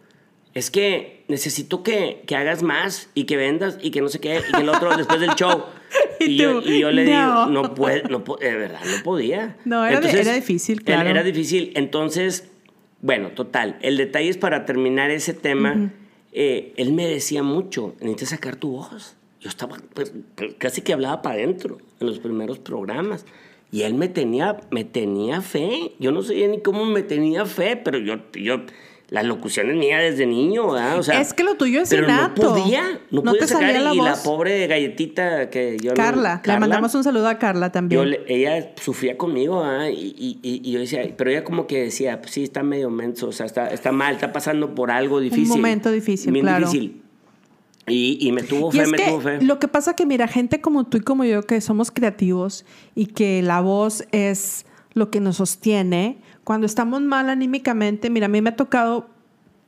es 0.58 0.72
que 0.72 1.24
necesito 1.28 1.84
que, 1.84 2.22
que 2.26 2.36
hagas 2.36 2.64
más 2.64 3.10
y 3.14 3.26
que 3.26 3.38
vendas 3.38 3.78
y 3.82 3.92
que 3.92 4.02
no 4.02 4.10
sé 4.10 4.20
qué 4.20 4.42
y 4.48 4.52
que 4.52 4.62
el 4.62 4.70
otro 4.70 4.96
después 4.98 5.20
del 5.20 5.32
show. 5.36 5.64
Y 6.20 6.32
Y, 6.32 6.38
yo, 6.38 6.62
y 6.62 6.80
yo 6.80 6.92
le 6.92 7.06
no. 7.06 7.12
digo, 7.12 7.46
no 7.62 7.74
puede, 7.76 8.04
no 8.10 8.20
de 8.40 8.56
verdad, 8.56 8.82
no 8.84 9.04
podía. 9.04 9.56
No, 9.66 9.86
era 9.86 10.02
de- 10.02 10.20
era 10.20 10.34
difícil, 10.34 10.84
claro. 10.84 11.08
Era 11.10 11.24
difícil. 11.24 11.72
Entonces, 11.76 12.50
bueno, 13.02 13.30
total. 13.30 13.78
El 13.82 13.96
detalle 13.98 14.28
es 14.28 14.38
para 14.38 14.66
terminar 14.66 15.12
ese 15.12 15.34
tema. 15.34 15.94
eh, 16.34 16.74
él 16.76 16.92
me 16.94 17.08
decía 17.08 17.42
mucho, 17.44 17.96
necesitas 18.02 18.30
sacar 18.30 18.56
tu 18.58 18.72
voz. 18.72 19.16
Yo 19.40 19.50
estaba, 19.50 19.78
pues, 19.94 20.12
casi 20.58 20.82
que 20.82 20.92
hablaba 20.92 21.22
para 21.22 21.36
adentro 21.36 21.78
en 22.02 22.08
los 22.08 22.20
primeros 22.20 22.60
programas. 22.60 23.26
Y 23.72 23.84
él 23.84 23.94
me 23.94 24.08
tenía, 24.10 24.58
me 24.72 24.84
tenía 24.84 25.42
fe. 25.42 25.94
Yo 26.00 26.12
no 26.12 26.22
sabía 26.24 26.48
ni 26.48 26.60
cómo 26.62 26.84
me 26.86 27.04
tenía 27.04 27.46
fe, 27.46 27.78
pero 27.78 27.98
yo, 28.00 28.16
yo 28.34 28.62
las 29.10 29.24
locuciones 29.26 29.78
mías 29.78 30.02
desde 30.02 30.26
niño, 30.26 30.72
¿verdad? 30.74 30.98
O 31.00 31.04
sea, 31.04 31.22
Es 31.22 31.34
que 31.34 31.44
lo 31.44 31.56
tuyo 31.56 31.82
es 31.82 31.90
pero 31.90 32.04
innato. 32.04 32.44
no 32.44 32.50
podía, 32.50 32.84
no, 33.10 33.22
No 33.22 33.32
podía 33.32 33.40
te 33.42 33.48
sacar. 33.48 33.68
salía 33.72 33.80
la 33.82 33.94
y 33.94 33.98
la 34.02 34.12
voz. 34.12 34.20
pobre 34.20 34.68
galletita 34.68 35.50
que 35.50 35.78
yo 35.82 35.92
no- 35.92 35.96
Carla. 35.96 36.42
Le 36.44 36.60
mandamos 36.60 36.94
un 36.94 37.06
saludo 37.06 37.30
a 37.30 37.40
Carla 37.40 37.72
también. 37.72 38.02
yo 38.02 38.06
le- 38.06 38.26
ella 38.28 38.74
sufría 38.82 39.18
conmigo, 39.18 39.64
¿ah? 39.64 39.90
y, 39.90 40.14
y- 40.18 40.40
y- 40.44 40.62
y 40.62 40.72
yo 40.74 40.80
decía, 40.80 41.08
pero 41.16 41.30
ella 41.32 41.46
como 41.46 41.68
que 41.68 41.84
decía, 41.84 42.20
pues 42.20 42.34
sí, 42.34 42.44
está 42.44 42.64
medio 42.64 42.90
menso, 42.90 43.30
o 43.30 43.32
sea, 43.32 43.46
está, 43.46 43.68
está 43.70 43.94
mal, 43.94 44.16
está 44.16 44.34
pasando 44.34 44.76
por 44.76 44.92
algo 44.92 45.22
difícil. 45.22 45.48
momento 45.48 45.90
difícil, 45.90 46.34
bien 46.34 46.44
claro. 46.46 46.68
difícil. 46.70 47.02
Y, 47.90 48.18
y 48.20 48.34
me 48.34 48.44
tuvo 48.44 48.68
Y 48.74 48.78
fe, 48.78 48.84
es 48.84 48.90
me 48.92 48.98
que 48.98 49.06
tuvo 49.06 49.22
fe. 49.22 49.42
lo 49.42 49.60
que 49.60 49.70
pasa 49.70 49.96
que, 49.96 50.06
mira, 50.06 50.28
gente 50.28 50.60
como 50.60 50.84
tú 50.86 50.98
y 50.98 51.00
como 51.00 51.24
yo 51.24 51.44
que 51.44 51.62
somos 51.62 51.92
creativos 51.92 52.66
y 52.96 53.06
que 53.06 53.42
la 53.42 53.62
voz 53.62 54.04
es 54.12 54.66
lo 54.94 55.10
que 55.10 55.22
nos 55.22 55.38
sostiene, 55.38 56.18
cuando 56.48 56.66
estamos 56.66 57.02
mal 57.02 57.28
anímicamente, 57.30 58.10
mira, 58.10 58.28
a 58.28 58.30
mí 58.30 58.42
me 58.42 58.52
ha 58.52 58.56
tocado 58.56 59.10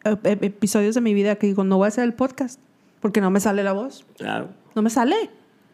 eh, 0.05 0.15
eh, 0.23 0.37
episodios 0.43 0.95
de 0.95 1.01
mi 1.01 1.13
vida 1.13 1.35
que 1.35 1.45
digo, 1.47 1.65
no 1.65 1.75
voy 1.75 1.85
a 1.85 1.87
hacer 1.89 2.05
el 2.05 2.13
podcast 2.13 2.57
porque 3.01 3.19
no 3.19 3.29
me 3.31 3.41
sale 3.41 3.63
la 3.63 3.73
voz, 3.73 4.05
Claro. 4.17 4.47
no 4.75 4.81
me 4.81 4.89
sale. 4.89 5.29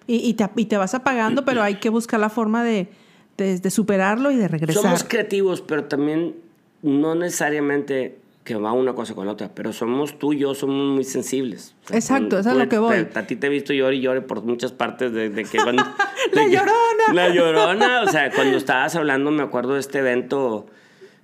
Y, 0.07 0.15
y 0.27 0.34
te, 0.34 0.49
y 0.56 0.65
te 0.65 0.77
vas 0.77 0.95
apagando, 0.95 1.45
pero 1.45 1.61
hay 1.61 1.76
que 1.76 1.90
buscar 1.90 2.19
la 2.19 2.30
forma 2.30 2.64
de, 2.64 2.88
de- 3.38 3.60
de 3.60 3.69
superarlo 3.69 4.32
y 4.32 4.36
de 4.36 4.48
regresar. 4.48 4.82
Somos 4.82 5.03
creativos, 5.03 5.61
pero 5.61 5.84
también 5.84 6.36
no 6.82 7.14
necesariamente 7.14 8.18
que 8.44 8.56
va 8.56 8.72
una 8.73 8.94
cosa 8.94 9.14
con 9.14 9.26
la 9.27 9.34
otra, 9.34 9.49
pero 9.53 9.73
somos 9.73 10.18
tú 10.18 10.34
y 10.34 10.40
yo, 10.40 10.56
somos 10.56 10.94
muy 10.95 11.03
sensibles. 11.03 11.76
Exacto, 11.91 12.40
eso 12.40 12.49
es 12.52 12.57
lo 12.57 12.68
que 12.68 12.77
voy. 12.80 13.07
a 13.14 13.27
ti 13.27 13.36
te 13.36 13.45
he 13.48 13.49
visto 13.52 13.73
llorar 13.73 13.94
y 13.94 14.02
llorar 14.02 14.26
por 14.26 14.41
muchas 14.44 14.72
partes 14.72 15.11
de, 15.14 15.32
que 15.52 15.57
cuando... 15.57 15.84
¡La 16.34 16.48
llorona! 16.48 17.14
la 17.14 17.30
llorona, 17.30 18.02
o 18.02 18.07
sea, 18.07 18.32
cuando 18.32 18.57
estabas 18.57 18.95
hablando, 18.95 19.30
me 19.32 19.44
acuerdo 19.44 19.73
de 19.76 19.80
este 19.82 19.99
evento 19.99 20.68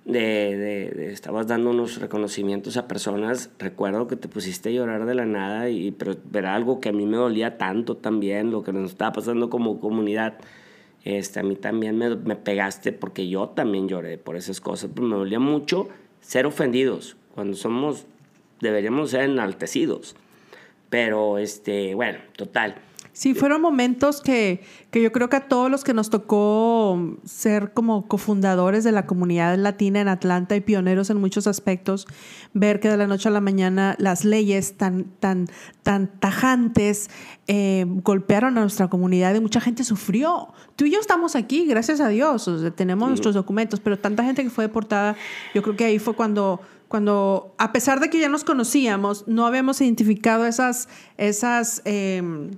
de, 0.06 0.92
de, 0.96 1.12
estabas 1.12 1.48
dando 1.48 1.70
unos 1.70 2.00
reconocimientos 2.00 2.78
a 2.78 2.88
personas, 2.88 3.52
recuerdo 3.60 4.08
que 4.08 4.16
te 4.16 4.28
pusiste 4.28 4.70
a 4.70 4.72
llorar 4.72 5.06
de 5.06 5.16
la 5.16 5.26
nada, 5.26 5.70
y, 5.70 5.92
pero 5.92 6.16
era 6.34 6.56
algo 6.56 6.80
que 6.80 6.90
a 6.90 6.92
mí 6.92 7.06
me 7.06 7.18
dolía 7.18 7.58
tanto 7.58 7.98
también, 7.98 8.52
lo 8.52 8.64
que 8.64 8.74
nos 8.74 8.92
estaba 8.92 9.14
pasando 9.14 9.50
como 9.50 9.80
comunidad. 9.80 10.40
Este, 11.04 11.40
a 11.40 11.44
mí 11.44 11.56
también 11.56 11.98
me, 11.98 12.16
me 12.16 12.36
pegaste 12.36 12.92
porque 12.92 13.28
yo 13.28 13.50
también 13.50 13.88
lloré 13.88 14.18
por 14.18 14.36
esas 14.36 14.62
cosas, 14.62 14.92
pero 14.94 15.08
me 15.08 15.16
dolía 15.16 15.40
mucho 15.40 15.90
ser 16.20 16.46
ofendidos, 16.46 17.18
cuando 17.34 17.56
somos, 17.56 18.06
deberíamos 18.60 19.12
ser 19.12 19.22
enaltecidos. 19.22 20.16
Pero, 20.90 21.38
este, 21.38 21.96
bueno, 21.96 22.20
total. 22.36 22.76
Sí, 23.14 23.34
fueron 23.34 23.62
momentos 23.62 24.22
que, 24.22 24.62
que, 24.90 25.02
yo 25.02 25.12
creo 25.12 25.30
que 25.30 25.36
a 25.36 25.48
todos 25.48 25.70
los 25.70 25.84
que 25.84 25.94
nos 25.94 26.10
tocó 26.10 27.18
ser 27.26 27.74
como 27.74 28.08
cofundadores 28.08 28.86
de 28.86 28.94
la 28.94 29.06
comunidad 29.06 29.58
latina 29.58 30.00
en 30.00 30.08
Atlanta 30.08 30.56
y 30.56 30.62
pioneros 30.62 31.10
en 31.10 31.18
muchos 31.18 31.46
aspectos, 31.46 32.08
ver 32.54 32.80
que 32.80 32.88
de 32.88 32.96
la 32.96 33.08
noche 33.08 33.28
a 33.28 33.32
la 33.32 33.42
mañana 33.42 33.96
las 34.00 34.24
leyes 34.24 34.78
tan, 34.78 35.04
tan, 35.20 35.48
tan 35.84 36.08
tajantes 36.20 37.10
eh, 37.48 37.86
golpearon 37.88 38.58
a 38.58 38.62
nuestra 38.62 38.88
comunidad 38.88 39.36
y 39.36 39.42
mucha 39.42 39.60
gente 39.60 39.84
sufrió. 39.84 40.54
Tú 40.78 40.86
y 40.86 40.92
yo 40.92 41.00
estamos 41.02 41.36
aquí, 41.36 41.66
gracias 41.66 42.00
a 42.00 42.08
Dios, 42.08 42.50
tenemos 42.76 43.10
nuestros 43.10 43.36
documentos, 43.36 43.82
pero 43.82 44.00
tanta 44.00 44.24
gente 44.24 44.42
que 44.42 44.50
fue 44.50 44.64
deportada, 44.64 45.18
yo 45.54 45.62
creo 45.62 45.76
que 45.76 45.84
ahí 45.84 46.00
fue 46.00 46.14
cuando 46.16 46.62
cuando, 46.92 47.56
a 47.58 47.72
pesar 47.72 48.02
de 48.02 48.10
que 48.10 48.20
ya 48.20 48.28
nos 48.28 48.44
conocíamos, 48.44 49.26
no 49.26 49.46
habíamos 49.46 49.80
identificado 49.80 50.46
esas, 50.46 50.90
esas 51.16 51.82
em, 51.86 52.52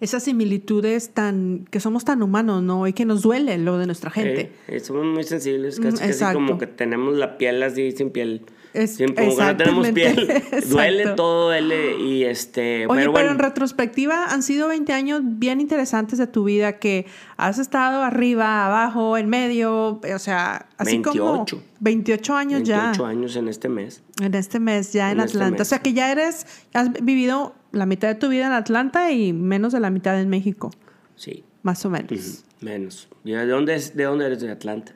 esas 0.00 0.22
similitudes 0.24 1.10
tan 1.10 1.66
que 1.70 1.80
somos 1.80 2.04
tan 2.04 2.22
humanos, 2.22 2.62
¿no? 2.62 2.86
Y 2.86 2.92
que 2.92 3.04
nos 3.04 3.22
duele 3.22 3.58
lo 3.58 3.78
de 3.78 3.86
nuestra 3.86 4.10
gente. 4.10 4.52
somos 4.82 5.04
muy 5.04 5.24
sensibles, 5.24 5.80
casi, 5.80 5.98
casi, 5.98 6.34
como 6.34 6.58
que 6.58 6.66
tenemos 6.66 7.16
la 7.16 7.38
piel 7.38 7.62
así 7.62 7.92
sin 7.92 8.10
piel. 8.10 8.42
Es, 8.74 8.98
como 8.98 9.14
que 9.14 9.44
no 9.44 9.56
tenemos 9.56 9.88
piel. 9.92 10.42
duele 10.68 11.06
todo, 11.10 11.46
duele 11.46 11.96
y 12.00 12.24
este... 12.24 12.86
Oye, 12.88 13.08
pero, 13.14 13.30
en 13.30 13.38
retrospectiva 13.38 14.26
han 14.26 14.42
sido 14.42 14.66
20 14.66 14.92
años 14.92 15.22
bien 15.24 15.60
interesantes 15.60 16.18
de 16.18 16.26
tu 16.26 16.42
vida 16.42 16.78
que 16.78 17.06
has 17.36 17.60
estado 17.60 18.02
arriba, 18.02 18.66
abajo, 18.66 19.16
en 19.16 19.28
medio, 19.28 20.00
o 20.02 20.18
sea, 20.18 20.66
así 20.76 20.96
28. 20.96 21.18
como... 21.22 21.46
28 21.80 22.34
años 22.34 22.62
ya. 22.64 22.84
28 22.84 23.06
años 23.06 23.36
en 23.36 23.48
este 23.48 23.68
mes. 23.68 24.02
En 24.20 24.34
este 24.34 24.58
mes 24.58 24.92
ya 24.92 25.12
en, 25.12 25.20
este 25.20 25.38
Atlanta. 25.38 25.62
O 25.62 25.66
sea 25.66 25.78
que 25.78 25.92
ya 25.92 26.10
eres, 26.10 26.46
has 26.72 26.92
vivido 26.92 27.54
la 27.74 27.86
mitad 27.86 28.08
de 28.08 28.14
tu 28.14 28.28
vida 28.28 28.46
en 28.46 28.52
Atlanta 28.52 29.10
y 29.10 29.32
menos 29.32 29.72
de 29.72 29.80
la 29.80 29.90
mitad 29.90 30.20
en 30.20 30.28
México. 30.28 30.70
Sí. 31.16 31.44
Más 31.62 31.84
o 31.84 31.90
menos. 31.90 32.44
Menos. 32.60 33.08
¿De 33.24 33.46
dónde, 33.46 33.74
es, 33.74 33.96
¿De 33.96 34.04
dónde 34.04 34.26
eres 34.26 34.40
de 34.40 34.50
Atlanta? 34.50 34.92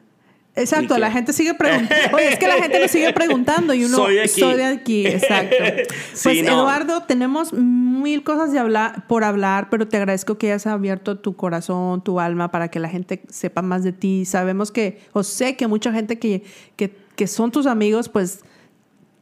Exacto, 0.54 0.98
la 0.98 1.10
gente 1.10 1.32
sigue 1.32 1.54
preguntando. 1.54 1.94
Oye, 2.16 2.32
es 2.32 2.38
que 2.38 2.46
la 2.46 2.56
gente 2.56 2.80
nos 2.80 2.90
sigue 2.90 3.12
preguntando 3.12 3.74
y 3.74 3.84
uno 3.84 3.96
soy 3.96 4.14
de 4.16 4.22
aquí, 4.22 4.40
soy 4.40 4.56
de 4.56 4.64
aquí 4.64 5.06
exacto. 5.06 5.56
Pues 6.22 6.38
Eduardo, 6.38 7.04
tenemos 7.04 7.52
mil 7.52 8.24
cosas 8.24 8.52
de 8.52 8.58
hablar, 8.58 9.06
por 9.06 9.24
hablar, 9.24 9.70
pero 9.70 9.86
te 9.86 9.96
agradezco 9.96 10.36
que 10.36 10.48
hayas 10.48 10.66
abierto 10.66 11.18
tu 11.18 11.36
corazón, 11.36 12.02
tu 12.02 12.18
alma 12.18 12.50
para 12.50 12.68
que 12.68 12.80
la 12.80 12.88
gente 12.88 13.22
sepa 13.28 13.62
más 13.62 13.84
de 13.84 13.92
ti. 13.92 14.24
Sabemos 14.24 14.72
que, 14.72 15.00
o 15.12 15.22
sé 15.22 15.56
que 15.56 15.68
mucha 15.68 15.92
gente 15.92 16.18
que, 16.18 16.42
que, 16.76 16.94
que 17.14 17.26
son 17.28 17.52
tus 17.52 17.66
amigos, 17.66 18.08
pues, 18.08 18.40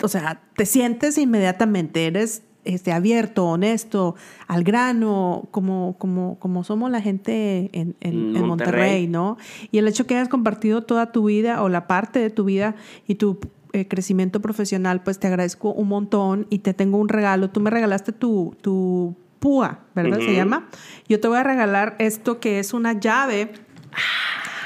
o 0.02 0.08
sea, 0.08 0.40
te 0.56 0.64
sientes 0.64 1.18
inmediatamente, 1.18 2.06
eres 2.06 2.42
este, 2.66 2.92
abierto, 2.92 3.46
honesto, 3.46 4.16
al 4.46 4.64
grano, 4.64 5.48
como, 5.50 5.96
como, 5.98 6.38
como 6.38 6.64
somos 6.64 6.90
la 6.90 7.00
gente 7.00 7.70
en, 7.72 7.96
en, 8.00 8.32
Monterrey. 8.46 9.06
¿no? 9.06 9.38
Y 9.70 9.78
el 9.78 9.88
hecho 9.88 10.06
que 10.06 10.14
hayas 10.14 10.28
compartido 10.28 10.82
toda 10.82 11.12
tu 11.12 11.24
vida 11.24 11.62
o 11.62 11.68
la 11.68 11.86
parte 11.86 12.18
de 12.18 12.30
tu 12.30 12.44
vida 12.44 12.74
y 13.06 13.16
tu 13.16 13.38
eh, 13.72 13.88
crecimiento 13.88 14.40
profesional, 14.40 15.02
pues 15.02 15.18
te 15.18 15.26
agradezco 15.26 15.72
un 15.72 15.88
montón 15.88 16.46
y 16.50 16.60
te 16.60 16.74
tengo 16.74 16.98
un 16.98 17.08
regalo. 17.08 17.50
Tú 17.50 17.60
me 17.60 17.70
regalaste 17.70 18.12
tu, 18.12 18.56
tu 18.60 19.14
púa, 19.38 19.80
¿verdad? 19.94 20.18
Se 20.18 20.34
llama. 20.34 20.68
Yo 21.08 21.20
te 21.20 21.28
voy 21.28 21.38
a 21.38 21.42
regalar 21.42 21.94
esto 21.98 22.40
que 22.40 22.58
es 22.58 22.72
una 22.72 22.98
llave 22.98 23.52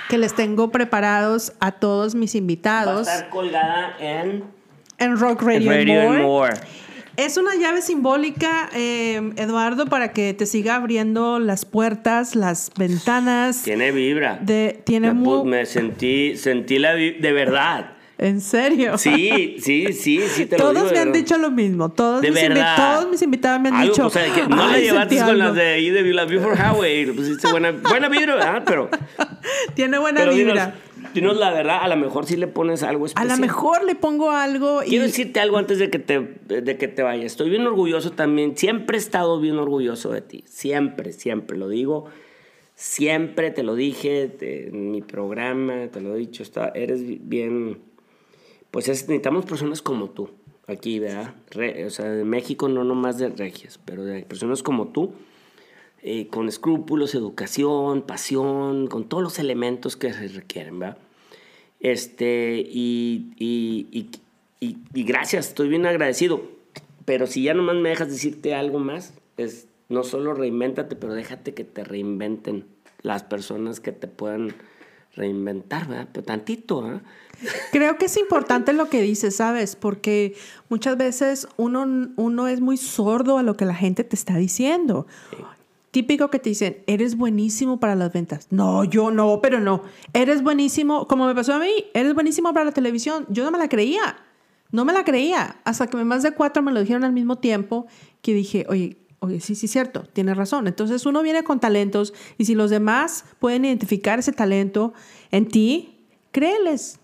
que 0.09 0.19
les 0.19 0.35
tengo 0.35 0.71
preparados 0.71 1.53
a 1.61 1.73
todos 1.73 2.15
mis 2.15 2.35
invitados. 2.35 3.07
Va 3.07 3.13
a 3.13 3.15
estar 3.15 3.31
colgada 3.31 3.97
en... 3.99 4.45
En 4.99 5.19
Rock 5.19 5.43
Radio, 5.43 6.13
More. 6.23 6.55
Es 7.17 7.37
una 7.37 7.55
llave 7.57 7.83
simbólica, 7.83 8.71
eh, 8.75 9.33
Eduardo, 9.37 9.87
para 9.87 10.13
que 10.13 10.35
te 10.35 10.47
siga 10.47 10.77
abriendo 10.77 11.39
las 11.39 11.65
puertas, 11.65 12.35
las 12.35 12.71
ventanas. 12.77 13.63
Tiene 13.63 13.93
vibra. 13.93 14.39
De, 14.41 14.81
tiene 14.85 15.13
me, 15.13 15.45
me 15.45 15.67
sentí, 15.67 16.37
sentí 16.37 16.79
la 16.79 16.95
de 16.95 17.33
verdad. 17.33 17.97
¿En 18.21 18.43
serio? 18.43 18.99
Sí, 18.99 19.57
sí, 19.61 19.95
sí, 19.95 20.21
sí 20.29 20.45
te 20.45 20.59
Lo 20.59 20.75
digo, 20.75 20.91
me 20.93 20.99
han 20.99 21.11
dicho 21.11 21.39
lo 21.39 21.51
mismo. 21.51 21.89
Todos, 21.89 22.21
de 22.21 22.31
mis, 22.31 22.39
verdad. 22.39 22.77
todos 22.77 23.11
mis 23.11 23.23
invitados 23.23 23.63
me 23.63 23.71
han 23.71 23.81
dicho. 23.81 24.07
O 24.07 24.11
sea, 24.11 24.31
que 24.35 24.47
no 24.47 24.57
la 24.57 24.79
llevaste 24.79 25.23
con 25.23 25.39
las 25.39 25.55
de 25.55 25.63
ahí 25.63 25.89
de 25.89 26.03
la 26.13 26.27
Before 26.27 26.55
Highway. 26.55 27.07
Pusiste 27.13 27.51
buena, 27.51 27.73
buena 27.73 28.11
vibra, 28.11 28.35
¿verdad? 28.35 28.63
Pero. 28.67 28.91
Tiene 29.75 29.97
buena 29.99 30.27
vibra. 30.27 30.67
Dinos 30.67 30.90
la 31.15 31.51
verdad, 31.51 31.79
a 31.83 31.89
lo 31.89 31.97
mejor 31.97 32.27
sí 32.27 32.37
le 32.37 32.47
pones 32.47 32.83
algo 32.83 33.07
especial. 33.07 33.31
A 33.31 33.35
lo 33.35 33.41
mejor 33.41 33.85
le 33.85 33.95
pongo 33.95 34.31
algo. 34.31 34.81
Quiero 34.87 35.05
decirte 35.05 35.41
algo 35.41 35.59
antes 35.59 35.79
de 35.79 35.91
que, 35.91 35.99
te, 35.99 36.21
de 36.21 36.77
que 36.77 36.89
te 36.89 37.03
vayas. 37.03 37.27
Estoy 37.27 37.51
bien 37.51 37.67
orgulloso 37.67 38.13
también. 38.13 38.57
Siempre 38.57 38.97
he 38.97 39.01
estado 39.01 39.41
bien 39.41 39.59
orgulloso 39.59 40.11
de 40.11 40.21
ti. 40.21 40.45
Siempre, 40.47 41.13
siempre. 41.13 41.57
Lo 41.57 41.69
digo. 41.69 42.07
Siempre 42.75 43.51
te 43.51 43.63
lo 43.63 43.75
dije 43.75 44.31
en 44.41 44.91
mi 44.91 45.03
programa, 45.03 45.89
te 45.89 46.01
lo 46.01 46.15
he 46.15 46.19
dicho. 46.19 46.43
Está, 46.43 46.69
eres 46.75 47.03
bien. 47.29 47.83
Pues 48.71 48.89
necesitamos 48.89 49.45
personas 49.45 49.83
como 49.83 50.11
tú 50.11 50.31
aquí, 50.67 50.99
¿verdad? 50.99 51.35
o 51.87 51.91
sea, 51.91 52.07
de 52.07 52.25
México 52.25 52.69
no 52.69 52.85
nomás 52.85 53.19
de 53.19 53.29
regias, 53.29 53.79
pero 53.85 54.05
de 54.05 54.23
personas 54.23 54.63
como 54.63 54.89
tú 54.89 55.13
eh, 56.03 56.29
con 56.29 56.49
escrúpulos, 56.49 57.15
educación, 57.15 58.03
pasión, 58.03 58.87
con 58.87 59.09
todos 59.09 59.23
los 59.23 59.39
elementos 59.39 59.97
que 59.97 60.13
se 60.13 60.29
requieren, 60.29 60.79
¿verdad? 60.79 60.99
Este, 61.81 62.61
y, 62.67 63.33
y, 63.39 64.09
y, 64.61 64.77
y, 64.95 65.05
gracias, 65.05 65.49
estoy 65.49 65.69
bien 65.69 65.87
agradecido. 65.87 66.43
Pero 67.05 67.27
si 67.27 67.43
ya 67.43 67.55
nomás 67.55 67.77
me 67.77 67.89
dejas 67.91 68.09
decirte 68.09 68.55
algo 68.55 68.79
más, 68.79 69.15
es 69.37 69.67
no 69.89 70.05
solo 70.05 70.35
reinvéntate, 70.35 70.97
pero 70.97 71.15
déjate 71.15 71.55
que 71.55 71.65
te 71.65 71.85
reinventen 71.85 72.65
las 73.03 73.23
personas 73.23 73.81
que 73.81 73.93
te 73.93 74.07
puedan 74.07 74.55
reinventar, 75.17 75.89
¿verdad? 75.89 76.09
Pero 76.13 76.25
tantito, 76.25 76.87
¿eh? 76.87 77.01
Creo 77.73 77.97
que 77.97 78.05
es 78.05 78.17
importante 78.17 78.73
lo 78.73 78.89
que 78.89 79.01
dices, 79.01 79.37
¿sabes? 79.37 79.75
Porque 79.75 80.37
muchas 80.69 80.97
veces 80.97 81.49
uno, 81.57 82.11
uno 82.17 82.49
es 82.49 82.61
muy 82.61 82.77
sordo 82.77 83.39
a 83.39 83.43
lo 83.43 83.57
que 83.57 83.65
la 83.65 83.75
gente 83.75 84.05
te 84.05 84.15
está 84.15 84.37
diciendo. 84.37 85.07
Típico 85.91 86.31
que 86.31 86.39
te 86.39 86.51
dicen, 86.51 86.85
eres 86.87 87.17
buenísimo 87.17 87.81
para 87.81 87.97
las 87.97 88.13
ventas. 88.13 88.47
No, 88.51 88.85
yo 88.85 89.11
no, 89.11 89.41
pero 89.43 89.59
no. 89.59 89.83
Eres 90.13 90.43
buenísimo, 90.43 91.09
como 91.09 91.27
me 91.27 91.35
pasó 91.35 91.55
a 91.55 91.59
mí, 91.59 91.87
eres 91.95 92.15
buenísimo 92.15 92.53
para 92.53 92.67
la 92.67 92.73
televisión. 92.73 93.27
Yo 93.29 93.43
no 93.43 93.51
me 93.51 93.59
la 93.59 93.69
creía. 93.69 94.17
No 94.71 94.85
me 94.85 94.93
la 94.93 95.03
creía. 95.03 95.57
Hasta 95.65 95.89
que 95.89 95.97
más 96.05 96.23
de 96.23 96.31
cuatro 96.31 96.63
me 96.63 96.71
lo 96.71 96.79
dijeron 96.79 97.03
al 97.03 97.13
mismo 97.13 97.39
tiempo, 97.39 97.89
que 98.23 98.33
dije, 98.35 98.67
oye, 98.69 98.99
oye, 99.19 99.41
sí, 99.41 99.57
sí, 99.57 99.67
cierto, 99.67 100.05
tienes 100.13 100.37
razón. 100.37 100.69
Entonces 100.69 101.07
uno 101.07 101.23
viene 101.23 101.43
con 101.43 101.59
talentos 101.59 102.15
y 102.39 102.45
si 102.45 102.55
los 102.55 102.71
demás 102.71 103.25
pueden 103.41 103.65
identificar 103.65 104.21
ese 104.21 104.31
talento 104.31 104.93
en 105.33 105.49
ti, 105.49 106.07
créeles. 106.31 107.01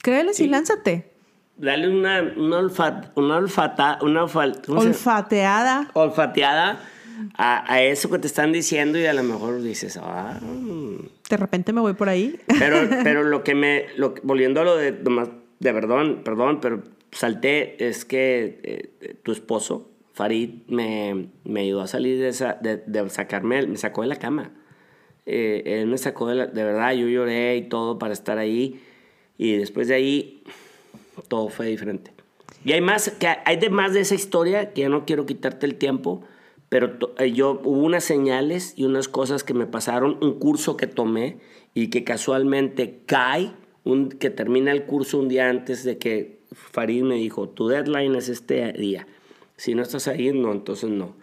Créeles 0.00 0.38
y 0.38 0.46
lánzate. 0.46 1.12
Dale 1.56 1.88
una, 1.88 2.22
una, 2.36 2.58
una, 3.16 3.36
olfata, 3.36 3.98
una 4.00 4.22
olfateada. 4.22 5.90
Olfateada 5.94 6.80
a, 7.36 7.82
eso 7.82 8.10
que 8.10 8.18
te 8.18 8.26
están 8.26 8.52
diciendo 8.52 8.98
y 8.98 9.06
a 9.06 9.12
lo 9.12 9.22
mejor 9.22 9.62
dices, 9.62 9.98
ah. 10.00 10.40
De 11.28 11.36
repente 11.36 11.72
me 11.72 11.80
voy 11.80 11.94
por 11.94 12.08
ahí. 12.08 12.38
Pero, 12.58 12.76
pero 13.02 13.22
lo 13.22 13.42
que 13.44 13.54
me, 13.54 13.86
lo, 13.96 14.14
volviendo 14.22 14.60
a 14.60 14.64
lo 14.64 14.76
de, 14.76 14.92
de 14.92 15.72
perdón, 15.72 16.22
perdón, 16.24 16.60
pero 16.60 16.82
salté, 17.10 17.88
es 17.88 18.04
que 18.04 18.60
eh, 18.62 19.16
tu 19.22 19.32
esposo, 19.32 19.90
Farid, 20.14 20.62
me, 20.68 21.28
me, 21.44 21.60
ayudó 21.60 21.82
a 21.82 21.86
salir 21.86 22.18
de 22.18 22.28
esa, 22.28 22.54
de, 22.54 22.78
de 22.78 23.08
sacarme, 23.10 23.66
me 23.66 23.76
sacó 23.76 24.02
de 24.02 24.08
la 24.08 24.16
cama. 24.16 24.50
Eh, 25.24 25.62
él 25.64 25.86
me 25.86 25.98
sacó 25.98 26.28
de 26.28 26.34
la, 26.34 26.46
de 26.46 26.64
verdad, 26.64 26.92
yo 26.92 27.06
lloré 27.08 27.56
y 27.56 27.62
todo 27.62 27.98
para 27.98 28.12
estar 28.12 28.38
ahí. 28.38 28.80
Y 29.38 29.56
después 29.56 29.88
de 29.88 29.94
ahí, 29.94 30.42
todo 31.28 31.48
fue 31.48 31.66
diferente. 31.66 32.12
Y 32.64 32.72
hay 32.72 32.80
más, 32.80 33.10
que 33.10 33.28
hay 33.44 33.56
de 33.56 33.70
más 33.70 33.92
de 33.92 34.00
esa 34.00 34.14
historia 34.14 34.72
que 34.72 34.82
ya 34.82 34.88
no 34.88 35.04
quiero 35.04 35.26
quitarte 35.26 35.66
el 35.66 35.76
tiempo 35.76 36.24
pero 36.72 36.96
eh, 37.18 37.32
yo 37.32 37.60
hubo 37.64 37.82
unas 37.82 38.02
señales 38.02 38.72
y 38.76 38.84
unas 38.84 39.06
cosas 39.06 39.44
que 39.44 39.52
me 39.52 39.66
pasaron, 39.66 40.16
un 40.22 40.38
curso 40.38 40.74
que 40.78 40.86
tomé 40.86 41.36
y 41.74 41.88
que 41.88 42.02
casualmente 42.02 43.00
cae, 43.04 43.52
un, 43.84 44.08
que 44.08 44.30
termina 44.30 44.72
el 44.72 44.84
curso 44.84 45.18
un 45.18 45.28
día 45.28 45.50
antes 45.50 45.84
de 45.84 45.98
que 45.98 46.38
Farid 46.50 47.02
me 47.02 47.16
dijo, 47.16 47.46
tu 47.50 47.68
deadline 47.68 48.14
es 48.14 48.30
este 48.30 48.72
día. 48.72 49.06
Si 49.58 49.74
no 49.74 49.82
estás 49.82 50.08
ahí, 50.08 50.32
no, 50.32 50.50
entonces 50.50 50.88
no. 50.88 51.14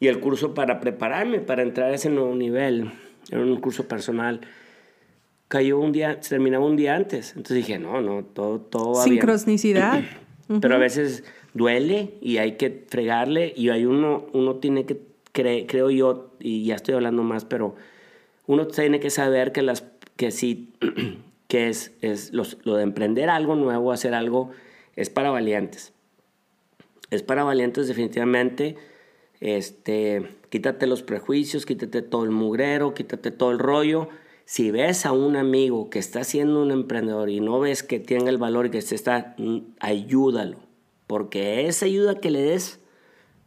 Y 0.00 0.08
el 0.08 0.18
curso 0.18 0.52
para 0.52 0.80
prepararme, 0.80 1.38
para 1.38 1.62
entrar 1.62 1.92
a 1.92 1.94
ese 1.94 2.10
nuevo 2.10 2.34
nivel, 2.34 2.90
era 3.30 3.40
un 3.40 3.60
curso 3.60 3.86
personal, 3.86 4.40
cayó 5.46 5.78
un 5.78 5.92
día, 5.92 6.18
terminaba 6.18 6.66
un 6.66 6.74
día 6.74 6.96
antes. 6.96 7.36
Entonces 7.36 7.58
dije, 7.58 7.78
no, 7.78 8.00
no, 8.00 8.24
todo, 8.24 8.60
todo 8.62 8.94
va 8.94 9.04
bien. 9.04 9.18
Sincronicidad. 9.18 10.02
Pero 10.60 10.74
a 10.74 10.78
veces 10.78 11.22
duele 11.58 12.14
y 12.22 12.38
hay 12.38 12.52
que 12.56 12.84
fregarle 12.88 13.52
y 13.54 13.68
hay 13.68 13.84
uno, 13.84 14.24
uno 14.32 14.56
tiene 14.56 14.86
que, 14.86 14.98
cre- 15.34 15.66
creo 15.68 15.90
yo, 15.90 16.30
y 16.40 16.64
ya 16.64 16.76
estoy 16.76 16.94
hablando 16.94 17.22
más, 17.22 17.44
pero 17.44 17.74
uno 18.46 18.66
tiene 18.66 19.00
que 19.00 19.10
saber 19.10 19.52
que, 19.52 19.60
las, 19.62 19.84
que 20.16 20.30
sí, 20.30 20.70
que 21.48 21.68
es, 21.68 21.92
es 22.00 22.32
los- 22.32 22.56
lo 22.64 22.76
de 22.76 22.84
emprender 22.84 23.28
algo 23.28 23.54
nuevo, 23.56 23.92
hacer 23.92 24.14
algo, 24.14 24.50
es 24.96 25.10
para 25.10 25.30
valientes. 25.30 25.92
Es 27.10 27.22
para 27.22 27.44
valientes 27.44 27.88
definitivamente. 27.88 28.76
Este, 29.40 30.26
quítate 30.50 30.86
los 30.86 31.02
prejuicios, 31.02 31.64
quítate 31.66 32.02
todo 32.02 32.24
el 32.24 32.30
mugrero, 32.30 32.94
quítate 32.94 33.30
todo 33.30 33.50
el 33.50 33.58
rollo. 33.58 34.08
Si 34.44 34.70
ves 34.70 35.06
a 35.06 35.12
un 35.12 35.36
amigo 35.36 35.90
que 35.90 35.98
está 35.98 36.24
siendo 36.24 36.62
un 36.62 36.70
emprendedor 36.70 37.28
y 37.30 37.40
no 37.40 37.60
ves 37.60 37.82
que 37.82 38.00
tenga 38.00 38.30
el 38.30 38.38
valor 38.38 38.66
y 38.66 38.70
que 38.70 38.82
se 38.82 38.94
está, 38.94 39.34
mm, 39.38 39.58
ayúdalo. 39.80 40.58
Porque 41.08 41.66
esa 41.66 41.86
ayuda 41.86 42.20
que 42.20 42.30
le 42.30 42.42
des 42.42 42.78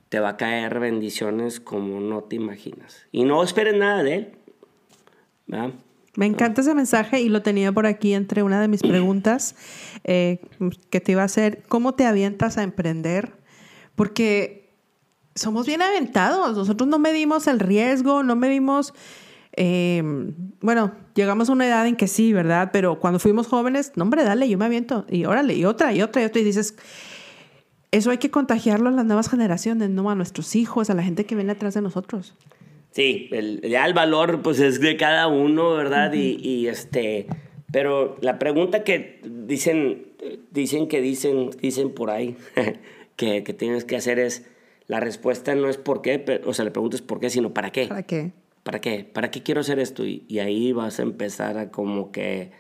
te 0.10 0.20
va 0.20 0.30
a 0.30 0.38
caer 0.38 0.80
bendiciones 0.80 1.62
como 1.62 2.02
no 2.02 2.24
te 2.24 2.36
imaginas. 2.36 3.08
Y 3.14 3.24
no 3.24 3.42
esperes 3.42 3.76
nada 3.76 4.04
de 4.04 4.16
él. 4.16 4.32
¿verdad? 5.48 5.70
Me 6.18 6.26
encanta 6.26 6.60
ese 6.60 6.76
mensaje 6.76 7.22
y 7.22 7.30
lo 7.30 7.42
tenía 7.42 7.72
por 7.72 7.86
aquí 7.86 8.14
entre 8.14 8.44
una 8.44 8.60
de 8.60 8.68
mis 8.68 8.82
preguntas 8.82 9.56
eh, 10.04 10.42
que 10.90 11.00
te 11.00 11.14
iba 11.14 11.22
a 11.22 11.26
hacer. 11.26 11.64
¿Cómo 11.70 11.94
te 11.94 12.06
avientas 12.06 12.58
a 12.58 12.64
emprender? 12.64 13.32
Porque 13.96 14.70
somos 15.34 15.66
bien 15.66 15.82
aventados. 15.82 16.58
Nosotros 16.58 16.90
no 16.90 17.00
medimos 17.00 17.48
el 17.48 17.60
riesgo, 17.60 18.24
no 18.24 18.36
medimos... 18.36 18.94
eh, 19.56 20.04
bueno, 20.60 20.92
llegamos 21.16 21.50
a 21.50 21.54
una 21.54 21.68
edad 21.68 21.88
en 21.88 21.96
que 21.96 22.08
sí, 22.08 22.34
¿verdad? 22.34 22.72
Pero 22.74 23.00
cuando 23.00 23.20
fuimos 23.20 23.48
jóvenes, 23.48 23.94
no, 23.96 24.04
hombre, 24.04 24.26
dale, 24.26 24.50
yo 24.50 24.58
me 24.58 24.66
aviento. 24.66 25.06
Y 25.10 25.24
órale, 25.24 25.54
y 25.54 25.64
otra, 25.64 25.94
y 25.94 26.02
otra, 26.02 26.22
y 26.22 26.26
otra. 26.26 26.42
Y 26.42 26.44
dices, 26.44 26.76
eso 27.92 28.12
hay 28.12 28.18
que 28.18 28.32
contagiarlo 28.32 28.90
a 28.90 28.92
las 28.92 29.06
nuevas 29.06 29.30
generaciones, 29.30 29.90
no 29.90 30.10
a 30.10 30.16
nuestros 30.16 30.56
hijos, 30.56 30.90
a 30.90 30.94
la 30.94 31.04
gente 31.04 31.26
que 31.26 31.36
viene 31.36 31.52
atrás 31.52 31.74
de 31.74 31.82
nosotros. 31.82 32.36
Sí, 32.92 33.30
el, 33.32 33.62
ya 33.62 33.86
el 33.86 33.94
valor 33.94 34.42
pues 34.42 34.60
es 34.60 34.80
de 34.82 34.98
cada 34.98 35.28
uno, 35.28 35.74
¿verdad? 35.76 36.12
y, 36.14 36.38
y, 36.42 36.68
este, 36.68 37.28
pero 37.72 38.18
la 38.22 38.38
pregunta 38.40 38.84
que 38.84 39.22
dicen, 39.24 40.08
dicen 40.52 40.88
que 40.88 41.00
dicen, 41.02 41.52
dicen 41.62 41.94
por 41.94 42.10
ahí 42.10 42.36
que, 43.16 43.44
que 43.44 43.54
tienes 43.54 43.86
que 43.86 43.96
hacer 43.96 44.20
es, 44.20 44.46
la 44.88 45.00
respuesta 45.00 45.56
no 45.56 45.70
es 45.70 45.78
por 45.78 46.02
qué, 46.02 46.20
pero- 46.20 46.50
o 46.50 46.54
sea, 46.54 46.66
le 46.66 46.72
preguntas 46.72 47.02
por 47.02 47.20
qué, 47.22 47.30
sino 47.30 47.54
para 47.54 47.72
qué. 47.72 47.88
¿Para 47.88 48.04
qué? 48.04 48.32
¿Para 48.64 48.82
qué? 48.82 49.06
¿Para 49.06 49.32
qué 49.32 49.42
quiero 49.42 49.62
hacer 49.62 49.80
esto? 49.80 50.06
Y, 50.06 50.24
y 50.28 50.40
ahí 50.40 50.74
vas 50.74 51.00
a 51.00 51.04
empezar 51.04 51.58
a 51.58 51.72
como 51.72 52.12
que... 52.12 52.52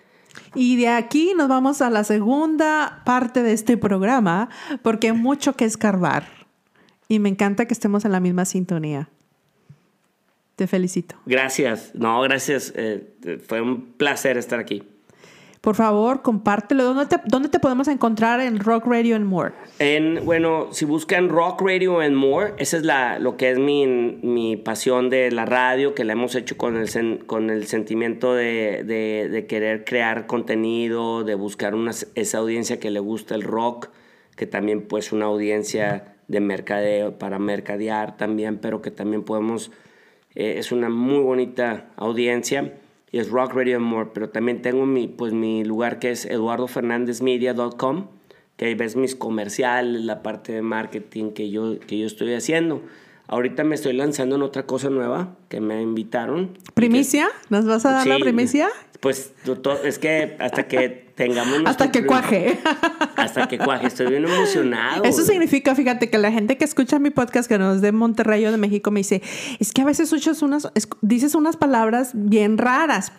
Y 0.55 0.77
de 0.77 0.89
aquí 0.89 1.33
nos 1.35 1.47
vamos 1.47 1.81
a 1.81 1.89
la 1.89 2.03
segunda 2.03 3.01
parte 3.05 3.43
de 3.43 3.53
este 3.53 3.77
programa, 3.77 4.49
porque 4.81 5.07
hay 5.07 5.13
mucho 5.13 5.53
que 5.53 5.65
escarbar. 5.65 6.25
Y 7.07 7.19
me 7.19 7.29
encanta 7.29 7.65
que 7.65 7.73
estemos 7.73 8.05
en 8.05 8.11
la 8.11 8.19
misma 8.19 8.45
sintonía. 8.45 9.09
Te 10.55 10.67
felicito. 10.67 11.15
Gracias, 11.25 11.91
no, 11.95 12.21
gracias. 12.21 12.71
eh, 12.75 13.41
fue 13.45 13.61
un 13.61 13.93
placer 13.93 14.37
estar 14.37 14.59
aquí. 14.59 14.83
Por 15.61 15.75
favor, 15.75 16.23
compártelo. 16.23 16.83
¿Dónde 16.83 17.05
te, 17.05 17.17
dónde 17.27 17.47
te 17.47 17.59
podemos 17.59 17.87
encontrar 17.87 18.39
en 18.41 18.59
Rock 18.59 18.87
Radio 18.87 19.15
and 19.15 19.25
More? 19.25 19.53
En, 19.77 20.25
bueno, 20.25 20.69
si 20.71 20.85
buscan 20.85 21.29
Rock 21.29 21.61
Radio 21.61 21.99
and 21.99 22.15
More, 22.15 22.53
esa 22.57 22.77
es 22.77 22.83
la, 22.83 23.19
lo 23.19 23.37
que 23.37 23.51
es 23.51 23.59
mi, 23.59 23.85
mi 23.85 24.57
pasión 24.57 25.11
de 25.11 25.29
la 25.29 25.45
radio, 25.45 25.93
que 25.93 26.03
la 26.03 26.13
hemos 26.13 26.33
hecho 26.33 26.57
con 26.57 26.77
el, 26.77 26.87
sen- 26.87 27.23
con 27.27 27.51
el 27.51 27.67
sentimiento 27.67 28.33
de, 28.33 28.83
de- 28.83 29.45
querer 29.45 29.85
crear 29.85 30.25
contenido, 30.25 31.23
de 31.23 31.35
buscar 31.35 31.75
una, 31.75 31.91
esa 32.15 32.37
audiencia 32.39 32.79
que 32.79 32.89
le 32.89 32.99
gusta 32.99 33.35
el 33.35 33.43
rock, 33.43 33.89
que 34.35 34.47
también 34.47 34.81
pues 34.87 35.11
una 35.11 35.25
audiencia 35.25 36.15
de 36.27 36.39
mercadeo, 36.39 37.19
para 37.19 37.37
mercadear 37.37 38.17
también, 38.17 38.57
pero 38.57 38.81
que 38.81 38.89
también 38.89 39.21
podemos, 39.21 39.69
eh, 40.33 40.55
es 40.57 40.71
una 40.71 40.89
muy 40.89 41.19
bonita 41.19 41.91
audiencia 41.97 42.73
y 43.11 43.19
es 43.19 43.29
Rock 43.29 43.53
Radio 43.53 43.77
and 43.77 43.85
More, 43.85 44.09
pero 44.13 44.29
también 44.29 44.61
tengo 44.61 44.85
mi, 44.85 45.07
pues, 45.07 45.33
mi 45.33 45.63
lugar 45.65 45.99
que 45.99 46.11
es 46.11 46.25
eduardofernandezmedia.com, 46.25 48.07
que 48.55 48.65
ahí 48.65 48.75
ves 48.75 48.95
mis 48.95 49.15
comerciales, 49.15 50.01
la 50.01 50.23
parte 50.23 50.53
de 50.53 50.61
marketing 50.61 51.31
que 51.31 51.49
yo, 51.49 51.79
que 51.79 51.97
yo 51.97 52.05
estoy 52.05 52.33
haciendo. 52.33 52.81
Ahorita 53.27 53.63
me 53.63 53.75
estoy 53.75 53.93
lanzando 53.93 54.35
en 54.35 54.41
otra 54.41 54.65
cosa 54.65 54.89
nueva 54.89 55.37
que 55.49 55.61
me 55.61 55.81
invitaron. 55.81 56.57
¿Primicia? 56.73 57.29
¿Nos 57.49 57.65
vas 57.65 57.85
a 57.85 57.91
dar 57.91 58.07
la 58.07 58.17
primicia? 58.17 58.69
Pues 58.99 59.33
es 59.83 59.99
que 59.99 60.35
hasta 60.39 60.67
que 60.67 61.10
tengamos... 61.25 61.61
Hasta 61.65 61.91
que 61.91 62.05
cuaje. 62.05 62.59
Hasta 63.15 63.47
que 63.47 63.57
cuaje, 63.59 63.87
estoy 63.87 64.07
bien 64.07 64.25
emocionado. 64.25 65.03
Eso 65.03 65.23
significa, 65.23 65.75
fíjate, 65.75 66.09
que 66.09 66.17
la 66.17 66.31
gente 66.31 66.57
que 66.57 66.65
escucha 66.65 66.97
mi 66.97 67.11
podcast, 67.11 67.47
que 67.47 67.57
no 67.59 67.73
es 67.75 67.81
de 67.81 67.91
Monterrey 67.91 68.43
o 68.47 68.51
de 68.51 68.57
México, 68.57 68.89
me 68.89 69.01
dice, 69.01 69.21
es 69.59 69.71
que 69.71 69.81
a 69.81 69.85
veces 69.85 70.11
escuchas 70.11 70.41
unas, 70.41 70.67
es- 70.73 70.87
dices 71.01 71.35
unas 71.35 71.57
palabras 71.57 72.11
bien 72.15 72.57
raras. 72.57 73.11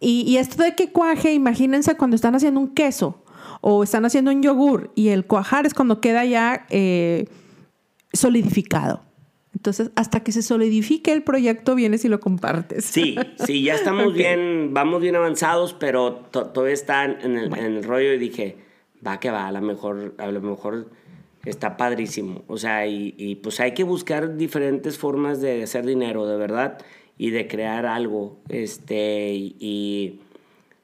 Y, 0.00 0.22
y 0.22 0.38
esto 0.38 0.62
de 0.62 0.74
que 0.74 0.90
cuaje, 0.90 1.32
imagínense 1.34 1.96
cuando 1.96 2.16
están 2.16 2.34
haciendo 2.34 2.58
un 2.58 2.74
queso 2.74 3.22
o 3.60 3.84
están 3.84 4.04
haciendo 4.04 4.30
un 4.32 4.42
yogur 4.42 4.90
y 4.96 5.08
el 5.08 5.24
cuajar 5.26 5.66
es 5.66 5.74
cuando 5.74 6.00
queda 6.00 6.24
ya 6.24 6.66
eh, 6.70 7.28
solidificado. 8.12 9.05
Entonces, 9.56 9.90
hasta 9.96 10.20
que 10.20 10.32
se 10.32 10.42
solidifique 10.42 11.12
el 11.12 11.22
proyecto, 11.22 11.74
vienes 11.74 12.04
y 12.04 12.08
lo 12.08 12.20
compartes. 12.20 12.84
Sí, 12.84 13.16
sí, 13.44 13.62
ya 13.62 13.74
estamos 13.74 14.12
bien, 14.14 14.74
vamos 14.74 15.00
bien 15.00 15.16
avanzados, 15.16 15.72
pero 15.72 16.12
to- 16.30 16.48
todavía 16.48 16.74
están 16.74 17.16
en 17.22 17.36
el, 17.38 17.46
en 17.56 17.64
el 17.76 17.82
rollo 17.82 18.12
y 18.12 18.18
dije, 18.18 18.56
va 19.04 19.18
que 19.18 19.30
va, 19.30 19.46
a 19.48 19.52
lo 19.52 19.62
mejor, 19.62 20.14
a 20.18 20.26
lo 20.30 20.40
mejor 20.42 20.90
está 21.46 21.76
padrísimo. 21.78 22.42
O 22.48 22.58
sea, 22.58 22.86
y, 22.86 23.14
y, 23.16 23.36
pues 23.36 23.58
hay 23.60 23.72
que 23.72 23.82
buscar 23.82 24.36
diferentes 24.36 24.98
formas 24.98 25.40
de 25.40 25.62
hacer 25.62 25.86
dinero, 25.86 26.26
de 26.26 26.36
verdad, 26.36 26.78
y 27.16 27.30
de 27.30 27.48
crear 27.48 27.86
algo. 27.86 28.36
Este, 28.50 29.32
y, 29.32 30.20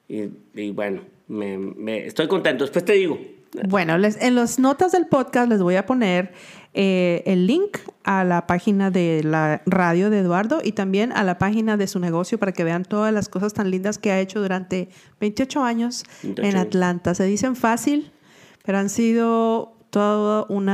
y, 0.09 0.29
y 0.55 0.71
bueno, 0.71 1.01
me, 1.27 1.57
me- 1.57 2.07
estoy 2.07 2.27
contento. 2.27 2.63
Después 2.63 2.83
te 2.85 2.93
digo. 2.93 3.19
Bueno, 3.67 3.99
les- 3.99 4.19
en 4.19 4.33
las 4.35 4.57
notas 4.57 4.91
del 4.93 5.05
podcast 5.05 5.47
les 5.47 5.61
voy 5.61 5.75
a 5.75 5.85
poner 5.85 6.33
eh, 6.75 7.21
el 7.27 7.45
link 7.45 7.77
a 8.03 8.23
la 8.23 8.47
página 8.47 8.89
de 8.89 9.21
la 9.23 9.61
radio 9.67 10.09
de 10.09 10.19
Eduardo 10.19 10.59
y 10.63 10.71
también 10.71 11.11
a 11.11 11.23
la 11.23 11.37
página 11.37 11.77
de 11.77 11.85
su 11.85 11.99
negocio 11.99 12.39
para 12.39 12.51
que 12.51 12.63
vean 12.63 12.83
todas 12.83 13.13
las 13.13 13.29
cosas 13.29 13.53
tan 13.53 13.69
lindas 13.69 13.99
que 13.99 14.11
ha 14.11 14.19
hecho 14.19 14.41
durante 14.41 14.89
28 15.21 15.63
años 15.63 16.03
28 16.23 16.49
en. 16.49 16.57
Atlanta. 16.57 17.13
Se 17.13 17.25
dicen 17.25 17.55
fácil, 17.55 18.11
pero 18.65 18.79
han 18.79 18.89
sido 18.89 19.73
todo 19.91 20.47
un 20.49 20.71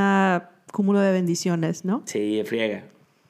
cúmulo 0.72 1.00
de 1.00 1.12
bendiciones, 1.12 1.84
¿no? 1.84 2.02
Sí, 2.06 2.42
friega. 2.46 2.84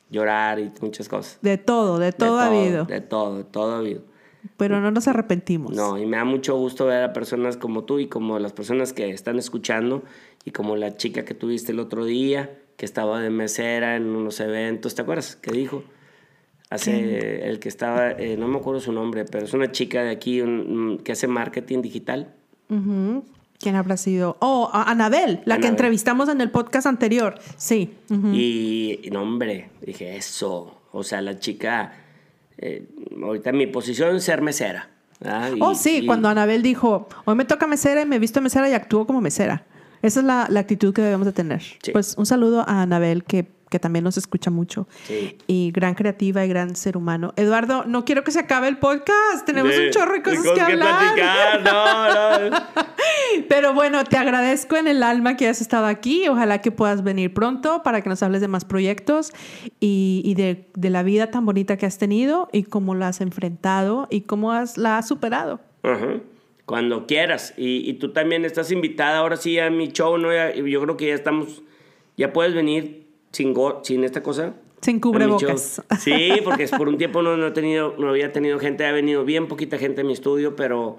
Llorar 0.09 0.61
y 0.61 0.71
muchas 0.81 1.09
cosas. 1.09 1.39
De 1.43 1.59
todo, 1.59 1.99
de 1.99 2.13
todo 2.13 2.39
ha 2.39 2.47
habido, 2.47 2.85
De 2.85 3.01
todo, 3.01 3.39
de 3.39 3.45
todo 3.45 3.75
ha 3.75 3.79
habido. 3.79 4.03
pero 4.57 4.81
no 4.81 4.93
nos 4.93 5.09
arrepentimos. 5.09 5.73
No, 5.73 5.99
y 5.99 6.07
me 6.07 6.17
da 6.17 6.25
mucho 6.25 6.57
gusto 6.57 6.87
ver 6.87 7.03
a 7.03 7.13
personas 7.13 7.57
como 7.57 7.83
tú 7.83 7.99
y 7.99 8.07
como 8.07 8.39
las 8.39 8.53
personas 8.53 8.93
que 8.93 9.11
están 9.11 9.39
escuchando 9.39 10.05
y 10.45 10.53
como 10.53 10.77
la 10.77 10.97
chica 10.97 11.25
que 11.25 11.35
tuviste 11.35 11.73
el 11.73 11.81
otro 11.81 12.05
día, 12.05 12.60
que 12.81 12.87
estaba 12.87 13.21
de 13.21 13.29
mesera 13.29 13.95
en 13.97 14.07
unos 14.07 14.41
eventos, 14.41 14.95
¿te 14.95 15.03
acuerdas? 15.03 15.37
¿Qué 15.37 15.51
dijo? 15.53 15.85
Hace 16.71 17.47
el 17.47 17.59
que 17.59 17.69
estaba, 17.69 18.13
eh, 18.13 18.37
no 18.39 18.49
me 18.49 18.57
acuerdo 18.57 18.81
su 18.81 18.91
nombre, 18.91 19.27
pero 19.27 19.45
es 19.45 19.53
una 19.53 19.71
chica 19.71 20.03
de 20.03 20.09
aquí 20.11 20.41
un- 20.41 20.99
que 21.05 21.13
hace 21.13 21.27
marketing 21.27 21.83
digital. 21.83 22.33
¿Quién 23.59 23.77
habrá 23.77 23.99
sido? 23.99 24.39
Oh, 24.41 24.71
Anabel, 24.73 25.41
la 25.45 25.59
que 25.59 25.67
entrevistamos 25.67 26.31
en 26.31 26.41
el 26.41 26.51
podcast 26.51 26.87
anterior. 26.87 27.35
Sí. 27.59 27.93
Y, 28.33 28.99
y 29.03 29.11
no, 29.11 29.21
hombre, 29.25 29.69
dije, 29.83 30.17
eso. 30.17 30.81
O 30.93 31.03
sea, 31.03 31.21
la 31.21 31.39
chica, 31.39 31.93
eh, 32.57 32.87
ahorita 33.23 33.53
mi 33.53 33.67
posición 33.67 34.17
es 34.17 34.25
ser 34.25 34.41
mesera. 34.41 34.89
Oh, 35.61 35.75
sí, 35.75 35.99
y- 35.99 36.07
cuando 36.07 36.31
Anabel 36.31 36.63
dijo, 36.63 37.09
hoy 37.27 37.35
me 37.35 37.45
toca 37.45 37.67
mesera 37.67 38.01
y 38.01 38.07
me 38.07 38.17
he 38.17 38.19
visto 38.19 38.41
mesera 38.41 38.71
y 38.71 38.73
actúo 38.73 39.07
como 39.07 39.21
mesera. 39.21 39.67
Esa 40.03 40.21
es 40.21 40.27
la, 40.27 40.47
la 40.49 40.61
actitud 40.61 40.95
que 40.95 41.03
debemos 41.03 41.27
de 41.27 41.33
tener. 41.33 41.63
Sí. 41.83 41.93
Pues 41.93 42.15
un 42.17 42.27
saludo 42.27 42.65
a 42.67 42.83
Anabel, 42.83 43.25
que, 43.25 43.47
que 43.69 43.79
también 43.79 44.05
nos 44.05 44.17
escucha 44.17 44.51
mucho. 44.51 44.89
Sí. 45.05 45.37
Y 45.47 45.71
gran 45.73 45.95
creativa 45.95 46.45
y 46.45 46.49
gran 46.49 46.75
ser 46.75 46.97
humano. 46.97 47.33
Eduardo, 47.37 47.85
no 47.87 48.05
quiero 48.05 48.25
que 48.25 48.31
se 48.31 48.41
acabe 48.41 48.69
el 48.69 48.79
podcast. 48.79 49.45
Tenemos 49.45 49.73
un 49.77 49.91
chorro 49.91 50.15
de 50.15 50.23
cosas 50.23 50.43
que 50.55 50.61
hablar. 50.61 51.15
platicar, 51.15 51.63
no, 51.63 52.51
no. 52.51 52.57
Pero 53.49 53.75
bueno, 53.75 54.05
te 54.05 54.17
agradezco 54.17 54.77
en 54.77 54.89
el 54.89 55.03
alma 55.03 55.37
que 55.37 55.45
hayas 55.45 55.61
estado 55.61 55.87
aquí. 55.87 56.27
Ojalá 56.29 56.61
que 56.61 56.73
puedas 56.73 57.03
venir 57.03 57.33
pronto 57.33 57.83
para 57.83 58.01
que 58.01 58.09
nos 58.09 58.23
hables 58.23 58.41
de 58.41 58.49
más 58.49 58.65
proyectos 58.65 59.33
y, 59.81 60.23
y 60.25 60.35
de, 60.35 60.69
de 60.75 60.91
la 60.91 61.03
vida 61.03 61.31
tan 61.31 61.45
bonita 61.47 61.77
que 61.77 61.87
has 61.87 61.99
tenido 61.99 62.49
y 62.53 62.65
cómo 62.65 62.95
la 62.95 63.09
has 63.09 63.21
enfrentado 63.21 64.09
y 64.11 64.23
cómo 64.23 64.53
has, 64.53 64.79
la 64.79 64.99
has 64.99 65.07
superado. 65.07 65.61
Ajá. 65.83 66.21
Cuando 66.71 67.05
quieras. 67.05 67.53
Y, 67.57 67.95
tú 67.95 68.13
también 68.13 68.45
estás 68.45 68.71
invitada 68.71 69.19
ahora 69.19 69.37
sí 69.37 69.59
a 69.59 69.71
mi 69.71 69.89
show, 69.89 70.17
¿no? 70.19 70.31
yo 70.55 70.81
creo 70.81 70.97
que 70.97 71.09
ya 71.09 71.15
estamos, 71.15 71.65
ya 72.17 72.33
puedes 72.33 72.55
venir 72.55 73.09
sin, 73.33 73.57
sin 73.83 74.05
esta 74.05 74.23
cosa. 74.23 74.55
Sin 74.81 75.01
cubrebocas. 75.01 75.83
Sí, 75.99 76.35
porque 76.45 76.69
por 76.69 76.89
un 76.89 76.97
tiempo 76.97 77.23
no, 77.23 77.37
no, 77.37 77.49
he 77.49 77.51
tenido, 77.51 77.97
no 77.99 78.09
había 78.09 78.31
tenido 78.31 78.61
gente, 78.61 78.87
ha 78.87 78.93
venido 78.93 79.25
bien 79.25 79.49
poquita 79.49 79.79
gente 79.79 80.03
a 80.03 80.05
mi 80.05 80.13
estudio, 80.13 80.55
pero 80.55 80.99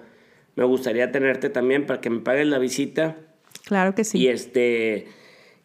me 0.58 0.66
gustaría 0.66 1.10
tenerte 1.14 1.50
también 1.50 1.86
para 1.86 2.02
que 2.02 2.10
me 2.10 2.20
pagues 2.20 2.48
la 2.48 2.60
visita. 2.60 3.16
Claro 3.64 3.96
que 3.96 4.04
sí. 4.04 4.18
Y 4.18 4.28
este 4.28 5.08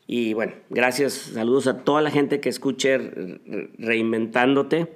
y 0.06 0.34
bueno, 0.34 0.52
gracias, 0.70 1.14
saludos 1.14 1.66
a 1.66 1.78
toda 1.78 2.00
la 2.00 2.12
gente 2.12 2.38
que 2.38 2.48
escuche 2.48 2.96
Reinventándote. 3.76 4.86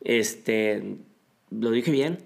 Este, 0.00 0.96
¿Lo 1.60 1.70
dije 1.70 1.90
bien? 1.90 2.18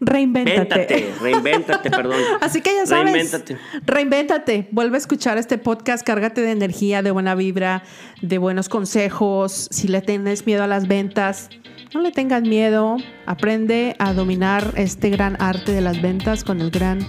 Reinvéntate. 0.00 1.12
Reinvéntate, 1.20 1.90
perdón. 1.90 2.20
Así 2.40 2.60
que 2.60 2.74
ya 2.74 2.86
sabes. 2.86 3.12
Reinvéntate. 3.12 3.58
Reinvéntate. 3.84 4.68
Vuelve 4.72 4.96
a 4.96 4.98
escuchar 4.98 5.38
este 5.38 5.58
podcast, 5.58 6.06
cárgate 6.06 6.40
de 6.40 6.52
energía, 6.52 7.02
de 7.02 7.10
buena 7.10 7.34
vibra, 7.34 7.82
de 8.22 8.38
buenos 8.38 8.68
consejos. 8.68 9.68
Si 9.70 9.88
le 9.88 10.00
tienes 10.00 10.46
miedo 10.46 10.62
a 10.64 10.66
las 10.66 10.88
ventas, 10.88 11.50
no 11.94 12.00
le 12.00 12.12
tengas 12.12 12.42
miedo. 12.42 12.96
Aprende 13.26 13.94
a 13.98 14.14
dominar 14.14 14.72
este 14.76 15.10
gran 15.10 15.36
arte 15.40 15.72
de 15.72 15.80
las 15.80 16.00
ventas 16.00 16.44
con 16.44 16.60
el 16.60 16.70
gran 16.70 17.00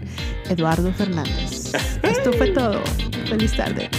Eduardo 0.50 0.92
Fernández. 0.94 1.74
Esto 2.04 2.34
fue 2.34 2.52
todo. 2.52 2.82
Feliz 3.28 3.56
tarde. 3.56 3.90